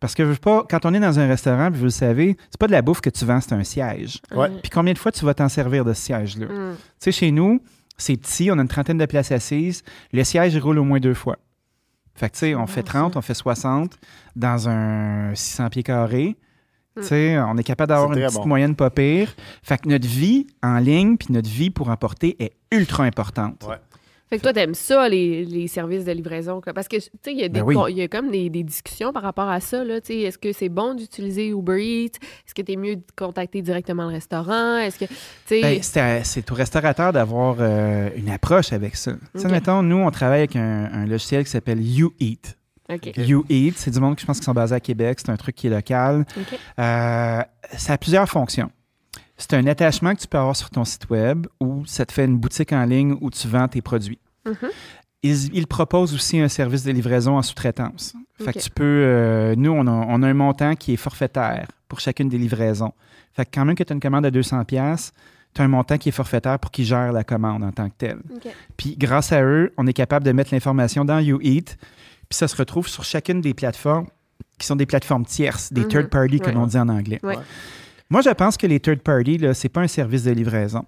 Parce 0.00 0.14
que 0.14 0.24
je 0.24 0.30
veux 0.30 0.36
pas, 0.36 0.64
quand 0.68 0.84
on 0.84 0.94
est 0.94 1.00
dans 1.00 1.20
un 1.20 1.28
restaurant, 1.28 1.70
puis 1.70 1.78
vous 1.78 1.84
le 1.84 1.90
savez, 1.90 2.36
c'est 2.50 2.58
pas 2.58 2.66
de 2.66 2.72
la 2.72 2.82
bouffe 2.82 3.00
que 3.00 3.10
tu 3.10 3.24
vends, 3.24 3.40
c'est 3.40 3.52
un 3.52 3.62
siège. 3.62 4.20
Ouais. 4.34 4.48
Puis 4.62 4.70
combien 4.70 4.92
de 4.94 4.98
fois 4.98 5.12
tu 5.12 5.24
vas 5.24 5.32
t'en 5.34 5.48
servir 5.48 5.84
de 5.84 5.92
ce 5.92 6.02
siège-là? 6.02 6.46
Mm. 6.46 6.74
Tu 6.74 6.82
sais, 6.98 7.12
chez 7.12 7.30
nous, 7.30 7.60
c'est 7.96 8.16
petit, 8.16 8.50
on 8.50 8.58
a 8.58 8.62
une 8.62 8.68
trentaine 8.68 8.98
de 8.98 9.06
places 9.06 9.30
assises. 9.30 9.84
Le 10.12 10.24
siège, 10.24 10.54
il 10.54 10.58
roule 10.60 10.78
au 10.80 10.84
moins 10.84 10.98
deux 10.98 11.14
fois. 11.14 11.36
Fait 12.14 12.28
que, 12.28 12.34
tu 12.34 12.40
sais, 12.40 12.54
on 12.54 12.66
fait 12.66 12.82
30, 12.82 13.16
on 13.16 13.22
fait 13.22 13.34
60 13.34 13.98
dans 14.36 14.68
un 14.68 15.34
600 15.34 15.68
pieds 15.70 15.82
carrés. 15.82 16.36
Tu 16.96 17.04
sais, 17.04 17.38
on 17.38 17.56
est 17.56 17.64
capable 17.64 17.88
d'avoir 17.88 18.12
une 18.12 18.22
petite 18.22 18.36
bon. 18.36 18.46
moyenne 18.46 18.76
pas 18.76 18.90
pire. 18.90 19.34
Fait 19.62 19.78
que 19.78 19.88
notre 19.88 20.06
vie 20.06 20.46
en 20.62 20.78
ligne 20.78 21.16
puis 21.16 21.32
notre 21.32 21.48
vie 21.48 21.70
pour 21.70 21.88
emporter 21.88 22.42
est 22.42 22.52
ultra 22.70 23.04
importante. 23.04 23.64
Ouais. 23.66 23.76
Fait 24.30 24.38
que 24.38 24.42
toi, 24.42 24.52
t'aimes 24.54 24.74
ça, 24.74 25.08
les, 25.10 25.44
les 25.44 25.68
services 25.68 26.06
de 26.06 26.12
livraison. 26.12 26.62
quoi. 26.62 26.72
Parce 26.72 26.88
que, 26.88 26.96
tu 26.96 27.02
sais, 27.22 27.32
il 27.32 27.38
y, 27.38 27.44
a 27.44 27.48
des 27.48 27.60
Ben 27.60 27.66
oui. 27.66 27.76
il 27.90 27.98
y 27.98 28.02
a 28.02 28.08
comme 28.08 28.30
des, 28.30 28.48
des 28.48 28.62
discussions 28.62 29.12
par 29.12 29.22
rapport 29.22 29.48
à 29.48 29.60
ça. 29.60 29.84
là. 29.84 30.00
Tu 30.00 30.06
sais, 30.14 30.18
Est-ce 30.20 30.38
que 30.38 30.52
c'est 30.52 30.70
bon 30.70 30.94
d'utiliser 30.94 31.48
Uber 31.48 31.78
Eats? 31.84 32.16
Est-ce 32.46 32.54
que 32.54 32.62
t'es 32.62 32.76
mieux 32.76 32.96
de 32.96 33.02
contacter 33.14 33.60
directement 33.60 34.04
le 34.06 34.12
restaurant? 34.14 34.78
Est-ce 34.78 34.98
que, 34.98 35.04
tu 35.04 35.14
sais... 35.46 35.60
Ben, 35.94 36.24
c'est 36.24 36.50
au 36.50 36.54
restaurateur 36.54 37.12
d'avoir 37.12 37.56
euh, 37.60 38.08
une 38.16 38.30
approche 38.30 38.72
avec 38.72 38.96
ça. 38.96 39.12
Tu 39.34 39.40
sais, 39.40 39.46
Ok. 39.46 39.52
mettons, 39.52 39.82
nous, 39.82 39.98
on 39.98 40.10
travaille 40.10 40.38
avec 40.40 40.56
un, 40.56 40.88
un 40.92 41.04
logiciel 41.06 41.44
qui 41.44 41.50
s'appelle 41.50 41.82
YouEat. 41.82 42.56
OK. 42.90 43.12
YouEat, 43.16 43.76
c'est 43.76 43.90
du 43.90 44.00
monde 44.00 44.14
que 44.16 44.22
je 44.22 44.26
pense 44.26 44.38
qui 44.38 44.44
sont 44.44 44.52
basés 44.54 44.74
à 44.74 44.80
Québec. 44.80 45.18
C'est 45.20 45.30
un 45.30 45.36
truc 45.36 45.54
qui 45.56 45.66
est 45.66 45.70
local. 45.70 46.24
OK. 46.38 46.58
Euh, 46.78 47.42
ça 47.76 47.92
a 47.92 47.98
plusieurs 47.98 48.28
fonctions. 48.28 48.70
C'est 49.42 49.54
un 49.56 49.66
attachement 49.66 50.14
que 50.14 50.20
tu 50.20 50.28
peux 50.28 50.38
avoir 50.38 50.54
sur 50.56 50.70
ton 50.70 50.84
site 50.84 51.10
web 51.10 51.46
ou 51.60 51.84
ça 51.86 52.06
te 52.06 52.12
fait 52.12 52.24
une 52.24 52.36
boutique 52.38 52.72
en 52.72 52.84
ligne 52.84 53.16
où 53.20 53.30
tu 53.30 53.48
vends 53.48 53.66
tes 53.68 53.82
produits. 53.82 54.18
Mhm. 54.46 54.54
Ils, 55.24 55.54
ils 55.54 55.66
proposent 55.66 56.14
aussi 56.14 56.40
un 56.40 56.48
service 56.48 56.82
de 56.84 56.90
livraison 56.92 57.36
en 57.38 57.42
sous-traitance. 57.42 58.14
Fait 58.42 58.52
que 58.52 58.58
tu 58.58 58.70
peux. 58.70 58.82
euh, 58.84 59.54
nous, 59.56 59.70
on 59.70 59.86
a, 59.86 59.90
on 59.90 60.22
a 60.22 60.28
un 60.28 60.34
montant 60.34 60.74
qui 60.74 60.92
est 60.94 60.96
forfaitaire 60.96 61.68
pour 61.88 62.00
chacune 62.00 62.28
des 62.28 62.38
livraisons. 62.38 62.92
Fait 63.32 63.44
que 63.44 63.50
quand 63.54 63.64
même 63.64 63.76
que 63.76 63.84
tu 63.84 63.92
as 63.92 63.94
une 63.94 64.00
commande 64.00 64.26
à 64.26 64.30
200$, 64.30 65.10
tu 65.54 65.60
as 65.60 65.64
un 65.64 65.68
montant 65.68 65.96
qui 65.98 66.08
est 66.08 66.12
forfaitaire 66.12 66.58
pour 66.58 66.70
qu'ils 66.72 66.86
gèrent 66.86 67.12
la 67.12 67.22
commande 67.24 67.62
en 67.62 67.70
tant 67.72 67.88
que 67.88 67.94
tel. 67.98 68.18
OK. 68.34 68.48
Puis 68.76 68.96
grâce 68.96 69.32
à 69.32 69.42
eux, 69.42 69.72
on 69.76 69.86
est 69.86 69.92
capable 69.92 70.24
de 70.26 70.32
mettre 70.32 70.52
l'information 70.52 71.04
dans 71.04 71.18
YouEat, 71.20 71.76
puis 72.28 72.36
ça 72.36 72.48
se 72.48 72.56
retrouve 72.56 72.88
sur 72.88 73.04
chacune 73.04 73.40
des 73.40 73.54
plateformes 73.54 74.06
qui 74.58 74.66
sont 74.66 74.76
des 74.76 74.86
plateformes 74.86 75.24
tierces, 75.24 75.72
des 75.72 75.82
Mhm. 75.82 75.88
third 75.88 76.08
party 76.08 76.40
comme 76.40 76.54
Ouais. 76.56 76.60
on 76.62 76.66
dit 76.66 76.78
en 76.78 76.88
anglais. 76.88 77.20
Ouais. 77.22 77.36
Moi, 78.12 78.20
je 78.20 78.28
pense 78.28 78.58
que 78.58 78.66
les 78.66 78.78
third 78.78 78.98
party, 78.98 79.38
là, 79.38 79.54
c'est 79.54 79.70
pas 79.70 79.80
un 79.80 79.88
service 79.88 80.24
de 80.24 80.32
livraison. 80.32 80.84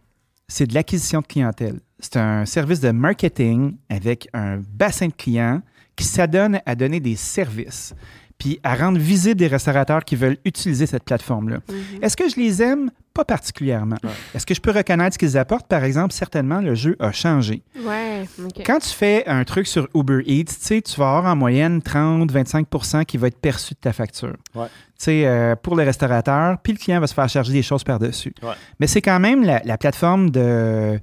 C'est 0.46 0.66
de 0.66 0.74
l'acquisition 0.74 1.22
de 1.22 1.26
clientèle. 1.26 1.80
C'est 1.98 2.18
un 2.18 2.44
service 2.44 2.80
de 2.80 2.90
marketing 2.90 3.78
avec 3.88 4.28
un 4.34 4.58
bassin 4.58 5.06
de 5.06 5.14
clients 5.14 5.62
qui 5.96 6.04
s'adonne 6.04 6.60
à 6.66 6.74
donner 6.74 7.00
des 7.00 7.16
services, 7.16 7.94
puis 8.38 8.60
à 8.62 8.74
rendre 8.74 8.98
visibles 8.98 9.36
des 9.36 9.46
restaurateurs 9.46 10.04
qui 10.04 10.16
veulent 10.16 10.38
utiliser 10.44 10.86
cette 10.86 11.04
plateforme-là. 11.04 11.58
Mhm. 11.68 12.02
Est-ce 12.02 12.16
que 12.16 12.28
je 12.28 12.36
les 12.36 12.62
aime? 12.62 12.90
Pas 13.14 13.24
particulièrement. 13.24 13.96
Est-ce 14.34 14.44
que 14.44 14.54
je 14.54 14.60
peux 14.60 14.72
reconnaître 14.72 15.14
ce 15.14 15.18
qu'ils 15.18 15.38
apportent? 15.38 15.68
Par 15.68 15.84
exemple, 15.84 16.12
certainement, 16.12 16.60
le 16.60 16.74
jeu 16.74 16.96
a 16.98 17.12
changé. 17.12 17.62
Ouais. 17.86 18.24
Quand 18.66 18.80
tu 18.80 18.88
fais 18.88 19.24
un 19.28 19.44
truc 19.44 19.68
sur 19.68 19.88
Uber 19.94 20.22
Eats, 20.26 20.52
tu 20.68 20.82
vas 20.98 21.16
avoir 21.18 21.32
en 21.32 21.36
moyenne 21.36 21.78
30-25% 21.78 23.04
qui 23.04 23.16
va 23.16 23.28
être 23.28 23.38
perçu 23.38 23.74
de 23.74 23.78
ta 23.78 23.92
facture. 23.92 24.34
Ouais. 24.54 24.66
Tu 24.66 25.04
sais, 25.04 25.26
euh, 25.26 25.54
pour 25.54 25.76
le 25.76 25.84
restaurateur, 25.84 26.58
puis 26.60 26.72
le 26.72 26.78
client 26.78 27.00
va 27.00 27.06
se 27.06 27.14
faire 27.14 27.28
charger 27.28 27.52
des 27.52 27.62
choses 27.62 27.84
par-dessus. 27.84 28.34
Ouais. 28.42 28.54
Mais 28.80 28.88
c'est 28.88 29.02
quand 29.02 29.20
même 29.20 29.44
la, 29.44 29.62
la 29.64 29.78
plateforme 29.78 30.30
de, 30.30 30.98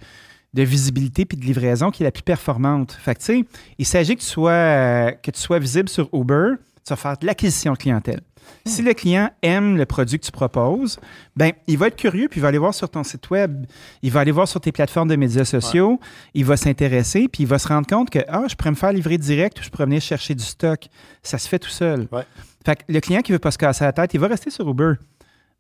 de 0.54 0.64
visibilité 0.64 1.26
puis 1.26 1.38
de 1.38 1.46
livraison 1.46 1.92
qui 1.92 2.04
est 2.04 2.06
la 2.06 2.12
plus 2.12 2.24
performante. 2.24 2.92
Fait 2.92 3.16
que, 3.16 3.20
tu 3.20 3.26
sais, 3.26 3.46
il 3.78 3.86
s'agit 3.86 4.16
que 4.16 4.22
tu 4.22 4.28
sois, 4.28 4.52
euh, 4.52 5.12
que 5.12 5.32
tu 5.32 5.40
sois 5.40 5.60
visible 5.60 5.88
sur 5.88 6.10
Uber, 6.14 6.56
tu 6.86 6.90
vas 6.90 6.96
faire 6.96 7.18
de 7.18 7.26
l'acquisition 7.26 7.74
de 7.74 7.78
clientèle. 7.78 8.22
Si 8.66 8.82
le 8.82 8.94
client 8.94 9.30
aime 9.42 9.78
le 9.78 9.86
produit 9.86 10.20
que 10.20 10.26
tu 10.26 10.32
proposes, 10.32 11.00
ben 11.36 11.52
il 11.68 11.78
va 11.78 11.88
être 11.88 11.96
curieux 11.96 12.28
puis 12.28 12.40
il 12.40 12.42
va 12.42 12.50
aller 12.50 12.58
voir 12.58 12.74
sur 12.74 12.90
ton 12.90 13.04
site 13.04 13.30
web, 13.30 13.66
il 14.02 14.12
va 14.12 14.22
aller 14.22 14.32
voir 14.32 14.48
sur 14.48 14.60
tes 14.60 14.72
plateformes 14.72 15.10
de 15.10 15.16
médias 15.16 15.46
sociaux, 15.46 16.00
il 16.34 16.46
va 16.46 16.58
s'intéresser 16.58 17.28
puis 17.28 17.44
il 17.44 17.48
va 17.48 17.60
se 17.60 17.68
rendre 17.68 17.88
compte 17.88 18.10
que 18.10 18.20
ah, 18.28 18.44
je 18.48 18.56
pourrais 18.56 18.72
me 18.72 18.76
faire 18.76 18.94
livrer 18.94 19.18
direct 19.18 19.60
ou 19.60 19.64
je 19.64 19.70
pourrais 19.70 19.86
venir 19.86 20.02
chercher 20.02 20.36
du 20.36 20.44
stock. 20.44 20.88
Ça 21.24 21.38
se 21.38 21.48
fait 21.48 21.60
tout 21.60 21.70
seul. 21.70 22.08
Ouais. 22.12 22.26
Fait 22.66 22.76
que 22.76 22.84
le 22.90 23.00
client 23.00 23.22
qui 23.22 23.32
veut 23.32 23.40
pas 23.40 23.52
se 23.52 23.58
casser 23.58 23.84
la 23.84 23.94
tête, 23.94 24.14
il 24.14 24.20
va 24.20 24.28
rester 24.28 24.50
sur 24.50 24.70
Uber. 24.70 24.94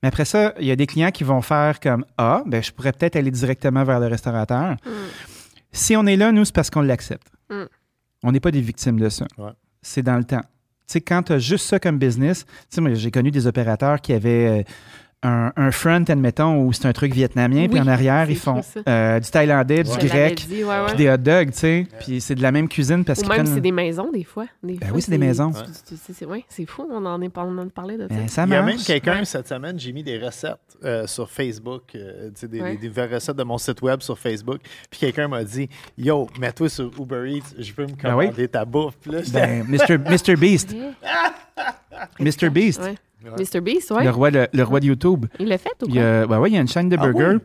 Mais 0.01 0.07
après 0.07 0.25
ça, 0.25 0.53
il 0.59 0.65
y 0.65 0.71
a 0.71 0.75
des 0.75 0.87
clients 0.87 1.11
qui 1.11 1.23
vont 1.23 1.41
faire 1.41 1.79
comme 1.79 2.05
Ah, 2.17 2.43
ben 2.45 2.61
je 2.63 2.71
pourrais 2.71 2.91
peut-être 2.91 3.15
aller 3.15 3.31
directement 3.31 3.83
vers 3.83 3.99
le 3.99 4.07
restaurateur. 4.07 4.75
Si 5.71 5.95
on 5.95 6.05
est 6.05 6.17
là, 6.17 6.31
nous, 6.31 6.45
c'est 6.45 6.55
parce 6.55 6.69
qu'on 6.69 6.81
l'accepte. 6.81 7.27
Mm. 7.49 7.63
On 8.23 8.31
n'est 8.31 8.39
pas 8.39 8.51
des 8.51 8.61
victimes 8.61 8.99
de 8.99 9.09
ça. 9.09 9.25
Ouais. 9.37 9.51
C'est 9.81 10.03
dans 10.03 10.17
le 10.17 10.23
temps. 10.23 10.41
Sais, 10.91 10.99
quand 10.99 11.23
tu 11.23 11.39
juste 11.39 11.67
ça 11.67 11.79
comme 11.79 11.97
business, 11.97 12.45
tu 12.69 12.83
sais, 12.83 12.95
j'ai 12.95 13.11
connu 13.11 13.31
des 13.31 13.47
opérateurs 13.47 14.01
qui 14.01 14.11
avaient 14.11 14.59
euh, 14.59 14.63
un, 15.23 15.51
un 15.55 15.71
front, 15.71 16.03
admettons, 16.07 16.63
où 16.63 16.73
c'est 16.73 16.87
un 16.87 16.93
truc 16.93 17.13
vietnamien, 17.13 17.67
puis 17.67 17.79
en 17.79 17.87
arrière, 17.87 18.29
ils 18.29 18.35
font 18.37 18.61
euh, 18.87 19.19
du 19.19 19.29
thaïlandais, 19.29 19.83
du 19.83 19.97
grec, 20.07 20.45
dit, 20.47 20.63
ouais, 20.63 20.69
ouais. 20.69 20.85
puis 20.87 20.95
des 20.97 21.09
hot 21.09 21.17
dogs, 21.17 21.51
tu 21.51 21.57
sais. 21.59 21.87
Puis 21.99 22.21
c'est 22.21 22.33
de 22.33 22.41
la 22.41 22.51
même 22.51 22.67
cuisine 22.67 23.05
parce 23.05 23.19
qu'ils 23.19 23.29
même 23.29 23.43
prennent... 23.43 23.53
c'est 23.53 23.61
des 23.61 23.71
maisons, 23.71 24.09
des 24.11 24.23
fois. 24.23 24.45
Des 24.63 24.73
Ben 24.77 24.87
fois, 24.87 24.95
oui, 24.95 25.01
c'est 25.03 25.11
des 25.11 25.17
maisons. 25.19 25.51
C'est 26.11 26.25
ouais, 26.25 26.43
c'est 26.49 26.65
fou, 26.65 26.87
on 26.91 27.05
en, 27.05 27.21
est, 27.21 27.37
on 27.37 27.57
en 27.59 27.67
parlait 27.69 27.97
de 27.97 28.07
ça. 28.07 28.15
Ben, 28.15 28.27
ça 28.27 28.43
Il 28.45 28.51
y 28.51 28.55
a 28.55 28.63
même 28.63 28.77
quelqu'un 28.77 29.23
cette 29.25 29.47
semaine, 29.47 29.79
j'ai 29.79 29.91
mis 29.93 30.03
des 30.03 30.17
recettes 30.17 30.57
euh, 30.83 31.05
sur 31.05 31.29
Facebook, 31.29 31.83
euh, 31.95 32.29
tu 32.33 32.41
sais, 32.41 32.47
des, 32.47 32.61
Ouais. 32.61 32.71
des, 32.71 32.77
des 32.77 32.89
vraies 32.89 33.13
recettes 33.13 33.35
de 33.37 33.43
mon 33.43 33.57
site 33.59 33.81
web 33.83 34.01
sur 34.01 34.17
Facebook. 34.17 34.61
Puis 34.89 34.99
quelqu'un 35.01 35.27
m'a 35.27 35.43
dit 35.43 35.69
Yo, 35.97 36.27
mets-toi 36.39 36.67
sur 36.69 36.91
Uber 36.99 37.23
Eats, 37.31 37.53
je 37.59 37.71
peux 37.73 37.83
me 37.83 37.89
Ben 37.89 38.15
oui. 38.15 38.25
commander 38.25 38.47
ta 38.47 38.65
bouffe. 38.65 38.95
Là, 39.05 39.19
Ben, 39.31 39.65
Mr. 39.67 39.97
Mr. 39.99 40.35
Beast. 40.35 40.75
Mr. 42.19 42.49
Beast. 42.49 42.81
Ouais. 43.23 43.31
Mr. 43.43 43.61
Beast, 43.61 43.91
ouais. 43.91 44.03
Le, 44.03 44.09
roi, 44.09 44.31
de- 44.31 44.47
le 44.51 44.63
roi 44.63 44.79
de 44.79 44.85
YouTube. 44.85 45.25
Il 45.39 45.47
l'a 45.47 45.57
fait 45.57 45.69
ou 45.83 45.85
Il 45.87 45.93
quoi? 45.93 46.27
ben 46.27 46.39
ouais, 46.39 46.49
il 46.49 46.53
y 46.55 46.57
a 46.57 46.61
une 46.61 46.67
chaîne 46.67 46.89
de 46.89 46.97
Ah 46.99 47.05
burgers 47.07 47.37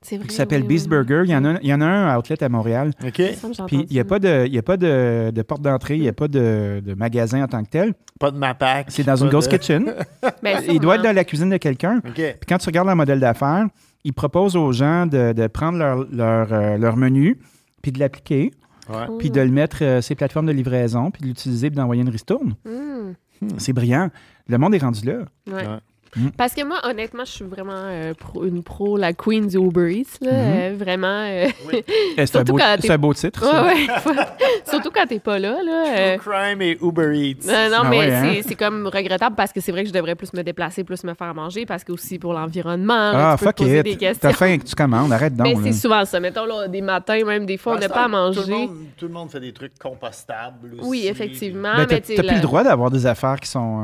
C'est 0.00 0.16
vrai. 0.16 0.26
qui 0.26 0.34
s'appelle 0.34 0.62
oui, 0.62 0.68
Beast 0.68 0.88
oui, 0.90 0.96
oui. 0.98 1.04
Burger. 1.06 1.22
Il 1.26 1.30
y, 1.30 1.36
en 1.36 1.44
a, 1.44 1.58
il 1.62 1.68
y 1.68 1.74
en 1.74 1.80
a 1.80 1.86
un 1.86 2.08
à 2.08 2.18
Outlet 2.18 2.42
à 2.42 2.48
Montréal. 2.48 2.90
OK. 3.06 3.18
Il 3.18 3.36
Puis 3.66 3.86
il 3.88 3.92
n'y 3.94 4.00
a 4.00 4.04
pas 4.04 4.18
de, 4.18 4.46
il 4.46 4.52
y 4.54 4.58
a 4.58 4.62
pas 4.62 4.76
de, 4.76 5.30
de 5.30 5.42
porte 5.42 5.62
d'entrée, 5.62 5.96
il 5.96 6.02
n'y 6.02 6.08
a 6.08 6.12
pas 6.12 6.28
de, 6.28 6.82
de 6.84 6.94
magasin 6.94 7.42
en 7.44 7.46
tant 7.46 7.62
que 7.62 7.70
tel. 7.70 7.94
Pas 8.18 8.30
de 8.32 8.36
Mapac. 8.38 8.86
C'est 8.88 9.04
dans 9.04 9.16
une 9.16 9.28
ghost 9.30 9.50
de- 9.50 9.56
kitchen. 9.56 9.92
Ben, 10.42 10.58
il 10.68 10.80
doit 10.80 10.96
être 10.96 11.02
dans 11.04 11.14
la 11.14 11.24
cuisine 11.24 11.50
de 11.50 11.56
quelqu'un. 11.56 11.98
OK. 11.98 12.14
Puis 12.14 12.36
quand 12.48 12.58
tu 12.58 12.66
regardes 12.66 12.88
leur 12.88 12.96
modèle 12.96 13.20
d'affaires, 13.20 13.66
ils 14.04 14.12
proposent 14.12 14.56
aux 14.56 14.72
gens 14.72 15.06
de, 15.06 15.32
de 15.32 15.46
prendre 15.46 15.78
leur, 15.78 16.04
leur, 16.10 16.52
euh, 16.52 16.76
leur 16.78 16.96
menu, 16.96 17.38
puis 17.80 17.92
de 17.92 17.98
l'appliquer, 18.00 18.50
Ouais. 18.88 19.06
puis 19.20 19.30
de 19.30 19.40
le 19.40 19.48
mettre 19.50 19.78
euh, 19.82 20.00
sur 20.02 20.10
les 20.12 20.16
plateformes 20.16 20.46
de 20.46 20.52
livraison, 20.52 21.12
puis 21.12 21.22
de 21.22 21.28
l'utiliser, 21.28 21.70
puis 21.70 21.76
d'envoyer 21.76 22.02
une 22.02 22.08
ristourne. 22.08 22.54
Hmm. 22.66 23.12
C'est 23.58 23.72
brillant. 23.72 24.10
Le 24.48 24.58
monde 24.58 24.74
est 24.74 24.78
rendu 24.78 25.06
là. 25.06 25.24
Ouais. 25.46 25.66
Mm. 26.14 26.28
Parce 26.36 26.52
que 26.54 26.62
moi, 26.62 26.78
honnêtement, 26.84 27.24
je 27.24 27.30
suis 27.30 27.44
vraiment 27.44 27.72
euh, 27.74 28.12
pro- 28.14 28.44
une 28.44 28.62
pro, 28.62 28.98
la 28.98 29.14
queen 29.14 29.46
du 29.46 29.56
Uber 29.56 29.90
Eats. 29.94 30.18
Là, 30.20 30.30
Mhm. 30.32 30.38
euh, 30.54 30.74
vraiment. 30.78 31.06
euh, 31.26 31.46
Eh, 31.72 31.84
C'est 32.16 32.22
un, 32.22 32.26
Surtout 32.26 32.52
beau- 32.52 32.58
un 32.62 32.76
titre. 33.14 33.42
ça. 33.44 33.64
ouais, 33.64 33.72
ouais. 33.74 33.86
Surtout 34.70 34.90
quand 34.94 35.06
t'es 35.06 35.18
pas 35.20 35.38
là. 35.38 35.56
là 35.64 35.84
euh, 35.88 36.18
True 36.18 36.30
Crime 36.30 36.60
et 36.62 36.78
Uber 36.82 37.12
Eats. 37.14 37.46
Non, 37.46 37.70
non, 37.70 37.82
Ah 37.84 37.88
mais 37.88 37.98
ouais, 37.98 38.12
hein? 38.12 38.30
c'est- 38.34 38.48
c'est 38.48 38.54
comme 38.56 38.86
regrettable 38.92 39.36
parce 39.36 39.52
que 39.52 39.60
c'est 39.60 39.72
vrai 39.72 39.82
que 39.84 39.88
je 39.88 39.94
devrais 39.94 40.14
plus 40.14 40.32
me 40.34 40.42
déplacer, 40.42 40.84
plus 40.84 41.02
me 41.04 41.14
faire 41.14 41.34
manger 41.34 41.64
parce 41.64 41.82
que 41.82 41.92
aussi 41.92 42.18
pour 42.18 42.34
l'environnement, 42.34 42.94
là, 43.12 43.32
Ah, 43.32 43.36
tu 43.38 43.44
peux 43.46 43.52
te 43.52 43.58
fuck 43.60 43.66
poser 43.68 43.82
des 43.82 43.90
it. 43.92 43.98
questions. 43.98 44.28
T'as 44.28 44.34
faim 44.36 44.58
que 44.58 44.64
tu 44.64 44.74
commandes, 44.74 45.12
arrête 45.12 45.34
donc. 45.34 45.46
Mais 45.46 45.72
c'est 45.72 45.78
souvent 45.80 46.04
ça. 46.04 46.20
Mettons, 46.20 46.44
là, 46.44 46.68
des 46.68 46.82
matins, 46.82 47.24
même 47.24 47.46
des 47.46 47.56
fois, 47.56 47.74
on 47.76 47.78
n'a 47.78 47.88
pas 47.88 48.02
à 48.02 48.04
Tout 48.04 48.10
le, 48.10 48.16
manger. 48.18 48.50
monde, 48.52 48.76
tout 48.98 49.06
le 49.06 49.12
monde 49.12 49.30
fait 49.30 49.40
des 49.40 49.52
trucs 49.52 49.78
compostables. 49.78 50.76
Oui, 50.82 51.06
effectivement. 51.06 51.72
Ben, 51.76 51.86
t'as 51.86 51.94
mais 51.96 52.00
t'as 52.02 52.22
plus 52.22 52.34
le 52.36 52.40
droit 52.42 52.62
d'avoir 52.64 52.90
des 52.90 53.06
affaires 53.06 53.40
qui 53.40 53.48
sont, 53.48 53.82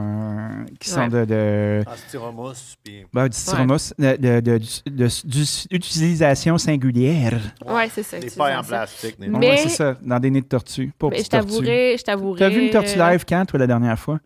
qui 0.79 0.91
sont 0.91 1.01
Ouais. 1.01 1.09
de, 1.09 1.25
de, 1.25 1.83
En 1.87 1.97
styromousse. 2.19 2.77
Puis... 2.83 3.05
ben, 3.13 3.29
du 3.29 3.37
styromousse, 3.37 3.95
de, 3.99 4.17
de- 4.17 4.41
de- 4.41 4.59
de- 4.91 5.69
d'utilisation 5.69 6.59
singulière. 6.59 7.39
Ouais, 7.67 7.89
c'est 7.93 8.03
ça. 8.03 8.19
Des 8.19 8.31
pailles 8.31 8.57
en 8.57 8.63
plastique. 8.63 9.19
des- 9.19 9.29
Mais- 9.29 9.57
c'est 9.59 9.69
ça, 9.71 9.97
dans 10.03 10.19
des 10.19 10.31
nids 10.31 10.43
de 10.43 10.47
tortue. 10.47 10.93
Mais 11.11 11.23
je 11.23 11.29
t'avouerais, 11.29 11.97
je 11.99 12.03
t'avouerais. 12.05 12.39
T'as 12.39 12.49
vu 12.49 12.65
une 12.67 12.71
tortue 12.71 12.99
euh, 13.01 13.11
live 13.13 13.25
quand, 13.29 13.45
toi, 13.47 13.59
la 13.59 13.67
dernière 13.67 13.99
fois? 13.99 14.19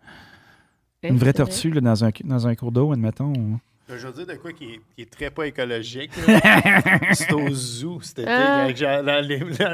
ouais, 1.02 1.10
Une 1.10 1.16
vraie 1.18 1.32
tortue 1.32 1.70
là, 1.70 1.80
dans, 1.80 2.04
un, 2.04 2.10
dans 2.24 2.46
un 2.46 2.54
cours 2.54 2.72
d'eau, 2.72 2.92
admettons. 2.92 3.32
Ou- 3.94 3.98
Je 3.98 4.06
veux 4.06 4.12
dire 4.12 4.26
de 4.26 4.34
quoi 4.40 4.52
qui 4.52 4.64
est, 4.64 4.80
qui 4.96 5.02
est 5.02 5.10
très 5.10 5.30
pas 5.30 5.46
écologique. 5.46 6.10
C'est 7.12 7.32
au 7.32 7.48
zoo 7.50 8.00
été. 8.00 8.24
Ah. 8.26 8.66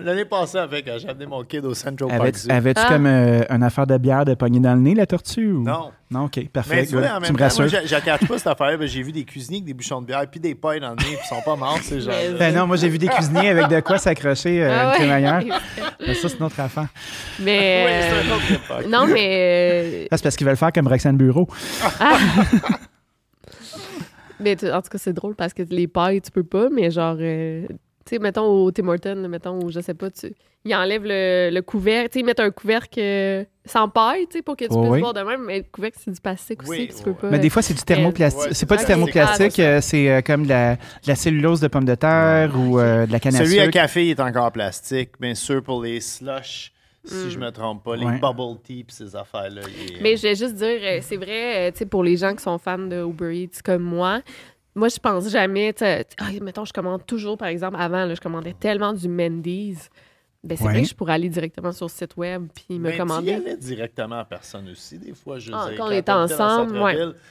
L'année 0.02 0.24
passée, 0.24 0.58
avec, 0.58 0.86
quand 0.86 0.96
j'ai 0.98 1.08
amené 1.08 1.26
mon 1.26 1.42
kid 1.44 1.64
au 1.64 1.74
Central 1.74 2.08
Park 2.18 2.34
Zoo. 2.36 2.50
Avais-tu 2.50 2.80
Ah. 2.84 2.88
comme 2.88 3.06
euh, 3.06 3.42
une 3.50 3.62
affaire 3.62 3.86
de 3.86 3.96
bière 3.98 4.24
de 4.24 4.34
pogner 4.34 4.60
dans 4.60 4.74
le 4.74 4.80
nez, 4.80 4.94
la 4.94 5.06
tortue? 5.06 5.52
Ou... 5.52 5.62
Non. 5.64 5.90
Non, 6.10 6.24
OK, 6.24 6.36
Mais 6.38 6.44
parfait. 6.44 6.86
tu 6.86 6.96
en 6.96 7.20
tu 7.20 7.32
me 7.32 7.36
temps, 7.36 7.44
rassures. 7.44 7.66
moi, 7.70 8.18
pas 8.28 8.38
cette 8.38 8.46
affaire. 8.46 8.78
J'ai 8.86 9.02
vu 9.02 9.12
des 9.12 9.24
cuisiniers 9.24 9.58
avec 9.58 9.66
des 9.66 9.74
bouchons 9.74 10.00
de 10.00 10.06
bière 10.06 10.24
puis 10.30 10.40
des 10.40 10.54
pailles 10.54 10.80
dans 10.80 10.90
le 10.90 10.96
nez 10.96 11.02
puis 11.04 11.18
ils 11.22 11.28
sont 11.28 11.42
pas 11.42 11.54
morts, 11.54 11.78
ces 11.82 12.00
gens 12.00 12.10
Mais- 12.10 12.38
Ben 12.38 12.54
non, 12.54 12.66
moi 12.66 12.76
j'ai 12.76 12.88
vu 12.88 12.96
des 12.96 13.08
cuisiniers 13.08 13.50
avec 13.50 13.68
de 13.68 13.80
quoi 13.80 13.98
s'accrocher 13.98 14.62
euh, 14.64 14.70
Ah 14.72 14.82
une 14.84 14.88
ouais. 14.88 14.96
crémaillère. 14.96 15.42
Mais 16.06 16.14
ça, 16.14 16.28
c'est 16.30 16.40
notre 16.40 16.58
affaire. 16.60 16.86
Mais. 17.40 17.84
Oui, 17.88 17.92
c'est 18.00 18.10
un 18.10 18.32
euh, 18.32 18.36
autre 18.36 18.52
époque. 18.52 18.90
non, 18.90 19.06
mais. 19.06 20.06
euh, 20.06 20.06
c'est 20.12 20.22
parce 20.22 20.36
qu'ils 20.36 20.46
veulent 20.46 20.56
faire 20.56 20.72
comme 20.72 20.86
Roxane 20.88 21.16
Bureau. 21.18 21.46
Mais 24.40 24.56
tu- 24.56 24.70
en 24.70 24.80
tout 24.82 24.88
cas, 24.90 24.98
c'est 24.98 25.12
drôle 25.12 25.34
parce 25.34 25.52
que 25.54 25.62
les 25.68 25.86
pailles, 25.88 26.20
tu 26.20 26.30
peux 26.30 26.44
pas, 26.44 26.68
mais 26.70 26.90
genre, 26.90 27.16
euh, 27.18 27.66
tu 27.68 28.14
sais, 28.14 28.18
mettons 28.18 28.44
au 28.46 28.70
Tim 28.70 28.88
Hortons, 28.88 29.28
mettons, 29.28 29.62
ou 29.62 29.70
je 29.70 29.80
sais 29.80 29.94
pas, 29.94 30.10
tu, 30.10 30.32
ils 30.64 30.74
enlèvent 30.74 31.04
le, 31.04 31.50
le 31.52 31.60
couvercle, 31.62 32.08
tu 32.10 32.14
sais, 32.14 32.20
ils 32.20 32.24
mettent 32.26 32.40
un 32.40 32.50
couvercle 32.50 32.98
euh, 33.00 33.44
sans 33.64 33.88
paille, 33.88 34.26
tu 34.30 34.38
sais, 34.38 34.42
pour 34.42 34.56
que 34.56 34.64
tu 34.64 34.70
Oh 34.72 34.78
puisses 34.80 34.92
oui. 34.92 35.00
boire 35.00 35.12
de 35.14 35.20
même, 35.22 35.44
mais 35.44 35.58
le 35.58 35.64
couvercle, 35.70 35.98
c'est 36.02 36.10
du 36.12 36.20
plastique 36.20 36.62
aussi, 36.62 36.70
Oui, 36.70 36.86
puis 36.86 36.96
tu 36.96 37.02
peux 37.02 37.14
pas. 37.14 37.30
Mais 37.30 37.38
des 37.38 37.50
fois, 37.50 37.60
c'est 37.62 37.74
du 37.74 37.82
thermoplastique. 37.82 38.42
Ouais, 38.48 38.54
c'est 38.54 38.66
pas 38.66 38.76
du 38.76 38.84
thermoplastique, 38.84 39.36
plastique. 39.54 39.58
euh, 39.60 39.80
c'est 39.80 40.10
euh, 40.10 40.20
comme 40.22 40.44
de 40.44 40.48
la, 40.48 40.76
de 40.76 40.80
la 41.06 41.14
cellulose 41.16 41.60
de 41.60 41.68
pomme 41.68 41.84
de 41.84 41.94
terre 41.96 42.52
ou 42.58 42.78
euh, 42.78 43.06
de 43.06 43.12
la 43.12 43.20
canne 43.20 43.34
à 43.34 43.44
Celui 43.44 43.58
à 43.60 43.68
café 43.68 44.08
est 44.08 44.20
encore 44.20 44.52
plastique, 44.52 45.10
bien 45.20 45.34
sûr, 45.34 45.62
pour 45.62 45.82
les 45.82 46.00
slush, 46.00 46.72
si 47.08 47.30
je 47.30 47.38
me 47.38 47.50
trompe 47.50 47.82
pas, 47.84 47.96
les 47.96 48.06
Ouais. 48.06 48.18
bubble 48.20 48.60
tea 48.62 48.84
pis 48.84 48.94
ces 48.94 49.14
affaires-là. 49.16 49.62
est- 49.62 50.00
Mais 50.02 50.16
je 50.16 50.22
vais 50.22 50.34
juste 50.34 50.54
dire, 50.54 50.78
euh, 50.82 50.98
c'est 51.02 51.16
vrai, 51.16 51.68
euh, 51.68 51.70
tu 51.72 51.78
sais, 51.78 51.86
pour 51.86 52.02
les 52.04 52.16
gens 52.16 52.34
qui 52.34 52.42
sont 52.42 52.58
fans 52.58 52.78
de 52.78 53.04
Uber 53.04 53.34
Eats 53.42 53.60
comme 53.64 53.82
moi, 53.82 54.20
moi, 54.74 54.88
je 54.88 54.98
pense 54.98 55.28
jamais, 55.30 55.72
tu 55.72 55.80
sais, 55.84 56.06
ah, 56.18 56.26
mettons, 56.42 56.64
je 56.64 56.72
commande 56.72 57.04
toujours, 57.06 57.36
par 57.36 57.48
exemple, 57.48 57.76
avant, 57.80 58.04
là, 58.04 58.14
je 58.14 58.20
commandais 58.20 58.54
tellement 58.58 58.92
du 58.92 59.08
Mendy's. 59.08 59.88
Ben, 60.44 60.56
c'est 60.56 60.64
Ouais. 60.64 60.70
vrai 60.72 60.82
que 60.82 60.88
je 60.88 60.94
pourrais 60.94 61.14
aller 61.14 61.28
directement 61.28 61.72
sur 61.72 61.86
le 61.86 61.90
site 61.90 62.16
web 62.16 62.46
puis 62.54 62.78
me 62.78 62.84
Mais 62.84 62.90
tu 62.90 62.94
y 62.94 62.98
commander. 62.98 63.32
allais 63.34 63.56
directement 63.56 64.20
à 64.20 64.24
personne 64.24 64.68
aussi, 64.70 64.96
des 64.96 65.12
fois. 65.12 65.40
Je 65.40 65.50
Ah, 65.52 65.66
dire, 65.68 65.76
quand 65.78 65.88
on 65.88 65.90
était 65.90 66.12
ensemble, 66.12 66.78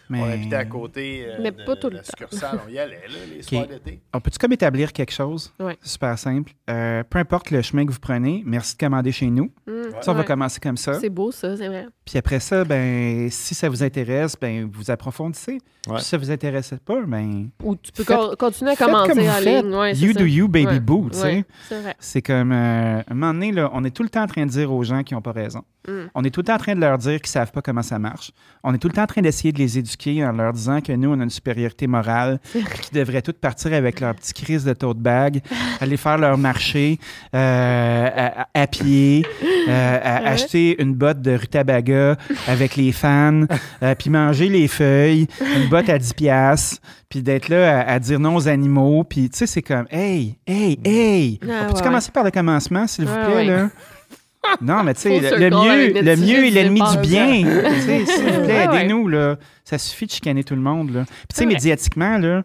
Mais- 0.09 0.21
On 0.21 0.25
habitait 0.29 0.55
à 0.57 0.65
côté 0.65 1.25
euh, 1.25 1.37
Mais 1.41 1.51
de, 1.51 1.63
pas 1.63 1.77
tout 1.77 1.87
de 1.87 1.93
le 1.93 1.97
la 1.97 2.03
temps. 2.03 2.09
succursale. 2.09 2.59
On 2.67 2.69
y 2.69 2.77
allait, 2.77 2.95
là, 3.07 3.17
les 3.33 3.41
soirs 3.43 3.65
d'été. 3.65 4.01
On 4.13 4.19
peut-tu 4.19 4.37
comme 4.37 4.51
établir 4.51 4.91
quelque 4.91 5.13
chose? 5.13 5.53
Ouais. 5.57 5.77
C'est 5.81 5.91
super 5.93 6.19
simple. 6.19 6.51
Euh, 6.69 7.03
peu 7.09 7.19
importe 7.19 7.49
le 7.51 7.61
chemin 7.61 7.85
que 7.85 7.91
vous 7.93 7.99
prenez, 7.99 8.43
merci 8.45 8.73
de 8.75 8.79
commander 8.79 9.13
chez 9.13 9.27
nous. 9.29 9.51
Mm, 9.67 9.71
Ça, 10.01 10.11
on 10.11 10.15
va 10.15 10.23
commencer 10.25 10.59
comme 10.59 10.77
ça. 10.77 10.95
C'est 10.95 11.09
beau, 11.09 11.31
ça, 11.31 11.55
c'est 11.55 11.67
vrai. 11.69 11.87
Puis 12.05 12.17
après 12.17 12.41
ça, 12.41 12.65
ben, 12.65 13.29
si 13.31 13.55
ça 13.55 13.69
vous 13.69 13.83
intéresse, 13.83 14.35
ben, 14.39 14.69
vous 14.71 14.91
approfondissez. 14.91 15.59
Ouais. 15.87 15.95
Puis 15.95 16.03
si 16.03 16.09
ça 16.09 16.17
vous 16.17 16.29
intéresse 16.29 16.73
pas, 16.83 17.01
ben, 17.05 17.49
Ou 17.63 17.75
tu 17.77 17.91
peux 17.93 18.03
Faites- 18.03 18.35
continuer 18.37 18.71
à 18.71 18.75
commenter 18.75 19.29
en 19.29 19.39
ligne. 19.39 19.95
You 19.97 20.11
ça. 20.13 20.19
do 20.19 20.25
you, 20.25 20.47
baby 20.49 20.79
boo, 20.81 21.09
tu 21.09 21.17
sais. 21.17 21.23
ouais, 21.23 21.45
c'est 21.69 21.81
vrai. 21.81 21.95
C'est 21.99 22.21
comme, 22.21 22.51
euh, 22.51 22.96
un 23.07 23.13
moment 23.13 23.33
donné, 23.33 23.53
on 23.71 23.83
est 23.83 23.91
tout 23.91 24.03
le 24.03 24.09
temps 24.09 24.23
en 24.23 24.27
train 24.27 24.45
de 24.45 24.51
dire 24.51 24.71
aux 24.71 24.83
gens 24.83 25.03
qui 25.03 25.13
n'ont 25.13 25.21
pas 25.21 25.31
raison. 25.31 25.63
Mm. 25.87 26.07
On 26.15 26.23
est 26.23 26.29
tout 26.31 26.41
le 26.41 26.45
temps 26.45 26.55
en 26.55 26.59
train 26.59 26.75
de 26.75 26.79
leur 26.81 26.97
dire 26.97 27.21
qu'ils 27.21 27.29
ne 27.29 27.33
savent 27.45 27.51
pas 27.51 27.61
comment 27.61 27.81
ça 27.81 27.97
marche. 27.99 28.31
On 28.63 28.73
est 28.73 28.77
tout 28.77 28.87
le 28.89 28.93
temps 28.93 29.03
en 29.03 29.07
train 29.07 29.21
d'essayer 29.21 29.51
de 29.51 29.57
les 29.59 29.77
éduquer 29.79 30.25
en 30.25 30.31
leur 30.33 30.51
disant 30.53 30.81
que 30.81 30.91
nous, 30.91 31.09
on 31.09 31.19
a 31.19 31.23
une 31.23 31.29
supériorité 31.29 31.87
morale, 31.87 32.39
qu'ils 32.51 32.93
devraient 32.93 33.21
tous 33.21 33.33
partir 33.33 33.73
avec 33.73 33.99
leur 34.01 34.13
petit 34.15 34.33
crise 34.33 34.63
de 34.65 34.73
tote 34.73 34.97
bag, 34.99 35.41
aller 35.79 35.97
faire 35.97 36.17
leur 36.17 36.37
marché 36.37 36.99
euh, 37.33 38.29
à, 38.53 38.67
pied, 38.67 39.25
euh, 39.69 39.99
à- 40.03 40.17
Ouais. 40.27 40.33
acheter 40.33 40.81
une 40.81 40.93
botte 40.93 41.21
de 41.21 41.31
rutabaga 41.31 42.17
avec 42.47 42.75
les 42.75 42.91
fans, 42.91 43.43
euh, 43.83 43.95
puis 43.95 44.09
manger 44.09 44.49
les 44.49 44.67
feuilles, 44.67 45.27
une 45.41 45.69
botte 45.69 45.89
à 45.89 45.97
10 45.97 46.13
piastres, 46.13 46.81
puis 47.09 47.21
d'être 47.21 47.49
là 47.49 47.79
à, 47.81 47.91
à 47.93 47.99
dire 47.99 48.19
non 48.19 48.35
aux 48.35 48.47
animaux. 48.47 49.03
Puis, 49.03 49.29
tu 49.29 49.37
sais, 49.37 49.47
c'est 49.47 49.61
comme, 49.61 49.85
hey, 49.91 50.37
hey, 50.45 50.79
hey, 50.83 51.39
Ah, 51.43 51.45
on 51.45 51.67
peut-tu 51.67 51.75
ouais, 51.77 51.83
commencer 51.83 52.11
par 52.11 52.23
le 52.23 52.31
commencement, 52.31 52.87
s'il 52.87 53.05
vous 53.05 53.13
Ouais, 53.13 53.25
plaît, 53.25 53.45
là? 53.45 53.69
Non, 54.61 54.83
mais 54.83 54.93
tu 54.93 55.01
sais, 55.01 55.19
le, 55.19 55.49
mieux, 55.49 56.01
le 56.01 56.15
mieux 56.15 56.47
est 56.47 56.51
l'ennemi 56.51 56.81
du 56.81 56.97
bien. 57.07 57.27
S'il 58.05 58.23
vous 58.33 58.41
plaît, 58.43 58.65
aidez-nous, 58.73 59.07
là. 59.07 59.35
Ça 59.63 59.77
suffit 59.77 60.05
de 60.05 60.11
chicaner 60.11 60.43
tout 60.43 60.55
le 60.55 60.61
monde, 60.61 60.91
là. 60.93 61.03
Puis, 61.05 61.27
tu 61.29 61.35
sais, 61.35 61.45
médiatiquement, 61.45 62.17
là, 62.17 62.43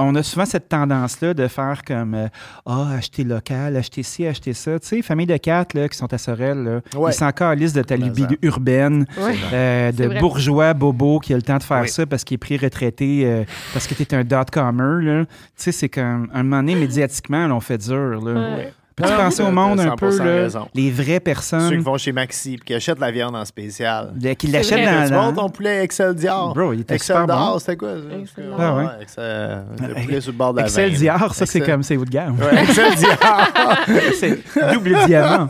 on 0.00 0.14
a 0.14 0.22
souvent 0.22 0.44
cette 0.44 0.68
tendance-là 0.68 1.34
de 1.34 1.48
faire 1.48 1.82
comme 1.84 2.14
euh, 2.14 2.28
Ah, 2.66 2.90
acheter 2.98 3.24
local, 3.24 3.76
acheter 3.76 4.04
ci, 4.04 4.24
acheter 4.26 4.52
ça. 4.52 4.78
Tu 4.78 4.86
sais, 4.86 5.02
famille 5.02 5.26
de 5.26 5.36
quatre 5.38 5.74
là, 5.74 5.88
qui 5.88 5.98
sont 5.98 6.12
à 6.12 6.18
Sorel, 6.18 6.62
là, 6.62 6.80
Ouais. 6.96 7.10
ils 7.10 7.14
sont 7.14 7.24
encore 7.24 7.50
en 7.50 7.54
liste 7.54 7.74
de 7.76 7.82
ça. 7.88 7.96
urbaine, 8.42 9.06
Ouais. 9.18 9.34
euh, 9.52 9.90
C'est 9.92 10.02
de 10.02 10.08
vrai. 10.08 10.20
bourgeois 10.20 10.72
bobo 10.74 11.18
qui 11.18 11.32
a 11.32 11.36
le 11.36 11.42
temps 11.42 11.58
de 11.58 11.64
faire 11.64 11.80
Oui. 11.82 11.88
ça 11.88 12.06
parce 12.06 12.22
qu'il 12.22 12.36
est 12.36 12.38
pris 12.38 12.56
retraité, 12.58 13.22
euh, 13.24 13.42
parce 13.72 13.88
que 13.88 13.94
tu 13.94 14.02
es 14.04 14.14
un 14.14 14.22
dot-comer. 14.22 15.04
là. 15.04 15.24
Tu 15.24 15.30
sais, 15.56 15.72
c'est 15.72 15.88
comme, 15.88 16.28
un 16.32 16.44
moment 16.44 16.58
donné, 16.58 16.76
médiatiquement, 16.76 17.48
là, 17.48 17.54
on 17.56 17.60
fait 17.60 17.78
dur. 17.78 18.20
Là. 18.24 18.54
Ouais. 18.56 18.72
Peux-tu 18.98 19.10
Non, 19.12 19.16
penser 19.16 19.42
au 19.44 19.50
monde 19.52 19.78
un 19.78 19.94
peu, 19.94 20.10
100% 20.10 20.18
là, 20.18 20.24
raison. 20.24 20.68
les 20.74 20.90
vraies 20.90 21.04
Ceux 21.04 21.12
qui 21.14 21.20
personnes 21.20 21.78
vont 21.80 21.96
chez 21.98 22.10
Maxi 22.10 22.54
et 22.54 22.58
qui 22.58 22.74
achètent 22.74 22.98
la 22.98 23.12
viande 23.12 23.36
en 23.36 23.44
spécial. 23.44 24.12
qui 24.36 24.48
l'achètent 24.48 25.10
dans 25.10 25.30
Tu 25.30 25.36
ton 25.36 25.48
poulet 25.50 25.84
Excel 25.84 26.14
Dior? 26.16 26.52
Bro, 26.52 26.72
il 26.72 26.80
était 26.80 26.96
Excel 26.96 27.16
super 27.16 27.26
Dior, 27.26 27.52
bon. 27.52 27.58
c'était 27.60 27.76
quoi? 27.76 27.88
ça? 27.94 28.16
Excel 28.18 28.50
Ah 28.58 28.74
ouais. 28.74 28.84
Excel- 29.00 29.64
le 29.88 29.94
poulet 30.02 30.20
sur 30.20 30.32
le 30.32 30.36
bord 30.38 30.52
de 30.52 30.58
la 30.60 30.64
Excel 30.66 30.90
veine. 30.90 30.98
Dior, 30.98 31.34
ça, 31.34 31.46
c'est 31.46 31.60
comme 31.60 31.82
c'est 31.84 31.96
haut 31.96 32.04
de 32.04 32.10
gamme. 32.10 32.36
Ouais, 32.40 32.62
Excel 32.62 32.94
Dior. 32.96 33.16
c'est 34.18 34.38
double 34.74 34.96
diamant. 35.06 35.46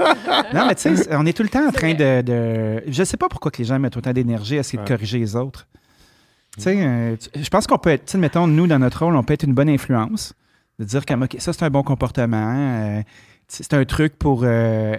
Non, 0.55 0.66
mais 0.66 0.74
tu 0.74 0.94
sais, 0.94 1.09
on 1.16 1.24
est 1.24 1.32
tout 1.32 1.42
le 1.42 1.49
temps 1.49 1.66
en 1.66 1.72
train 1.72 1.94
de, 1.94 2.20
de- 2.22 2.82
Je 2.86 3.03
sais 3.05 3.16
pas 3.16 3.28
pourquoi 3.28 3.51
que 3.51 3.59
les 3.59 3.64
gens 3.64 3.78
mettent 3.78 3.96
autant 3.96 4.12
d'énergie 4.12 4.57
à 4.59 4.61
essayer 4.61 4.82
de 4.82 4.86
corriger 4.86 5.18
les 5.18 5.34
autres. 5.36 5.66
Tu 6.57 6.64
sais, 6.64 6.76
euh, 6.78 7.16
je 7.40 7.49
pense 7.49 7.66
qu'on 7.66 7.78
peut 7.78 7.90
être, 7.90 8.05
tu 8.07 8.12
sais, 8.12 8.18
mettons, 8.18 8.46
nous, 8.46 8.66
dans 8.66 8.78
notre 8.78 9.05
rôle, 9.05 9.14
on 9.16 9.22
peut 9.22 9.34
être 9.34 9.44
une 9.44 9.55
bonne 9.55 9.68
influence. 9.68 10.34
De 10.80 10.84
dire 10.84 11.05
comme, 11.07 11.22
OK, 11.24 11.36
ça, 11.38 11.53
c'est 11.53 11.64
un 11.64 11.70
bon 11.70 11.82
comportement. 11.82 12.55
euh, 12.57 13.03
c'est 13.49 13.74
un 13.74 13.84
truc 13.84 14.16
pour 14.18 14.42
euh, 14.44 14.96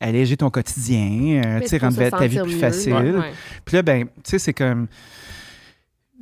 alléger 0.00 0.36
ton 0.36 0.50
quotidien, 0.50 1.42
euh, 1.44 1.60
tu 1.60 1.68
sais, 1.68 1.78
rendre 1.78 1.96
ta 2.08 2.26
vie 2.26 2.38
plus 2.40 2.54
mieux. 2.54 2.58
facile. 2.58 2.94
Ouais, 2.94 3.10
ouais. 3.10 3.32
Puis 3.64 3.76
là, 3.76 3.82
ben, 3.82 4.04
tu 4.06 4.10
sais, 4.24 4.38
c'est 4.38 4.54
comme. 4.54 4.86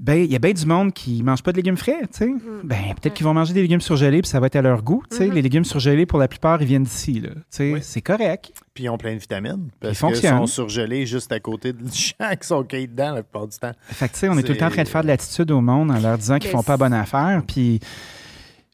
Ben, 0.01 0.15
il 0.15 0.31
y 0.31 0.37
a 0.37 0.39
bien 0.39 0.53
du 0.53 0.65
monde 0.65 0.93
qui 0.93 1.25
mange 1.25 1.43
pas 1.43 1.51
de 1.51 1.57
légumes 1.57 1.77
frais, 1.77 2.03
tu 2.03 2.19
sais. 2.19 2.31
Ben, 2.63 2.95
peut-être 2.95 3.15
qu'ils 3.15 3.27
vont 3.27 3.35
manger 3.35 3.53
des 3.53 3.63
légumes 3.63 3.81
surgelés 3.81 4.23
puis 4.23 4.29
ça 4.31 4.39
va 4.39 4.47
être 4.47 4.55
à 4.55 4.63
leur 4.63 4.81
goût, 4.85 5.03
tu 5.11 5.17
sais. 5.17 5.27
Mhm. 5.27 5.35
Les 5.35 5.43
légumes 5.43 5.65
surgelés, 5.65 6.07
pour 6.07 6.21
la 6.21 6.29
plupart, 6.29 6.63
ils 6.63 6.69
viennent 6.69 6.85
d'ici, 6.85 7.15
là. 7.19 7.31
Tu 7.31 7.41
sais, 7.51 7.73
Oui. 7.73 7.81
c'est 7.83 8.01
correct. 8.01 8.53
Puis 8.75 8.85
ils 8.85 8.89
ont 8.91 8.97
plein 8.97 9.15
de 9.15 9.19
vitamines. 9.19 9.71
Parce 9.81 10.01
Ils 10.01 10.15
sont 10.29 10.47
surgelés 10.47 11.05
juste 11.05 11.33
à 11.33 11.41
côté 11.41 11.73
du 11.73 11.91
champ 11.93 12.31
qui 12.41 12.47
sont 12.47 12.63
cueillis 12.63 12.87
dedans 12.87 13.13
la 13.13 13.25
plupart 13.25 13.49
du 13.49 13.59
temps. 13.59 13.73
Fait 13.89 14.07
que, 14.07 14.13
tu 14.13 14.21
sais, 14.21 14.29
on 14.29 14.39
est 14.39 14.45
tout 14.45 14.53
le 14.53 14.59
temps 14.59 14.67
en 14.67 14.71
train 14.71 14.85
de 14.85 14.89
faire 14.89 15.03
de 15.03 15.09
l'attitude 15.09 15.51
au 15.51 15.61
monde 15.61 15.91
en 15.91 15.99
leur 15.99 16.17
disant 16.17 16.39
qu'ils 16.39 16.51
Mais 16.51 16.57
font 16.57 16.63
pas 16.63 16.77
bonne 16.77 16.95
affaire. 16.95 17.43
Puis, 17.45 17.81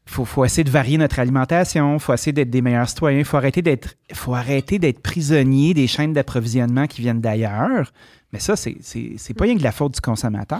faut, 0.05 0.25
faut 0.25 0.45
essayer 0.45 0.63
de 0.63 0.69
varier 0.69 0.97
notre 0.97 1.19
alimentation. 1.19 1.97
faut 1.99 2.13
essayer 2.13 2.31
d'être 2.33 2.49
des 2.49 2.61
meilleurs 2.61 2.89
citoyens. 2.89 3.23
faut 3.23 3.37
arrêter 3.37 3.61
d'être 3.61 3.95
faut 4.13 4.33
arrêter 4.35 4.79
d'être 4.79 4.99
prisonnier 5.01 5.73
des 5.73 5.87
chaînes 5.87 6.13
d'approvisionnement 6.13 6.87
qui 6.87 7.01
viennent 7.01 7.21
d'ailleurs. 7.21 7.91
Mais 8.31 8.39
ça, 8.39 8.55
c'est 8.55 8.77
c'est- 8.81 9.33
pas 9.33 9.45
rien 9.45 9.57
que 9.57 9.63
la 9.63 9.71
faute 9.71 9.95
du 9.95 10.01
consommateur. 10.01 10.59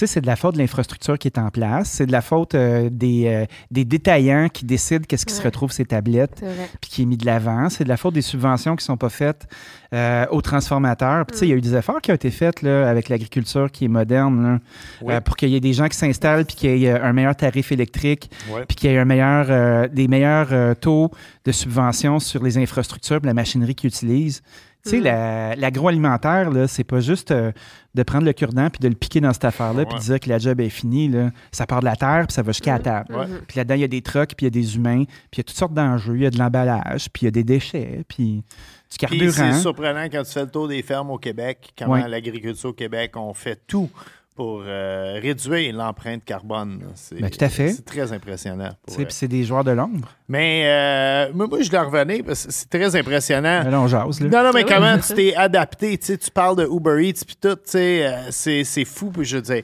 Sais, 0.00 0.06
c'est 0.06 0.20
de 0.22 0.26
la 0.26 0.36
faute 0.36 0.54
de 0.54 0.58
l'infrastructure 0.60 1.18
qui 1.18 1.28
est 1.28 1.36
en 1.38 1.50
place. 1.50 1.90
C'est 1.90 2.06
de 2.06 2.12
la 2.12 2.22
faute 2.22 2.54
euh, 2.54 2.88
des, 2.90 3.24
euh, 3.26 3.44
des 3.70 3.84
détaillants 3.84 4.48
qui 4.48 4.64
décident 4.64 5.04
qu'est-ce 5.06 5.26
qui 5.26 5.34
se 5.34 5.42
retrouve 5.42 5.72
ces 5.72 5.84
tablettes 5.84 6.42
puis 6.80 6.90
qui 6.90 7.02
est 7.02 7.04
mis 7.04 7.18
de 7.18 7.26
l'avant. 7.26 7.68
C'est 7.68 7.84
de 7.84 7.88
la 7.90 7.98
faute 7.98 8.14
des 8.14 8.22
subventions 8.22 8.76
qui 8.76 8.84
sont 8.84 8.96
pas 8.96 9.10
faites 9.10 9.46
euh, 9.92 10.24
aux 10.30 10.40
transformateurs. 10.40 11.26
Puis, 11.26 11.32
tu 11.34 11.38
sais, 11.40 11.46
il 11.46 11.50
y 11.50 11.52
a 11.52 11.56
eu 11.56 11.60
des 11.60 11.74
efforts 11.74 12.00
qui 12.00 12.10
ont 12.12 12.14
été 12.14 12.30
faits 12.30 12.62
là, 12.62 12.88
avec 12.88 13.10
l'agriculture 13.10 13.70
qui 13.70 13.84
est 13.84 13.88
moderne 13.88 14.42
là, 14.42 14.58
Oui. 15.02 15.12
euh, 15.12 15.20
pour 15.20 15.36
qu'il 15.36 15.50
y 15.50 15.56
ait 15.56 15.60
des 15.60 15.74
gens 15.74 15.88
qui 15.88 15.98
s'installent 15.98 16.46
puis 16.46 16.56
qu'il 16.56 16.78
y 16.78 16.86
ait 16.86 16.98
un 16.98 17.12
meilleur 17.12 17.36
tarif 17.36 17.70
électrique 17.70 18.30
Ouais. 18.50 18.64
puis 18.66 18.76
qu'il 18.76 18.90
y 18.90 18.94
ait 18.94 18.98
un 18.98 19.04
meilleur, 19.04 19.46
euh, 19.50 19.86
des 19.88 20.08
meilleurs 20.08 20.48
euh, 20.52 20.72
taux 20.74 21.10
de 21.44 21.52
subvention 21.52 22.20
sur 22.20 22.42
les 22.42 22.56
infrastructures 22.56 23.20
et 23.22 23.26
la 23.26 23.34
machinerie 23.34 23.74
qu'ils 23.74 23.88
utilisent. 23.88 24.40
Tu 24.84 24.90
sais, 24.90 25.00
Mm. 25.00 25.04
la- 25.04 25.56
l'agroalimentaire, 25.56 26.50
là, 26.50 26.66
c'est 26.66 26.84
pas 26.84 27.00
juste 27.00 27.30
euh, 27.32 27.52
de 27.94 28.02
prendre 28.02 28.24
le 28.24 28.32
cure-dent 28.32 28.70
puis 28.70 28.78
de 28.80 28.88
le 28.88 28.94
piquer 28.94 29.20
dans 29.20 29.32
cette 29.32 29.44
affaire-là 29.44 29.84
puis 29.84 29.96
de 29.98 30.00
dire 30.02 30.20
que 30.20 30.28
la 30.28 30.38
job 30.38 30.58
est 30.60 30.68
finie. 30.70 31.08
Là. 31.08 31.30
Ça 31.52 31.66
part 31.66 31.80
de 31.80 31.84
la 31.84 31.96
terre 31.96 32.24
puis 32.26 32.32
ça 32.34 32.42
va 32.42 32.52
jusqu'à 32.52 32.72
la 32.74 32.78
table. 32.78 33.14
Mhm. 33.14 33.40
Puis 33.46 33.56
là-dedans, 33.58 33.74
il 33.74 33.80
y 33.82 33.84
a 33.84 33.88
des 33.88 34.00
trucks, 34.02 34.34
puis 34.36 34.44
il 34.44 34.44
y 34.44 34.46
a 34.46 34.50
des 34.62 34.76
humains, 34.76 35.04
puis 35.04 35.16
il 35.34 35.38
y 35.38 35.40
a 35.40 35.44
toutes 35.44 35.56
sortes 35.58 35.74
d'enjeux. 35.74 36.16
Il 36.16 36.22
y 36.22 36.26
a 36.26 36.30
de 36.30 36.38
l'emballage, 36.38 37.08
puis 37.12 37.22
il 37.22 37.24
y 37.26 37.28
a 37.28 37.30
des 37.32 37.44
déchets, 37.44 38.02
puis 38.08 38.42
du 38.90 38.96
carburant. 38.98 39.30
c'est 39.32 39.52
surprenant 39.60 40.04
quand 40.10 40.22
tu 40.22 40.32
fais 40.32 40.44
le 40.44 40.50
tour 40.50 40.66
des 40.66 40.82
fermes 40.82 41.10
au 41.10 41.18
Québec, 41.18 41.72
comment 41.78 41.92
Ouais. 41.92 42.08
l'agriculture 42.08 42.70
au 42.70 42.72
Québec, 42.72 43.12
on 43.16 43.34
fait 43.34 43.60
tout 43.66 43.90
pour 44.40 44.62
euh, 44.64 45.18
réduire 45.20 45.74
l'empreinte 45.74 46.24
carbone. 46.24 46.80
C'est 46.94 47.20
Ben, 47.20 47.28
tout 47.28 47.44
à 47.44 47.50
fait. 47.50 47.72
C'est 47.72 47.84
très 47.84 48.10
impressionnant. 48.10 48.70
Puis 48.86 49.04
c'est 49.10 49.28
des 49.28 49.44
joueurs 49.44 49.64
de 49.64 49.72
l'ombre. 49.72 50.08
Mais 50.30 50.62
euh, 50.64 51.30
moi, 51.34 51.46
moi, 51.46 51.60
je 51.60 51.70
dois 51.70 51.82
revenir 51.82 52.24
parce 52.24 52.46
que 52.46 52.50
c'est 52.50 52.70
très 52.70 52.96
impressionnant. 52.96 53.64
Là, 53.68 53.78
on 53.78 53.86
jase. 53.86 54.18
Là. 54.18 54.28
Non, 54.30 54.44
non, 54.44 54.50
mais 54.54 54.64
oui, 54.64 54.70
comment 54.74 54.96
tu 55.06 55.12
t'es 55.12 55.34
adapté? 55.34 55.98
Tu 55.98 56.06
sais, 56.06 56.16
tu 56.16 56.30
parles 56.30 56.56
de 56.56 56.64
Uber 56.64 57.06
Eats 57.06 57.22
puis 57.26 57.36
tout, 57.38 57.54
tu 57.56 57.60
sais, 57.66 58.06
euh, 58.06 58.30
c'est, 58.30 58.64
c'est 58.64 58.86
fou. 58.86 59.10
Puis 59.10 59.26
je 59.26 59.36
veux 59.36 59.42
dire, 59.42 59.62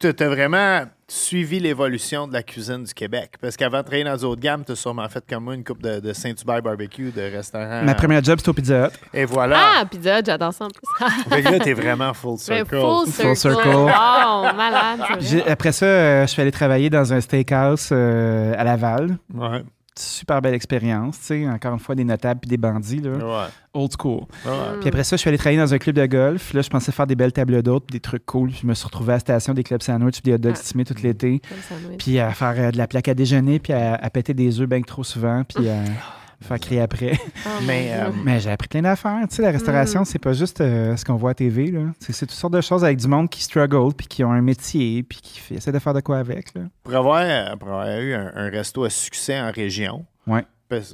tu 0.00 0.08
as 0.08 0.28
vraiment 0.28 0.82
suivi 1.10 1.58
l'évolution 1.60 2.28
de 2.28 2.32
la 2.32 2.42
cuisine 2.42 2.84
du 2.84 2.94
Québec? 2.94 3.32
Parce 3.40 3.56
qu'avant 3.56 3.78
de 3.78 3.82
travailler 3.82 4.04
dans 4.04 4.16
d'autres 4.16 4.40
gammes, 4.40 4.64
tu 4.64 4.72
as 4.72 4.76
sûrement 4.76 5.08
fait 5.08 5.24
comme 5.28 5.44
moi 5.44 5.54
une 5.54 5.64
coupe 5.64 5.82
de, 5.82 6.00
de 6.00 6.12
Saint-Hubert 6.12 6.62
barbecue, 6.62 7.10
de 7.10 7.20
restaurant. 7.20 7.82
Ma 7.82 7.94
première 7.94 8.22
job, 8.22 8.38
c'était 8.38 8.50
au 8.50 8.54
Pizza 8.54 8.86
Hut. 8.86 8.90
Et 9.12 9.24
voilà. 9.24 9.58
Ah, 9.80 9.84
pizza, 9.84 10.20
j'adore 10.24 10.52
ça 10.52 10.66
en 10.66 10.68
plus. 10.68 11.06
Fait 11.28 11.42
que 11.42 11.50
là, 11.50 11.58
t'es 11.58 11.72
vraiment 11.72 12.14
full 12.14 12.38
circle. 12.38 12.78
full 12.80 13.06
circle. 13.06 13.22
Full 13.28 13.36
circle. 13.36 13.68
Wow, 13.68 14.54
malade. 14.56 15.00
Après 15.48 15.72
ça, 15.72 15.86
euh, 15.86 16.26
je 16.26 16.30
suis 16.30 16.42
allé 16.42 16.52
travailler 16.52 16.90
dans 16.90 17.12
un 17.12 17.20
steakhouse 17.20 17.88
euh, 17.92 18.54
à 18.56 18.64
Laval. 18.64 19.18
Ouais. 19.34 19.62
Super 19.98 20.40
belle 20.40 20.54
expérience, 20.54 21.18
tu 21.18 21.26
sais. 21.26 21.48
Encore 21.48 21.74
une 21.74 21.78
fois, 21.80 21.94
des 21.94 22.04
notables 22.04 22.40
puis 22.40 22.48
des 22.48 22.56
bandits, 22.56 23.00
là. 23.00 23.10
Ouais. 23.10 23.48
Old 23.74 23.90
school. 24.00 24.20
ouais. 24.46 24.52
Puis 24.80 24.88
après 24.88 25.04
ça, 25.04 25.16
je 25.16 25.20
suis 25.20 25.28
allé 25.28 25.36
travailler 25.36 25.58
dans 25.58 25.74
un 25.74 25.78
club 25.78 25.96
de 25.96 26.06
golf. 26.06 26.52
Là, 26.54 26.62
je 26.62 26.70
pensais 26.70 26.90
faire 26.92 27.06
des 27.06 27.16
belles 27.16 27.32
tables 27.32 27.62
d'hôtes, 27.62 27.84
puis 27.86 27.94
des 27.94 28.00
trucs 28.00 28.24
cool. 28.24 28.50
Je 28.50 28.66
me 28.66 28.74
suis 28.74 28.84
retrouvé 28.86 29.12
à 29.12 29.16
la 29.16 29.20
station 29.20 29.52
des 29.52 29.62
clubs 29.64 29.82
sandwich, 29.82 30.22
puis 30.22 30.30
des 30.30 30.34
hot 30.34 30.38
dogs 30.38 30.52
Ah. 30.54 30.58
stimés 30.58 30.84
tout 30.84 30.94
l'été. 31.02 31.40
Comme 31.48 31.58
sandwich. 31.78 31.98
Puis 31.98 32.18
à 32.18 32.30
faire 32.30 32.54
euh, 32.56 32.70
de 32.70 32.78
la 32.78 32.86
plaque 32.86 33.08
à 33.08 33.14
déjeuner, 33.14 33.58
puis 33.58 33.72
à, 33.72 33.94
à 33.96 34.10
péter 34.10 34.32
des 34.32 34.60
œufs 34.60 34.68
bien 34.68 34.80
que 34.80 34.86
trop 34.86 35.04
souvent, 35.04 35.42
puis 35.44 35.68
à 35.68 35.82
faire 36.42 36.58
crier 36.58 36.80
après. 36.80 37.12
Oh, 37.46 37.48
Mais, 37.66 37.90
euh, 37.92 38.10
Mais 38.24 38.40
j'ai 38.40 38.50
appris 38.50 38.68
plein 38.68 38.82
d'affaires. 38.82 39.20
Tu 39.28 39.36
sais, 39.36 39.42
la 39.42 39.50
restauration, 39.50 40.02
Mm. 40.02 40.04
c'est 40.04 40.18
pas 40.18 40.32
juste 40.32 40.60
euh, 40.60 40.96
ce 40.96 41.04
qu'on 41.04 41.16
voit 41.16 41.30
à 41.30 41.34
TV. 41.34 41.70
là. 41.70 41.80
C'est 42.00 42.12
toutes 42.26 42.30
sortes 42.32 42.54
de 42.54 42.60
choses 42.60 42.84
avec 42.84 42.98
du 42.98 43.06
monde 43.08 43.28
qui 43.28 43.42
struggle, 43.42 43.92
puis 43.94 44.06
qui 44.06 44.24
ont 44.24 44.32
un 44.32 44.40
métier, 44.42 45.02
puis 45.02 45.18
qui 45.22 45.38
fait- 45.40 45.54
essaie 45.56 45.72
de 45.72 45.78
faire 45.78 45.94
de 45.94 46.00
quoi 46.00 46.18
avec. 46.18 46.54
Là. 46.54 46.62
Pour 46.82 46.94
avoir, 46.94 47.22
euh, 47.24 47.56
pour 47.56 47.68
avoir 47.68 47.98
eu 48.00 48.14
un, 48.14 48.32
un 48.34 48.48
resto 48.50 48.84
à 48.84 48.90
succès 48.90 49.38
en 49.40 49.50
région, 49.52 50.04
Ouais. 50.26 50.44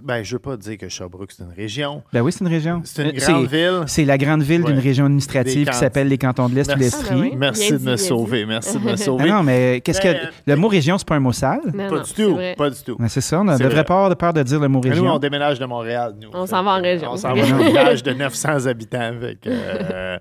Ben, 0.02 0.22
je 0.22 0.32
veux 0.34 0.38
pas 0.38 0.56
dire 0.56 0.78
que 0.78 0.88
Sherbrooke, 0.88 1.32
c'est 1.36 1.42
une 1.42 1.52
région. 1.52 2.02
Ben 2.12 2.20
oui, 2.22 2.32
c'est 2.32 2.40
une 2.40 2.50
région. 2.50 2.80
C'est 2.84 3.02
une 3.02 3.08
Euh, 3.08 3.12
grande 3.20 3.46
ville. 3.46 3.80
C'est 3.86 4.04
la 4.04 4.18
grande 4.18 4.42
ville 4.42 4.62
Ouais. 4.62 4.72
d'une 4.72 4.80
région 4.80 5.04
administrative 5.06 5.68
qui 5.68 5.76
s'appelle 5.76 6.08
les 6.08 6.18
cantons 6.18 6.48
de 6.48 6.54
l'Est 6.54 6.74
ou 6.74 6.78
l'Estrie. 6.78 7.06
Ah, 7.10 7.14
ben 7.14 7.20
oui. 7.20 7.32
Merci 7.36 7.72
de 7.72 7.76
dit, 7.78 7.84
me 7.86 7.96
sauver. 7.96 8.46
Merci 8.46 8.78
de 8.78 8.84
me 8.84 8.96
sauver. 8.96 9.28
non, 9.30 9.42
mais 9.42 9.80
qu'est-ce 9.84 10.00
Ben, 10.02 10.14
que. 10.14 10.18
euh, 10.26 10.30
Le 10.46 10.56
mot 10.56 10.68
région, 10.68 10.96
c'est 10.98 11.06
pas 11.06 11.16
un 11.16 11.20
mot 11.20 11.32
sale? 11.32 11.60
Non, 11.74 11.88
Pas 11.90 11.96
non, 11.96 12.02
du 12.02 12.12
tout. 12.12 12.38
Pas 12.56 12.70
du 12.70 12.82
tout. 12.82 12.96
Mais 12.98 13.08
c'est 13.08 13.20
ça, 13.20 13.40
on 13.40 13.44
ne 13.44 13.52
C'est 13.52 13.58
devrait 13.64 13.74
vrai. 13.76 13.84
pas 13.84 13.94
avoir 13.94 14.10
de 14.10 14.14
peur 14.14 14.32
de 14.32 14.42
dire 14.42 14.60
le 14.60 14.68
mot 14.68 14.80
Mais 14.82 14.90
nous, 14.90 14.94
région. 14.96 15.12
on 15.14 15.18
déménage 15.18 15.58
de 15.58 15.66
Montréal. 15.66 16.14
Nous. 16.20 16.28
On 16.32 16.46
s'en 16.46 16.62
va 16.62 16.72
en 16.72 16.80
région. 16.82 17.10
On 17.12 17.16
s'en 17.16 17.34
va 17.34 17.42
dans 17.46 17.54
un 17.54 17.66
village 17.68 18.02
de 18.02 18.12
900 18.12 18.66
habitants. 18.66 19.12
fait 19.20 19.34
que, 19.40 19.48
euh, 19.50 20.18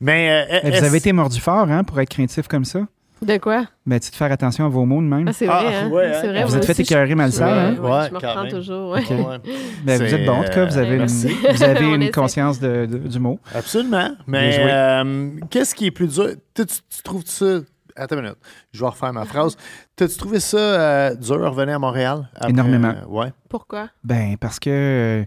mais 0.00 0.46
euh, 0.50 0.60
Mais 0.64 0.78
vous 0.78 0.84
avez 0.84 0.98
été 0.98 1.12
mordu 1.12 1.40
fort 1.40 1.68
hein, 1.70 1.84
pour 1.84 2.00
être 2.00 2.08
craintif 2.10 2.46
comme 2.48 2.64
ça? 2.64 2.80
De 3.22 3.36
quoi? 3.38 3.66
Ben, 3.86 4.00
tu 4.00 4.10
te 4.10 4.16
faire 4.16 4.32
attention 4.32 4.66
à 4.66 4.68
vos 4.68 4.84
mots 4.84 5.00
de 5.00 5.06
même. 5.06 5.26
Ah, 5.28 5.32
c'est 5.32 5.46
Ah, 5.48 5.62
vrai, 5.62 5.74
hein? 5.76 5.88
ouais, 5.90 6.06
hein, 6.06 6.18
c'est 6.20 6.28
vrai. 6.28 6.40
quand 6.42 6.48
vous 6.48 6.56
êtes 6.56 6.64
fait 6.64 6.80
écœurer 6.80 7.14
mal 7.14 7.32
sale, 7.32 7.58
hein? 7.58 7.80
ouais, 7.80 7.90
Ouais, 7.90 8.06
je 8.08 8.12
me 8.14 8.18
reprends 8.18 8.48
toujours. 8.48 8.90
ouais. 8.90 9.00
Ouais. 9.12 9.38
Ben, 9.84 9.98
vous 10.02 10.14
êtes 10.14 10.26
bon, 10.26 10.32
en 10.32 10.44
tout 10.44 10.50
cas. 10.50 10.64
Vous 10.66 10.76
avez, 10.78 10.88
euh, 10.88 10.92
une, 10.92 10.98
merci. 10.98 11.28
vous 11.52 11.62
avez 11.62 11.86
une 11.94 12.10
conscience 12.10 12.58
de- 12.60 12.86
de- 12.86 12.98
du 12.98 13.18
mot. 13.20 13.38
Absolument. 13.54 14.10
Mais 14.26 14.56
euh, 14.58 15.30
qu'est-ce 15.50 15.74
qui 15.74 15.86
est 15.86 15.90
plus 15.92 16.08
dur? 16.12 16.30
Tu, 16.54 16.66
tu- 16.66 16.74
tu 16.96 17.02
trouves 17.02 17.22
ça. 17.26 17.60
Attends 17.94 18.16
une 18.16 18.22
minute. 18.22 18.38
Je 18.72 18.80
vais 18.80 18.86
refaire 18.88 19.12
ma 19.12 19.24
phrase. 19.26 19.56
T'as-tu 19.96 20.16
trouvé 20.16 20.40
ça 20.40 20.56
euh, 20.58 21.14
dur 21.14 21.44
à 21.44 21.48
revenir 21.50 21.76
à 21.76 21.78
Montréal? 21.78 22.28
après- 22.34 22.50
Énormément. 22.50 22.88
euh, 23.02 23.06
ouais. 23.06 23.32
Pourquoi? 23.48 23.88
Ben, 24.02 24.36
parce 24.40 24.58
que 24.58 25.24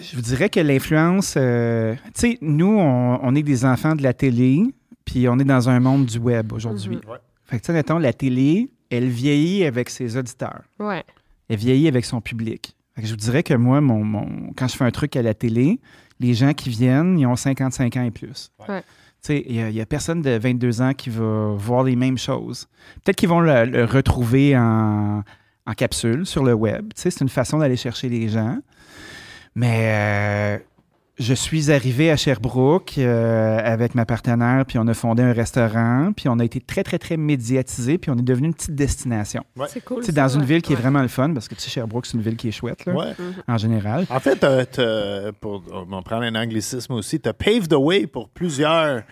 je 0.00 0.16
vous 0.16 0.22
dirais 0.22 0.48
que 0.48 0.58
l'influence. 0.60 1.34
euh, 1.36 1.94
tu 2.06 2.10
sais, 2.14 2.38
nous, 2.40 2.78
on, 2.78 3.20
on 3.22 3.34
est 3.34 3.42
des 3.42 3.64
enfants 3.64 3.94
de 3.94 4.02
la 4.02 4.12
télé, 4.14 4.62
puis 5.04 5.28
on 5.28 5.38
est 5.38 5.44
dans 5.44 5.68
un 5.68 5.80
monde 5.80 6.06
du 6.06 6.18
web 6.18 6.52
aujourd'hui. 6.52 6.96
Mhm. 7.04 7.10
Ouais. 7.10 7.18
Fait 7.44 7.56
que, 7.58 7.62
tu 7.62 7.66
sais, 7.66 7.72
mettons, 7.72 7.98
la 7.98 8.12
télé, 8.12 8.70
elle 8.90 9.08
vieillit 9.08 9.64
avec 9.64 9.90
ses 9.90 10.16
auditeurs. 10.16 10.62
Ouais. 10.78 11.02
Elle 11.48 11.56
vieillit 11.58 11.88
avec 11.88 12.04
son 12.04 12.20
public. 12.20 12.74
Fait 12.94 13.02
que 13.02 13.06
je 13.08 13.12
vous 13.12 13.18
dirais 13.18 13.42
que 13.42 13.54
moi, 13.54 13.80
mon, 13.80 14.04
mon- 14.04 14.52
quand 14.56 14.68
je 14.68 14.76
fais 14.76 14.84
un 14.84 14.90
truc 14.90 15.16
à 15.16 15.22
la 15.22 15.34
télé, 15.34 15.80
les 16.20 16.34
gens 16.34 16.52
qui 16.52 16.68
viennent, 16.70 17.18
ils 17.18 17.26
ont 17.26 17.36
55 17.36 17.96
ans 17.96 18.04
et 18.04 18.10
plus. 18.10 18.50
Ouais. 18.68 18.80
Tu 18.82 18.86
sais, 19.28 19.44
il 19.48 19.64
n'y 19.68 19.80
a, 19.80 19.86
personne 19.86 20.20
de 20.22 20.30
22 20.38 20.82
ans 20.82 20.92
qui 20.94 21.08
va 21.10 21.54
voir 21.56 21.84
les 21.84 21.96
mêmes 21.96 22.18
choses. 22.18 22.66
Peut-être 23.04 23.16
qu'ils 23.16 23.28
vont 23.28 23.40
le, 23.40 23.64
le 23.66 23.84
retrouver 23.84 24.56
en, 24.56 25.22
en 25.66 25.72
capsule 25.74 26.26
sur 26.26 26.42
le 26.44 26.54
web. 26.54 26.92
Tu 26.94 27.02
sais, 27.02 27.10
c'est 27.10 27.20
une 27.22 27.28
façon 27.28 27.58
d'aller 27.58 27.76
chercher 27.76 28.08
les 28.08 28.28
gens. 28.28 28.58
Mais 29.54 29.92
euh, 29.92 30.58
je 31.18 31.34
suis 31.34 31.70
arrivé 31.70 32.10
à 32.10 32.16
Sherbrooke 32.16 32.94
euh, 32.98 33.58
avec 33.62 33.94
ma 33.94 34.06
partenaire, 34.06 34.64
puis 34.66 34.78
on 34.78 34.86
a 34.88 34.94
fondé 34.94 35.22
un 35.22 35.32
restaurant, 35.32 36.10
puis 36.16 36.28
on 36.28 36.38
a 36.38 36.44
été 36.44 36.60
très, 36.60 36.82
très, 36.82 36.98
très 36.98 37.16
médiatisé, 37.16 37.98
puis 37.98 38.10
on 38.10 38.16
est 38.16 38.22
devenu 38.22 38.48
une 38.48 38.54
petite 38.54 38.74
destination. 38.74 39.44
Ouais. 39.56 39.66
C'est 39.68 39.84
cool. 39.84 40.02
Ça, 40.02 40.10
dans 40.12 40.28
une 40.28 40.40
ouais. 40.40 40.46
ville 40.46 40.62
qui 40.62 40.72
est 40.72 40.76
vraiment 40.76 41.02
le 41.02 41.08
fun, 41.08 41.32
parce 41.34 41.48
que 41.48 41.54
tu 41.54 41.60
sais, 41.60 41.70
Sherbrooke, 41.70 42.06
c'est 42.06 42.14
une 42.16 42.22
ville 42.22 42.36
qui 42.36 42.48
est 42.48 42.52
chouette, 42.52 42.86
là, 42.86 42.94
Ouais. 42.94 43.12
en 43.46 43.58
général. 43.58 44.06
En 44.10 44.20
fait, 44.20 44.36
t'as- 44.36 44.64
t'as- 44.64 45.32
pour 45.40 45.62
on 45.72 45.84
va 45.84 46.02
prendre 46.02 46.22
un 46.22 46.34
anglicisme 46.34 46.94
aussi, 46.94 47.20
tu 47.20 47.28
as 47.28 47.34
paved 47.34 47.68
the 47.68 47.74
way 47.78 48.06
pour 48.06 48.28
plusieurs 48.30 49.02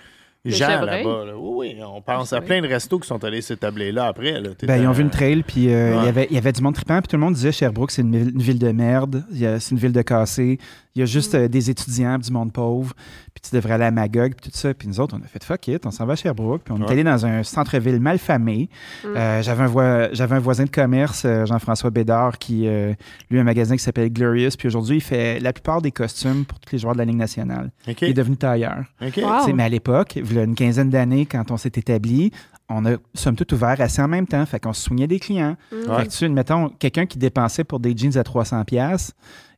gens 0.42 0.68
là-bas. 0.80 1.24
là. 1.26 1.32
Oui, 1.36 1.74
oui, 1.76 1.82
on 1.86 2.00
pense 2.00 2.32
Ah, 2.32 2.36
à 2.36 2.40
plein 2.40 2.62
de 2.62 2.66
restos 2.66 2.98
qui 2.98 3.06
sont 3.06 3.22
allés 3.24 3.42
s'établir 3.42 3.92
là 3.92 4.06
après. 4.06 4.40
Là. 4.40 4.48
Ben, 4.62 4.80
ils 4.82 4.88
ont 4.88 4.92
vu 4.92 5.02
une 5.02 5.10
trail, 5.10 5.42
puis 5.46 5.68
euh, 5.72 5.90
il 5.92 5.98
Ouais. 5.98 6.04
y 6.06 6.08
avait- 6.08 6.26
il 6.30 6.34
y 6.34 6.38
avait 6.38 6.52
du 6.52 6.62
monde 6.62 6.74
trippant, 6.74 6.98
puis 7.00 7.08
tout 7.08 7.16
le 7.16 7.20
monde 7.22 7.34
disait 7.34 7.52
Sherbrooke, 7.52 7.90
c'est 7.90 8.00
une, 8.00 8.16
ville- 8.16 8.32
une 8.34 8.40
ville 8.40 8.58
de 8.58 8.72
merde, 8.72 9.22
c'est 9.30 9.70
une 9.72 9.76
ville 9.76 9.92
de 9.92 10.00
cassés, 10.00 10.58
il 10.94 11.00
y 11.00 11.02
a 11.02 11.06
juste 11.06 11.34
euh, 11.34 11.48
des 11.48 11.70
étudiants, 11.70 12.18
du 12.18 12.32
monde 12.32 12.52
pauvre, 12.52 12.94
puis 13.32 13.42
tu 13.48 13.54
devrais 13.54 13.74
aller 13.74 13.84
à 13.84 13.90
Magog, 13.90 14.34
puis 14.34 14.50
tout 14.50 14.56
ça. 14.56 14.74
Puis 14.74 14.88
nous 14.88 14.98
autres, 15.00 15.16
on 15.18 15.24
a 15.24 15.26
fait 15.26 15.42
fuck 15.44 15.68
it, 15.68 15.86
on 15.86 15.90
s'en 15.90 16.04
va 16.04 16.14
à 16.14 16.16
Sherbrooke, 16.16 16.62
puis 16.64 16.74
on 16.76 16.84
est 16.84 16.90
allé 16.90 17.04
dans 17.04 17.24
un 17.24 17.42
centre-ville 17.42 18.00
mal 18.00 18.18
famé. 18.18 18.68
Mm. 19.04 19.08
Euh, 19.16 19.42
j'avais, 19.42 19.62
un 19.62 19.68
voi- 19.68 20.08
j'avais 20.12 20.36
un 20.36 20.40
voisin 20.40 20.64
de 20.64 20.70
commerce, 20.70 21.22
euh, 21.24 21.46
Jean-François 21.46 21.90
Bédard, 21.90 22.38
qui, 22.38 22.66
euh, 22.66 22.92
lui, 23.30 23.38
a 23.38 23.42
un 23.42 23.44
magasin 23.44 23.76
qui 23.76 23.82
s'appelle 23.82 24.12
Glorious, 24.12 24.50
puis 24.58 24.68
aujourd'hui, 24.68 24.96
il 24.96 25.02
fait 25.02 25.38
la 25.40 25.52
plupart 25.52 25.80
des 25.80 25.92
costumes 25.92 26.44
pour 26.44 26.58
tous 26.58 26.72
les 26.72 26.78
joueurs 26.78 26.94
de 26.94 26.98
la 26.98 27.04
Ligue 27.04 27.16
nationale. 27.16 27.70
Il 27.86 28.10
est 28.10 28.14
devenu 28.14 28.36
tailleur. 28.36 28.84
Wow. 29.00 29.54
Mais 29.54 29.62
à 29.62 29.68
l'époque, 29.68 30.16
il 30.16 30.32
y 30.32 30.38
a 30.38 30.42
une 30.42 30.54
quinzaine 30.54 30.90
d'années, 30.90 31.26
quand 31.26 31.50
on 31.50 31.56
s'est 31.56 31.72
établi, 31.76 32.32
on 32.68 32.86
a, 32.86 32.96
somme 33.14 33.36
toute, 33.36 33.52
ouvert 33.52 33.80
assez 33.80 34.00
en 34.00 34.08
même 34.08 34.26
temps. 34.26 34.44
Fait 34.46 34.60
qu'on 34.60 34.72
se 34.72 34.82
soignait 34.82 35.08
des 35.08 35.18
clients. 35.18 35.56
Mm. 35.72 35.96
Fait 35.96 36.06
que, 36.06 36.12
tu 36.12 36.28
mettons, 36.28 36.68
quelqu'un 36.68 37.06
qui 37.06 37.18
dépensait 37.18 37.64
pour 37.64 37.80
des 37.80 37.96
jeans 37.96 38.16
à 38.16 38.22
300$ 38.22 39.10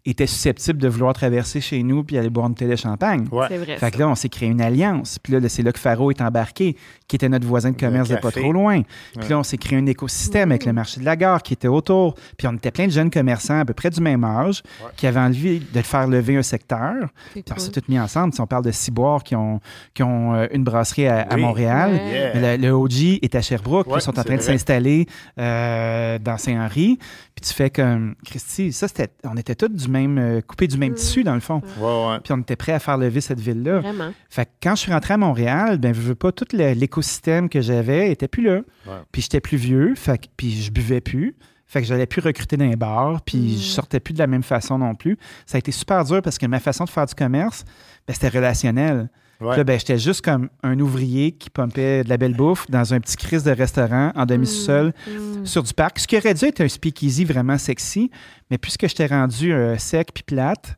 piastres 0.05 0.11
était 0.11 0.27
susceptible 0.27 0.79
de 0.81 0.89
vouloir 0.89 1.15
traverser 1.15 1.61
chez 1.61 1.83
nous 1.83 2.03
puis 2.03 2.19
aller 2.19 2.29
boire 2.31 2.49
une 2.49 2.55
télé 2.55 2.77
champagne. 2.77 3.27
Ouais. 3.31 3.47
C'est 3.49 3.59
vrai. 3.59 3.77
Fait 3.79 3.91
que 3.91 3.99
là, 3.99 4.09
on 4.09 4.15
s'est 4.15 4.29
créé 4.29 4.49
une 4.49 4.61
alliance. 4.61 5.19
Puis 5.19 5.33
là, 5.33 5.49
c'est 5.49 5.63
là 5.63 5.71
que 5.73 5.79
Faro 5.79 6.11
est 6.11 6.21
embarqué, 6.21 6.77
qui 7.07 7.17
était 7.17 7.29
notre 7.29 7.47
voisin 7.47 7.71
de 7.71 7.77
commerce 7.77 8.09
de 8.09 8.17
pas 8.17 8.31
trop 8.33 8.53
loin. 8.53 8.83
Puis 8.83 9.23
Ouais. 9.23 9.29
là, 9.29 9.39
on 9.39 9.43
s'est 9.43 9.59
créé 9.59 9.79
un 9.79 9.87
écosystème 9.87 10.51
avec 10.51 10.65
le 10.67 10.73
marché 10.73 11.01
de 11.01 11.05
la 11.05 11.15
gare 11.17 11.43
qui 11.43 11.53
était 11.53 11.69
autour. 11.69 12.15
Puis 12.37 12.47
on 12.49 12.53
était 12.55 12.71
plein 12.73 12.87
de 12.87 12.93
jeunes 12.93 13.11
commerçants 13.11 13.61
à 13.61 13.65
peu 13.65 13.75
près 13.75 13.91
du 13.91 14.01
même 14.01 14.25
âge 14.25 14.63
Ouais. 14.83 14.91
qui 14.97 15.07
avaient 15.07 15.21
envie 15.21 15.61
de 15.61 15.83
faire 15.83 16.07
lever 16.09 16.37
un 16.37 16.43
secteur. 16.43 16.95
Puis 17.33 17.45
on 17.55 17.59
s'est 17.59 17.71
tous 17.71 17.89
mis 17.89 17.99
ensemble. 18.01 18.35
Si 18.35 18.41
on 18.41 18.47
parle 18.47 18.65
de 18.65 18.71
Ciboire 18.73 19.23
qui 19.23 19.37
ont, 19.37 19.61
qui 19.95 20.03
ont 20.03 20.35
euh, 20.35 20.47
une 20.53 20.65
brasserie 20.65 21.07
à. 21.07 21.27
Montréal. 21.37 21.93
Ouais. 21.93 22.11
Yeah. 22.13 22.31
Mais 22.35 22.57
Le, 22.59 22.63
le 22.67 22.73
OG 22.73 23.19
est 23.23 23.35
à 23.35 23.41
Sherbrooke. 23.43 23.87
ils 23.95 24.01
sont 24.01 24.19
en 24.19 24.25
train 24.25 24.37
de 24.37 24.41
s'installer 24.43 25.07
euh, 25.39 26.19
dans 26.19 26.39
Saint-Henri. 26.39 26.99
Puis 27.35 27.49
tu 27.49 27.55
fais 27.55 27.71
comme, 27.71 28.15
Christy, 28.25 28.73
ça, 28.73 28.89
c'était, 28.89 29.09
on 29.25 29.37
était 29.37 29.55
tous 29.55 29.69
du 29.69 29.89
même, 29.93 30.19
euh, 30.19 30.41
coupés 30.41 30.67
du 30.67 30.77
même 30.79 30.93
Mm. 30.93 30.97
tissu, 30.97 31.23
dans 31.25 31.35
le 31.35 31.41
fond. 31.41 31.61
Ouais, 31.79 32.09
ouais. 32.11 32.19
Puis 32.25 32.33
on 32.33 32.39
était 32.39 32.57
prêts 32.57 32.73
à 32.73 32.79
faire 32.81 32.99
lever 32.99 33.21
cette 33.21 33.39
ville-là. 33.41 33.79
Vraiment. 33.81 34.11
Fait 34.29 34.47
que 34.47 34.51
quand 34.63 34.75
je 34.75 34.81
suis 34.81 34.93
rentré 34.93 35.15
à 35.15 35.17
Montréal, 35.19 35.79
ben, 35.79 35.95
je 35.95 36.01
veux 36.01 36.15
pas, 36.17 36.33
tout 36.33 36.47
l'écosystème 36.53 37.49
que 37.49 37.61
j'avais 37.61 38.11
était 38.11 38.29
plus 38.29 38.43
là. 38.43 38.57
Ouais. 38.87 38.95
Puis 39.13 39.23
j'étais 39.23 39.41
plus 39.41 39.57
vieux, 39.57 39.95
fait 39.95 40.19
que, 40.19 40.27
puis 40.37 40.51
je 40.63 40.71
buvais 40.73 41.01
plus. 41.01 41.37
Fait 41.67 41.81
que 41.81 41.87
j'allais 41.87 42.07
plus 42.07 42.21
recruter 42.21 42.57
dans 42.59 42.67
les 42.67 42.77
bars, 42.77 43.23
puis 43.23 43.39
Mm. 43.39 43.49
je 43.59 43.65
sortais 43.65 44.01
plus 44.01 44.13
de 44.13 44.19
la 44.19 44.27
même 44.27 44.43
façon 44.43 44.79
non 44.79 44.95
plus. 44.95 45.17
Ça 45.47 45.57
a 45.57 45.59
été 45.59 45.73
super 45.73 46.05
dur 46.05 46.21
parce 46.21 46.37
que 46.37 46.47
ma 46.47 46.61
façon 46.61 46.85
de 46.85 46.91
faire 46.91 47.07
du 47.07 47.15
commerce, 47.15 47.65
ben, 48.07 48.13
c'était 48.15 48.29
relationnel. 48.29 49.09
Puis 49.39 49.49
Ouais. 49.49 49.57
Là, 49.57 49.65
ben, 49.65 49.77
j'étais 49.79 49.99
juste 49.99 50.25
comme 50.25 50.49
un 50.63 50.79
ouvrier 50.79 51.33
qui 51.33 51.51
pompait 51.51 52.05
de 52.05 52.09
la 52.09 52.17
belle 52.17 52.35
bouffe 52.37 52.71
dans 52.71 52.95
un 52.95 53.01
petit 53.01 53.17
crise 53.17 53.43
de 53.43 53.51
restaurant 53.51 54.13
en 54.15 54.25
demi-sous-sol 54.25 54.93
Mm. 55.09 55.45
sur 55.47 55.63
du 55.65 55.75
parc. 55.75 55.99
Ce 55.99 56.07
qui 56.07 56.17
aurait 56.17 56.35
dû 56.35 56.45
être 56.45 56.61
un 56.61 56.69
speakeasy 56.69 57.25
vraiment 57.25 57.59
sexy, 57.59 58.11
mais 58.51 58.59
puisque 58.59 58.87
j'étais 58.87 59.07
rendu 59.07 59.53
euh, 59.53 59.77
sec 59.79 60.11
puis 60.15 60.23
plate, 60.23 60.77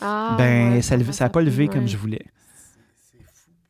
Ah, 0.00 0.34
ben 0.38 0.74
ouais, 0.74 0.82
ça 0.82 0.96
n'a 0.96 1.28
pas 1.30 1.40
levé 1.40 1.64
ouais. 1.64 1.72
comme 1.74 1.88
je 1.88 1.96
voulais. 1.96 2.24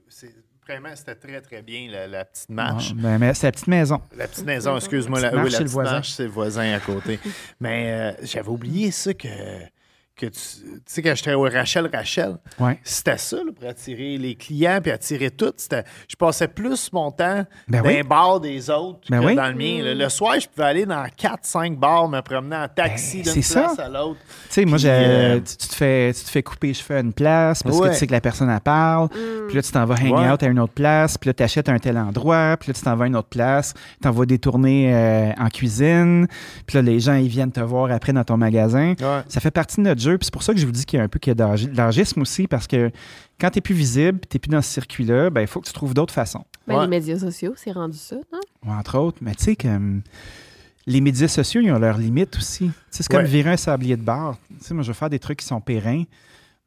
C'est- 0.08 0.34
Vraiment, 0.66 0.88
c'était 0.94 1.14
très, 1.14 1.40
très 1.40 1.62
bien, 1.62 1.88
la, 1.90 2.06
la 2.06 2.24
petite 2.24 2.48
marche. 2.48 2.92
Ah, 2.92 3.00
ben, 3.02 3.18
mais 3.18 3.34
c'est 3.34 3.46
la 3.46 3.52
petite 3.52 3.66
maison. 3.66 4.00
La 4.16 4.26
petite 4.28 4.44
maison, 4.46 4.76
excuse-moi. 4.76 5.20
La 5.20 5.30
La, 5.30 5.42
petite 5.42 5.42
oui, 5.42 5.42
marche, 5.42 5.52
la 5.52 5.58
c'est 5.58 5.62
le 5.62 5.64
petite 5.64 5.72
voisin. 5.74 5.92
marche, 5.92 6.10
c'est 6.12 6.22
le 6.24 6.30
voisin 6.30 6.72
à 6.74 6.80
côté. 6.80 7.18
Mais 7.60 7.84
euh, 7.92 8.12
j'avais 8.22 8.48
oublié 8.48 8.90
ça 8.90 9.12
que, 9.14 9.28
que 10.16 10.26
tu, 10.26 10.32
tu 10.32 10.80
sais, 10.86 11.02
quand 11.02 11.12
j'étais 11.16 11.34
au 11.34 11.42
Rachel 11.42 11.90
Rachel, 11.92 12.36
Ouais. 12.60 12.78
c'était 12.84 13.18
ça 13.18 13.36
là, 13.38 13.50
pour 13.58 13.68
attirer 13.68 14.16
les 14.16 14.36
clients 14.36 14.78
puis 14.80 14.92
attirer 14.92 15.30
tout. 15.30 15.52
Je 16.08 16.14
passais 16.16 16.46
plus 16.46 16.92
mon 16.92 17.10
temps 17.10 17.44
Ben 17.68 17.82
dans 17.82 17.88
oui. 17.88 17.94
les 17.96 18.02
bars 18.04 18.38
des 18.38 18.70
autres 18.70 19.00
Ben 19.10 19.20
que 19.20 19.26
oui. 19.26 19.34
dans 19.34 19.48
le 19.48 19.54
mien. 19.54 19.82
là. 19.82 19.94
Le 19.94 20.08
soir, 20.08 20.38
je 20.38 20.46
pouvais 20.48 20.68
aller 20.68 20.86
dans 20.86 21.04
4-5 21.18 21.76
bars, 21.76 22.08
me 22.08 22.20
promener 22.20 22.54
en 22.56 22.68
taxi 22.68 23.22
Ben, 23.24 23.32
d'une 23.32 23.42
place 23.42 23.74
ça. 23.76 23.84
à 23.84 23.88
l'autre. 23.88 24.20
Tu 24.44 24.46
sais, 24.50 24.64
moi, 24.64 24.78
euh, 24.84 25.40
tu, 25.40 25.56
tu 25.56 25.68
te 25.68 25.74
fais, 25.74 26.12
tu 26.14 26.22
te 26.24 26.30
fais 26.30 26.42
couper 26.44 26.68
les 26.68 26.74
cheveux 26.74 26.96
à 26.96 27.00
une 27.00 27.12
place 27.12 27.62
parce 27.64 27.80
que 27.80 27.88
tu 27.88 27.94
sais 27.94 28.06
que 28.06 28.12
la 28.12 28.20
personne, 28.20 28.48
elle 28.50 28.60
parle. 28.60 29.06
Mm. 29.06 29.46
Puis 29.48 29.56
là, 29.56 29.62
tu 29.62 29.72
t'en 29.72 29.84
vas 29.84 29.94
hang 29.96 30.12
Ouais. 30.12 30.30
out 30.30 30.42
à 30.42 30.46
une 30.46 30.60
autre 30.60 30.74
place. 30.74 31.18
Puis 31.18 31.28
là, 31.30 31.34
tu 31.34 31.42
achètes 31.42 31.68
un 31.68 31.78
tel 31.78 31.98
endroit. 31.98 32.56
Puis 32.60 32.68
là, 32.70 32.74
tu 32.74 32.82
t'en 32.82 32.94
vas 32.94 33.04
à 33.04 33.08
une 33.08 33.16
autre 33.16 33.28
place. 33.28 33.74
Tu 34.00 34.08
vas 34.08 34.26
des 34.26 34.38
tournées 34.38 34.94
euh, 34.94 35.32
en 35.38 35.48
cuisine. 35.48 36.28
Puis 36.66 36.76
là, 36.76 36.82
les 36.82 37.00
gens, 37.00 37.14
ils 37.14 37.26
viennent 37.28 37.50
te 37.52 37.60
voir 37.60 37.90
après 37.90 38.12
dans 38.12 38.22
ton 38.24 38.36
magasin. 38.36 38.94
Ouais. 39.00 39.22
Ça 39.28 39.40
fait 39.40 39.50
partie 39.50 39.78
de 39.78 39.82
notre 39.82 40.00
jeu. 40.04 40.18
Puis 40.18 40.26
c'est 40.26 40.32
pour 40.32 40.42
ça 40.42 40.52
que 40.54 40.60
je 40.60 40.66
vous 40.66 40.72
dis 40.72 40.84
qu'il 40.84 40.98
y 40.98 41.00
a 41.00 41.04
un 41.04 41.08
peu 41.08 41.18
qu'il 41.18 41.30
y 41.30 41.42
a 41.42 41.56
de 41.56 41.76
l'argisme 41.76 42.20
aussi, 42.22 42.46
parce 42.46 42.66
que 42.66 42.90
quand 43.40 43.50
tu 43.50 43.60
plus 43.60 43.74
visible, 43.74 44.20
tu 44.28 44.38
plus 44.38 44.48
dans 44.50 44.62
ce 44.62 44.70
circuit-là, 44.70 45.30
ben 45.30 45.40
il 45.40 45.46
faut 45.46 45.60
que 45.60 45.66
tu 45.66 45.72
trouves 45.72 45.94
d'autres 45.94 46.14
façons. 46.14 46.44
Ben, 46.66 46.76
Ouais. 46.76 46.82
Les 46.82 46.88
médias 46.88 47.18
sociaux, 47.18 47.52
c'est 47.56 47.72
rendu 47.72 47.98
ça, 47.98 48.16
non? 48.32 48.72
Entre 48.72 48.98
autres. 48.98 49.18
Mais 49.20 49.34
tu 49.34 49.44
sais 49.44 49.56
que 49.56 49.68
hum, 49.68 50.02
les 50.86 51.00
médias 51.00 51.28
sociaux, 51.28 51.60
ils 51.62 51.70
ont 51.72 51.78
leurs 51.78 51.98
limites 51.98 52.36
aussi. 52.36 52.70
C'est 52.90 53.06
comme 53.08 53.22
Ouais. 53.22 53.26
virer 53.28 53.50
un 53.52 53.56
sablier 53.56 53.96
de 53.96 54.02
bar. 54.02 54.36
Tu 54.58 54.64
sais, 54.66 54.74
moi, 54.74 54.82
je 54.82 54.88
veux 54.88 54.94
faire 54.94 55.10
des 55.10 55.18
trucs 55.18 55.38
qui 55.40 55.46
sont 55.46 55.60
pérennes. 55.60 56.04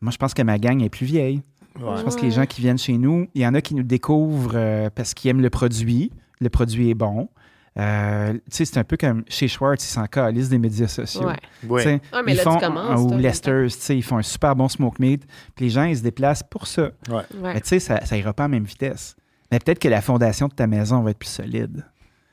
Moi, 0.01 0.11
je 0.11 0.17
pense 0.17 0.33
que 0.33 0.41
ma 0.41 0.57
gang 0.59 0.81
est 0.83 0.89
plus 0.89 1.05
vieille. 1.05 1.41
Ouais. 1.79 1.97
Je 1.97 2.01
pense 2.03 2.15
que 2.15 2.21
les 2.23 2.31
gens 2.31 2.45
qui 2.47 2.61
viennent 2.61 2.77
chez 2.79 2.97
nous, 2.97 3.27
il 3.35 3.41
y 3.41 3.47
en 3.47 3.53
a 3.53 3.61
qui 3.61 3.75
nous 3.75 3.83
découvrent 3.83 4.53
euh, 4.55 4.89
parce 4.93 5.13
qu'ils 5.13 5.29
aiment 5.29 5.41
le 5.41 5.49
produit. 5.51 6.11
Le 6.39 6.49
produit 6.49 6.89
est 6.89 6.95
bon. 6.95 7.29
Euh, 7.77 8.33
tu 8.33 8.39
sais, 8.49 8.65
c'est 8.65 8.77
un 8.79 8.83
peu 8.83 8.97
comme 8.97 9.23
chez 9.27 9.47
Schwartz, 9.47 9.83
ils 9.83 9.91
s'en 9.93 10.05
calissent 10.07 10.49
des 10.49 10.57
médias 10.57 10.87
sociaux. 10.87 11.27
Ouais. 11.27 11.35
Ouais. 11.67 11.99
Tu 11.99 12.07
Ah, 12.11 12.21
mais 12.25 12.33
ils 12.33 12.37
là, 12.37 12.43
tu 12.43 12.49
font, 12.49 12.57
commences, 12.59 12.99
ou 13.11 13.17
Lester's, 13.17 13.75
tu 13.77 13.81
sais, 13.83 13.97
ils 13.97 14.01
font 14.03 14.17
un 14.17 14.23
super 14.23 14.55
bon 14.55 14.67
smoke 14.67 14.95
meat. 14.99 15.25
Puis 15.55 15.65
les 15.65 15.69
gens, 15.71 15.83
ils 15.83 15.97
se 15.97 16.01
déplacent 16.01 16.43
pour 16.43 16.65
ça. 16.65 16.89
Ouais. 17.09 17.21
Mais 17.41 17.61
tu 17.61 17.67
sais, 17.69 17.79
ça, 17.79 18.03
ça 18.05 18.17
ira 18.17 18.33
pas 18.33 18.45
à 18.45 18.47
la 18.47 18.51
même 18.51 18.63
vitesse. 18.63 19.15
Mais 19.51 19.59
peut-être 19.59 19.79
que 19.79 19.87
la 19.87 20.01
fondation 20.01 20.47
de 20.47 20.53
ta 20.53 20.65
maison 20.67 21.01
va 21.01 21.11
être 21.11 21.19
plus 21.19 21.29
solide. 21.29 21.85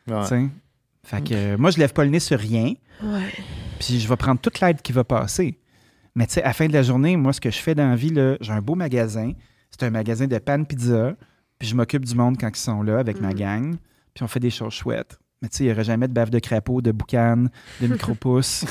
Tu. 0.06 0.50
Fait 1.04 1.22
que 1.22 1.34
euh, 1.34 1.56
moi, 1.58 1.70
je 1.70 1.78
lève 1.78 1.92
pas 1.92 2.04
le 2.04 2.10
nez 2.10 2.20
sur 2.20 2.38
rien. 2.38 2.72
Puis 3.78 4.00
je 4.00 4.08
vais 4.08 4.16
prendre 4.16 4.40
toute 4.40 4.60
l'aide 4.60 4.80
qui 4.80 4.92
va 4.92 5.04
passer. 5.04 5.58
Mais 6.14 6.26
tu 6.26 6.34
sais, 6.34 6.42
à 6.42 6.46
la 6.48 6.52
fin 6.54 6.66
de 6.66 6.72
la 6.72 6.82
journée, 6.82 7.16
moi, 7.16 7.32
ce 7.34 7.40
que 7.40 7.50
je 7.50 7.58
fais 7.58 7.74
dans 7.74 7.88
la 7.90 7.96
vie, 7.96 8.10
là, 8.10 8.36
j'ai 8.40 8.52
un 8.52 8.62
beau 8.62 8.74
magasin. 8.76 9.32
C'est 9.70 9.82
un 9.82 9.90
magasin 9.90 10.26
de 10.26 10.38
pan 10.38 10.64
pizza. 10.64 11.14
Puis 11.58 11.68
je 11.68 11.74
m'occupe 11.76 12.04
du 12.04 12.14
monde 12.14 12.36
quand 12.40 12.48
ils 12.48 12.56
sont 12.60 12.82
là 12.82 12.98
avec 12.98 13.20
ma 13.20 13.30
Mm. 13.32 13.34
gang. 13.34 13.76
Puis 14.14 14.22
on 14.24 14.28
fait 14.28 14.40
des 14.40 14.50
choses 14.50 14.72
chouettes. 14.72 15.18
Mais 15.44 15.50
tu 15.50 15.58
sais, 15.58 15.64
il 15.64 15.66
n'y 15.66 15.72
aurait 15.74 15.84
jamais 15.84 16.08
de 16.08 16.12
bave 16.14 16.30
de 16.30 16.38
crapaud, 16.38 16.80
de 16.80 16.90
boucan, 16.90 17.44
de 17.82 17.86
micro-pouces, 18.18 18.64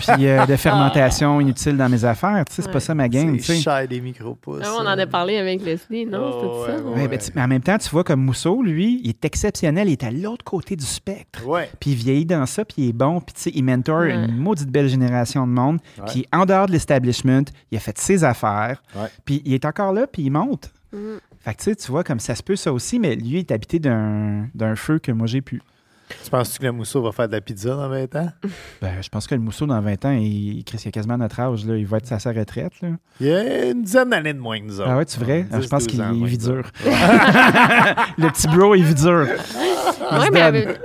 puis 0.00 0.26
euh, 0.26 0.44
de 0.44 0.56
fermentation 0.56 1.40
inutile 1.40 1.76
dans 1.76 1.88
mes 1.88 2.04
affaires. 2.04 2.44
Tu 2.48 2.52
sais, 2.56 2.62
c'est 2.62 2.70
pas 2.72 2.80
ça 2.80 2.96
ma 2.96 3.08
game. 3.08 3.36
tu 3.36 3.44
C'est 3.44 3.54
sais. 3.54 3.60
cher 3.62 3.86
des 3.86 4.00
micro-pouces. 4.00 4.62
Ah, 4.64 4.72
on 4.80 4.80
en 4.86 4.98
a 4.98 5.06
parlé 5.06 5.36
avec 5.36 5.62
Leslie, 5.64 6.04
non? 6.04 6.32
Oh, 6.34 6.64
ça? 6.66 6.74
ouais, 6.82 7.02
Ouais, 7.02 7.08
ben, 7.08 7.16
tu- 7.16 7.30
mais 7.36 7.42
en 7.42 7.46
même 7.46 7.62
temps, 7.62 7.78
tu 7.78 7.88
vois, 7.90 8.02
comme 8.02 8.22
Mousseau, 8.24 8.60
lui, 8.60 9.00
il 9.04 9.08
est 9.10 9.24
exceptionnel. 9.24 9.88
Il 9.88 9.92
est 9.92 10.02
à 10.02 10.10
l'autre 10.10 10.44
côté 10.44 10.74
du 10.74 10.84
spectre. 10.84 11.42
Puis 11.78 11.90
il 11.90 11.96
vieillit 11.96 12.26
dans 12.26 12.44
ça, 12.46 12.64
puis 12.64 12.82
il 12.82 12.88
est 12.88 12.92
bon. 12.92 13.20
Puis 13.20 13.34
tu 13.34 13.42
sais, 13.42 13.52
il 13.54 13.62
mentor 13.62 14.00
Ouais. 14.00 14.12
une 14.14 14.36
maudite 14.36 14.68
belle 14.70 14.88
génération 14.88 15.46
de 15.46 15.52
monde. 15.52 15.78
Puis 16.08 16.26
en 16.32 16.44
dehors 16.44 16.66
de 16.66 16.72
l'establishment, 16.72 17.44
il 17.70 17.76
a 17.76 17.80
fait 17.80 17.96
ses 17.98 18.24
affaires. 18.24 18.82
Puis 19.24 19.42
il 19.44 19.54
est 19.54 19.64
encore 19.64 19.92
là, 19.92 20.08
puis 20.08 20.22
il 20.24 20.30
monte. 20.30 20.72
Mm. 20.92 20.96
Fait 21.40 21.54
que 21.54 21.58
tu 21.58 21.64
sais, 21.70 21.76
tu 21.76 21.90
vois, 21.92 22.02
comme 22.02 22.18
ça 22.18 22.34
se 22.34 22.42
peut 22.42 22.56
ça 22.56 22.72
aussi, 22.72 22.98
mais 22.98 23.14
lui, 23.14 23.28
il 23.28 23.36
est 23.36 23.52
habité 23.52 23.78
d'un 23.78 24.48
d'un 24.54 24.74
feu 24.74 24.98
que 24.98 25.12
moi, 25.12 25.26
j'ai 25.28 25.40
pu. 25.42 25.62
Tu 26.24 26.30
penses-tu 26.30 26.58
que 26.58 26.64
le 26.64 26.72
mousseau 26.72 27.02
va 27.02 27.12
faire 27.12 27.26
de 27.26 27.32
la 27.32 27.40
pizza 27.40 27.70
dans 27.70 27.88
20 27.88 28.16
ans? 28.16 28.28
Ben, 28.80 29.02
je 29.02 29.08
pense 29.08 29.26
que 29.26 29.34
le 29.34 29.40
Mousseau, 29.40 29.66
dans 29.66 29.80
20 29.80 30.04
ans, 30.04 30.10
il, 30.12 30.62
Chris, 30.64 30.78
il 30.84 30.88
a 30.88 30.90
quasiment 30.90 31.16
notre 31.16 31.40
âge. 31.40 31.64
Là. 31.64 31.76
Il 31.76 31.86
va 31.86 31.96
être 31.96 32.12
à 32.12 32.18
sa 32.18 32.32
retraite. 32.32 32.72
Là. 32.82 32.90
Il 33.20 33.26
y 33.26 33.32
a 33.32 33.70
une 33.70 33.82
dizaine 33.82 34.10
d'années 34.10 34.34
de 34.34 34.38
moins 34.38 34.58
que 34.60 34.64
nous 34.64 34.80
autres. 34.80 34.90
Ah 34.90 34.98
ouais, 34.98 35.04
tu 35.06 35.18
vrai? 35.18 35.46
Ah, 35.50 35.56
je 35.56 35.62
10, 35.62 35.68
pense 35.68 35.86
12 35.86 35.96
qu'il 35.96 36.18
il 36.18 36.26
vit 36.26 36.38
dur. 36.38 36.70
le 36.84 38.28
petit 38.30 38.48
bro, 38.48 38.74
il 38.74 38.84
vit 38.84 38.94
dur. 38.94 39.26
Ouais, 40.12 40.30
mais, 40.30 40.78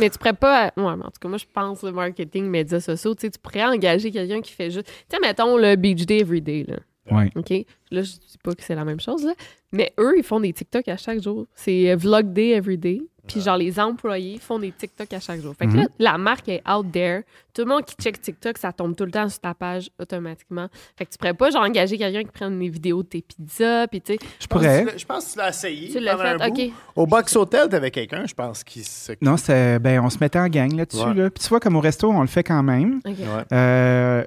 mais 0.00 0.10
tu 0.10 0.18
pourrais 0.18 0.32
pas. 0.32 0.72
Ouais, 0.76 0.84
en 0.84 0.96
tout 0.96 1.20
cas, 1.20 1.28
moi, 1.28 1.38
je 1.38 1.44
pense 1.52 1.82
le 1.82 1.92
marketing, 1.92 2.46
médias 2.46 2.80
sociaux. 2.80 3.14
Tu 3.14 3.22
sais, 3.22 3.30
tu 3.30 3.38
pourrais 3.38 3.64
engager 3.64 4.10
quelqu'un 4.10 4.40
qui 4.40 4.52
fait 4.52 4.70
juste. 4.70 4.86
Tu 4.86 4.92
sais, 5.10 5.20
mettons 5.20 5.56
le 5.56 5.76
Beach 5.76 6.06
Day 6.06 6.20
Everyday, 6.20 6.64
là. 6.66 6.76
Ouais. 7.10 7.30
OK? 7.36 7.50
Là, 7.90 8.02
je 8.02 8.12
dis 8.12 8.38
pas 8.42 8.54
que 8.54 8.62
c'est 8.62 8.74
la 8.74 8.84
même 8.84 9.00
chose, 9.00 9.24
là. 9.24 9.32
Mais 9.72 9.92
eux, 10.00 10.14
ils 10.16 10.24
font 10.24 10.40
des 10.40 10.52
TikTok 10.52 10.88
à 10.88 10.96
chaque 10.96 11.22
jour. 11.22 11.46
C'est 11.54 11.94
Vlog 11.94 12.32
Day 12.32 12.50
Everyday. 12.50 13.02
Puis, 13.26 13.40
genre, 13.40 13.56
les 13.56 13.78
employés 13.80 14.38
font 14.38 14.58
des 14.58 14.70
TikTok 14.72 15.12
à 15.12 15.20
chaque 15.20 15.40
jour. 15.40 15.54
Fait 15.58 15.66
que 15.66 15.72
Mhm. 15.72 15.80
là, 15.80 15.86
la 15.98 16.18
marque 16.18 16.48
est 16.48 16.62
out 16.70 16.86
there. 16.92 17.22
Tout 17.54 17.62
le 17.62 17.68
monde 17.68 17.84
qui 17.84 17.94
check 17.96 18.20
TikTok, 18.20 18.58
ça 18.58 18.72
tombe 18.72 18.94
tout 18.94 19.04
le 19.04 19.10
temps 19.10 19.28
sur 19.28 19.40
ta 19.40 19.54
page 19.54 19.90
automatiquement. 19.98 20.68
Fait 20.96 21.06
que 21.06 21.10
tu 21.10 21.18
pourrais 21.18 21.34
pas, 21.34 21.50
genre, 21.50 21.62
engager 21.64 21.96
quelqu'un 21.98 22.22
qui 22.22 22.30
prenne 22.32 22.58
des 22.58 22.68
vidéos 22.68 23.02
de 23.02 23.08
tes 23.08 23.22
pizzas. 23.22 23.86
Puis, 23.88 24.00
tu 24.00 24.12
sais, 24.14 24.18
Je 24.40 24.46
pourrais. 24.46 24.86
Je 24.98 25.04
pense 25.04 25.26
que 25.26 25.32
tu 25.32 25.38
l'as 25.38 25.48
essayé. 25.48 25.88
tu 25.90 26.00
l'as 26.00 26.16
fait. 26.16 26.46
OK. 26.48 26.72
Au 26.94 27.06
Box 27.06 27.34
Hotel, 27.36 27.68
t'avais 27.68 27.90
quelqu'un, 27.90 28.24
je 28.26 28.34
pense, 28.34 28.62
qui 28.62 28.84
se. 28.84 29.12
Non, 29.20 29.36
c'est, 29.36 29.78
ben, 29.78 30.00
on 30.00 30.10
se 30.10 30.18
mettait 30.20 30.38
en 30.38 30.48
gang 30.48 30.72
là-dessus. 30.74 31.02
Ouais. 31.04 31.14
Là. 31.14 31.30
Puis 31.30 31.42
tu 31.42 31.48
vois, 31.48 31.60
comme 31.60 31.76
au 31.76 31.80
resto, 31.80 32.10
on 32.10 32.20
le 32.20 32.26
fait 32.26 32.42
quand 32.44 32.62
même. 32.62 33.00
OK. 33.04 33.12
Ouais. 33.18 33.44
Euh, 33.52 34.24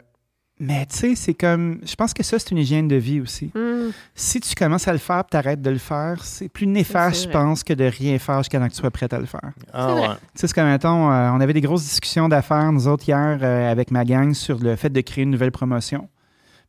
mais 0.59 0.85
tu 0.87 0.97
sais, 0.97 1.15
c'est 1.15 1.33
comme. 1.33 1.79
Je 1.85 1.95
pense 1.95 2.13
que 2.13 2.21
ça, 2.23 2.37
c'est 2.37 2.51
une 2.51 2.57
hygiène 2.57 2.87
de 2.87 2.95
vie 2.97 3.21
aussi. 3.21 3.51
Hmm. 3.55 3.91
Si 4.13 4.39
tu 4.41 4.53
commences 4.55 4.87
à 4.87 4.91
le 4.91 4.97
faire 4.99 5.19
et 5.21 5.29
t'arrêtes 5.29 5.61
de 5.61 5.69
le 5.69 5.77
faire, 5.77 6.23
c'est 6.23 6.49
plus 6.49 6.67
néfaste, 6.67 7.23
je 7.25 7.29
pense, 7.29 7.63
que 7.63 7.73
de 7.73 7.85
rien 7.85 8.19
faire 8.19 8.39
jusqu'à 8.39 8.59
temps 8.59 8.67
que 8.67 8.73
tu 8.73 8.77
sois 8.79 8.91
prête 8.91 9.13
à 9.13 9.19
le 9.19 9.25
faire. 9.25 9.51
Ah 9.73 9.95
ouais. 9.95 10.01
Tu 10.07 10.13
sais, 10.35 10.47
c'est 10.47 10.53
comme, 10.53 10.67
mettons, 10.67 11.11
euh, 11.11 11.31
on 11.31 11.39
avait 11.39 11.53
des 11.53 11.61
grosses 11.61 11.83
discussions 11.83 12.27
d'affaires, 12.27 12.71
nous 12.71 12.87
autres, 12.87 13.07
hier, 13.07 13.39
euh, 13.41 13.71
avec 13.71 13.91
ma 13.91 14.03
gang, 14.05 14.33
sur 14.33 14.59
le 14.59 14.75
fait 14.75 14.89
de 14.89 15.01
créer 15.01 15.23
une 15.23 15.31
nouvelle 15.31 15.51
promotion. 15.51 16.09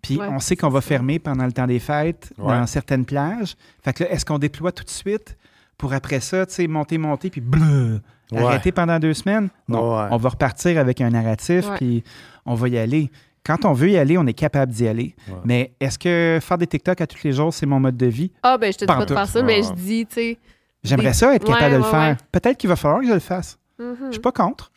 Puis 0.03 0.17
Ouais, 0.17 0.27
on 0.31 0.39
sait 0.39 0.57
qu'on 0.57 0.71
va 0.71 0.81
fermer 0.81 1.19
pendant 1.19 1.45
le 1.45 1.53
temps 1.53 1.67
des 1.67 1.79
fêtes 1.79 2.33
Ouais. 2.39 2.55
dans 2.55 2.67
certaines 2.67 3.05
plages. 3.05 3.55
Fait 3.85 3.93
que 3.93 4.05
là, 4.05 4.11
est-ce 4.13 4.25
qu'on 4.25 4.39
déploie 4.39 4.73
tout 4.73 4.85
de 4.85 4.89
suite 4.91 5.37
pour 5.77 5.93
après 5.93 6.21
ça, 6.21 6.47
tu 6.47 6.55
sais, 6.55 6.67
monter, 6.69 6.97
monter, 6.97 7.29
puis 7.29 7.41
bleu, 7.41 8.01
Ouais. 8.33 8.43
arrêter 8.43 8.71
pendant 8.73 8.99
deux 8.99 9.13
semaines? 9.15 9.49
Non. 9.69 9.99
Ouais. 9.99 10.07
On 10.11 10.17
va 10.17 10.29
repartir 10.31 10.79
avec 10.79 11.01
un 11.01 11.11
narratif, 11.11 11.67
puis 11.77 12.03
on 12.47 12.55
va 12.55 12.69
y 12.69 12.79
aller. 12.79 13.11
Quand 13.45 13.65
on 13.65 13.73
veut 13.73 13.91
y 13.91 13.97
aller, 13.97 14.19
on 14.19 14.27
est 14.27 14.35
capable 14.35 14.71
d'y 14.73 14.87
aller. 14.87 15.15
Ouais. 15.29 15.35
Mais 15.45 15.73
est-ce 15.81 15.99
que 15.99 16.39
faire 16.43 16.59
des 16.59 16.67
TikTok 16.67 17.01
à 17.01 17.07
tous 17.07 17.23
les 17.25 17.33
jours, 17.33 17.53
c'est 17.55 17.67
mon 17.67 17.81
mode 17.81 17.97
de 17.97 18.07
vie? 18.07 18.31
Ah, 18.43 18.59
ben, 18.59 18.71
je 18.73 18.79
te 18.79 18.85
dis 18.85 18.87
Pas 18.87 19.05
de 19.05 19.15
faire 19.15 19.27
ça, 19.27 19.43
mais 19.43 19.63
je 19.63 19.73
dis, 19.73 20.07
tu 20.07 20.15
sais. 20.15 20.39
J'aimerais 20.83 21.09
Des- 21.09 21.13
ça 21.15 21.35
être 21.35 21.45
capable 21.45 21.65
Ouais, 21.65 21.71
de 21.73 21.77
le 21.77 21.83
ouais, 21.83 21.91
faire. 21.91 22.01
ouais. 22.13 22.17
Peut-être 22.33 22.57
qu'il 22.59 22.69
va 22.69 22.77
falloir 22.77 23.01
que 23.01 23.07
je 23.09 23.13
le 23.15 23.19
fasse. 23.21 23.59
mhm. 23.79 23.97
Je 24.07 24.13
suis 24.13 24.21
pas 24.21 24.33
contre. 24.33 24.71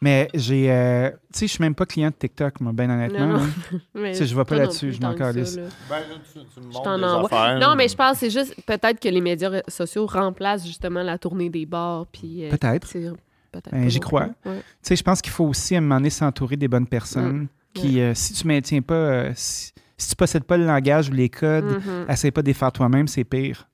Mais 0.00 0.26
j'ai. 0.34 0.70
euh, 0.70 1.10
tu 1.32 1.38
sais, 1.40 1.46
je 1.46 1.52
suis 1.52 1.62
même 1.62 1.74
pas 1.76 1.86
client 1.86 2.08
de 2.08 2.14
TikTok, 2.14 2.60
moi, 2.60 2.72
bien 2.72 2.90
honnêtement. 2.90 3.38
Tu 3.94 4.14
sais, 4.14 4.26
je 4.26 4.34
vais 4.36 4.44
pas 4.44 4.56
là-dessus, 4.56 4.92
je 4.92 5.00
m'en 5.00 5.14
calisse. 5.14 5.56
Ben, 5.56 5.98
tu, 6.32 6.40
tu 6.52 6.60
me 6.60 6.64
Je 6.72 6.76
montres 6.76 6.82
t'en 6.82 6.98
des 6.98 7.04
affaires. 7.04 7.58
Non, 7.60 7.76
mais 7.76 7.86
je 7.86 7.94
pense 7.94 8.12
que 8.14 8.18
c'est 8.18 8.30
juste 8.30 8.56
peut-être 8.66 8.98
que 8.98 9.08
les 9.08 9.20
médias 9.20 9.60
sociaux 9.68 10.06
remplacent 10.06 10.66
justement 10.66 11.02
la 11.04 11.18
tournée 11.18 11.50
des 11.50 11.66
bars. 11.66 12.06
Puis, 12.10 12.44
euh, 12.46 12.50
Peut-être. 12.50 12.88
c'est- 12.88 13.12
peut-être 13.52 13.70
Ben, 13.70 13.88
j'y 13.88 14.00
crois. 14.00 14.28
Ouais. 14.44 14.56
Tu 14.56 14.62
sais, 14.82 14.96
je 14.96 15.02
pense 15.04 15.22
qu'il 15.22 15.32
faut 15.32 15.44
aussi, 15.44 15.76
à 15.76 15.78
un 15.78 15.82
moment 15.82 15.96
donné, 15.96 16.10
s'entourer 16.10 16.56
des 16.56 16.66
bonnes 16.68 16.86
personnes 16.88 17.46
qui, 17.74 18.00
euh, 18.00 18.12
si 18.14 18.32
tu 18.34 18.46
maintiens 18.46 18.82
pas. 18.82 18.94
euh, 18.94 19.32
si, 19.34 19.72
si 19.98 20.08
tu 20.08 20.16
possèdes 20.16 20.44
pas 20.44 20.56
le 20.56 20.66
langage 20.66 21.08
ou 21.08 21.12
les 21.12 21.28
codes, 21.28 21.64
Mhm. 21.64 22.06
essaie 22.08 22.30
pas 22.30 22.42
de 22.42 22.48
les 22.48 22.54
faire 22.54 22.72
toi-même, 22.72 23.06
c'est 23.08 23.24
pire. 23.24 23.68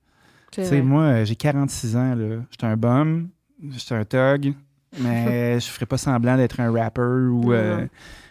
Tu 0.51 0.65
sais, 0.65 0.81
moi, 0.83 1.03
euh, 1.03 1.25
j'ai 1.25 1.37
46 1.37 1.97
ans, 1.97 2.15
là. 2.15 2.37
J'étais 2.51 2.67
un 2.67 2.77
bum, 2.77 3.29
j'étais 3.71 3.95
un 3.95 4.05
thug, 4.05 4.55
mais 4.99 5.59
je 5.61 5.67
ferais 5.69 5.87
pas 5.87 5.99
semblant 5.99 6.37
d'être 6.37 6.59
un 6.61 6.71
rapper 6.73 7.03
ou 7.03 7.53
euh, 7.53 7.87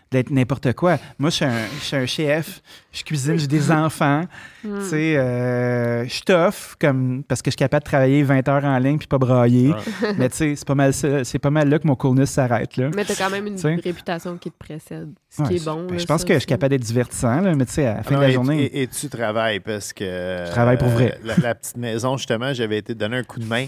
d'être 0.09 0.29
n'importe 0.31 0.73
quoi. 0.73 0.97
Moi, 1.19 1.29
je 1.29 1.35
suis 1.35 1.45
un, 1.45 1.65
je 1.79 1.83
suis 1.83 1.95
un 1.95 2.05
chef, 2.05 2.61
je 2.91 3.03
cuisine, 3.03 3.37
j'ai 3.37 3.45
des 3.47 3.71
enfants. 3.71 4.21
Mm. 4.63 4.77
Tu 4.79 4.85
sais, 4.85 5.17
euh, 5.17 6.05
je 6.05 6.09
suis 6.09 6.21
tough, 6.23 6.75
comme, 6.79 7.23
parce 7.27 7.41
que 7.41 7.49
je 7.49 7.53
suis 7.53 7.57
capable 7.59 7.83
de 7.83 7.89
travailler 7.89 8.23
20 8.23 8.47
heures 8.47 8.63
en 8.65 8.77
ligne 8.79 8.97
puis 8.97 9.07
pas 9.07 9.17
brailler. 9.17 9.73
mais 10.17 10.29
tu 10.29 10.37
sais, 10.37 10.55
c'est 10.55 10.65
pas, 10.67 10.75
mal 10.75 10.93
ça- 10.93 11.23
c'est 11.23 11.39
pas 11.39 11.51
mal 11.51 11.67
là 11.69 11.77
que 11.77 11.85
mon 11.87 11.95
coolness 11.95 12.31
s'arrête, 12.31 12.77
là. 12.77 12.89
Mais 12.95 13.05
t'as 13.05 13.15
quand 13.15 13.29
même 13.29 13.47
une 13.47 13.79
réputation 13.81 14.37
qui 14.37 14.49
te 14.49 14.57
précède. 14.57 15.13
Ce 15.37 15.43
Ouais, 15.43 15.49
qui 15.49 15.55
est 15.57 15.65
bon. 15.65 15.83
ben, 15.85 15.91
là, 15.93 15.97
je 15.99 16.05
pense 16.05 16.21
ça 16.21 16.27
que 16.27 16.33
je 16.33 16.39
suis 16.39 16.47
capable 16.47 16.71
d'être 16.71 16.81
divertissant, 16.81 17.41
là, 17.41 17.53
mais 17.53 17.65
tu 17.65 17.73
sais, 17.73 17.85
à 17.85 17.97
la 17.97 18.03
fin 18.03 18.15
de 18.15 18.21
la 18.21 18.29
et, 18.29 18.31
journée... 18.31 18.63
et- 18.63 18.81
et 18.81 18.87
tu 18.87 19.07
travailles 19.07 19.59
parce 19.59 19.93
que. 19.93 20.03
Je 20.03 20.51
travaille 20.51 20.77
pour 20.77 20.87
vrai. 20.87 21.19
La, 21.23 21.35
la 21.37 21.53
petite 21.55 21.77
maison, 21.77 22.17
justement, 22.17 22.53
j'avais 22.53 22.79
été 22.79 22.95
donner 22.95 23.17
un 23.17 23.23
coup 23.23 23.39
de 23.39 23.45
main. 23.45 23.65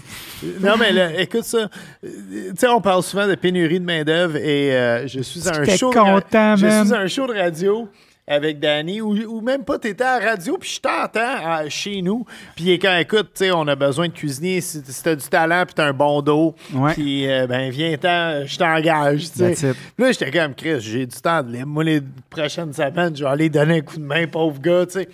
Non, 0.60 0.74
mais 0.78 0.92
là, 0.92 1.18
écoute 1.20 1.44
ça. 1.44 1.58
Euh, 1.58 1.68
Tu 2.02 2.56
sais, 2.58 2.66
on 2.68 2.80
parle 2.80 3.02
souvent 3.02 3.26
de 3.28 3.34
pénurie 3.36 3.78
de 3.80 3.84
main-d'œuvre 3.84 4.36
et 4.36 4.76
euh, 4.76 5.06
je 5.06 5.20
suis 5.20 5.48
à 5.48 5.52
un 5.60 5.64
show. 5.76 5.90
de- 5.90 5.94
content, 5.94 6.56
je 6.56 6.66
man. 6.66 6.84
suis 6.86 6.94
à 6.94 6.98
un 6.98 7.06
show 7.06 7.26
de 7.26 7.34
radio 7.34 7.88
avec 8.30 8.60
Danny 8.60 9.00
ou, 9.00 9.10
ou 9.26 9.40
même 9.40 9.64
pas, 9.64 9.76
t'étais 9.78 10.04
à 10.04 10.20
la 10.20 10.30
radio, 10.30 10.56
puis 10.56 10.70
je 10.70 10.80
t'entends 10.80 11.68
chez 11.68 12.00
nous. 12.00 12.24
Puis 12.54 12.78
quand 12.78 12.96
écoute, 12.96 13.30
tu 13.34 13.44
sais, 13.46 13.50
on 13.50 13.66
a 13.66 13.74
besoin 13.74 14.06
de 14.06 14.12
cuisinier, 14.12 14.60
si, 14.60 14.80
si 14.86 15.02
t'as 15.02 15.16
du 15.16 15.26
talent, 15.26 15.64
puis 15.66 15.74
t'as 15.74 15.86
un 15.86 15.92
bon 15.92 16.22
dos, 16.22 16.54
puis 16.92 17.28
euh, 17.28 17.48
ben 17.48 17.70
viens-ten, 17.70 18.46
je 18.46 18.56
t'engage, 18.56 19.32
tu 19.32 19.38
sais. 19.54 19.74
Là, 19.98 20.12
j'étais 20.12 20.30
comme, 20.30 20.54
Chris, 20.54 20.80
j'ai 20.80 21.06
du 21.06 21.16
temps 21.20 21.42
de 21.42 21.50
libre. 21.52 21.66
Moi, 21.66 21.82
les 21.84 22.00
prochaines 22.30 22.72
semaines, 22.72 23.16
je 23.16 23.24
vais 23.24 23.30
aller 23.30 23.48
donner 23.48 23.78
un 23.78 23.80
coup 23.80 23.96
de 23.98 24.04
main, 24.04 24.26
pauvre 24.28 24.60
gars, 24.60 24.86
tu 24.86 24.92
sais. 24.92 25.08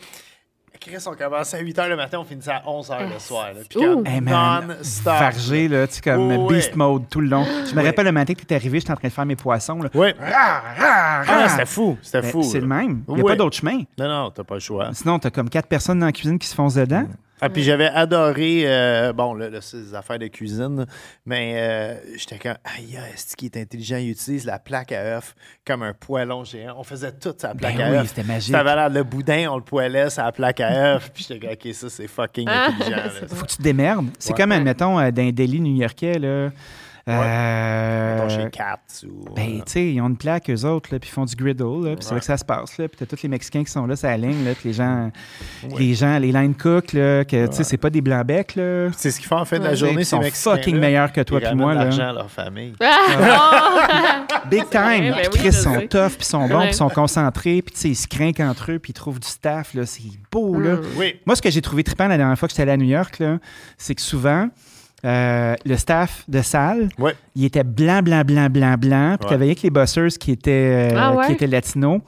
Chris, 0.88 1.02
on 1.08 1.14
commençait 1.16 1.56
à 1.56 1.60
8 1.60 1.76
h 1.78 1.88
le 1.88 1.96
matin, 1.96 2.18
on 2.20 2.24
finissait 2.24 2.52
à 2.52 2.62
11 2.64 2.88
h 2.90 3.12
le 3.12 3.18
soir. 3.18 3.48
Là. 3.48 3.60
Puis 3.68 3.80
comme 3.80 4.06
Hey 4.06 4.20
man, 4.20 4.68
non-stop. 4.68 5.04
vargé, 5.18 5.66
là, 5.66 5.84
tu 5.88 5.94
sais, 5.94 6.00
comme 6.00 6.28
Ouais. 6.28 6.54
beast 6.54 6.76
mode 6.76 7.08
tout 7.10 7.20
le 7.20 7.26
long. 7.26 7.44
Je 7.44 7.74
me 7.74 7.80
Ouais. 7.80 7.86
rappelle 7.88 8.04
le 8.04 8.12
matin 8.12 8.34
que 8.34 8.42
tu 8.42 8.52
es 8.52 8.56
arrivé, 8.56 8.78
j'étais 8.78 8.92
en 8.92 8.96
train 8.96 9.08
de 9.08 9.12
faire 9.12 9.26
mes 9.26 9.34
poissons. 9.34 9.82
Là. 9.82 9.88
Ouais. 9.94 10.14
Ah, 10.22 11.48
c'était 11.48 11.66
fou. 11.66 11.98
C'était 12.02 12.22
Ben, 12.22 12.30
fou. 12.30 12.42
C'est 12.44 12.60
le 12.60 12.68
même. 12.68 13.02
Il 13.08 13.14
n'y 13.14 13.20
a 13.20 13.24
pas 13.24 13.34
d'autre 13.34 13.56
chemin. 13.56 13.78
Non, 13.98 14.08
non, 14.08 14.30
t'as 14.30 14.44
pas 14.44 14.54
le 14.54 14.60
choix. 14.60 14.90
Sinon, 14.92 15.18
tu 15.18 15.26
as 15.26 15.30
comme 15.32 15.50
quatre 15.50 15.66
personnes 15.68 15.98
dans 15.98 16.06
la 16.06 16.12
cuisine 16.12 16.38
qui 16.38 16.46
se 16.46 16.54
foncent 16.54 16.74
dedans. 16.74 17.06
Ah, 17.40 17.50
puis 17.50 17.62
j'avais 17.62 17.86
adoré, 17.88 18.62
euh, 18.64 19.12
bon, 19.12 19.34
là, 19.34 19.50
là, 19.50 19.60
c'est 19.60 19.76
des 19.76 19.94
affaires 19.94 20.18
de 20.18 20.26
cuisine, 20.28 20.86
mais 21.26 21.52
euh, 21.56 21.94
j'étais 22.16 22.38
comme, 22.38 22.56
aïe, 22.64 22.98
est-ce 23.12 23.36
qu'il 23.36 23.46
est 23.46 23.58
intelligent? 23.60 23.96
Il 23.98 24.10
utilise 24.10 24.46
la 24.46 24.58
plaque 24.58 24.92
à 24.92 25.00
œuf 25.18 25.34
comme 25.66 25.82
un 25.82 25.92
poêlon 25.92 26.44
géant? 26.44 26.76
On 26.78 26.82
faisait 26.84 27.12
tout 27.12 27.34
sa 27.36 27.54
plaque 27.54 27.76
Ben 27.76 27.86
à 27.86 27.90
oui, 27.90 27.96
œuf. 27.98 28.08
c'était 28.08 28.22
magique. 28.24 28.52
Ça 28.52 28.60
avait 28.60 28.74
l'air 28.74 28.90
de 28.90 28.94
le 28.96 29.04
boudin, 29.04 29.48
on 29.50 29.56
le 29.56 29.62
poêlait, 29.62 30.08
ça 30.08 30.24
la 30.24 30.32
plaque 30.32 30.60
à 30.60 30.94
œuf. 30.94 31.10
Puis 31.12 31.26
j'étais 31.28 31.46
comme, 31.46 31.52
OK, 31.70 31.74
ça, 31.74 31.90
c'est 31.90 32.08
fucking 32.08 32.48
Ah, 32.50 32.68
intelligent. 32.68 32.96
là. 33.04 33.10
Faut 33.28 33.44
que 33.44 33.50
tu 33.50 33.56
te 33.58 33.62
démerdes. 33.62 34.06
C'est 34.18 34.32
Ouais. 34.32 34.38
comme, 34.38 34.52
admettons, 34.52 34.98
euh, 34.98 35.10
dans 35.10 35.22
un 35.22 35.30
délit 35.32 35.60
new-yorkais, 35.60 36.18
là, 36.18 36.50
Euh, 37.08 38.14
Mettons 38.16 38.28
chez 38.28 38.50
Cats 38.50 38.78
ou. 39.04 39.32
ben, 39.34 39.58
tu 39.58 39.62
sais, 39.66 39.92
ils 39.92 40.00
ont 40.00 40.08
une 40.08 40.16
plaque, 40.16 40.50
eux 40.50 40.64
autres, 40.64 40.88
là, 40.92 40.98
puis 40.98 41.08
ils 41.08 41.12
font 41.14 41.24
du 41.24 41.36
griddle, 41.36 41.84
là, 41.88 41.94
puis 41.94 42.04
c'est 42.04 42.14
là 42.14 42.18
que 42.18 42.26
ça 42.26 42.36
se 42.36 42.44
passe, 42.44 42.78
là. 42.78 42.88
Puis 42.88 42.96
t'as 42.98 43.06
tous 43.06 43.22
les 43.22 43.28
Mexicains 43.28 43.62
qui 43.62 43.70
sont 43.70 43.86
là, 43.86 43.94
ça 43.94 44.16
ligne, 44.16 44.44
là, 44.44 44.54
puis 44.54 44.70
les 44.70 44.72
gens, 44.74 45.12
les 45.78 45.94
gens, 45.94 46.18
les 46.18 46.32
line 46.32 46.54
cooks, 46.56 46.92
là, 46.94 47.24
que, 47.24 47.46
tu 47.46 47.52
sais, 47.54 47.62
c'est 47.64 47.76
pas 47.76 47.90
des 47.90 48.00
blancs-becs, 48.00 48.56
là. 48.56 48.88
c'est 48.96 49.12
ce 49.12 49.18
qu'ils 49.20 49.28
font 49.28 49.36
en 49.36 49.44
fin 49.44 49.58
de 49.60 49.64
la 49.64 49.70
Ouais. 49.70 49.76
journée, 49.76 50.00
Ils 50.00 50.04
ces 50.04 50.10
sont 50.16 50.18
Mexicains. 50.20 50.56
fucking 50.56 50.78
meilleurs 50.80 51.12
que 51.12 51.20
toi 51.20 51.38
Ils 51.40 51.46
puis 51.46 51.54
moi, 51.56 51.74
là. 51.74 51.84
l'argent 51.84 52.08
à 52.08 52.12
leur 52.12 52.30
famille. 52.30 52.74
Ah! 52.82 54.26
Big 54.50 54.68
time! 54.70 55.12
ben 55.12 55.14
Puis 55.14 55.28
oui, 55.32 55.38
Chris 55.38 55.52
sont 55.52 55.80
tough, 55.88 56.16
puis 56.16 56.24
sont 56.26 56.48
bons, 56.48 56.58
Ouais. 56.58 56.66
puis 56.66 56.74
sont 56.74 56.88
concentrés, 56.88 57.62
puis 57.62 57.72
tu 57.74 57.80
sais, 57.82 57.88
ils 57.90 57.94
se 57.94 58.08
craquent 58.08 58.40
entre 58.40 58.72
eux, 58.72 58.78
puis 58.80 58.90
ils 58.90 58.94
trouvent 58.94 59.20
du 59.20 59.28
staff, 59.28 59.74
là. 59.74 59.86
C'est 59.86 60.02
beau, 60.32 60.58
là. 60.58 60.76
Oui. 60.96 61.14
Moi, 61.24 61.36
ce 61.36 61.42
que 61.42 61.50
j'ai 61.50 61.62
trouvé 61.62 61.84
trippant 61.84 62.08
la 62.08 62.16
dernière 62.16 62.36
fois 62.38 62.48
que 62.48 62.52
j'étais 62.52 62.62
allé 62.62 62.72
à 62.72 62.76
New 62.76 62.86
York, 62.86 63.20
là, 63.20 63.38
c'est 63.78 63.94
que 63.94 64.02
souvent, 64.02 64.48
euh, 65.06 65.54
le 65.64 65.76
staff 65.76 66.24
de 66.28 66.42
salle, 66.42 66.88
Ouais. 66.98 67.14
il 67.34 67.44
était 67.44 67.64
blanc, 67.64 68.02
blanc, 68.02 68.22
blanc, 68.24 68.48
blanc, 68.50 68.74
blanc. 68.76 69.16
Puis 69.18 69.26
Ouais. 69.26 69.30
t'avais 69.30 69.44
avec 69.46 69.62
les 69.62 69.70
bossers 69.70 70.18
qui 70.18 70.32
étaient, 70.32 70.90
euh, 70.92 70.96
Ah 70.98 71.14
ouais? 71.14 71.26
qui 71.26 71.32
étaient 71.32 71.46
latinos. 71.46 72.00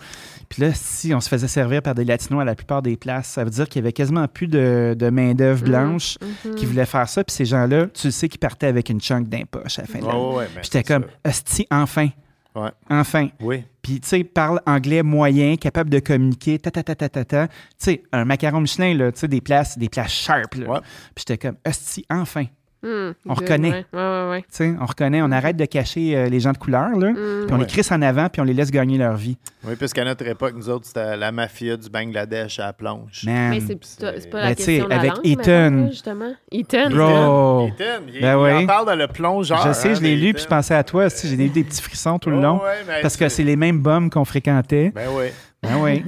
Puis 0.48 0.62
là, 0.62 0.70
si 0.74 1.14
on 1.14 1.20
se 1.20 1.28
faisait 1.28 1.46
servir 1.46 1.82
par 1.82 1.94
des 1.94 2.04
latinos 2.06 2.40
à 2.40 2.44
la 2.44 2.54
plupart 2.54 2.80
des 2.82 2.96
places, 2.96 3.28
ça 3.28 3.44
veut 3.44 3.50
dire 3.50 3.68
qu'il 3.68 3.80
y 3.80 3.84
avait 3.84 3.92
quasiment 3.92 4.26
plus 4.26 4.48
de, 4.48 4.96
de 4.98 5.10
main-d'œuvre 5.10 5.62
blanche 5.62 6.16
qui 6.56 6.64
voulait 6.64 6.86
faire 6.86 7.06
ça. 7.08 7.22
Puis 7.22 7.34
ces 7.36 7.44
gens-là, 7.44 7.86
tu 7.92 8.06
le 8.06 8.10
sais 8.10 8.28
qu'ils 8.30 8.40
partaient 8.40 8.66
avec 8.66 8.88
une 8.88 8.98
chunk 9.00 9.28
d'un 9.28 9.42
poche 9.50 9.78
à 9.78 9.82
la 9.82 9.88
fin 9.88 9.98
de 10.00 10.06
l'année. 10.06 10.18
ouais, 10.18 10.34
ouais, 10.36 10.46
Puis 10.54 10.62
j'étais 10.64 10.82
comme, 10.82 11.04
hostie, 11.26 11.66
enfin. 11.70 12.08
Ouais. 12.56 12.70
Enfin. 12.88 13.28
Oui. 13.40 13.62
Puis, 13.82 14.00
tu 14.00 14.08
sais, 14.08 14.24
parle 14.24 14.60
anglais 14.66 15.02
moyen, 15.02 15.56
capable 15.56 15.90
de 15.90 15.98
communiquer, 16.00 16.58
ta 16.58 16.70
ta 16.70 16.82
ta 16.82 16.94
ta 16.94 17.08
ta 17.10 17.24
ta. 17.24 17.46
Tu 17.48 17.54
sais, 17.78 18.02
un 18.12 18.24
macaron 18.24 18.60
Michelin, 18.62 18.94
là, 18.94 19.12
tu 19.12 19.20
sais, 19.20 19.28
des 19.28 19.40
places, 19.42 19.78
des 19.78 19.88
places 19.88 20.10
sharp, 20.12 20.54
là. 20.56 20.66
Ouais. 20.68 20.78
Puis 21.14 21.24
j'étais 21.28 21.38
comme, 21.38 21.56
hostie, 21.66 22.04
enfin. 22.10 22.46
Hmm, 22.80 23.10
On 23.26 23.34
reconnaît. 23.34 23.70
Ouais, 23.70 23.84
ouais, 23.92 23.98
ouais. 24.24 24.30
ouais. 24.30 24.40
Tu 24.42 24.46
sais, 24.50 24.74
on 24.80 24.86
reconnaît, 24.86 25.20
on 25.20 25.32
arrête 25.32 25.56
de 25.56 25.64
cacher 25.64 26.16
euh, 26.16 26.28
les 26.28 26.38
gens 26.38 26.52
de 26.52 26.58
couleur, 26.58 26.90
là. 26.90 27.12
Puis 27.12 27.52
on 27.52 27.56
les 27.56 27.66
crisse 27.66 27.90
en 27.90 28.00
avant, 28.02 28.28
puis 28.28 28.40
on 28.40 28.44
les 28.44 28.54
laisse 28.54 28.70
gagner 28.70 28.98
leur 28.98 29.16
vie. 29.16 29.36
Oui, 29.64 29.74
puisqu'à 29.74 30.04
notre 30.04 30.24
époque, 30.28 30.54
nous 30.54 30.68
autres, 30.70 30.86
c'était 30.86 31.16
la 31.16 31.32
mafia 31.32 31.76
du 31.76 31.90
Bangladesh 31.90 32.60
à 32.60 32.66
la 32.66 32.72
planche. 32.72 33.24
Man. 33.24 33.50
Mais 33.50 33.60
c'est 33.60 33.78
c'est 33.82 34.30
pas 34.30 34.38
Ben, 34.42 34.42
la 34.42 34.48
sais, 34.50 34.54
question 34.54 34.84
de 34.84 34.90
la 34.90 34.96
avec 34.96 35.10
langue, 35.16 35.26
Ethan. 35.26 35.86
justement. 35.90 36.32
Ethan. 36.52 36.90
Bro! 36.90 37.66
Ethan, 37.68 38.02
il, 38.14 38.20
Ben 38.20 38.38
il 38.60 38.64
en 38.64 38.66
parle 38.66 38.86
dans 38.86 38.94
le 38.96 39.08
plongeur. 39.08 39.66
Je 39.66 39.72
sais, 39.72 39.90
hein, 39.90 39.94
je 39.94 40.00
l'ai 40.00 40.14
de 40.14 40.20
lu, 40.20 40.28
Ethan. 40.28 40.34
puis 40.34 40.42
je 40.44 40.48
pensais 40.48 40.74
à 40.74 40.84
toi. 40.84 41.10
tu 41.10 41.16
sais, 41.16 41.28
J'ai 41.28 41.34
eu 41.44 41.48
des 41.48 41.64
petits 41.64 41.82
frissons 41.82 42.18
tout 42.20 42.30
le 42.30 42.38
Oh, 42.38 42.42
long. 42.42 42.62
ouais, 42.62 42.84
ben, 42.86 43.02
parce 43.02 43.16
que 43.16 43.28
c'est- 43.28 43.36
c'est 43.38 43.42
les 43.44 43.56
mêmes 43.56 43.80
bums 43.80 44.08
qu'on 44.08 44.24
fréquentait. 44.24 44.92
Ben 44.94 45.08
oui. 45.12 45.26
Ben 45.64 45.76
oui. 45.80 46.04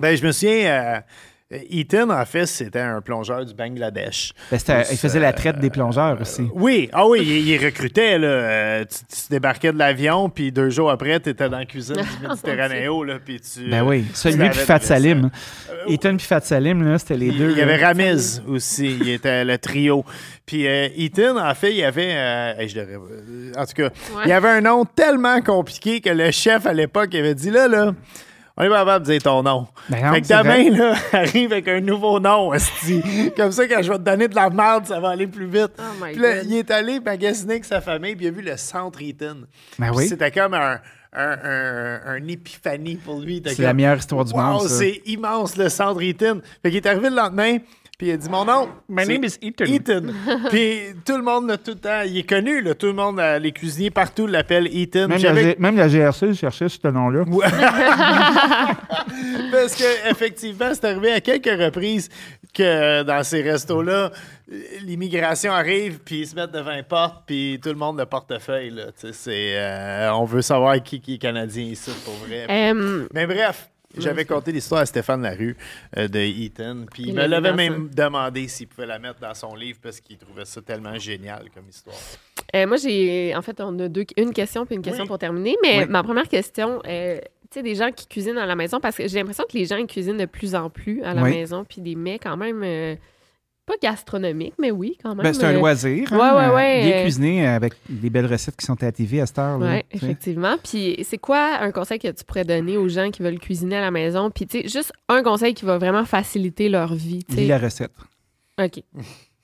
Ben, 0.00 0.16
je 0.16 0.26
me 0.26 0.32
souviens, 0.32 0.66
euh, 0.66 1.00
Ethan, 1.48 2.10
en 2.10 2.24
fait, 2.24 2.44
c'était 2.46 2.80
un 2.80 3.00
plongeur 3.00 3.44
du 3.46 3.54
Bangladesh. 3.54 4.32
Ben, 4.50 4.58
il 4.90 4.96
faisait 4.96 5.20
la 5.20 5.32
traite 5.32 5.60
des 5.60 5.68
Euh, 5.68 5.70
plongeurs 5.70 6.20
aussi. 6.20 6.42
Oui, 6.52 6.88
ah 6.92 7.06
oui, 7.06 7.20
il, 7.22 7.48
il 7.48 7.64
recrutait. 7.64 8.18
Là. 8.18 8.26
Euh, 8.26 8.84
tu, 8.84 8.96
tu 9.04 9.22
débarquais 9.30 9.72
de 9.72 9.78
l'avion, 9.78 10.28
puis 10.28 10.50
deux 10.50 10.70
jours 10.70 10.90
après, 10.90 11.20
tu 11.20 11.30
étais 11.30 11.48
dans 11.48 11.58
la 11.58 11.64
cuisine 11.64 11.94
du 11.98 12.02
Méditerranéo. 12.28 13.04
Là, 13.04 13.18
puis 13.24 13.40
tu, 13.40 13.70
Ben 13.70 13.84
oui. 13.84 14.04
Celui 14.12 14.48
puis 14.50 14.58
Fat. 14.58 14.80
Salim. 14.80 15.30
Ethan 15.88 16.16
puis 16.16 16.26
Fat 16.26 16.40
Salim, 16.40 16.82
là, 16.82 16.98
c'était 16.98 17.16
les 17.16 17.26
Il, 17.28 17.38
deux. 17.38 17.50
il 17.52 17.58
y 17.58 17.62
avait. 17.62 17.76
Ramiz 17.76 18.42
aussi, 18.48 18.96
il 19.00 19.08
était 19.10 19.44
le 19.44 19.56
trio. 19.58 20.04
Puis 20.46 20.66
euh, 20.66 20.88
Ethan, 20.96 21.36
en 21.38 21.54
fait, 21.54 21.70
il 21.70 21.76
y 21.76 21.84
avait. 21.84 22.12
euh, 22.12 22.54
hey, 22.58 22.68
je 22.68 22.80
devrais- 22.80 22.94
euh, 22.96 23.52
en 23.56 23.64
tout 23.66 23.74
cas, 23.74 23.90
il 24.24 24.30
y 24.30 24.32
avait 24.32 24.48
un 24.48 24.62
nom 24.62 24.84
tellement 24.84 25.40
compliqué 25.42 26.00
que 26.00 26.10
le 26.10 26.32
chef 26.32 26.66
à 26.66 26.72
l'époque 26.72 27.14
avait 27.14 27.36
dit 27.36 27.50
là, 27.52 27.68
là. 27.68 27.94
On 28.58 28.62
est 28.62 28.68
pas 28.70 28.78
capable 28.78 29.04
de 29.06 29.12
dire 29.12 29.22
ton 29.22 29.42
nom. 29.42 29.68
Ben 29.90 30.02
non, 30.02 30.12
fait 30.14 30.22
que 30.22 30.28
demain, 30.28 30.70
là, 30.76 30.94
arrive 31.12 31.52
avec 31.52 31.68
un 31.68 31.80
nouveau 31.80 32.18
nom, 32.18 32.54
esti. 32.54 33.02
Comme 33.36 33.52
ça, 33.52 33.68
quand 33.68 33.82
je 33.82 33.92
vais 33.92 33.98
te 33.98 34.02
donner 34.02 34.28
de 34.28 34.34
la 34.34 34.48
merde, 34.48 34.86
ça 34.86 34.98
va 34.98 35.10
aller 35.10 35.26
plus 35.26 35.46
vite. 35.46 35.72
Oh 35.78 35.82
my 36.02 36.12
puis 36.12 36.22
là, 36.22 36.36
God. 36.38 36.46
il 36.46 36.56
est 36.56 36.70
allé 36.70 37.00
magasiner 37.00 37.52
avec 37.54 37.64
sa 37.66 37.80
famille, 37.82 38.16
puis 38.16 38.24
il 38.24 38.28
a 38.28 38.32
vu 38.32 38.40
le 38.42 38.56
centre 38.56 39.02
Eaton. 39.02 39.42
Ben 39.78 39.90
oui. 39.94 40.08
C'était 40.08 40.30
comme 40.30 40.54
un, 40.54 40.80
un, 41.12 41.36
un- 41.44 42.00
un 42.06 42.28
épiphanie 42.28 42.96
pour 42.96 43.20
lui. 43.20 43.42
C'est 43.44 43.58
la 43.62 43.74
meilleure 43.74 43.98
histoire 43.98 44.24
du 44.24 44.32
monde. 44.34 44.68
C'est 44.68 45.02
immense, 45.04 45.56
le 45.58 45.68
centre 45.68 46.00
Eaton. 46.02 46.40
Fait 46.62 46.70
qu'il 46.70 46.78
est 46.78 46.86
arrivé 46.86 47.10
le 47.10 47.16
lendemain, 47.16 47.58
puis 47.98 48.08
il 48.08 48.12
a 48.12 48.16
dit 48.16 48.28
Mon 48.28 48.44
nom, 48.44 48.68
My 48.88 49.06
name 49.06 49.24
is 49.24 49.36
Ethan. 49.42 49.64
Ethan. 49.64 50.02
puis 50.50 50.80
tout 51.04 51.16
le 51.16 51.22
monde, 51.22 51.48
là, 51.48 51.56
tout 51.56 51.70
le 51.72 51.78
temps, 51.78 52.02
il 52.04 52.18
est 52.18 52.28
connu, 52.28 52.60
là, 52.62 52.74
tout 52.74 52.86
le 52.86 52.92
monde, 52.92 53.18
euh, 53.20 53.38
les 53.38 53.52
cuisiniers 53.52 53.90
partout 53.90 54.26
l'appellent 54.26 54.68
Ethan. 54.74 55.08
Même, 55.08 55.22
la, 55.22 55.34
G- 55.34 55.56
même 55.58 55.76
la 55.76 55.88
GRC 55.88 56.34
cherchait 56.34 56.68
ce 56.68 56.88
nom-là. 56.88 57.24
Parce 59.52 59.74
que 59.76 60.10
effectivement, 60.10 60.70
c'est 60.74 60.84
arrivé 60.84 61.12
à 61.12 61.20
quelques 61.20 61.46
reprises 61.60 62.08
que 62.52 63.02
dans 63.02 63.22
ces 63.22 63.42
restos-là, 63.42 64.10
l'immigration 64.82 65.52
arrive, 65.52 65.98
puis 66.04 66.20
ils 66.20 66.26
se 66.26 66.34
mettent 66.34 66.52
devant 66.52 66.72
une 66.72 66.82
porte, 66.84 67.24
puis 67.26 67.58
tout 67.62 67.68
le 67.68 67.74
monde 67.74 67.98
le 67.98 68.06
portefeuille. 68.06 68.70
Là, 68.70 68.86
Tu 68.86 69.08
sais, 69.08 69.12
c'est, 69.12 69.52
euh, 69.56 70.12
on 70.14 70.24
veut 70.24 70.42
savoir 70.42 70.82
qui, 70.82 71.00
qui 71.00 71.14
est 71.14 71.18
canadien 71.18 71.64
ici, 71.64 71.90
pour 72.04 72.14
vrai. 72.26 72.46
Mais 73.12 73.26
bref, 73.26 73.68
j'avais 73.96 74.24
conté 74.24 74.52
l'histoire 74.52 74.80
à 74.82 74.86
Stéphane 74.86 75.22
Larue 75.22 75.56
euh, 75.96 76.08
de 76.08 76.18
Eaton, 76.20 76.86
puis 76.92 77.04
il 77.04 77.08
Il 77.10 77.14
me 77.14 77.20
l'a 77.20 77.28
l'avait 77.28 77.52
même 77.54 77.88
demandé 77.88 78.46
s'il 78.48 78.68
pouvait 78.68 78.86
la 78.86 78.98
mettre 78.98 79.20
dans 79.20 79.34
son 79.34 79.54
livre 79.54 79.78
parce 79.82 80.00
qu'il 80.00 80.18
trouvait 80.18 80.44
ça 80.44 80.60
tellement 80.62 80.98
génial 80.98 81.46
comme 81.54 81.68
histoire. 81.68 81.96
euh, 82.54 82.66
moi, 82.66 82.76
j'ai. 82.76 83.34
En 83.34 83.42
fait, 83.42 83.60
on 83.60 83.78
a 83.78 83.88
deux, 83.88 84.04
une 84.16 84.32
question 84.32 84.66
puis 84.66 84.76
une 84.76 84.82
question 84.82 85.04
Oui. 85.04 85.08
pour 85.08 85.18
terminer. 85.18 85.56
Mais 85.62 85.80
Oui. 85.80 85.86
ma 85.88 86.02
première 86.02 86.28
question, 86.28 86.80
euh, 86.86 87.18
tu 87.50 87.58
sais, 87.58 87.62
des 87.62 87.74
gens 87.74 87.90
qui 87.92 88.06
cuisinent 88.06 88.38
à 88.38 88.46
la 88.46 88.56
maison, 88.56 88.80
parce 88.80 88.96
que 88.96 89.06
j'ai 89.08 89.18
l'impression 89.18 89.44
que 89.50 89.56
les 89.56 89.64
gens 89.66 89.76
ils 89.76 89.86
cuisinent 89.86 90.16
de 90.18 90.26
plus 90.26 90.54
en 90.54 90.68
plus 90.68 91.02
à 91.02 91.14
la 91.14 91.22
Oui. 91.22 91.30
maison, 91.30 91.64
puis 91.64 91.80
des 91.80 91.94
mets 91.94 92.18
quand 92.18 92.36
même. 92.36 92.62
Euh, 93.68 93.72
pas 93.72 93.74
gastronomiques, 93.82 94.54
mais 94.58 94.70
oui, 94.70 94.96
quand 95.02 95.14
même. 95.14 95.22
Ben, 95.24 95.32
c'est 95.32 95.44
un 95.44 95.50
euh, 95.54 95.58
loisir. 95.58 96.10
ouais, 96.12 96.18
ouais, 96.18 96.48
ouais, 96.54 96.82
Bien 96.84 96.96
euh, 96.98 97.02
cuisiné 97.02 97.46
avec 97.46 97.74
des 97.88 98.10
belles 98.10 98.26
recettes 98.26 98.56
qui 98.56 98.64
sont 98.66 98.80
à 98.82 98.86
la 98.86 98.92
TV 98.92 99.20
à 99.20 99.26
cette 99.26 99.38
heure. 99.38 99.58
Oui, 99.60 99.82
effectivement. 99.90 100.56
Puis 100.62 100.96
c'est 101.04 101.18
quoi 101.18 101.58
un 101.60 101.70
conseil 101.72 101.98
que 101.98 102.08
tu 102.08 102.24
pourrais 102.24 102.44
donner 102.44 102.76
aux 102.76 102.88
gens 102.88 103.10
qui 103.10 103.22
veulent 103.22 103.38
cuisiner 103.38 103.76
à 103.76 103.80
la 103.80 103.90
maison? 103.90 104.30
Puis 104.30 104.46
tu 104.46 104.62
sais, 104.62 104.68
juste 104.68 104.92
un 105.08 105.22
conseil 105.22 105.54
qui 105.54 105.64
va 105.64 105.78
vraiment 105.78 106.04
faciliter 106.04 106.68
leur 106.68 106.94
vie. 106.94 107.24
tu 107.28 107.34
sais. 107.34 107.40
Lis 107.42 107.48
la 107.48 107.58
recette. 107.58 107.92
OK. 108.62 108.82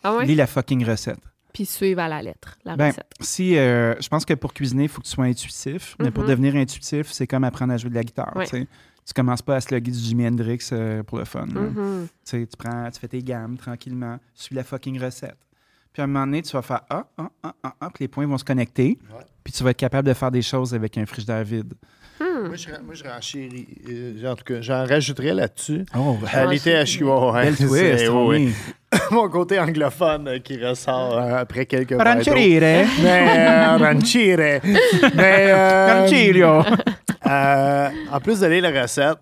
Ah 0.04 0.16
ouais? 0.16 0.26
Lis 0.26 0.34
la 0.34 0.46
fucking 0.46 0.84
recette. 0.84 1.18
Puis 1.52 1.66
suivre 1.66 2.00
à 2.00 2.08
la 2.08 2.22
lettre 2.22 2.56
la 2.64 2.76
Ben, 2.76 2.88
recette. 2.88 3.10
si, 3.20 3.58
euh, 3.58 3.94
je 4.00 4.08
pense 4.08 4.24
que 4.24 4.32
pour 4.32 4.54
cuisiner, 4.54 4.84
il 4.84 4.88
faut 4.88 5.02
que 5.02 5.06
tu 5.06 5.12
sois 5.12 5.26
intuitif. 5.26 5.96
Mais 5.98 6.10
pour 6.10 6.22
Mhm. 6.24 6.30
devenir 6.30 6.56
intuitif, 6.56 7.10
c'est 7.12 7.26
comme 7.26 7.44
apprendre 7.44 7.74
à 7.74 7.76
jouer 7.76 7.90
de 7.90 7.94
la 7.94 8.02
guitare. 8.02 8.32
Ouais. 8.34 8.66
Tu 9.04 9.12
commences 9.14 9.42
pas 9.42 9.56
à 9.56 9.60
slugger 9.60 9.90
du 9.90 9.98
Jimi 9.98 10.26
Hendrix 10.26 10.68
euh, 10.72 11.02
pour 11.02 11.18
le 11.18 11.24
fun. 11.24 11.46
Mhm. 11.46 12.08
Tu 12.24 12.46
prends, 12.58 12.90
tu 12.90 13.00
fais 13.00 13.08
tes 13.08 13.22
gammes 13.22 13.56
tranquillement, 13.56 14.18
suis 14.34 14.54
la 14.54 14.64
fucking 14.64 15.00
recette. 15.00 15.36
Puis 15.92 16.00
à 16.00 16.04
un 16.04 16.08
moment 16.08 16.24
donné, 16.26 16.42
tu 16.42 16.52
vas 16.52 16.62
faire 16.62 16.80
ah, 16.88 17.06
ah, 17.18 17.30
ah, 17.42 17.54
ah, 17.62 17.74
ah, 17.80 17.90
puis 17.92 18.04
les 18.04 18.08
points 18.08 18.26
vont 18.26 18.38
se 18.38 18.44
connecter. 18.44 18.98
Puis 19.44 19.52
tu 19.52 19.62
vas 19.62 19.70
être 19.70 19.76
capable 19.76 20.08
de 20.08 20.14
faire 20.14 20.30
des 20.30 20.42
choses 20.42 20.74
avec 20.74 20.96
un 20.96 21.04
frigidaire 21.04 21.44
vide. 21.44 21.74
Moi, 22.20 22.56
je, 22.56 22.68
moi, 22.84 22.94
je 22.94 23.04
renchéris. 23.04 23.66
euh, 23.88 24.30
en 24.30 24.36
tout 24.36 24.44
cas, 24.44 24.60
j'en 24.60 24.86
rajouterais 24.86 25.34
là-dessus. 25.34 25.84
Oh, 25.96 26.16
À 26.32 26.46
ouais. 27.66 28.08
oui. 28.08 28.54
Mon 29.10 29.28
côté 29.28 29.58
anglophone 29.58 30.28
euh, 30.28 30.38
qui 30.38 30.62
ressort 30.62 31.18
euh, 31.18 31.38
après 31.38 31.64
quelques 31.66 31.94
d'eau. 31.94 31.98
Rancherire. 32.04 32.86
Mais, 33.02 33.26
euh, 33.28 33.76
ranchire. 33.78 34.38
Mais, 35.14 35.46
euh, 35.50 36.02
Rancherio. 36.02 36.62
Euh, 37.26 37.88
en 38.10 38.20
plus 38.20 38.40
de 38.40 38.46
lire 38.46 38.62
la 38.70 38.82
recette, 38.82 39.18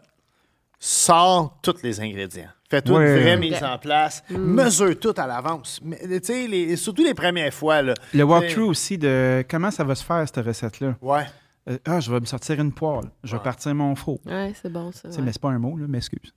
sors 0.78 1.58
tous 1.62 1.82
les 1.82 2.00
ingrédients. 2.00 2.48
Fais 2.70 2.80
toute 2.82 2.96
Ouais. 2.96 3.16
une 3.16 3.22
vraie 3.22 3.36
mise 3.36 3.62
en 3.64 3.78
place. 3.78 4.22
Mesure 4.30 4.98
tout 4.98 5.14
à 5.16 5.26
l'avance. 5.26 5.80
Mais, 5.82 5.98
Tu 5.98 6.20
sais, 6.22 6.46
les- 6.46 6.76
surtout 6.76 7.02
les 7.02 7.14
premières 7.14 7.52
fois. 7.52 7.82
Là. 7.82 7.94
Le 8.14 8.22
walkthrough 8.22 8.68
aussi 8.68 8.96
de 8.96 9.44
comment 9.50 9.70
ça 9.72 9.82
va 9.84 9.94
se 9.96 10.04
faire, 10.04 10.24
cette 10.26 10.44
recette-là. 10.46 10.94
Ouais. 11.02 11.24
Euh, 11.68 11.76
ah, 11.84 12.00
je 12.00 12.10
vais 12.10 12.20
me 12.20 12.26
sortir 12.26 12.58
une 12.60 12.72
poêle. 12.72 13.10
Je 13.24 13.36
vais 13.36 13.42
partir 13.42 13.74
mon 13.74 13.94
four. 13.96 14.18
Ouais, 14.24 14.52
c'est 14.60 14.72
bon 14.72 14.92
ça. 14.92 15.08
Ouais. 15.08 15.16
Mais 15.20 15.32
c'est 15.32 15.42
pas 15.42 15.48
un 15.50 15.58
mot, 15.58 15.76
là, 15.76 15.86
mais 15.88 15.98
excuse. 15.98 16.32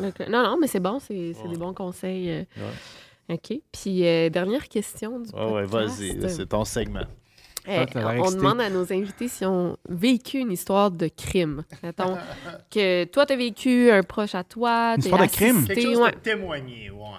Donc, 0.00 0.20
euh, 0.20 0.24
non, 0.28 0.42
non, 0.42 0.56
mais 0.60 0.66
c'est 0.66 0.80
bon, 0.80 0.98
c'est 0.98 1.14
des 1.48 1.56
bons 1.56 1.74
conseils. 1.74 2.30
euh. 2.30 2.44
OK. 3.28 3.52
Puis, 3.72 4.06
euh, 4.06 4.30
dernière 4.30 4.66
question 4.68 5.20
du 5.20 5.30
Ouais, 5.30 5.44
ouais, 5.52 5.66
podcast. 5.66 5.98
vas-y. 6.00 6.30
C'est 6.30 6.46
ton 6.46 6.64
segment. 6.64 7.04
Ah, 7.66 7.86
l'air 7.94 8.22
on 8.22 8.30
demande 8.30 8.60
à 8.60 8.68
nos 8.68 8.92
invités 8.92 9.28
si 9.28 9.44
ont 9.44 9.76
vécu 9.88 10.38
une 10.38 10.52
histoire 10.52 10.90
de 10.90 11.08
crime. 11.08 11.62
Mettons 11.82 12.16
que 12.70 13.04
toi, 13.04 13.24
tu 13.24 13.32
as 13.32 13.36
vécu 13.36 13.90
un 13.90 14.02
proche 14.02 14.34
à 14.34 14.44
toi. 14.44 14.94
Une 14.96 15.00
histoire 15.00 15.22
de 15.22 15.32
crime? 15.32 15.66
Quelque 15.66 15.80
chose 15.80 15.98
ouais. 15.98 16.12
de 16.12 16.16
témoigné. 16.16 16.90
Ouais. 16.90 17.18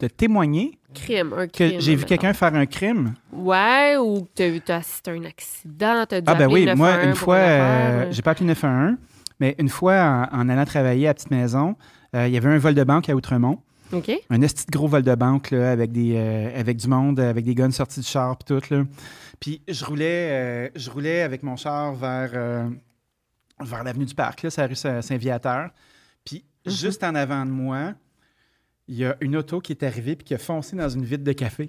De 0.00 0.08
témoigner? 0.08 0.78
Crime, 0.94 1.32
un 1.36 1.46
que 1.46 1.78
j'ai 1.78 1.94
vu 1.94 2.04
quelqu'un 2.04 2.32
faire 2.32 2.54
un 2.54 2.66
crime? 2.66 3.14
Ouais, 3.32 3.96
ou 3.98 4.26
que 4.36 4.58
tu 4.58 4.72
as, 4.72 4.76
assisté 4.76 5.10
à 5.10 5.14
un 5.14 5.24
accident, 5.24 6.06
tu 6.06 6.14
as 6.16 6.20
dû 6.20 6.26
Ah 6.26 6.34
ben 6.34 6.50
oui, 6.50 6.64
moi, 6.74 6.96
911 6.96 7.04
une 7.04 7.14
fois, 7.14 7.36
euh, 7.36 8.06
j'ai 8.10 8.22
pas 8.22 8.32
appelé 8.32 8.46
911, 8.46 8.96
mais 9.40 9.54
une 9.58 9.68
fois, 9.68 10.28
en, 10.32 10.40
en 10.40 10.48
allant 10.48 10.64
travailler 10.64 11.08
à 11.08 11.14
Petite 11.14 11.30
Maison, 11.30 11.76
euh, 12.14 12.26
il 12.26 12.34
y 12.34 12.36
avait 12.36 12.48
un 12.48 12.58
vol 12.58 12.74
de 12.74 12.84
banque 12.84 13.08
à 13.08 13.14
Outremont. 13.14 13.58
OK. 13.92 14.10
Un 14.30 14.42
esti 14.42 14.66
de 14.66 14.70
gros 14.70 14.88
vol 14.88 15.02
de 15.02 15.14
banque 15.14 15.50
là, 15.50 15.70
avec, 15.70 15.92
des, 15.92 16.14
euh, 16.16 16.58
avec 16.58 16.78
du 16.78 16.88
monde, 16.88 17.20
avec 17.20 17.44
des 17.44 17.54
guns 17.54 17.70
sortis 17.70 18.00
du 18.00 18.06
char 18.06 18.36
puis 18.36 18.54
tout. 18.54 18.74
Là. 18.74 18.84
Puis 19.42 19.60
je 19.68 19.84
roulais, 19.84 20.28
euh, 20.30 20.68
je 20.76 20.88
roulais 20.88 21.22
avec 21.22 21.42
mon 21.42 21.56
char 21.56 21.92
vers, 21.94 22.30
euh, 22.34 22.68
vers 23.60 23.82
l'avenue 23.84 24.04
du 24.04 24.14
Parc, 24.14 24.42
là, 24.42 24.50
c'est 24.50 24.60
la 24.60 24.68
rue 24.68 24.76
Saint- 24.76 25.02
Saint-Viateur. 25.02 25.70
Puis 26.24 26.44
Mhm. 26.64 26.72
juste 26.72 27.02
en 27.02 27.14
avant 27.16 27.44
de 27.44 27.50
moi, 27.50 27.94
il 28.86 28.94
y 28.96 29.04
a 29.04 29.16
une 29.20 29.36
auto 29.36 29.60
qui 29.60 29.72
est 29.72 29.82
arrivée 29.82 30.14
puis 30.14 30.24
qui 30.24 30.34
a 30.34 30.38
foncé 30.38 30.76
dans 30.76 30.88
une 30.88 31.04
vitre 31.04 31.24
de 31.24 31.32
café. 31.32 31.68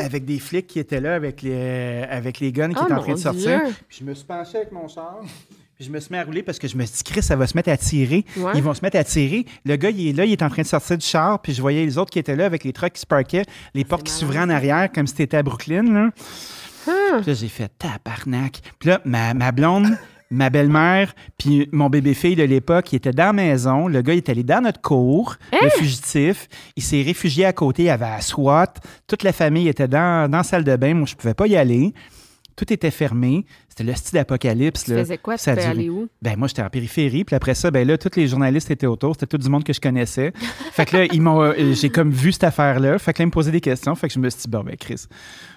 avec 0.00 0.24
des 0.24 0.38
flics 0.38 0.66
qui 0.66 0.78
étaient 0.78 0.98
là, 1.00 1.14
avec 1.14 1.42
les, 1.42 2.04
avec 2.08 2.40
les 2.40 2.52
guns 2.52 2.70
qui 2.70 2.76
Oh, 2.80 2.84
étaient 2.84 2.94
en 2.94 3.02
train 3.02 3.12
de 3.12 3.18
sortir. 3.18 3.60
Dieu. 3.66 3.74
Puis 3.86 3.98
je 4.00 4.04
me 4.04 4.14
suis 4.14 4.24
penché 4.24 4.56
avec 4.56 4.72
mon 4.72 4.88
char. 4.88 5.20
Puis 5.74 5.84
je 5.84 5.90
me 5.90 6.00
suis 6.00 6.10
mis 6.10 6.16
à 6.18 6.24
rouler 6.24 6.42
parce 6.42 6.58
que 6.58 6.66
je 6.66 6.74
me 6.74 6.86
suis 6.86 6.96
dit, 6.96 7.04
Chris, 7.04 7.22
ça 7.22 7.36
va 7.36 7.46
se 7.46 7.54
mettre 7.54 7.68
à 7.68 7.76
tirer. 7.76 8.24
Ouais. 8.38 8.52
Ils 8.54 8.62
vont 8.62 8.72
se 8.72 8.80
mettre 8.80 8.96
à 8.96 9.04
tirer. 9.04 9.44
Le 9.66 9.76
gars, 9.76 9.90
il 9.90 10.08
est 10.08 10.12
là, 10.14 10.24
il 10.24 10.32
est 10.32 10.42
en 10.42 10.48
train 10.48 10.62
de 10.62 10.66
sortir 10.66 10.96
du 10.96 11.04
char. 11.04 11.38
Puis 11.42 11.52
je 11.52 11.60
voyais 11.60 11.84
les 11.84 11.98
autres 11.98 12.10
qui 12.10 12.18
étaient 12.18 12.34
là 12.34 12.46
avec 12.46 12.64
les 12.64 12.72
trucks 12.72 12.94
qui 12.94 13.00
se 13.02 13.06
parquaient, 13.06 13.44
les 13.74 13.84
portes 13.84 14.04
qui 14.04 14.12
s'ouvraient 14.12 14.38
en 14.40 14.48
arrière, 14.48 14.90
comme 14.90 15.06
si 15.06 15.16
t'étais 15.16 15.36
à 15.36 15.42
Brooklyn. 15.42 15.82
Là. 15.92 16.10
Puis 16.84 17.26
là, 17.26 17.34
j'ai 17.34 17.48
fait 17.48 17.70
tabarnak. 17.78 18.60
Puis 18.78 18.88
là, 18.90 19.00
ma, 19.04 19.34
ma 19.34 19.52
blonde, 19.52 19.86
ma 20.30 20.50
belle-mère, 20.50 21.14
puis 21.38 21.68
mon 21.72 21.88
bébé-fille 21.88 22.36
de 22.36 22.42
l'époque, 22.42 22.92
il 22.92 22.96
était 22.96 23.12
dans 23.12 23.26
la 23.26 23.32
maison. 23.32 23.86
Le 23.88 24.02
gars, 24.02 24.14
il 24.14 24.18
est 24.18 24.28
allé 24.28 24.42
dans 24.42 24.60
notre 24.62 24.80
cour, 24.80 25.36
Hein? 25.52 25.58
le 25.62 25.70
fugitif. 25.70 26.48
Il 26.76 26.82
s'est 26.82 27.02
réfugié 27.02 27.44
à 27.44 27.52
côté. 27.52 27.84
Il 27.84 27.90
avait 27.90 28.08
la 28.08 28.20
SWAT. 28.20 28.74
Toute 29.06 29.22
la 29.22 29.32
famille 29.32 29.68
était 29.68 29.88
dans, 29.88 30.30
dans 30.30 30.38
la 30.38 30.42
salle 30.44 30.64
de 30.64 30.76
bain. 30.76 30.94
Moi, 30.94 31.06
je 31.06 31.14
pouvais 31.14 31.34
pas 31.34 31.46
y 31.46 31.56
aller. 31.56 31.92
Tout 32.56 32.72
était 32.72 32.90
fermé. 32.92 33.44
C'était 33.76 33.90
le 33.90 33.96
style 33.96 34.14
d'apocalypse. 34.18 34.84
Tu 34.84 34.92
là. 34.92 34.98
faisais 34.98 35.18
quoi? 35.18 35.36
Tu 35.36 35.42
Ça 35.42 35.50
a 35.50 35.54
peux 35.56 35.62
duré- 35.62 35.70
aller 35.72 35.88
où? 35.90 36.08
Ben, 36.22 36.36
moi, 36.36 36.46
j'étais 36.46 36.62
en 36.62 36.68
périphérie. 36.70 37.24
Puis 37.24 37.34
après 37.34 37.54
ça, 37.54 37.72
ben 37.72 37.84
là, 37.86 37.98
tous 37.98 38.14
les 38.14 38.28
journalistes 38.28 38.70
étaient 38.70 38.86
autour. 38.86 39.14
C'était 39.14 39.26
tout 39.26 39.38
du 39.38 39.48
monde 39.48 39.64
que 39.64 39.72
je 39.72 39.80
connaissais. 39.80 40.32
fait 40.72 40.86
que 40.86 40.96
là, 40.96 41.04
ils 41.12 41.20
m'ont, 41.20 41.42
euh, 41.42 41.72
j'ai 41.72 41.90
comme 41.90 42.12
vu 42.12 42.30
cette 42.30 42.44
affaire-là. 42.44 43.00
Fait 43.00 43.12
que 43.12 43.18
là, 43.18 43.24
ils 43.24 43.26
me 43.26 43.32
posaient 43.32 43.50
des 43.50 43.60
questions. 43.60 43.92
Fait 43.96 44.06
que 44.06 44.14
je 44.14 44.20
me 44.20 44.30
suis 44.30 44.42
dit, 44.42 44.48
bon, 44.48 44.62
ben, 44.62 44.76
Chris, 44.76 45.06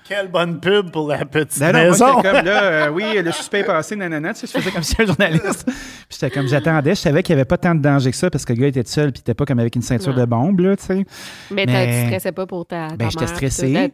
Quelle 0.09 0.29
bonne 0.31 0.59
pub 0.59 0.89
pour 0.89 1.09
la 1.09 1.25
petite 1.25 1.59
ben 1.59 1.73
non, 1.73 1.79
moi, 1.79 1.89
maison. 1.91 2.05
j'étais 2.17 2.31
comme 2.31 2.45
là, 2.45 2.63
euh, 2.63 2.89
oui, 2.93 3.03
le 3.21 3.31
suspect 3.31 3.59
est 3.59 3.63
passé, 3.65 3.95
nanana, 3.95 4.33
tu 4.33 4.39
sais, 4.39 4.47
je 4.47 4.51
faisais 4.59 4.71
comme 4.71 4.81
si 4.81 4.91
j'étais 4.97 5.03
un 5.03 5.05
journaliste. 5.07 5.65
Puis 5.65 5.75
j'étais 6.19 6.29
comme, 6.31 6.47
j'attendais, 6.47 6.95
je 6.95 7.01
savais 7.01 7.21
qu'il 7.21 7.35
n'y 7.35 7.41
avait 7.41 7.45
pas 7.45 7.57
tant 7.57 7.75
de 7.75 7.81
danger 7.81 8.09
que 8.09 8.17
ça 8.17 8.29
parce 8.31 8.45
que 8.45 8.53
le 8.53 8.61
gars 8.61 8.67
était 8.67 8.83
seul, 8.85 9.11
puis 9.11 9.19
il 9.19 9.21
était 9.21 9.33
pas 9.35 9.45
comme 9.45 9.59
avec 9.59 9.75
une 9.75 9.81
ceinture 9.83 10.13
Non. 10.15 10.21
de 10.21 10.25
bombe, 10.25 10.59
là, 10.61 10.75
tu 10.77 10.85
sais. 10.85 11.05
Mais, 11.51 11.65
t'as- 11.67 11.71
Mais- 11.73 12.01
tu 12.01 12.07
stressais 12.07 12.31
pas 12.31 12.47
pour 12.47 12.65
ta, 12.65 12.87
ta 12.87 12.95
Ben, 12.95 13.09
j'étais 13.11 13.27
stressé. 13.27 13.67
Ouais. 13.73 13.91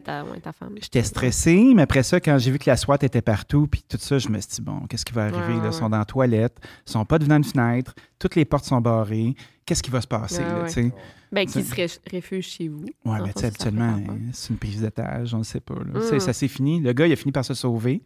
J'étais 0.80 1.02
stressé, 1.02 1.72
mais 1.74 1.82
après 1.82 2.02
ça, 2.04 2.20
quand 2.20 2.38
j'ai 2.38 2.50
vu 2.52 2.58
que 2.58 2.70
la 2.70 2.76
SWAT 2.76 2.98
était 3.02 3.20
partout, 3.22 3.66
puis 3.70 3.84
tout 3.88 3.98
ça, 4.00 4.13
je 4.18 4.28
me 4.28 4.38
suis 4.40 4.50
dit, 4.56 4.60
bon, 4.62 4.80
qu'est-ce 4.88 5.04
qui 5.04 5.12
va 5.12 5.24
arriver? 5.24 5.38
Ouais, 5.38 5.48
là? 5.54 5.62
ouais, 5.62 5.68
Ils 5.68 5.72
sont 5.72 5.88
dans 5.88 5.98
la 5.98 6.04
toilette, 6.04 6.56
ils 6.86 6.90
sont 6.92 7.04
pas 7.04 7.18
devant 7.18 7.36
une 7.36 7.44
fenêtre, 7.44 7.94
toutes 8.18 8.34
les 8.36 8.44
portes 8.44 8.64
sont 8.64 8.80
barrées. 8.80 9.34
Qu'est-ce 9.66 9.82
qui 9.82 9.90
va 9.90 10.00
se 10.02 10.06
passer, 10.06 10.42
Ouais, 10.42 10.48
là, 10.48 10.60
ouais. 10.62 10.66
tu 10.68 10.74
sais? 10.74 10.92
Ben, 11.32 11.46
qui 11.46 11.62
se 11.62 11.74
ré- 11.74 11.86
réfugie 12.10 12.42
chez 12.50 12.68
vous. 12.68 12.84
Ouais, 13.04 13.18
Dans 13.18 13.26
mais 13.26 13.32
tu 13.32 13.40
sais, 13.40 13.46
habituellement, 13.46 13.96
euh, 13.96 14.12
c'est 14.32 14.50
une 14.50 14.58
prise 14.58 14.80
d'étage, 14.82 15.32
on 15.34 15.38
ne 15.38 15.42
sait 15.42 15.60
pas. 15.60 15.74
là. 15.74 16.00
Mm. 16.00 16.20
Ça 16.20 16.32
s'est 16.34 16.48
fini. 16.48 16.80
Le 16.80 16.92
gars, 16.92 17.06
il 17.06 17.12
a 17.12 17.16
fini 17.16 17.32
par 17.32 17.44
se 17.44 17.54
sauver. 17.54 18.02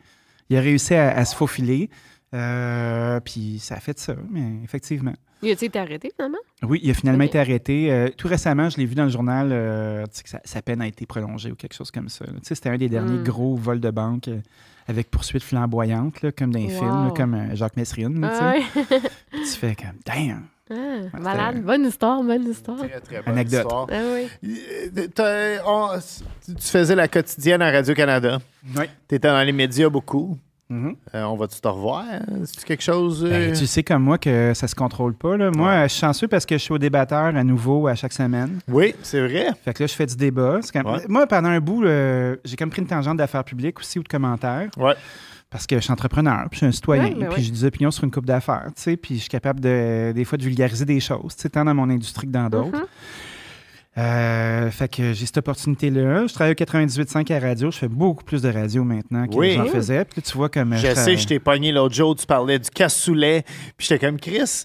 Il 0.50 0.56
a 0.56 0.60
réussi 0.60 0.94
à, 0.94 1.16
à 1.16 1.24
se 1.24 1.34
faufiler. 1.34 1.90
Euh, 2.34 3.20
puis 3.20 3.58
ça 3.58 3.76
a 3.76 3.80
fait 3.80 3.98
ça, 3.98 4.14
mais 4.30 4.62
effectivement. 4.62 5.14
Il 5.42 5.50
a-tu 5.50 5.66
été 5.66 5.78
arrêté, 5.78 6.10
finalement? 6.14 6.38
Oui, 6.62 6.80
il 6.82 6.90
a 6.90 6.94
finalement 6.94 7.24
été 7.24 7.38
arrêté. 7.38 7.90
Euh, 7.92 8.08
tout 8.16 8.28
récemment, 8.28 8.68
je 8.70 8.76
l'ai 8.76 8.86
vu 8.86 8.94
dans 8.94 9.04
le 9.04 9.10
journal, 9.10 9.48
euh, 9.52 10.04
que 10.06 10.28
sa, 10.28 10.40
sa 10.44 10.62
peine 10.62 10.80
a 10.82 10.86
été 10.86 11.06
prolongée 11.06 11.50
ou 11.52 11.54
quelque 11.54 11.74
chose 11.74 11.90
comme 11.90 12.08
ça. 12.08 12.24
C'était 12.42 12.68
un 12.68 12.76
des 12.78 12.88
derniers 12.88 13.18
Mm. 13.18 13.24
gros 13.24 13.56
vols 13.56 13.80
de 13.80 13.90
banque 13.90 14.28
euh, 14.28 14.40
avec 14.88 15.10
poursuite 15.10 15.42
flamboyante, 15.42 16.22
là, 16.22 16.32
comme 16.32 16.52
dans 16.52 16.58
les 16.58 16.66
Wow. 16.72 16.78
films, 16.80 17.04
là, 17.06 17.12
comme 17.16 17.34
euh, 17.34 17.54
Jacques 17.54 17.76
Messrine. 17.76 18.20
là, 18.20 18.60
tu. 18.74 18.82
Ah, 18.90 19.36
fais 19.58 19.76
comme, 19.76 19.98
damn! 20.06 20.42
Ah, 20.70 21.18
malade. 21.18 21.62
Bonne 21.62 21.86
histoire, 21.86 22.22
bonne 22.22 22.44
histoire. 22.50 22.76
Très, 22.78 23.00
très 23.00 23.22
bonne 23.22 23.34
Anecdote. 23.34 23.62
histoire. 23.62 23.86
Ah 23.90 24.00
oui. 24.14 24.28
Euh, 25.18 25.58
on- 25.66 25.98
tu 26.46 26.54
faisais 26.66 26.94
la 26.94 27.08
quotidienne 27.08 27.62
à 27.62 27.70
Radio-Canada. 27.70 28.38
Oui. 28.76 28.84
Tu 29.08 29.14
étais 29.14 29.28
dans 29.28 29.42
les 29.46 29.52
médias 29.52 29.88
beaucoup. 29.88 30.36
Mhm. 30.70 30.96
Euh, 31.14 31.22
on 31.24 31.36
va-tu 31.36 31.60
te 31.60 31.68
revoir? 31.68 32.04
C'est 32.44 32.64
quelque 32.64 32.82
chose. 32.82 33.24
euh, 33.24 33.30
Ben, 33.30 33.52
tu 33.56 33.66
sais 33.66 33.82
comme 33.82 34.02
moi 34.02 34.18
que 34.18 34.52
ça 34.54 34.68
se 34.68 34.74
contrôle 34.74 35.14
pas. 35.14 35.36
Là. 35.36 35.50
Moi, 35.50 35.84
je 35.86 35.92
suis 35.92 36.00
chanceux 36.00 36.28
parce 36.28 36.44
que 36.44 36.56
je 36.58 36.62
suis 36.62 36.72
au 36.74 36.78
débatteur 36.78 37.34
à 37.34 37.44
nouveau 37.44 37.86
à 37.88 37.94
chaque 37.94 38.12
semaine. 38.12 38.58
Oui, 38.68 38.94
c'est 39.02 39.20
vrai. 39.26 39.46
Fait 39.64 39.72
que 39.72 39.82
là, 39.82 39.86
je 39.86 39.94
fais 39.94 40.06
du 40.06 40.16
débat. 40.16 40.58
C'est 40.62 40.72
comme- 40.72 40.92
Ouais. 40.92 41.00
Moi, 41.08 41.26
pendant 41.26 41.48
un 41.48 41.60
bout, 41.60 41.84
euh, 41.84 42.36
j'ai 42.44 42.56
comme 42.56 42.68
pris 42.70 42.82
une 42.82 42.88
tangente 42.88 43.16
d'affaires 43.16 43.44
publiques 43.44 43.78
aussi 43.80 43.98
ou 43.98 44.02
de 44.02 44.08
commentaires. 44.08 44.68
Ouais. 44.76 44.94
Parce 45.50 45.66
que 45.66 45.76
je 45.76 45.80
suis 45.80 45.92
entrepreneur, 45.92 46.40
puis 46.50 46.56
je 46.56 46.56
suis 46.58 46.66
un 46.66 46.72
citoyen, 46.72 47.04
Ouais, 47.04 47.10
puis 47.14 47.24
ouais. 47.24 47.34
j'ai 47.42 47.50
des 47.50 47.64
opinions 47.64 47.90
sur 47.90 48.04
une 48.04 48.10
coupe 48.10 48.26
d'affaires, 48.26 48.66
tu 48.76 48.82
sais, 48.82 48.96
puis 48.98 49.14
je 49.14 49.20
suis 49.20 49.28
capable 49.30 49.60
de, 49.60 50.12
des 50.12 50.24
fois 50.26 50.36
de 50.36 50.42
vulgariser 50.44 50.84
des 50.84 51.00
choses, 51.00 51.34
tu 51.36 51.40
sais, 51.42 51.48
tant 51.48 51.64
dans 51.64 51.72
mon 51.74 51.88
industrie 51.88 52.26
que 52.26 52.32
dans 52.32 52.50
d'autres. 52.50 52.76
Mhm. 52.76 52.84
Euh, 53.98 54.70
fait 54.70 54.86
que 54.88 55.12
j'ai 55.12 55.26
cette 55.26 55.38
opportunité-là. 55.38 56.26
Je 56.28 56.32
travaille 56.32 56.52
au 56.52 56.54
98.5 56.54 57.32
à 57.34 57.40
radio. 57.40 57.70
Je 57.72 57.78
fais 57.78 57.88
beaucoup 57.88 58.22
plus 58.22 58.40
de 58.42 58.48
radio 58.52 58.84
maintenant 58.84 59.26
que 59.26 59.34
Oui. 59.34 59.54
j'en 59.56 59.64
faisais. 59.66 60.04
Puis 60.04 60.20
là, 60.20 60.22
tu 60.24 60.36
vois 60.36 60.48
comme... 60.48 60.74
Je 60.76 60.86
tra- 60.86 60.94
sais, 60.94 61.16
je 61.16 61.26
t'ai 61.26 61.38
pogné 61.40 61.72
l'autre 61.72 61.94
jour, 61.96 62.14
tu 62.14 62.24
parlais 62.24 62.58
du 62.60 62.70
cassoulet. 62.70 63.42
Puis 63.76 63.88
j'étais 63.88 64.06
comme 64.06 64.20
Chris, 64.20 64.64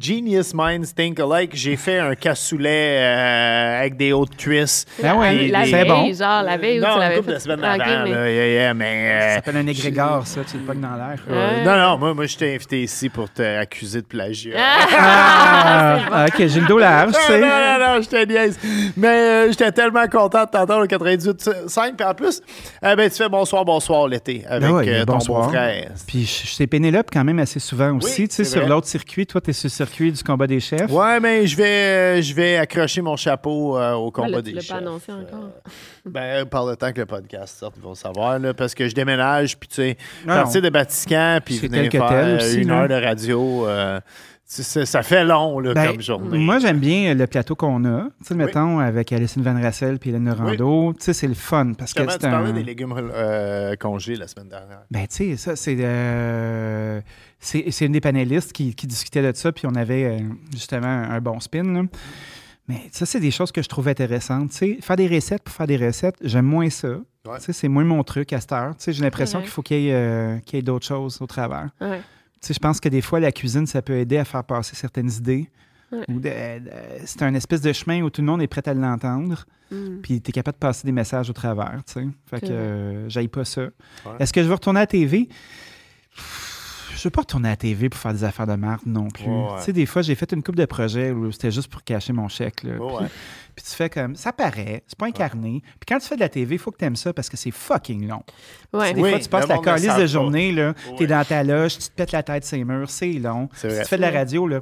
genius 0.00 0.54
minds 0.54 0.94
think 0.94 1.18
alike. 1.18 1.50
J'ai 1.54 1.76
fait 1.76 1.98
un 1.98 2.14
cassoulet 2.14 2.98
euh, 3.00 3.80
avec 3.80 3.96
des 3.96 4.12
hautes 4.12 4.36
cuisses. 4.36 4.86
Ben 5.02 5.16
ouais, 5.16 5.36
Puis 5.36 5.50
la 5.50 5.64
des- 5.64 5.70
c'est 5.70 5.76
veille, 5.82 5.88
bon. 5.88 6.12
genre, 6.14 6.42
la 6.42 6.56
veille 6.56 6.78
où 6.78 6.82
non, 6.82 6.92
tu 6.94 6.98
l'avais 7.00 7.22
fait. 7.22 7.32
de 7.34 7.38
semaines 7.38 7.60
Ah, 7.64 7.74
ok, 7.74 7.80
avant. 7.82 8.04
mais- 8.04 8.10
là, 8.14 8.30
yeah, 8.30 8.46
yeah, 8.48 8.74
mais, 8.74 9.08
Ça 9.08 9.14
euh, 9.24 9.34
s'appelle 9.36 9.56
un 9.56 9.66
égrégore, 9.66 10.26
ça. 10.26 10.40
Tu 10.48 10.58
le 10.58 10.62
pognes 10.62 10.80
dans 10.80 10.94
l'air. 10.94 11.18
euh, 11.28 11.64
non, 11.64 11.76
non, 11.76 11.98
moi, 11.98 12.14
moi 12.14 12.26
je 12.26 12.36
t'ai 12.36 12.54
invité 12.54 12.82
ici 12.84 13.08
pour 13.08 13.28
t'accuser 13.30 14.00
de 14.00 14.06
plagiat. 14.06 14.52
Ah, 14.56 15.98
ah, 16.12 16.26
OK, 16.28 16.46
j'ai 16.46 16.60
le 16.60 16.66
dos 16.68 16.78
large, 16.78 17.12
tu 17.12 17.18
Ah, 17.20 17.26
sais. 17.26 17.40
non, 17.40 17.46
non, 17.48 17.94
non, 17.96 18.02
je 18.02 18.08
te 18.08 18.24
niaise. 18.46 18.58
Mais 18.96 19.08
euh, 19.08 19.48
j'étais 19.48 19.72
tellement 19.72 20.06
content 20.08 20.44
de 20.44 20.50
t'entendre 20.50 20.84
au 20.84 20.86
98.5. 20.86 21.96
Puis 21.96 22.06
en 22.06 22.14
plus, 22.14 22.40
euh, 22.84 22.96
ben, 22.96 23.10
tu 23.10 23.16
fais 23.16 23.28
bonsoir, 23.28 23.64
bonsoir 23.64 24.08
l'été 24.08 24.44
avec 24.46 24.62
Ben 24.68 24.70
ouais, 24.74 24.88
euh, 24.88 25.04
ton 25.04 25.14
bonsoir. 25.14 25.46
beau-frère. 25.46 25.90
Puis 26.06 26.24
je 26.26 26.44
je 26.46 26.52
sais 26.54 26.66
Pénélope 26.66 27.08
quand 27.12 27.24
même 27.24 27.38
assez 27.38 27.58
souvent 27.58 27.96
aussi. 27.96 28.22
Oui, 28.22 28.28
tu 28.28 28.34
sais, 28.36 28.44
sur 28.44 28.66
l'autre 28.66 28.86
circuit, 28.86 29.26
toi, 29.26 29.40
tu 29.40 29.50
es 29.50 29.52
sur 29.52 29.66
le 29.66 29.70
circuit 29.70 30.12
du 30.12 30.22
combat 30.22 30.46
des 30.46 30.60
chefs. 30.60 30.90
Ouais, 30.90 31.18
mais 31.20 31.46
je 31.46 31.56
vais, 31.56 31.64
euh, 32.18 32.22
je 32.22 32.34
vais 32.34 32.56
accrocher 32.56 33.00
mon 33.00 33.16
chapeau 33.16 33.76
euh, 33.78 33.92
au 33.94 34.06
Ouais, 34.06 34.10
combat 34.12 34.28
là, 34.30 34.42
des 34.42 34.50
tu 34.50 34.56
l'as 34.56 34.62
chefs. 34.62 34.70
pas 34.70 34.76
annoncé 34.78 35.12
encore. 35.12 35.50
Ben, 36.06 36.44
par 36.44 36.66
le 36.66 36.76
temps 36.76 36.92
que 36.92 37.00
le 37.00 37.06
podcast 37.06 37.58
sorte, 37.60 37.76
ils 37.78 37.82
vont 37.82 37.94
savoir, 37.94 38.38
là, 38.38 38.52
parce 38.52 38.74
que 38.74 38.86
je 38.86 38.94
déménage, 38.94 39.56
puis 39.58 39.68
tu 39.70 39.76
sais, 39.76 39.96
Non, 40.26 40.34
partir 40.34 40.60
de 40.60 40.68
Batiscan, 40.68 41.38
puis 41.42 41.56
venir 41.58 41.90
faire 41.90 42.08
tel 42.08 42.36
aussi, 42.36 42.60
une 42.60 42.68
là. 42.68 42.82
heure 42.82 42.88
de 42.88 42.94
radio, 43.06 43.66
euh, 43.66 44.00
ça 44.46 45.02
fait 45.02 45.24
long, 45.24 45.58
là, 45.58 45.74
Ben, 45.74 45.92
comme 45.92 46.00
journée. 46.02 46.38
Moi, 46.38 46.58
j'aime 46.58 46.78
bien 46.78 47.14
le 47.14 47.26
plateau 47.26 47.54
qu'on 47.56 47.84
a. 47.86 48.08
Tu 48.20 48.26
sais, 48.28 48.34
mettons, 48.34 48.78
avec 48.78 49.10
Alison 49.12 49.40
Van 49.40 49.60
Rassel 49.60 49.98
puis 49.98 50.10
Hélène 50.10 50.24
Norando. 50.24 50.92
Tu 50.94 51.02
sais, 51.04 51.12
c'est 51.14 51.26
le 51.26 51.34
fun 51.34 51.72
parce 51.76 51.94
que 51.94 52.02
tu 52.02 52.18
parlais 52.18 52.50
un... 52.50 52.52
des 52.52 52.62
légumes 52.62 52.94
euh, 52.96 53.74
congelés 53.76 54.16
la 54.16 54.28
semaine 54.28 54.48
dernière. 54.48 54.82
Ben, 54.90 55.06
tu 55.06 55.16
sais, 55.16 55.36
ça, 55.36 55.56
c'est... 55.56 55.76
euh, 55.80 57.00
c'est 57.40 57.84
une 57.86 57.92
des 57.92 58.00
panélistes 58.00 58.52
qui, 58.52 58.74
qui 58.74 58.86
discutait 58.86 59.22
de 59.22 59.36
ça, 59.36 59.52
puis 59.52 59.66
on 59.66 59.74
avait 59.74 60.04
euh, 60.04 60.18
justement 60.52 60.86
un 60.86 61.20
bon 61.20 61.40
spin, 61.40 61.62
là. 61.64 61.82
Mais 62.66 62.80
ça, 62.92 63.04
c'est 63.04 63.20
des 63.20 63.30
choses 63.30 63.52
que 63.52 63.60
je 63.60 63.68
trouve 63.68 63.88
intéressantes. 63.88 64.50
Tu 64.52 64.56
sais, 64.56 64.78
faire 64.80 64.96
des 64.96 65.06
recettes 65.08 65.42
pour 65.42 65.54
faire 65.54 65.66
des 65.66 65.76
recettes, 65.76 66.16
j'aime 66.22 66.46
moins 66.46 66.70
ça. 66.70 66.88
Ouais. 66.88 67.36
Tu 67.38 67.44
sais, 67.46 67.52
c'est 67.52 67.68
moins 67.68 67.84
mon 67.84 68.02
truc 68.04 68.32
à 68.32 68.40
cette 68.40 68.52
heure. 68.52 68.70
Tu 68.76 68.84
sais, 68.84 68.92
j'ai 68.94 69.02
l'impression 69.02 69.38
Ouais. 69.40 69.44
qu'il 69.44 69.52
faut 69.52 69.60
qu'il 69.62 69.80
y 69.80 69.88
ait, 69.90 69.94
euh, 69.94 70.62
d'autres 70.62 70.86
choses 70.86 71.18
au 71.20 71.26
travers. 71.26 71.68
Ouais. 71.82 72.00
Je 72.52 72.58
pense 72.58 72.80
que 72.80 72.88
des 72.88 73.00
fois, 73.00 73.20
la 73.20 73.32
cuisine, 73.32 73.66
ça 73.66 73.80
peut 73.82 73.96
aider 73.96 74.18
à 74.18 74.24
faire 74.24 74.44
passer 74.44 74.76
certaines 74.76 75.10
idées. 75.10 75.48
Ouais. 75.92 76.60
C'est 77.04 77.22
un 77.22 77.34
espèce 77.34 77.60
de 77.60 77.72
chemin 77.72 78.02
où 78.02 78.10
tout 78.10 78.20
le 78.20 78.26
monde 78.26 78.42
est 78.42 78.46
prêt 78.48 78.62
à 78.66 78.74
l'entendre, 78.74 79.44
Mm. 79.70 80.00
puis 80.02 80.20
tu 80.20 80.28
es 80.28 80.32
capable 80.32 80.56
de 80.56 80.60
passer 80.60 80.84
des 80.86 80.92
messages 80.92 81.30
au 81.30 81.32
travers. 81.32 81.80
Tu 81.86 81.92
sais. 81.94 82.06
Fait 82.26 82.40
que 82.40 82.46
euh, 82.52 83.08
j'aille 83.08 83.28
pas 83.28 83.44
ça. 83.46 83.62
Est-ce 84.18 84.32
que 84.32 84.42
je 84.42 84.46
veux 84.48 84.52
retourner 84.54 84.80
à 84.80 84.82
la 84.82 84.86
TV? 84.86 85.28
Je 86.96 87.02
veux 87.04 87.10
pas 87.10 87.22
retourner 87.22 87.48
à 87.48 87.52
la 87.52 87.56
TV 87.56 87.88
pour 87.88 88.00
faire 88.00 88.12
des 88.12 88.24
affaires 88.24 88.46
de 88.46 88.54
marde 88.54 88.82
non 88.86 89.08
plus. 89.08 89.26
Ouais, 89.26 89.30
ouais. 89.30 89.58
Tu 89.58 89.64
sais, 89.64 89.72
des 89.72 89.86
fois, 89.86 90.02
j'ai 90.02 90.14
fait 90.14 90.30
une 90.32 90.42
coupe 90.42 90.56
de 90.56 90.64
projets 90.64 91.10
où 91.10 91.30
c'était 91.32 91.50
juste 91.50 91.68
pour 91.68 91.82
cacher 91.82 92.12
mon 92.12 92.28
chèque. 92.28 92.62
Là. 92.62 92.74
Puis, 92.74 92.82
ouais. 92.82 93.08
puis 93.54 93.64
tu 93.64 93.72
fais 93.72 93.90
comme, 93.90 94.16
ça 94.16 94.32
paraît, 94.32 94.82
c'est 94.86 94.98
pas 94.98 95.06
incarné. 95.06 95.62
Puis 95.64 95.86
quand 95.88 95.98
tu 95.98 96.06
fais 96.08 96.14
de 96.16 96.20
la 96.20 96.28
TV, 96.28 96.54
il 96.54 96.58
faut 96.58 96.70
que 96.70 96.78
tu 96.78 96.84
aimes 96.84 96.96
ça 96.96 97.12
parce 97.12 97.28
que 97.28 97.36
c'est 97.36 97.50
fucking 97.50 98.06
long. 98.08 98.22
Ouais. 98.72 98.92
Des 98.94 99.00
Oui, 99.00 99.10
fois, 99.10 99.18
tu 99.18 99.28
passes 99.28 99.48
la 99.48 99.58
calice 99.58 99.96
de 99.96 100.06
journée, 100.06 100.52
là, 100.52 100.74
t'es 100.96 101.06
dans 101.06 101.24
ta 101.24 101.42
loge, 101.42 101.78
tu 101.78 101.88
te 101.88 101.94
pètes 101.94 102.12
la 102.12 102.22
tête 102.22 102.44
sur 102.44 102.56
les 102.56 102.64
murs, 102.64 102.90
c'est 102.90 103.12
long. 103.12 103.48
Si 103.54 103.68
tu 103.68 103.84
fais 103.84 103.96
de 103.96 104.02
la 104.02 104.10
radio, 104.10 104.46
là, 104.46 104.60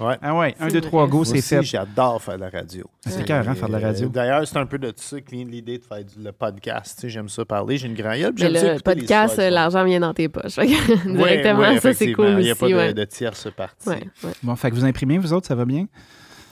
Ouais. 0.00 0.16
ah 0.22 0.34
ouais, 0.36 0.54
un, 0.58 0.68
C'est 0.68 0.74
deux, 0.74 0.80
trois, 0.80 1.02
vrai. 1.02 1.10
go, 1.10 1.16
Moi 1.18 1.26
c'est 1.26 1.40
fait. 1.42 1.62
j'adore 1.62 2.20
faire 2.22 2.36
de 2.36 2.40
la 2.40 2.50
radio. 2.50 2.84
C'est 3.06 3.20
écœurant, 3.20 3.54
faire 3.54 3.68
de 3.68 3.72
la 3.72 3.78
radio. 3.78 4.06
Euh, 4.06 4.10
D'ailleurs, 4.10 4.46
c'est 4.46 4.56
un 4.58 4.66
peu 4.66 4.78
de 4.78 4.92
ça 4.96 5.20
que 5.20 5.30
vient 5.30 5.44
l'idée 5.44 5.78
de 5.78 5.84
faire 5.84 6.04
du- 6.04 6.22
le 6.22 6.32
podcast. 6.32 6.94
Tu 6.96 7.02
sais, 7.02 7.08
J'aime 7.10 7.28
ça 7.28 7.44
parler, 7.44 7.76
j'ai 7.76 7.86
une 7.88 7.94
grande 7.94 8.16
gueule, 8.18 8.32
j'aime 8.36 8.56
ça 8.56 8.74
le 8.74 8.80
podcast, 8.80 9.32
histoires. 9.34 9.50
l'argent 9.50 9.84
vient 9.84 10.00
dans 10.00 10.14
tes 10.14 10.28
poches. 10.28 10.56
Ouais, 10.58 10.66
Directement, 11.06 11.60
ouais, 11.60 11.80
ça, 11.80 11.92
c'est 11.94 12.12
cool 12.12 12.26
Il 12.30 12.36
n'y 12.38 12.48
a 12.48 12.52
aussi. 12.52 12.60
pas 12.60 12.68
de, 12.68 12.74
ouais. 12.74 12.94
de 12.94 13.04
tierce 13.04 13.48
partie. 13.54 13.88
Ouais, 13.88 14.02
ouais. 14.24 14.30
Bon, 14.42 14.56
fait 14.56 14.70
que 14.70 14.74
vous 14.76 14.84
imprimez, 14.84 15.18
vous 15.18 15.32
autres, 15.32 15.46
ça 15.46 15.54
va 15.54 15.64
bien? 15.64 15.86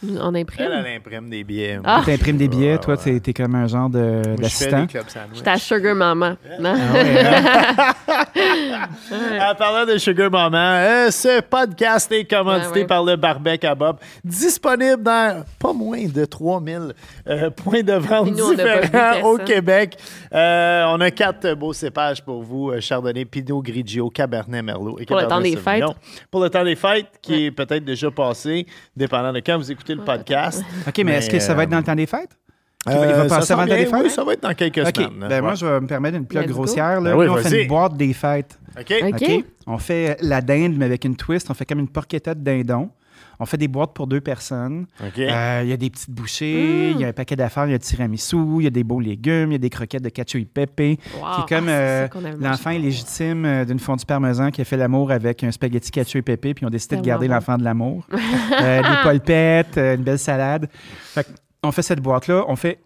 On 0.02 0.35
imprime? 0.35 0.66
Elle, 0.66 0.85
elle 0.86 0.97
imprime 0.97 1.28
des 1.28 1.44
billets. 1.44 1.78
Ah. 1.85 2.01
Tu 2.05 2.10
imprimes 2.12 2.36
des 2.39 2.48
billets, 2.48 2.78
toi, 2.78 2.97
t'es, 2.97 3.20
t'es 3.20 3.32
comme 3.35 3.55
un 3.55 3.66
genre 3.66 3.90
de, 3.90 3.98
Moi, 3.98 4.22
je 4.24 4.31
fais 4.31 4.36
d'assistant. 4.43 4.81
des 4.82 4.86
clubs 4.86 5.09
sandwich. 5.09 5.36
J'étais 5.36 5.51
à 5.51 5.59
Sugar 5.59 5.94
Maman. 5.94 6.36
Non? 6.59 6.74
Ah 6.74 6.93
ouais, 6.94 7.24
hein? 7.27 7.94
En 9.51 9.55
parlant 9.55 9.86
de 9.93 9.98
Sugar 9.98 10.31
Maman, 10.31 10.56
euh, 10.59 11.10
ce 11.10 11.40
podcast 11.40 12.10
est 12.12 12.24
commandité 12.24 12.70
Ouais, 12.70 12.81
ouais. 12.81 12.86
par 12.86 13.02
le 13.05 13.16
Barbec 13.16 13.64
à 13.64 13.74
Bob, 13.74 13.97
disponible 14.24 15.02
dans 15.02 15.44
pas 15.59 15.72
moins 15.72 16.06
de 16.06 16.24
3000 16.24 16.94
euh, 17.27 17.51
points 17.51 17.82
de 17.82 17.93
vente 17.94 18.31
nous, 18.36 18.55
différents 18.55 19.20
au. 19.22 19.39
Québec. 19.39 19.97
Euh, 20.32 20.85
on 20.89 21.01
a 21.01 21.10
quatre 21.10 21.55
beaux 21.55 21.72
cépages 21.72 22.22
pour 22.22 22.43
vous, 22.43 22.72
Chardonnay, 22.81 23.24
Pinot 23.24 23.62
Grigio, 23.62 24.10
Cabernet 24.10 24.62
Merlot 24.62 24.98
et 25.01 25.06
Pour 25.06 25.18
le 25.18 25.27
temps 25.27 25.40
des 25.40 25.56
fêtes. 25.56 25.85
Pour 26.31 26.43
le 26.43 26.51
temps 26.51 26.62
des 26.64 26.77
fêtes, 26.77 27.06
qui 27.22 27.47
est 27.47 27.51
peut-être 27.51 27.85
déjà 27.85 28.10
passé, 28.10 28.66
dépendant 28.97 29.32
de 29.32 29.40
quand 29.40 29.56
vous 29.56 29.70
écoutez 29.72 29.90
le 29.95 30.05
podcast. 30.05 30.62
OK, 30.87 31.03
mais, 31.05 31.12
est-ce 31.19 31.31
que 31.31 31.39
ça 31.39 31.55
va 31.55 31.65
être 31.65 31.71
dans 31.71 31.79
le 31.79 31.85
temps 31.85 31.95
des 31.95 32.07
fêtes? 32.07 32.31
Il 32.87 32.93
va- 32.93 32.99
il 32.99 33.12
va 33.12 33.19
Euh, 33.25 33.29
ça 33.29 33.37
passer 33.37 33.53
avant 33.53 33.65
bien, 33.67 33.77
des 33.77 33.85
fêtes? 33.87 34.01
oui, 34.05 34.11
ça 34.11 34.25
va 34.25 34.33
être 34.33 34.43
dans 34.43 34.55
quelques 34.55 34.79
OK. 34.79 34.97
semaines. 34.97 35.29
Ben, 35.29 35.43
Moi, 35.43 35.55
je 35.55 35.67
vais 35.67 35.81
me 35.81 35.87
permettre 35.87 36.17
une 36.17 36.27
plug 36.27 36.49
grossière. 36.49 37.01
Là. 37.01 37.11
Ben 37.11 37.17
oui, 37.19 37.27
Nous, 37.27 37.33
on 37.33 37.37
fait 37.37 37.62
une 37.62 37.69
boîte 37.69 37.95
des 37.97 38.12
fêtes. 38.15 38.59
OK. 38.79 38.95
OK. 39.03 39.23
OK? 39.23 39.45
On 39.67 39.77
fait 39.79 40.17
la 40.23 40.41
dinde, 40.41 40.75
mais 40.79 40.87
avec 40.87 41.05
une 41.05 41.15
twist. 41.15 41.51
On 41.51 41.55
fait 41.55 41.67
comme 41.67 41.81
une 41.81 41.89
porchetta 41.89 42.35
de 42.35 42.41
dindon. 42.43 42.89
On 43.41 43.47
fait 43.47 43.57
des 43.57 43.69
boîtes 43.69 43.95
pour 43.95 44.07
deux 44.07 44.21
personnes. 44.21 44.87
Euh, 45.03 45.61
Il 45.65 45.69
y 45.69 45.73
a 45.73 45.77
des 45.77 45.89
petites 45.89 46.11
bouchées, 46.11 46.91
il 46.91 47.01
y 47.01 47.05
a 47.05 47.09
un 47.09 47.12
paquet 47.15 47.37
d'affaires, 47.37 47.67
il 47.67 47.73
y 47.73 47.75
a 47.75 47.79
du 47.79 47.85
tiramisu, 47.85 48.37
il 48.59 48.65
y 48.65 48.67
a 48.67 48.71
des 48.71 48.85
beaux 48.85 49.01
légumes, 49.01 49.49
il 49.49 49.53
y 49.53 49.55
a 49.55 49.59
des 49.59 49.71
croquettes 49.71 50.03
de 50.03 50.11
cacio 50.11 50.39
e 50.39 50.45
pepe. 50.45 50.81
Wow. 50.81 50.97
qui 51.35 51.41
est 51.55 51.57
comme 51.57 51.69
Ah, 51.69 51.73
euh, 51.73 52.09
l'enfant 52.39 52.71
illégitime 52.71 53.45
euh, 53.47 53.65
d'une 53.65 53.79
fondue 53.79 54.05
parmesan 54.05 54.51
qui 54.51 54.61
a 54.61 54.65
fait 54.65 54.77
l'amour 54.77 55.11
avec 55.11 55.43
un 55.43 55.51
spaghetti 55.51 55.91
cacio 55.91 56.21
e 56.21 56.23
pepe, 56.23 56.55
puis 56.55 56.62
ils 56.62 56.67
ont 56.67 56.71
décidé 56.71 56.97
de 56.97 57.01
garder 57.03 57.29
bon. 57.29 57.35
l'enfant 57.35 57.57
de 57.57 57.65
l'amour. 57.65 58.07
Euh, 58.61 58.83
des 58.83 59.03
polpettes, 59.03 59.79
euh, 59.79 59.95
une 59.97 60.03
belle 60.03 60.19
salade. 60.19 60.69
Fait 60.73 61.27
on 61.62 61.73
fait 61.73 61.83
cette 61.83 62.01
boîte-là. 62.01 62.45
On 62.49 62.57
fait 62.57 62.79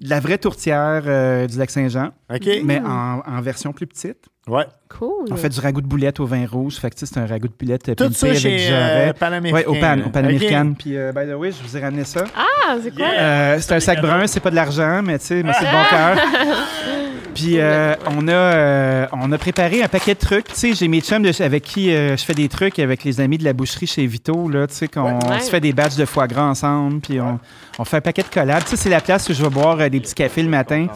de 0.00 0.08
la 0.08 0.20
vraie 0.20 0.38
tourtière 0.38 1.02
euh, 1.06 1.46
du 1.46 1.58
Lac-Saint-Jean, 1.58 2.10
OK. 2.32 2.48
mais 2.64 2.80
en, 2.80 3.20
en 3.26 3.40
version 3.40 3.72
plus 3.72 3.86
petite. 3.86 4.26
Ouais. 4.48 4.66
Cool. 4.88 5.26
On 5.30 5.36
fait 5.36 5.50
du 5.50 5.60
ragoût 5.60 5.80
de 5.80 5.86
boulette 5.86 6.18
au 6.18 6.26
vin 6.26 6.44
rouge. 6.46 6.74
Fait 6.76 6.90
que 6.90 6.96
tu 6.96 7.06
sais, 7.06 7.12
c'est 7.14 7.20
un 7.20 7.26
ragoût 7.26 7.46
de 7.46 7.54
boulette 7.56 7.84
Tout 7.84 7.94
pimpé 7.94 8.14
ça 8.14 8.26
avec 8.26 8.38
chez 8.38 8.56
du 8.56 8.62
euh. 8.72 9.12
Panaméricain. 9.12 9.68
Oui, 9.68 9.76
au 9.76 9.80
pan, 9.80 9.98
au 10.00 10.10
pan 10.10 10.20
OK. 10.20 10.24
américaine. 10.26 10.74
Puis, 10.76 10.96
euh, 10.96 11.12
by 11.12 11.30
the 11.30 11.34
way, 11.36 11.52
je 11.52 11.62
vous 11.62 11.76
ai 11.76 11.80
ramené 11.80 12.02
ça. 12.02 12.24
Ah, 12.36 12.76
c'est 12.82 12.92
quoi? 12.92 13.06
Euh, 13.06 13.58
c'est 13.60 13.74
un 13.74 13.80
sac 13.80 14.00
brun, 14.00 14.26
c'est 14.26 14.40
pas 14.40 14.50
de 14.50 14.56
l'argent, 14.56 15.00
mais 15.04 15.18
tu 15.20 15.26
sais, 15.26 15.42
mais 15.44 15.52
c'est 15.52 15.66
de 15.66 15.70
bon 15.70 15.84
cœur. 15.90 16.16
Puis 17.34 17.58
euh, 17.58 17.94
on 18.10 18.28
a 18.28 18.32
euh, 18.32 19.06
on 19.12 19.32
a 19.32 19.38
préparé 19.38 19.82
un 19.82 19.88
paquet 19.88 20.14
de 20.14 20.18
trucs. 20.18 20.48
Tu 20.48 20.54
sais, 20.54 20.74
j'ai 20.74 20.88
mes 20.88 21.00
chums 21.00 21.22
de- 21.22 21.42
avec 21.42 21.62
qui 21.62 21.90
euh, 21.94 22.16
je 22.16 22.24
fais 22.24 22.34
des 22.34 22.48
trucs 22.48 22.78
avec 22.78 23.04
les 23.04 23.20
amis 23.20 23.38
de 23.38 23.44
la 23.44 23.52
boucherie 23.52 23.86
chez 23.86 24.06
Vito 24.06 24.48
là. 24.48 24.66
Tu 24.66 24.74
sais 24.74 24.88
qu'on 24.88 25.18
Ouais. 25.18 25.40
se 25.40 25.48
fait 25.50 25.60
des 25.60 25.72
batchs 25.72 25.96
de 25.96 26.04
foie 26.04 26.26
gras 26.26 26.44
ensemble, 26.44 27.00
puis 27.00 27.20
on, 27.20 27.38
on 27.78 27.84
fait 27.84 27.96
un 27.96 28.00
paquet 28.02 28.22
de 28.22 28.28
collabs. 28.28 28.64
Tu 28.64 28.70
sais, 28.70 28.76
c'est 28.76 28.90
la 28.90 29.00
place 29.00 29.28
où 29.28 29.32
je 29.34 29.42
vais 29.42 29.50
boire 29.50 29.78
euh, 29.80 29.88
des 29.88 30.00
petits 30.00 30.14
cafés 30.14 30.42
le 30.42 30.48
matin. 30.50 30.86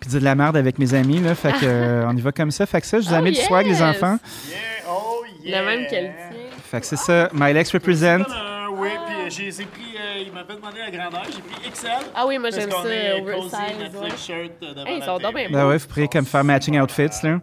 Puis 0.00 0.10
dire 0.10 0.18
de 0.20 0.24
la 0.24 0.34
merde 0.34 0.56
avec 0.56 0.78
mes 0.80 0.94
amis, 0.94 1.20
là. 1.20 1.34
Fait 1.36 1.52
que, 1.52 1.58
euh, 1.62 2.04
on 2.08 2.16
y 2.16 2.20
va 2.20 2.32
comme 2.32 2.50
ça. 2.50 2.66
Fait 2.66 2.80
que 2.80 2.86
ça, 2.88 2.98
je 3.00 3.06
vous 3.06 3.14
Oh, 3.14 3.18
amène 3.18 3.34
du 3.34 3.40
swag, 3.40 3.66
les 3.66 3.78
yes! 3.78 3.82
enfants. 3.82 4.18
Oh, 4.90 5.22
yeah. 5.44 5.60
Le 5.60 5.66
même 5.66 5.86
qu'elle 5.88 6.06
tient. 6.06 6.38
Fait 6.70 6.80
que 6.80 6.86
c'est 6.86 6.96
ça. 6.96 7.28
My 7.32 7.52
Lex 7.52 7.70
represent. 7.72 8.24
Euh, 8.82 8.88
oui, 8.88 8.90
puis 9.06 9.30
j'ai 9.30 9.50
j'ai 9.52 9.64
pris, 9.66 9.96
euh, 9.96 10.22
il 10.26 10.32
m'avait 10.32 10.54
demandé 10.56 10.78
la 10.80 10.90
grandeur, 10.90 11.24
j'ai 11.24 11.42
pris 11.42 11.70
XL. 11.70 11.88
Ah 12.14 12.26
oui, 12.26 12.38
moi 12.38 12.50
parce 12.50 12.60
j'aime 12.60 12.70
qu'on 12.70 12.82
ça, 12.82 12.94
est 12.94 13.20
oversize. 13.20 13.50
cozy, 13.50 13.78
Netflix 13.78 14.02
ouais. 14.02 14.16
shirt 14.18 14.52
euh, 14.62 14.74
devant 14.74 14.86
Hey, 14.86 14.96
ils 14.96 15.00
la 15.00 15.06
sont 15.06 15.16
télé. 15.18 15.22
donc 15.24 15.34
bien 15.34 15.48
Ben 15.50 15.68
ouais, 15.68 15.78
vous 15.78 15.86
pourrez 15.88 16.08
comme 16.08 16.26
faire 16.26 16.44
matching 16.44 16.80
outfits, 16.80 17.08
là. 17.22 17.40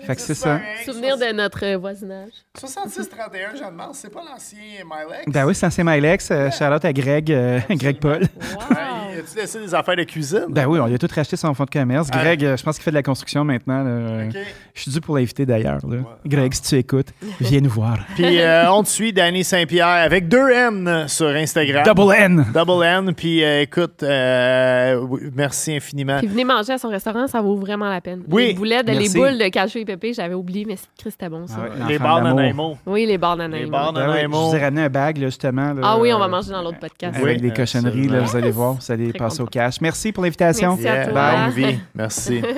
Fait 0.00 0.14
que 0.16 0.20
c'est 0.20 0.34
ça. 0.34 0.60
Souvenir 0.84 1.16
de 1.16 1.32
notre 1.32 1.76
voisinage. 1.76 2.30
66-31, 2.60 3.56
Jeanne 3.58 3.74
Mars, 3.74 3.98
c'est 4.02 4.12
pas 4.12 4.22
l'ancien 4.28 4.58
Milex? 4.84 5.24
Ben 5.26 5.44
oui, 5.46 5.54
c'est 5.54 5.66
ancien 5.66 5.84
My 5.84 6.00
Lex. 6.00 6.28
Euh, 6.30 6.50
shout 6.50 6.64
out 6.64 6.84
à 6.84 6.92
Greg, 6.92 7.30
euh, 7.32 7.58
Greg 7.70 7.98
Paul. 7.98 8.20
Wow. 8.20 8.76
Hey, 8.76 9.18
As-tu 9.20 9.38
laissé 9.38 9.60
des 9.60 9.74
affaires 9.74 9.96
de 9.96 10.02
cuisine? 10.04 10.46
Ben 10.48 10.66
oui, 10.66 10.78
on 10.78 10.86
lui 10.86 10.94
a 10.94 10.98
tout 10.98 11.08
racheté 11.14 11.36
son 11.36 11.54
fonds 11.54 11.64
de 11.64 11.70
commerce. 11.70 12.10
Greg, 12.10 12.44
euh, 12.44 12.56
je 12.56 12.62
pense 12.62 12.76
qu'il 12.76 12.82
fait 12.84 12.90
de 12.90 12.96
la 12.96 13.02
construction 13.02 13.44
maintenant. 13.44 13.82
là. 13.82 14.26
OK. 14.26 14.36
Je 14.74 14.82
suis 14.82 14.90
dû 14.90 15.00
pour 15.00 15.16
l'inviter 15.16 15.46
d'ailleurs. 15.46 15.80
là. 15.86 15.98
Greg, 16.26 16.52
si 16.54 16.62
tu 16.62 16.74
écoutes, 16.76 17.08
viens 17.40 17.60
nous 17.60 17.70
voir. 17.70 17.98
Puis 18.16 18.40
euh, 18.40 18.70
on 18.72 18.82
te 18.82 18.88
suit, 18.88 19.12
Danny 19.12 19.44
Saint-Pierre, 19.44 19.86
avec 19.86 20.28
deux 20.28 20.50
N 20.50 21.06
sur 21.08 21.28
Instagram. 21.28 21.84
Double 21.84 22.12
N! 22.14 22.44
Double 22.52 22.84
N. 22.84 23.14
Puis 23.14 23.42
euh, 23.44 23.62
écoute, 23.62 24.02
euh, 24.02 24.96
oui, 24.96 25.20
merci 25.34 25.74
infiniment. 25.76 26.18
Puis 26.18 26.26
venez 26.28 26.44
manger 26.44 26.72
à 26.74 26.78
son 26.78 26.88
restaurant, 26.88 27.26
ça 27.26 27.40
vaut 27.40 27.56
vraiment 27.56 27.88
la 27.88 28.00
peine. 28.00 28.22
Oui, 28.28 28.48
Les 28.48 28.54
boulettes, 28.54 28.86
les 28.88 28.98
merci. 28.98 29.16
boules 29.16 29.38
de 29.38 29.48
cacho 29.48 29.78
et 29.78 29.84
pépé, 29.96 30.12
j'avais 30.14 30.34
oublié, 30.34 30.64
mais 30.66 30.76
c'est 30.76 31.10
c'était 31.10 31.28
bon 31.28 31.46
ça. 31.46 31.56
Ah 31.58 31.62
ouais, 31.62 31.88
Les 31.88 31.98
bars 31.98 32.22
d'Anaimo. 32.22 32.78
Oui, 32.86 33.06
les 33.06 33.18
bars 33.18 33.36
Les 33.36 33.44
d'Anaïm. 33.44 33.70
bars 33.70 33.92
Ben 33.92 34.10
oui, 34.10 34.20
je 34.22 34.26
vous 34.28 34.54
ai 34.56 34.58
ramené 34.60 34.82
un 34.82 34.88
bag, 34.88 35.18
là, 35.18 35.26
justement. 35.26 35.72
là, 35.72 35.80
Ah 35.84 35.98
oui, 35.98 36.12
on 36.12 36.18
va 36.18 36.28
manger 36.28 36.50
dans 36.52 36.62
l'autre 36.62 36.78
podcast. 36.78 37.16
Avec 37.16 37.36
Oui, 37.36 37.42
des 37.42 37.52
cochonneries, 37.52 38.08
là, 38.08 38.20
vous 38.20 38.36
allez 38.36 38.50
voir, 38.50 38.74
vous 38.74 38.92
allez 38.92 39.10
Très 39.10 39.18
passer 39.18 39.40
au 39.40 39.44
content. 39.44 39.60
cash. 39.60 39.80
Merci 39.80 40.12
pour 40.12 40.22
l'invitation. 40.24 40.70
Merci 40.76 40.88
à 40.88 40.94
Yeah, 40.94 41.06
toi. 41.08 41.32
bonne 41.46 41.50
vie. 41.50 41.78
Merci. 41.94 42.42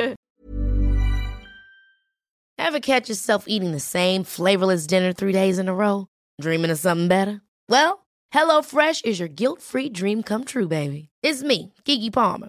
Ever 2.59 2.81
catch 2.81 3.09
yourself 3.09 3.45
eating 3.47 3.73
the 3.73 3.81
same 3.81 4.25
flavorless 4.25 4.87
dinner 4.87 5.13
three 5.13 5.33
days 5.33 5.59
in 5.59 5.69
a 5.69 5.75
row? 5.75 6.07
Dreaming 6.41 6.71
of 6.71 6.79
something 6.79 7.07
better? 7.09 7.41
Well, 7.69 8.07
HelloFresh 8.35 9.05
is 9.05 9.19
your 9.21 9.29
guilt 9.29 9.61
free 9.63 9.89
dream 9.91 10.23
come 10.23 10.45
true, 10.45 10.67
baby. 10.67 11.09
It's 11.23 11.43
me, 11.43 11.73
Kiki 11.85 12.11
Palmer. 12.11 12.49